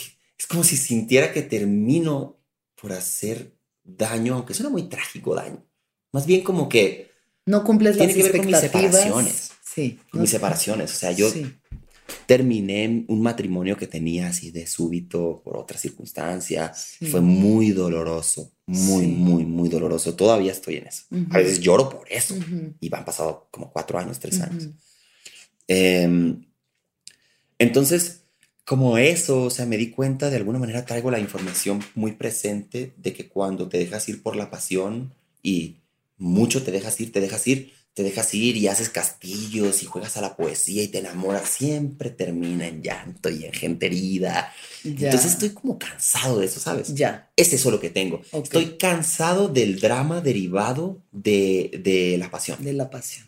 como 0.49 0.65
si 0.65 0.77
sintiera 0.77 1.33
que 1.33 1.43
termino 1.43 2.39
por 2.81 2.93
hacer 2.93 3.55
daño, 3.85 4.35
aunque 4.35 4.55
suena 4.55 4.71
muy 4.71 4.85
trágico 4.89 5.35
daño. 5.35 5.65
Más 6.13 6.27
bien 6.27 6.43
como 6.43 6.69
que 6.69 7.11
no 7.49 7.65
cumples 7.65 7.97
Tiene 7.97 8.13
las 8.13 8.17
que 8.17 8.23
ver 8.23 8.37
con 8.37 8.47
mis 8.47 8.59
separaciones. 8.59 9.51
Sí. 9.65 9.99
Con 10.11 10.21
mis 10.21 10.31
separaciones. 10.31 10.93
O 10.93 10.97
sea, 10.97 11.13
yo 11.13 11.31
terminé 12.27 13.05
un 13.09 13.23
matrimonio 13.23 13.77
que 13.77 13.87
tenía 13.87 14.29
así 14.29 14.51
de 14.51 14.67
súbito 14.67 15.41
por 15.43 15.57
otra 15.57 15.79
circunstancia. 15.79 16.73
Fue 17.11 17.21
muy 17.21 17.71
doloroso, 17.71 18.53
muy, 18.67 19.07
muy, 19.07 19.45
muy 19.47 19.69
doloroso. 19.69 20.15
Todavía 20.15 20.53
estoy 20.53 20.77
en 20.77 20.89
eso. 20.89 21.05
A 21.31 21.39
veces 21.39 21.61
lloro 21.61 21.89
por 21.89 22.11
eso. 22.11 22.35
Y 22.81 22.95
han 22.95 23.05
pasado 23.05 23.49
como 23.51 23.73
cuatro 23.73 23.99
años, 23.99 24.19
tres 24.19 24.41
años. 24.41 24.69
Em, 25.67 26.43
entonces, 27.59 28.25
como 28.69 28.99
eso, 28.99 29.45
o 29.45 29.51
sea, 29.51 29.64
me 29.64 29.79
di 29.79 29.89
cuenta, 29.89 30.29
de 30.29 30.37
alguna 30.37 30.59
manera 30.59 30.85
traigo 30.85 31.11
la 31.11 31.19
información 31.19 31.83
muy 31.95 32.12
presente 32.12 32.93
de 32.99 33.14
que 33.14 33.27
cuando 33.27 33.66
te 33.66 33.79
dejas 33.79 34.07
ir 34.11 34.23
por 34.23 34.37
la 34.37 34.51
pasión 34.51 35.11
y 35.43 35.77
mucho 36.19 36.62
te 36.62 36.71
dejas 36.71 37.01
ir, 37.01 37.11
te 37.11 37.23
dejas 37.23 37.47
ir, 37.47 37.73
te 37.95 38.03
dejas 38.03 38.35
ir 38.35 38.59
y 38.59 38.69
haces 38.69 38.91
castillos 38.91 39.83
y 39.83 39.87
juegas 39.87 40.19
a 40.19 40.21
la 40.21 40.37
poesía 40.37 40.83
y 40.83 40.89
te 40.89 40.99
enamoras, 40.99 41.49
siempre 41.49 42.11
termina 42.11 42.66
en 42.66 42.83
llanto 42.83 43.31
y 43.31 43.47
en 43.47 43.55
gente 43.55 43.87
herida. 43.87 44.53
Entonces 44.85 45.33
estoy 45.33 45.49
como 45.49 45.79
cansado 45.79 46.39
de 46.39 46.45
eso, 46.45 46.61
¿sabes? 46.61 46.95
Ya. 46.95 47.31
Es 47.37 47.55
eso 47.55 47.71
lo 47.71 47.81
que 47.81 47.89
tengo. 47.89 48.21
Estoy 48.35 48.77
cansado 48.77 49.49
del 49.49 49.81
drama 49.81 50.21
derivado 50.21 51.01
de, 51.11 52.16
la 52.19 52.31
pasión. 52.31 52.62
De 52.62 52.75
la 52.75 52.91
pasión. 52.91 53.27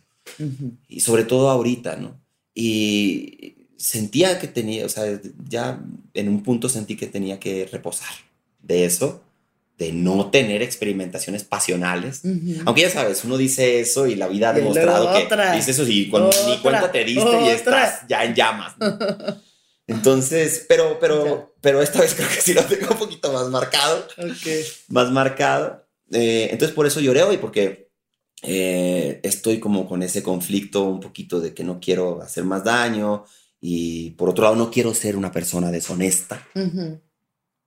Y 0.86 1.00
sobre 1.00 1.24
todo 1.24 1.48
ahorita, 1.48 1.96
¿no? 1.96 2.20
Y 2.54 3.54
sentía 3.80 4.38
que 4.38 4.46
tenía, 4.46 4.84
o 4.84 4.88
sea, 4.88 5.20
ya 5.48 5.80
en 6.12 6.28
un 6.28 6.42
punto 6.42 6.68
sentí 6.68 6.96
que 6.96 7.06
tenía 7.06 7.40
que 7.40 7.66
reposar 7.70 8.12
de 8.60 8.84
eso 8.84 9.22
de 9.78 9.92
no 9.92 10.30
tener 10.30 10.60
experimentaciones 10.60 11.42
pasionales. 11.42 12.20
Aunque 12.66 12.82
ya 12.82 12.90
sabes, 12.90 13.24
uno 13.24 13.38
dice 13.38 13.80
eso 13.80 14.06
y 14.06 14.14
la 14.14 14.28
vida 14.28 14.50
ha 14.50 14.52
demostrado 14.52 15.10
que 15.14 15.26
dice 15.56 15.70
eso 15.70 15.88
y 15.88 16.10
cuando 16.10 16.30
ni 16.46 16.58
cuenta 16.58 16.92
te 16.92 17.02
diste 17.02 17.40
y 17.42 17.48
estás 17.48 18.06
ya 18.06 18.22
en 18.24 18.34
llamas. 18.34 18.74
Entonces, 19.86 20.66
pero, 20.68 20.98
pero, 21.00 21.54
pero 21.62 21.80
esta 21.80 22.00
vez 22.02 22.14
creo 22.14 22.28
que 22.28 22.42
sí 22.42 22.52
lo 22.52 22.62
tengo 22.64 22.88
un 22.90 22.98
poquito 22.98 23.32
más 23.32 23.48
marcado. 23.48 24.06
Más 24.88 25.10
marcado. 25.10 25.84
Eh, 26.12 26.48
entonces 26.52 26.74
por 26.74 26.86
eso 26.86 27.00
lloré 27.00 27.22
hoy, 27.22 27.38
porque 27.38 27.90
eh, 28.42 29.18
estoy 29.22 29.58
como 29.58 29.88
con 29.88 30.02
ese 30.02 30.22
conflicto 30.22 30.84
un 30.84 31.00
poquito 31.00 31.40
de 31.40 31.54
que 31.54 31.64
no 31.64 31.80
quiero 31.80 32.22
hacer 32.22 32.44
más 32.44 32.62
daño 32.62 33.24
y 33.60 34.10
por 34.10 34.30
otro 34.30 34.44
lado 34.44 34.56
no 34.56 34.70
quiero 34.70 34.94
ser 34.94 35.16
una 35.16 35.32
persona 35.32 35.70
deshonesta 35.70 36.46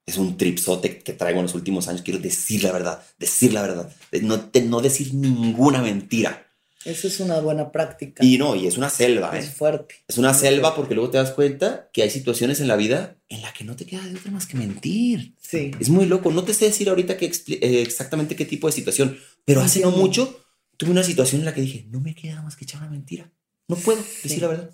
es 0.06 0.18
un 0.18 0.38
tripsote 0.38 1.00
que 1.00 1.14
traigo 1.14 1.40
en 1.40 1.46
los 1.46 1.56
últimos 1.56 1.88
años. 1.88 2.02
Quiero 2.02 2.20
decir 2.20 2.64
la 2.64 2.72
verdad, 2.72 3.04
decir 3.18 3.54
la 3.54 3.62
verdad, 3.62 3.92
no, 4.22 4.50
no 4.66 4.82
decir 4.82 5.14
ninguna 5.14 5.82
mentira. 5.82 6.48
Eso 6.84 7.08
es 7.08 7.22
una 7.22 7.40
buena 7.40 7.72
práctica. 7.72 8.26
Y 8.26 8.38
no, 8.38 8.58
y 8.58 8.68
es 8.68 8.76
una 8.76 8.90
selva. 8.90 9.38
Es 9.38 9.46
¿eh? 9.46 9.52
fuerte. 9.52 9.96
Es 10.06 10.18
una 10.18 10.34
selva 10.34 10.76
porque 10.76 10.96
luego 10.96 11.12
te 11.12 11.18
das 11.18 11.32
cuenta 11.32 11.90
que 11.94 12.04
hay 12.04 12.10
situaciones 12.10 12.60
en 12.60 12.68
la 12.68 12.76
vida 12.76 13.16
en 13.30 13.42
la 13.42 13.54
que 13.54 13.64
no 13.64 13.78
te 13.78 13.86
queda 13.86 14.06
de 14.06 14.16
otra 14.16 14.32
más 14.32 14.46
que 14.46 14.58
mentir. 14.58 15.34
Sí. 15.42 15.72
Es 15.80 15.88
muy 15.88 16.06
loco. 16.06 16.30
No 16.32 16.44
te 16.44 16.54
sé 16.54 16.66
decir 16.66 16.90
ahorita 16.90 17.16
que 17.16 17.28
eh, 17.28 17.82
exactamente 17.82 18.36
qué 18.36 18.44
tipo 18.44 18.68
de 18.68 18.74
situación, 18.74 19.18
pero 19.46 19.62
hace 19.62 19.80
no 19.80 19.92
mucho 19.92 20.44
tuve 20.76 20.92
una 20.92 21.04
situación 21.04 21.40
en 21.40 21.46
la 21.46 21.54
que 21.54 21.62
dije, 21.62 21.86
no 21.90 22.02
me 22.02 22.16
queda 22.16 22.42
más 22.42 22.58
que 22.58 22.66
echar 22.66 22.82
una 22.82 22.92
mentira. 22.92 23.32
No 23.70 23.78
puedo 23.78 24.04
decir 24.22 24.42
la 24.42 24.50
verdad. 24.50 24.72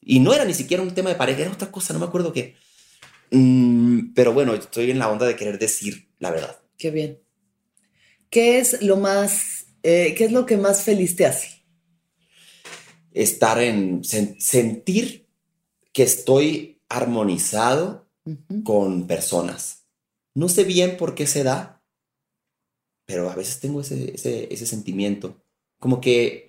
Y 0.00 0.20
no 0.20 0.32
era 0.32 0.44
ni 0.44 0.54
siquiera 0.54 0.82
un 0.82 0.94
tema 0.94 1.10
de 1.10 1.16
pareja, 1.16 1.42
era 1.42 1.52
otra 1.52 1.70
cosa, 1.70 1.92
no 1.92 1.98
me 1.98 2.06
acuerdo 2.06 2.32
qué. 2.32 2.56
Mm, 3.30 4.12
pero 4.14 4.32
bueno, 4.32 4.54
estoy 4.54 4.90
en 4.90 4.98
la 4.98 5.10
onda 5.10 5.26
de 5.26 5.36
querer 5.36 5.58
decir 5.58 6.08
la 6.18 6.30
verdad. 6.30 6.60
Qué 6.76 6.90
bien. 6.90 7.20
¿Qué 8.30 8.58
es 8.58 8.82
lo 8.82 8.96
más, 8.96 9.66
eh, 9.82 10.14
qué 10.16 10.26
es 10.26 10.32
lo 10.32 10.46
que 10.46 10.56
más 10.56 10.82
feliz 10.82 11.16
te 11.16 11.26
hace? 11.26 11.64
Estar 13.12 13.60
en, 13.62 14.02
sentir 14.04 15.26
que 15.92 16.02
estoy 16.02 16.80
armonizado 16.88 18.08
con 18.64 19.06
personas. 19.06 19.86
No 20.34 20.48
sé 20.48 20.64
bien 20.64 20.96
por 20.96 21.14
qué 21.14 21.26
se 21.26 21.42
da, 21.42 21.82
pero 23.06 23.30
a 23.30 23.34
veces 23.34 23.58
tengo 23.58 23.80
ese, 23.80 24.14
ese, 24.14 24.66
sentimiento. 24.66 25.42
Como 25.78 26.00
que 26.00 26.47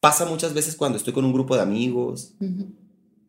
pasa 0.00 0.24
muchas 0.24 0.54
veces 0.54 0.74
cuando 0.74 0.98
estoy 0.98 1.12
con 1.12 1.24
un 1.24 1.32
grupo 1.32 1.54
de 1.54 1.62
amigos 1.62 2.34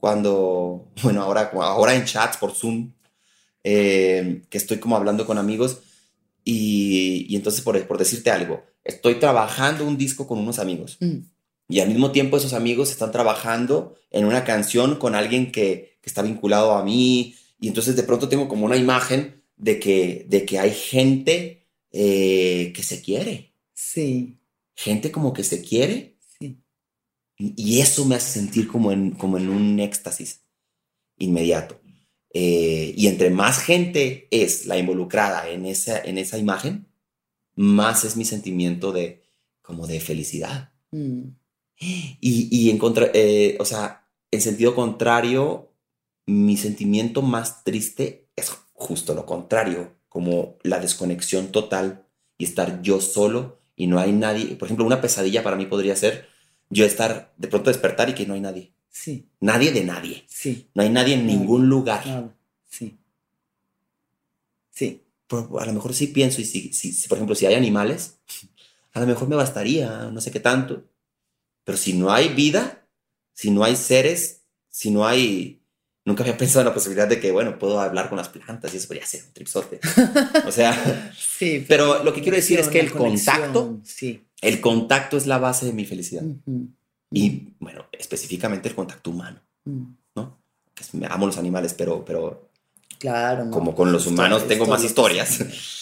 cuando, 0.01 0.91
bueno, 1.03 1.21
ahora, 1.21 1.51
ahora 1.53 1.95
en 1.95 2.05
chats 2.05 2.35
por 2.37 2.53
Zoom, 2.53 2.91
eh, 3.63 4.41
que 4.49 4.57
estoy 4.57 4.79
como 4.79 4.97
hablando 4.97 5.27
con 5.27 5.37
amigos 5.37 5.79
y, 6.43 7.27
y 7.29 7.35
entonces 7.35 7.61
por, 7.61 7.79
por, 7.85 7.99
decirte 7.99 8.31
algo, 8.31 8.63
estoy 8.83 9.15
trabajando 9.15 9.85
un 9.85 9.97
disco 9.97 10.27
con 10.27 10.39
unos 10.39 10.57
amigos 10.57 10.97
mm. 10.99 11.17
y 11.69 11.79
al 11.81 11.89
mismo 11.89 12.11
tiempo 12.11 12.37
esos 12.37 12.53
amigos 12.53 12.89
están 12.89 13.11
trabajando 13.11 13.95
en 14.09 14.25
una 14.25 14.43
canción 14.43 14.95
con 14.95 15.13
alguien 15.13 15.51
que, 15.51 15.99
que, 16.01 16.09
está 16.09 16.23
vinculado 16.23 16.71
a 16.71 16.83
mí 16.83 17.35
y 17.59 17.67
entonces 17.67 17.95
de 17.95 18.01
pronto 18.01 18.27
tengo 18.27 18.47
como 18.47 18.65
una 18.65 18.77
imagen 18.77 19.43
de 19.55 19.79
que, 19.79 20.25
de 20.27 20.45
que 20.45 20.57
hay 20.57 20.71
gente 20.71 21.67
eh, 21.91 22.73
que 22.75 22.81
se 22.81 23.01
quiere. 23.01 23.53
Sí. 23.75 24.39
Gente 24.75 25.11
como 25.11 25.31
que 25.33 25.43
se 25.43 25.61
quiere 25.61 26.10
y 27.55 27.81
eso 27.81 28.05
me 28.05 28.15
hace 28.15 28.39
sentir 28.39 28.67
como 28.67 28.91
en, 28.91 29.11
como 29.11 29.37
en 29.37 29.49
un 29.49 29.79
éxtasis 29.79 30.43
inmediato. 31.17 31.79
Eh, 32.33 32.93
y 32.95 33.07
entre 33.07 33.29
más 33.29 33.59
gente 33.59 34.27
es 34.31 34.65
la 34.65 34.77
involucrada 34.77 35.49
en 35.49 35.65
esa, 35.65 35.99
en 35.99 36.17
esa 36.17 36.37
imagen, 36.37 36.87
más 37.55 38.05
es 38.05 38.15
mi 38.15 38.25
sentimiento 38.25 38.91
de 38.91 39.23
como 39.61 39.87
de 39.87 39.99
felicidad. 39.99 40.73
Mm. 40.91 41.23
Y, 42.23 42.47
y, 42.51 42.69
en 42.69 42.77
contra, 42.77 43.09
eh, 43.11 43.57
o 43.59 43.65
sea, 43.65 44.07
en 44.29 44.39
sentido 44.39 44.75
contrario, 44.75 45.73
mi 46.27 46.55
sentimiento 46.55 47.23
más 47.23 47.63
triste 47.63 48.29
es 48.35 48.51
justo 48.73 49.15
lo 49.15 49.25
contrario, 49.25 49.95
como 50.07 50.57
la 50.61 50.79
desconexión 50.79 51.51
total 51.51 52.05
y 52.37 52.45
estar 52.45 52.83
yo 52.83 53.01
solo 53.01 53.57
y 53.75 53.87
no 53.87 53.97
hay 53.97 54.11
nadie. 54.11 54.55
Por 54.57 54.67
ejemplo, 54.67 54.85
una 54.85 55.01
pesadilla 55.01 55.41
para 55.41 55.55
mí 55.55 55.65
podría 55.65 55.95
ser 55.95 56.27
yo 56.71 56.85
estar, 56.85 57.33
de 57.37 57.47
pronto 57.49 57.69
despertar 57.69 58.09
y 58.09 58.15
que 58.15 58.25
no 58.25 58.33
hay 58.33 58.41
nadie. 58.41 58.73
Sí. 58.89 59.27
Nadie 59.41 59.71
de 59.71 59.83
nadie. 59.83 60.25
Sí. 60.27 60.69
No 60.73 60.81
hay 60.83 60.89
nadie 60.89 61.15
en 61.15 61.27
ningún 61.27 61.67
lugar. 61.69 62.33
Sí. 62.67 62.97
Sí. 64.71 65.03
a 65.29 65.65
lo 65.65 65.73
mejor 65.73 65.93
sí 65.93 66.07
pienso, 66.07 66.41
y 66.41 66.45
si, 66.45 66.73
si, 66.73 67.07
por 67.07 67.17
ejemplo, 67.17 67.35
si 67.35 67.45
hay 67.45 67.55
animales, 67.55 68.19
a 68.93 69.01
lo 69.01 69.05
mejor 69.05 69.27
me 69.27 69.35
bastaría, 69.35 70.09
no 70.11 70.21
sé 70.21 70.31
qué 70.31 70.39
tanto. 70.39 70.85
Pero 71.63 71.77
si 71.77 71.93
no 71.93 72.11
hay 72.11 72.29
vida, 72.29 72.87
si 73.33 73.51
no 73.51 73.63
hay 73.63 73.75
seres, 73.75 74.41
si 74.69 74.89
no 74.91 75.05
hay... 75.05 75.61
Nunca 76.05 76.23
había 76.23 76.37
pensado 76.37 76.61
en 76.61 76.67
la 76.67 76.73
posibilidad 76.73 77.07
de 77.07 77.19
que, 77.19 77.31
bueno, 77.31 77.59
puedo 77.59 77.81
hablar 77.81 78.07
con 78.07 78.17
las 78.17 78.29
plantas 78.29 78.73
y 78.73 78.77
eso 78.77 78.87
podría 78.87 79.05
ser 79.05 79.23
un 79.25 79.33
tripsote. 79.33 79.81
O 80.47 80.51
sea, 80.51 81.13
sí, 81.37 81.65
pero 81.67 82.03
lo 82.03 82.13
que 82.13 82.21
quiero 82.21 82.37
decir 82.37 82.59
es 82.59 82.69
que 82.69 82.79
el 82.79 82.91
contacto, 82.91 83.81
sí 83.83 84.25
el 84.41 84.59
contacto 84.59 85.17
es 85.17 85.27
la 85.27 85.37
base 85.37 85.65
de 85.65 85.73
mi 85.73 85.85
felicidad. 85.85 86.23
Y 87.11 87.53
bueno, 87.59 87.85
específicamente 87.91 88.69
el 88.69 88.75
contacto 88.75 89.11
humano. 89.11 89.39
¿no? 89.65 90.41
Que 90.73 90.83
me 90.93 91.07
amo 91.07 91.27
los 91.27 91.37
animales, 91.37 91.73
pero, 91.73 92.03
pero 92.03 92.49
claro, 92.99 93.49
como 93.51 93.75
con 93.75 93.91
los 93.91 94.07
humanos 94.07 94.47
tengo 94.47 94.65
más 94.65 94.83
historias. 94.83 95.39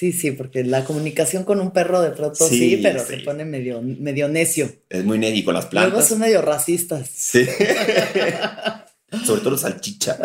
Sí, 0.00 0.12
sí, 0.12 0.30
porque 0.30 0.64
la 0.64 0.82
comunicación 0.86 1.44
con 1.44 1.60
un 1.60 1.72
perro 1.72 2.00
de 2.00 2.12
pronto 2.12 2.48
sí, 2.48 2.80
pero 2.82 3.04
se 3.04 3.18
pone 3.18 3.44
medio, 3.44 3.82
medio 3.82 4.30
necio. 4.30 4.72
Es 4.88 5.04
muy 5.04 5.18
necio 5.18 5.44
con 5.44 5.52
las 5.52 5.66
plantas. 5.66 5.92
Luego 5.92 6.08
son 6.08 6.20
medio 6.20 6.40
racistas. 6.40 7.06
Sí. 7.12 7.44
Sobre 9.26 9.40
todo 9.42 9.50
los 9.50 9.60
salchicha. 9.60 10.18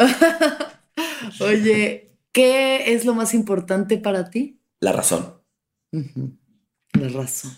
Oye, 1.41 2.13
¿qué 2.31 2.93
es 2.93 3.03
lo 3.03 3.15
más 3.15 3.34
importante 3.34 3.97
para 3.97 4.30
ti? 4.30 4.61
La 4.80 4.93
razón. 4.93 5.41
La 6.95 7.09
razón. 7.09 7.57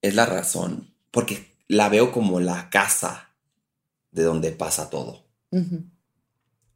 Es 0.00 0.14
la 0.14 0.26
razón, 0.26 0.94
porque 1.10 1.56
la 1.66 1.88
veo 1.88 2.12
como 2.12 2.40
la 2.40 2.70
casa 2.70 3.34
de 4.10 4.22
donde 4.22 4.52
pasa 4.52 4.90
todo. 4.90 5.24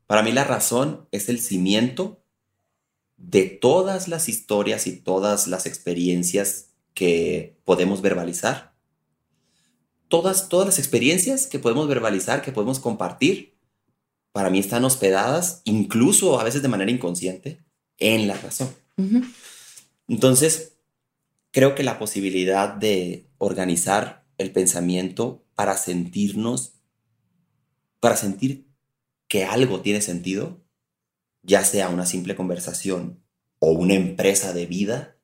Para 0.06 0.22
mí 0.22 0.32
la 0.32 0.44
razón 0.44 1.08
es 1.12 1.28
el 1.28 1.40
cimiento 1.40 2.22
de 3.16 3.44
todas 3.44 4.08
las 4.08 4.28
historias 4.28 4.86
y 4.86 4.96
todas 4.96 5.46
las 5.46 5.66
experiencias 5.66 6.70
que 6.94 7.60
podemos 7.64 8.02
verbalizar. 8.02 8.74
Todas, 10.08 10.48
todas 10.48 10.66
las 10.66 10.78
experiencias 10.78 11.46
que 11.46 11.58
podemos 11.58 11.88
verbalizar, 11.88 12.42
que 12.42 12.52
podemos 12.52 12.80
compartir, 12.80 13.56
para 14.32 14.50
mí 14.50 14.58
están 14.58 14.84
hospedadas, 14.84 15.62
incluso 15.64 16.40
a 16.40 16.44
veces 16.44 16.62
de 16.62 16.68
manera 16.68 16.90
inconsciente, 16.90 17.62
en 17.98 18.26
la 18.26 18.36
razón. 18.36 18.74
Entonces, 20.08 20.71
creo 21.52 21.74
que 21.74 21.84
la 21.84 21.98
posibilidad 21.98 22.74
de 22.74 23.28
organizar 23.38 24.24
el 24.38 24.50
pensamiento 24.50 25.44
para 25.54 25.76
sentirnos, 25.76 26.72
para 28.00 28.16
sentir 28.16 28.66
que 29.28 29.44
algo 29.44 29.80
tiene 29.80 30.00
sentido, 30.00 30.64
ya 31.42 31.64
sea 31.64 31.88
una 31.88 32.06
simple 32.06 32.34
conversación 32.34 33.22
o 33.58 33.72
una 33.72 33.94
empresa 33.94 34.52
de 34.52 34.66
vida, 34.66 35.16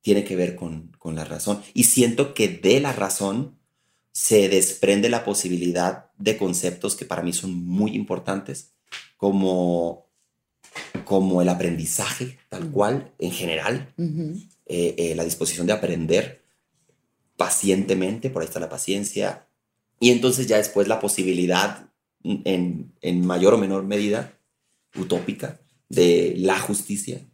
tiene 0.00 0.24
que 0.24 0.36
ver 0.36 0.54
con, 0.54 0.92
la 1.04 1.24
razón. 1.24 1.62
Y 1.72 1.84
siento 1.84 2.34
que 2.34 2.48
de 2.48 2.80
la 2.80 2.92
razón 2.92 3.58
se 4.12 4.48
desprende 4.48 5.08
la 5.08 5.24
posibilidad 5.24 6.10
de 6.18 6.36
conceptos 6.36 6.96
que 6.96 7.06
para 7.06 7.22
mí 7.22 7.32
son 7.32 7.54
muy 7.54 7.94
importantes, 7.94 8.74
como, 9.16 10.10
como 11.04 11.40
el 11.40 11.48
aprendizaje, 11.48 12.38
tal 12.50 12.70
cual, 12.70 13.14
en 13.18 13.32
general, 13.32 13.94
eh, 14.68 14.94
eh, 14.98 15.14
la 15.14 15.24
disposición 15.24 15.66
de 15.66 15.72
aprender 15.72 16.44
pacientemente, 17.36 18.30
por 18.30 18.42
ahí 18.42 18.48
está 18.48 18.60
la 18.60 18.68
paciencia, 18.68 19.48
y 20.00 20.10
entonces 20.10 20.46
ya 20.46 20.56
después 20.58 20.88
la 20.88 21.00
posibilidad 21.00 21.90
en, 22.22 22.92
en 23.00 23.26
mayor 23.26 23.54
o 23.54 23.58
menor 23.58 23.84
medida, 23.84 24.38
utópica, 24.96 25.60
de 25.88 26.34
la 26.36 26.58
justicia, 26.58 27.26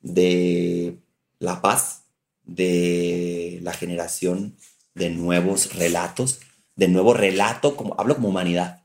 de 0.00 0.98
la 1.38 1.60
paz, 1.60 2.04
de 2.44 3.60
la 3.62 3.72
generación 3.72 4.56
de 4.94 5.10
nuevos 5.10 5.74
relatos, 5.74 6.40
de 6.76 6.88
nuevo 6.88 7.14
relato, 7.14 7.76
como 7.76 7.94
hablo 7.98 8.16
como 8.16 8.28
humanidad. 8.28 8.82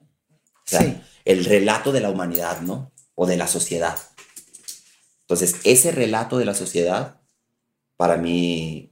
O 0.65 0.65
sea, 0.65 1.03
el 1.25 1.45
relato 1.45 1.91
de 1.91 2.01
la 2.01 2.09
humanidad, 2.09 2.61
¿no? 2.61 2.91
O 3.15 3.25
de 3.25 3.37
la 3.37 3.47
sociedad. 3.47 3.97
Entonces, 5.21 5.55
ese 5.63 5.91
relato 5.91 6.37
de 6.37 6.45
la 6.45 6.53
sociedad, 6.53 7.21
para 8.03 8.17
mí, 8.17 8.91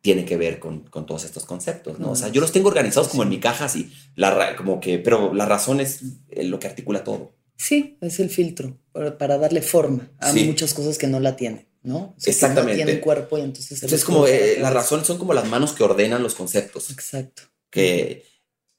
tiene 0.00 0.24
que 0.24 0.36
ver 0.36 0.58
con, 0.58 0.80
con 0.80 1.06
todos 1.06 1.22
estos 1.22 1.44
conceptos, 1.44 2.00
¿no? 2.00 2.10
O 2.10 2.16
sea, 2.16 2.26
yo 2.26 2.40
los 2.40 2.50
tengo 2.50 2.66
organizados 2.66 3.06
como 3.06 3.22
en 3.22 3.28
mi 3.28 3.38
caja, 3.38 3.66
así, 3.66 3.92
la, 4.16 4.56
como 4.56 4.80
que, 4.80 4.98
pero 4.98 5.32
la 5.32 5.46
razón 5.46 5.78
es 5.78 6.00
lo 6.42 6.58
que 6.58 6.66
articula 6.66 7.04
todo. 7.04 7.36
Sí, 7.56 7.98
es 8.00 8.18
el 8.18 8.30
filtro 8.30 8.76
para, 9.16 9.38
darle 9.38 9.62
forma 9.62 10.10
a 10.18 10.32
muchas 10.32 10.74
cosas 10.74 10.98
que 10.98 11.06
no 11.06 11.20
la 11.20 11.36
tienen. 11.36 11.68
¿no? 11.84 12.16
Exactamente. 12.26 12.80
No 12.80 12.86
tiene 12.86 13.00
cuerpo 13.00 13.38
y 13.38 13.42
entonces... 13.42 13.80
es 13.80 14.04
como, 14.04 14.26
eh, 14.26 14.56
la 14.60 14.70
razón 14.70 15.04
son 15.04 15.18
como 15.18 15.34
las 15.34 15.46
manos 15.46 15.72
que 15.72 15.84
ordenan 15.84 16.20
los 16.20 16.34
conceptos. 16.34 16.90
Exacto. 16.90 17.44
Que, 17.70 18.24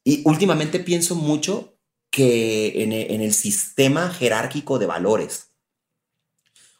y 0.03 0.23
últimamente 0.25 0.81
pienso 0.81 1.15
mucho 1.15 1.79
que 2.11 2.83
en, 2.83 2.91
en 2.91 3.21
el 3.21 3.33
sistema 3.33 4.09
jerárquico 4.09 4.77
de 4.77 4.87
valores, 4.87 5.45
o 5.45 5.48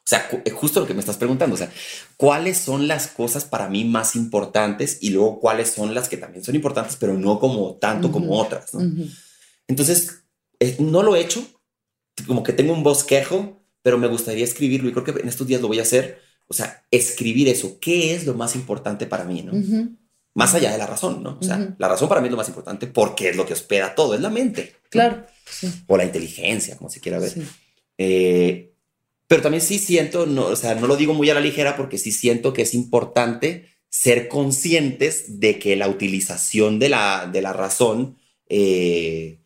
sea, 0.09 0.27
eh, 0.45 0.49
justo 0.51 0.79
lo 0.79 0.87
que 0.87 0.93
me 0.93 0.99
estás 0.99 1.17
preguntando, 1.17 1.55
o 1.55 1.57
sea, 1.57 1.71
¿cuáles 2.17 2.57
son 2.57 2.87
las 2.87 3.07
cosas 3.07 3.45
para 3.45 3.69
mí 3.69 3.85
más 3.85 4.15
importantes 4.15 4.97
y 5.01 5.11
luego 5.11 5.39
cuáles 5.39 5.69
son 5.69 5.93
las 5.93 6.09
que 6.09 6.17
también 6.17 6.43
son 6.43 6.55
importantes, 6.55 6.97
pero 6.99 7.13
no 7.13 7.39
como 7.39 7.75
tanto 7.75 8.11
como 8.11 8.39
otras, 8.39 8.73
¿no? 8.73 8.81
Entonces, 9.67 10.23
eh, 10.59 10.75
no 10.79 11.03
lo 11.03 11.15
he 11.15 11.21
hecho, 11.21 11.45
como 12.27 12.43
que 12.43 12.53
tengo 12.53 12.73
un 12.73 12.83
bosquejo 12.83 13.59
pero 13.81 13.97
me 13.97 14.07
gustaría 14.07 14.43
escribirlo 14.43 14.89
y 14.89 14.91
creo 14.91 15.03
que 15.03 15.19
en 15.21 15.27
estos 15.27 15.47
días 15.47 15.61
lo 15.61 15.67
voy 15.67 15.79
a 15.79 15.83
hacer. 15.83 16.19
O 16.47 16.53
sea, 16.53 16.83
escribir 16.91 17.47
eso. 17.47 17.79
¿Qué 17.79 18.13
es 18.15 18.25
lo 18.25 18.33
más 18.33 18.55
importante 18.55 19.05
para 19.05 19.23
mí? 19.23 19.43
¿no? 19.43 19.53
Más 20.33 20.53
allá 20.55 20.71
de 20.71 20.77
la 20.77 20.87
razón, 20.87 21.23
¿no? 21.23 21.37
O 21.39 21.43
sea, 21.43 21.75
la 21.77 21.87
razón 21.87 22.09
para 22.09 22.21
mí 22.21 22.27
es 22.27 22.31
lo 22.31 22.37
más 22.37 22.47
importante 22.47 22.87
porque 22.87 23.29
es 23.29 23.35
lo 23.35 23.45
que 23.45 23.53
hospeda 23.53 23.95
todo, 23.95 24.15
es 24.15 24.21
la 24.21 24.29
mente. 24.29 24.75
Claro. 24.89 25.25
O 25.87 25.97
la 25.97 26.05
inteligencia, 26.05 26.77
como 26.77 26.89
se 26.89 26.99
quiera 26.99 27.19
ver. 27.19 27.33
Eh, 27.97 28.68
pero 29.29 29.43
también 29.43 29.61
sí 29.61 29.77
siento, 29.77 30.25
no, 30.25 30.47
o 30.47 30.55
sea, 30.55 30.73
no 30.73 30.87
lo 30.87 30.97
digo 30.97 31.13
muy 31.13 31.29
a 31.29 31.35
la 31.35 31.39
ligera 31.39 31.77
porque 31.77 31.99
sí 31.99 32.11
siento 32.11 32.51
que 32.51 32.63
es 32.63 32.73
importante 32.73 33.67
ser 33.87 34.27
conscientes 34.27 35.39
de 35.39 35.59
que 35.59 35.75
la 35.75 35.87
utilización 35.87 36.79
de 36.79 36.89
la, 36.89 37.29
de 37.31 37.43
la 37.43 37.53
razón, 37.53 38.17
eh, 38.47 39.39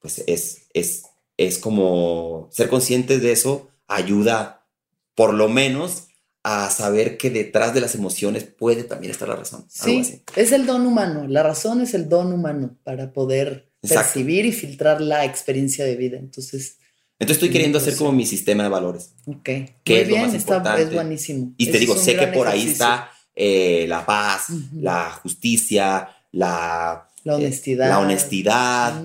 pues 0.00 0.22
es, 0.26 0.66
es, 0.74 1.04
es 1.38 1.56
como 1.56 2.50
ser 2.52 2.68
conscientes 2.68 3.22
de 3.22 3.32
eso 3.32 3.70
ayuda 3.88 4.66
por 5.14 5.32
lo 5.32 5.48
menos 5.48 6.08
a 6.42 6.68
saber 6.68 7.16
que 7.16 7.30
detrás 7.30 7.72
de 7.72 7.80
las 7.80 7.94
emociones 7.94 8.44
puede 8.44 8.84
también 8.84 9.12
estar 9.12 9.28
la 9.28 9.36
razón. 9.36 9.64
Sí, 9.66 10.22
es 10.36 10.52
el 10.52 10.66
don 10.66 10.84
humano, 10.84 11.26
la 11.26 11.42
razón 11.42 11.80
es 11.80 11.94
el 11.94 12.06
don 12.06 12.34
humano 12.34 12.76
para 12.84 13.14
poder 13.14 13.72
percibir 13.80 14.44
y 14.44 14.52
filtrar 14.52 15.00
la 15.00 15.24
experiencia 15.24 15.86
de 15.86 15.96
vida. 15.96 16.18
Entonces... 16.18 16.76
Entonces 17.22 17.36
estoy 17.36 17.50
queriendo 17.50 17.78
hacer 17.78 17.94
como 17.94 18.10
mi 18.10 18.26
sistema 18.26 18.64
de 18.64 18.68
valores. 18.68 19.14
Ok. 19.26 19.48
Que 19.84 20.00
es 20.00 20.08
bien, 20.08 20.34
está, 20.34 20.76
es 20.76 20.92
buenísimo. 20.92 21.54
Y 21.56 21.70
te 21.70 21.78
digo, 21.78 21.94
sé 21.94 22.16
que 22.16 22.26
por 22.26 22.48
ahí 22.48 22.66
está 22.66 23.12
eh, 23.36 23.86
la 23.88 24.04
paz, 24.04 24.46
la 24.74 25.12
justicia, 25.22 26.08
la... 26.32 27.08
La 27.22 27.36
honestidad. 27.36 27.88
la 27.88 28.00
honestidad, 28.00 29.04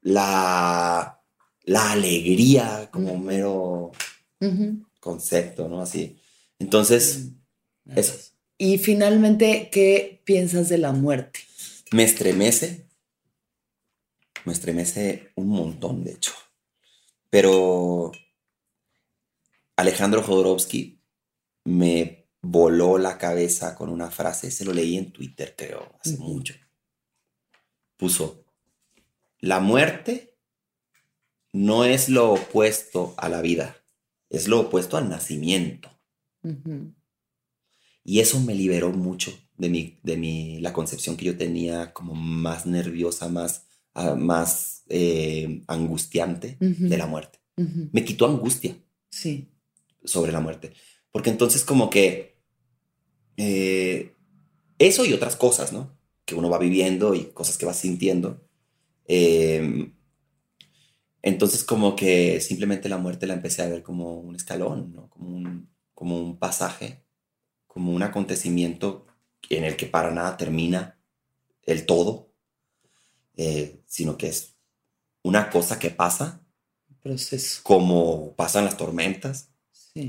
la, 0.00 1.20
la 1.64 1.92
alegría 1.92 2.88
como 2.90 3.18
mero 3.18 3.92
concepto, 4.98 5.68
¿no? 5.68 5.82
Así. 5.82 6.18
Entonces, 6.58 7.26
mm, 7.84 7.98
eso. 7.98 8.14
Y 8.56 8.78
finalmente, 8.78 9.68
¿qué 9.70 10.22
piensas 10.24 10.70
de 10.70 10.78
la 10.78 10.92
muerte? 10.92 11.40
Me 11.92 12.04
estremece. 12.04 12.86
Me 14.46 14.54
estremece 14.54 15.32
un 15.34 15.48
montón, 15.48 16.04
de 16.04 16.12
hecho. 16.12 16.32
Pero 17.30 18.12
Alejandro 19.76 20.22
Jodorowsky 20.22 21.00
me 21.64 22.28
voló 22.42 22.98
la 22.98 23.16
cabeza 23.18 23.74
con 23.74 23.88
una 23.88 24.10
frase, 24.10 24.50
se 24.50 24.64
lo 24.64 24.72
leí 24.72 24.96
en 24.96 25.12
Twitter, 25.12 25.54
creo, 25.56 25.96
hace 26.00 26.16
mucho. 26.18 26.54
Puso, 27.96 28.44
la 29.38 29.60
muerte 29.60 30.36
no 31.52 31.84
es 31.84 32.08
lo 32.08 32.32
opuesto 32.32 33.14
a 33.16 33.28
la 33.28 33.40
vida 33.40 33.80
es 34.30 34.46
lo 34.46 34.60
opuesto 34.60 34.96
al 34.96 35.08
nacimiento. 35.08 35.90
Y 38.02 38.20
eso 38.20 38.40
me 38.40 38.54
liberó 38.54 38.92
mucho 38.92 39.36
de, 39.58 39.68
mi, 39.68 39.98
de 40.02 40.16
mi, 40.16 40.60
la 40.60 40.72
concepción 40.72 41.16
que 41.16 41.26
yo 41.26 41.36
tenía 41.36 41.92
como 41.92 42.14
más 42.14 42.64
nerviosa, 42.64 43.28
más, 43.28 43.66
ah, 43.94 44.14
más 44.14 44.84
eh, 44.88 45.62
angustiante 45.66 46.56
de 46.60 46.98
la 46.98 47.06
muerte. 47.06 47.38
Me 47.92 48.04
quitó 48.04 48.26
angustia 48.26 48.74
sí. 49.10 49.52
sobre 50.04 50.32
la 50.32 50.40
muerte. 50.40 50.72
Porque 51.12 51.30
entonces 51.30 51.62
como 51.62 51.90
que 51.90 52.40
eh, 53.36 54.14
eso 54.78 55.04
y 55.04 55.12
otras 55.12 55.36
cosas, 55.36 55.72
¿no? 55.72 55.98
Que 56.24 56.34
uno 56.34 56.48
va 56.48 56.58
viviendo 56.58 57.14
y 57.14 57.24
cosas 57.26 57.58
que 57.58 57.66
va 57.66 57.74
sintiendo. 57.74 58.46
Eh, 59.06 59.92
entonces 61.22 61.64
como 61.64 61.96
que 61.96 62.40
simplemente 62.40 62.88
la 62.88 62.98
muerte 62.98 63.26
la 63.26 63.34
empecé 63.34 63.62
a 63.62 63.68
ver 63.68 63.82
como 63.82 64.20
un 64.20 64.36
escalón, 64.36 64.92
¿no? 64.94 65.10
como, 65.10 65.28
un, 65.28 65.70
como 65.94 66.18
un 66.18 66.38
pasaje, 66.38 67.04
como 67.66 67.92
un 67.92 68.02
acontecimiento 68.02 69.06
en 69.48 69.64
el 69.64 69.76
que 69.76 69.86
para 69.86 70.10
nada 70.10 70.36
termina 70.36 70.98
el 71.62 71.86
todo, 71.86 72.29
eh, 73.36 73.80
sino 73.86 74.16
que 74.16 74.28
es 74.28 74.56
una 75.22 75.50
cosa 75.50 75.78
que 75.78 75.90
pasa. 75.90 76.40
Proceso. 77.02 77.60
Como 77.62 78.34
pasan 78.34 78.64
las 78.64 78.76
tormentas, 78.76 79.50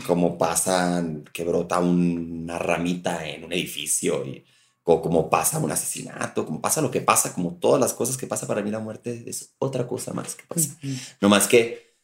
como 0.05 0.37
pasan 0.37 1.23
que 1.33 1.43
brota 1.43 1.79
una 1.79 2.59
ramita 2.59 3.27
en 3.27 3.43
un 3.43 3.53
edificio 3.53 4.25
y 4.25 4.43
como 4.83 5.29
pasa 5.29 5.59
un 5.59 5.71
asesinato, 5.71 6.45
como 6.45 6.61
pasa 6.61 6.81
lo 6.81 6.91
que 6.91 7.01
pasa, 7.01 7.33
como 7.33 7.55
todas 7.55 7.79
las 7.79 7.93
cosas 7.93 8.17
que 8.17 8.27
pasa 8.27 8.47
para 8.47 8.61
mí 8.61 8.71
la 8.71 8.79
muerte 8.79 9.23
es 9.27 9.53
otra 9.59 9.87
cosa 9.87 10.13
más 10.13 10.35
que 10.35 10.43
pasa. 10.45 10.75
No 11.21 11.29
más 11.29 11.47
que, 11.47 11.95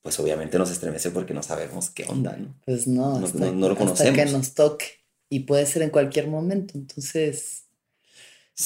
pues 0.00 0.18
obviamente 0.20 0.58
nos 0.58 0.70
estremece 0.70 1.10
porque 1.10 1.34
no 1.34 1.42
sabemos 1.42 1.90
qué 1.90 2.04
onda, 2.04 2.36
¿no? 2.36 2.54
Pues 2.64 2.86
no, 2.86 3.20
no, 3.20 3.68
lo 3.68 3.76
conocemos. 3.76 4.00
Hasta 4.00 4.24
que 4.24 4.30
nos 4.30 4.54
toque 4.54 4.86
y 5.28 5.40
puede 5.40 5.66
ser 5.66 5.82
en 5.82 5.90
cualquier 5.90 6.28
momento. 6.28 6.78
Entonces, 6.78 7.66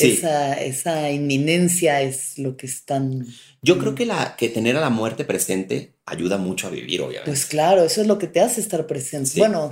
esa, 0.01 0.55
esa 0.55 1.11
inminencia 1.11 2.03
es 2.03 2.39
lo 2.39 2.57
que 2.57 2.67
están... 2.67 3.27
Yo 3.63 3.79
creo 3.79 3.95
que, 3.95 4.07
la, 4.07 4.37
que 4.37 4.49
tener 4.49 4.77
a 4.77 4.81
la 4.81 4.91
muerte 4.91 5.25
presente 5.25 5.95
ayuda 6.07 6.37
mucho 6.37 6.67
a 6.67 6.71
vivir, 6.71 7.01
obviamente. 7.01 7.31
Pues 7.31 7.47
claro, 7.47 7.85
eso 7.85 8.01
es 8.01 8.07
lo 8.07 8.19
que 8.19 8.27
te 8.27 8.41
hace 8.41 8.61
estar 8.61 8.87
presente. 8.87 9.39
Bueno, 9.39 9.71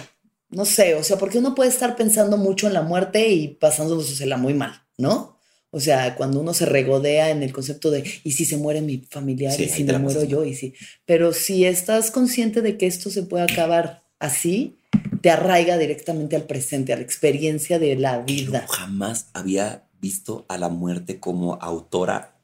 no 0.50 0.64
sé, 0.64 0.94
o 0.94 1.02
sea, 1.02 1.18
porque 1.18 1.38
uno 1.38 1.54
puede 1.54 1.70
estar 1.70 1.96
pensando 1.96 2.36
mucho 2.36 2.66
en 2.66 2.74
la 2.74 2.82
muerte 2.82 3.28
y 3.30 3.48
pasándosela 3.48 4.36
muy 4.36 4.54
mal, 4.54 4.82
¿no? 4.98 5.38
O 5.70 5.80
sea, 5.80 6.14
cuando 6.14 6.38
uno 6.40 6.52
se 6.52 6.66
regodea 6.66 7.30
en 7.30 7.42
el 7.42 7.52
concepto 7.52 7.90
de, 7.90 8.04
¿y 8.24 8.32
si 8.32 8.44
se 8.44 8.58
muere 8.58 8.82
mi 8.82 8.98
familiar? 8.98 9.58
¿Y 9.58 9.70
si 9.70 9.84
me 9.84 9.98
muero 9.98 10.22
yo? 10.24 10.44
¿Y 10.44 10.54
si? 10.54 10.74
Pero 11.06 11.32
si 11.32 11.64
estás 11.64 12.10
consciente 12.10 12.60
de 12.60 12.76
que 12.76 12.86
esto 12.86 13.08
se 13.08 13.22
puede 13.22 13.44
acabar 13.44 14.04
así, 14.18 14.78
te 15.22 15.30
arraiga 15.30 15.78
directamente 15.78 16.36
al 16.36 16.42
presente, 16.42 16.92
a 16.92 16.96
la 16.96 17.02
experiencia 17.02 17.78
de 17.78 17.96
la 17.96 18.18
vida. 18.18 18.66
Yo 18.66 18.72
jamás 18.72 19.28
había 19.32 19.84
visto 20.02 20.44
a 20.48 20.58
la 20.58 20.68
muerte 20.68 21.20
como 21.20 21.54
autora, 21.54 22.36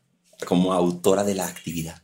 como 0.46 0.72
autora 0.72 1.24
de 1.24 1.34
la 1.34 1.46
actividad. 1.46 2.00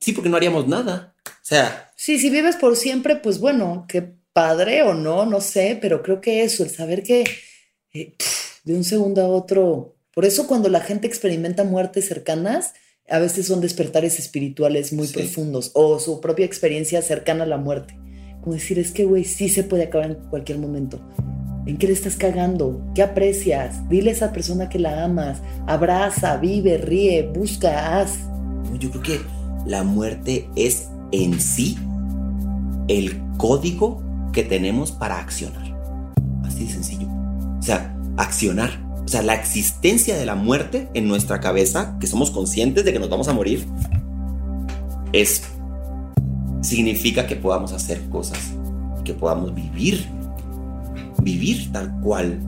Sí, 0.00 0.12
porque 0.12 0.28
no 0.28 0.36
haríamos 0.36 0.66
nada. 0.66 1.14
O 1.24 1.30
sea. 1.42 1.92
Sí, 1.96 2.18
si 2.18 2.28
vives 2.28 2.56
por 2.56 2.76
siempre, 2.76 3.16
pues 3.16 3.38
bueno, 3.38 3.86
que 3.88 4.02
padre 4.32 4.82
o 4.82 4.94
no, 4.94 5.24
no 5.24 5.40
sé, 5.40 5.78
pero 5.80 6.02
creo 6.02 6.20
que 6.20 6.42
eso, 6.42 6.64
el 6.64 6.70
saber 6.70 7.02
que 7.02 7.24
eh, 7.94 8.16
de 8.64 8.74
un 8.74 8.84
segundo 8.84 9.22
a 9.22 9.28
otro, 9.28 9.96
por 10.12 10.24
eso 10.24 10.46
cuando 10.46 10.68
la 10.68 10.80
gente 10.80 11.06
experimenta 11.06 11.64
muertes 11.64 12.08
cercanas, 12.08 12.74
a 13.08 13.18
veces 13.18 13.46
son 13.46 13.60
despertares 13.60 14.18
espirituales 14.18 14.92
muy 14.92 15.08
profundos 15.08 15.70
o 15.74 15.98
su 15.98 16.20
propia 16.20 16.46
experiencia 16.46 17.02
cercana 17.02 17.44
a 17.44 17.46
la 17.46 17.58
muerte. 17.58 17.98
Como 18.40 18.54
decir, 18.54 18.78
es 18.78 18.92
que, 18.92 19.04
güey, 19.04 19.24
sí 19.24 19.48
se 19.48 19.64
puede 19.64 19.84
acabar 19.84 20.10
en 20.10 20.28
cualquier 20.30 20.58
momento. 20.58 21.00
¿En 21.70 21.78
qué 21.78 21.86
le 21.86 21.92
estás 21.92 22.16
cagando? 22.16 22.82
¿Qué 22.96 23.02
aprecias? 23.04 23.88
Dile 23.88 24.10
a 24.10 24.12
esa 24.12 24.32
persona 24.32 24.68
que 24.68 24.80
la 24.80 25.04
amas. 25.04 25.38
Abraza, 25.68 26.36
vive, 26.36 26.78
ríe, 26.78 27.30
busca, 27.32 28.00
haz. 28.00 28.18
Yo 28.80 28.90
creo 28.90 29.02
que 29.02 29.20
la 29.66 29.84
muerte 29.84 30.48
es 30.56 30.88
en 31.12 31.40
sí 31.40 31.78
el 32.88 33.22
código 33.36 34.02
que 34.32 34.42
tenemos 34.42 34.90
para 34.90 35.20
accionar. 35.20 35.62
Así 36.44 36.64
de 36.64 36.72
sencillo. 36.72 37.06
O 37.60 37.62
sea, 37.62 37.96
accionar. 38.16 38.70
O 39.04 39.06
sea, 39.06 39.22
la 39.22 39.34
existencia 39.34 40.18
de 40.18 40.26
la 40.26 40.34
muerte 40.34 40.88
en 40.94 41.06
nuestra 41.06 41.38
cabeza, 41.38 41.96
que 42.00 42.08
somos 42.08 42.32
conscientes 42.32 42.84
de 42.84 42.92
que 42.92 42.98
nos 42.98 43.10
vamos 43.10 43.28
a 43.28 43.32
morir, 43.32 43.64
es 45.12 45.44
significa 46.62 47.28
que 47.28 47.36
podamos 47.36 47.72
hacer 47.72 48.00
cosas, 48.08 48.40
que 49.04 49.14
podamos 49.14 49.54
vivir, 49.54 50.18
vivir 51.22 51.70
tal 51.72 51.92
cual. 52.00 52.38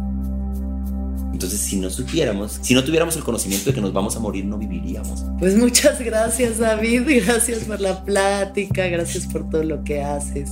Entonces, 1.32 1.61
si 1.61 1.77
no 1.77 1.90
supiéramos, 1.90 2.59
si 2.62 2.74
no 2.74 2.85
tuviéramos 2.85 3.16
el 3.16 3.24
conocimiento 3.24 3.70
de 3.70 3.74
que 3.74 3.81
nos 3.81 3.93
vamos 3.93 4.15
a 4.16 4.20
morir, 4.20 4.44
no 4.44 4.59
viviríamos. 4.59 5.24
Pues 5.39 5.57
muchas 5.57 6.01
gracias, 6.01 6.59
David. 6.59 7.03
Gracias 7.27 7.61
por 7.61 7.81
la 7.81 8.05
plática. 8.05 8.86
Gracias 8.86 9.27
por 9.27 9.49
todo 9.49 9.65
lo 9.65 9.82
que 9.82 10.03
haces. 10.03 10.51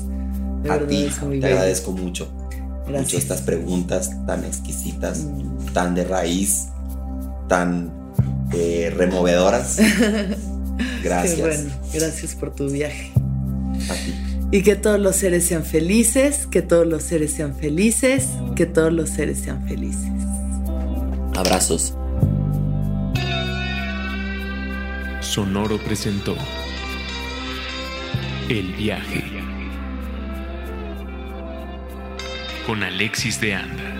a 0.69 0.79
ti, 0.79 1.09
te 1.41 1.47
agradezco 1.47 1.93
mucho. 1.93 2.29
Gracias. 2.87 3.03
Mucho 3.03 3.19
estas 3.19 3.43
preguntas 3.43 4.11
tan 4.27 4.45
exquisitas, 4.45 5.21
mm. 5.21 5.67
tan 5.73 5.95
de 5.95 6.05
raíz, 6.05 6.69
tan 7.49 7.93
eh, 8.53 8.93
removedoras. 8.97 9.79
Gracias. 11.03 11.41
bueno, 11.41 11.71
gracias 11.93 12.35
por 12.35 12.55
tu 12.55 12.71
viaje. 12.71 13.13
Y 14.53 14.63
que 14.63 14.75
todos 14.75 14.99
los 14.99 15.17
seres 15.17 15.47
sean 15.47 15.65
felices, 15.65 16.47
que 16.47 16.63
todos 16.63 16.87
los 16.87 17.03
seres 17.05 17.33
sean 17.33 17.55
felices, 17.55 18.31
que 18.57 18.67
todos 18.67 18.93
los 18.93 19.11
seres 19.11 19.39
sean 19.39 19.67
felices. 19.69 20.11
Abrazos. 21.37 21.95
Sonoro 25.21 25.79
presentó 25.79 26.35
El 28.49 28.73
viaje 28.73 29.23
con 32.67 32.83
Alexis 32.83 33.41
de 33.41 33.55
Anda. 33.55 34.00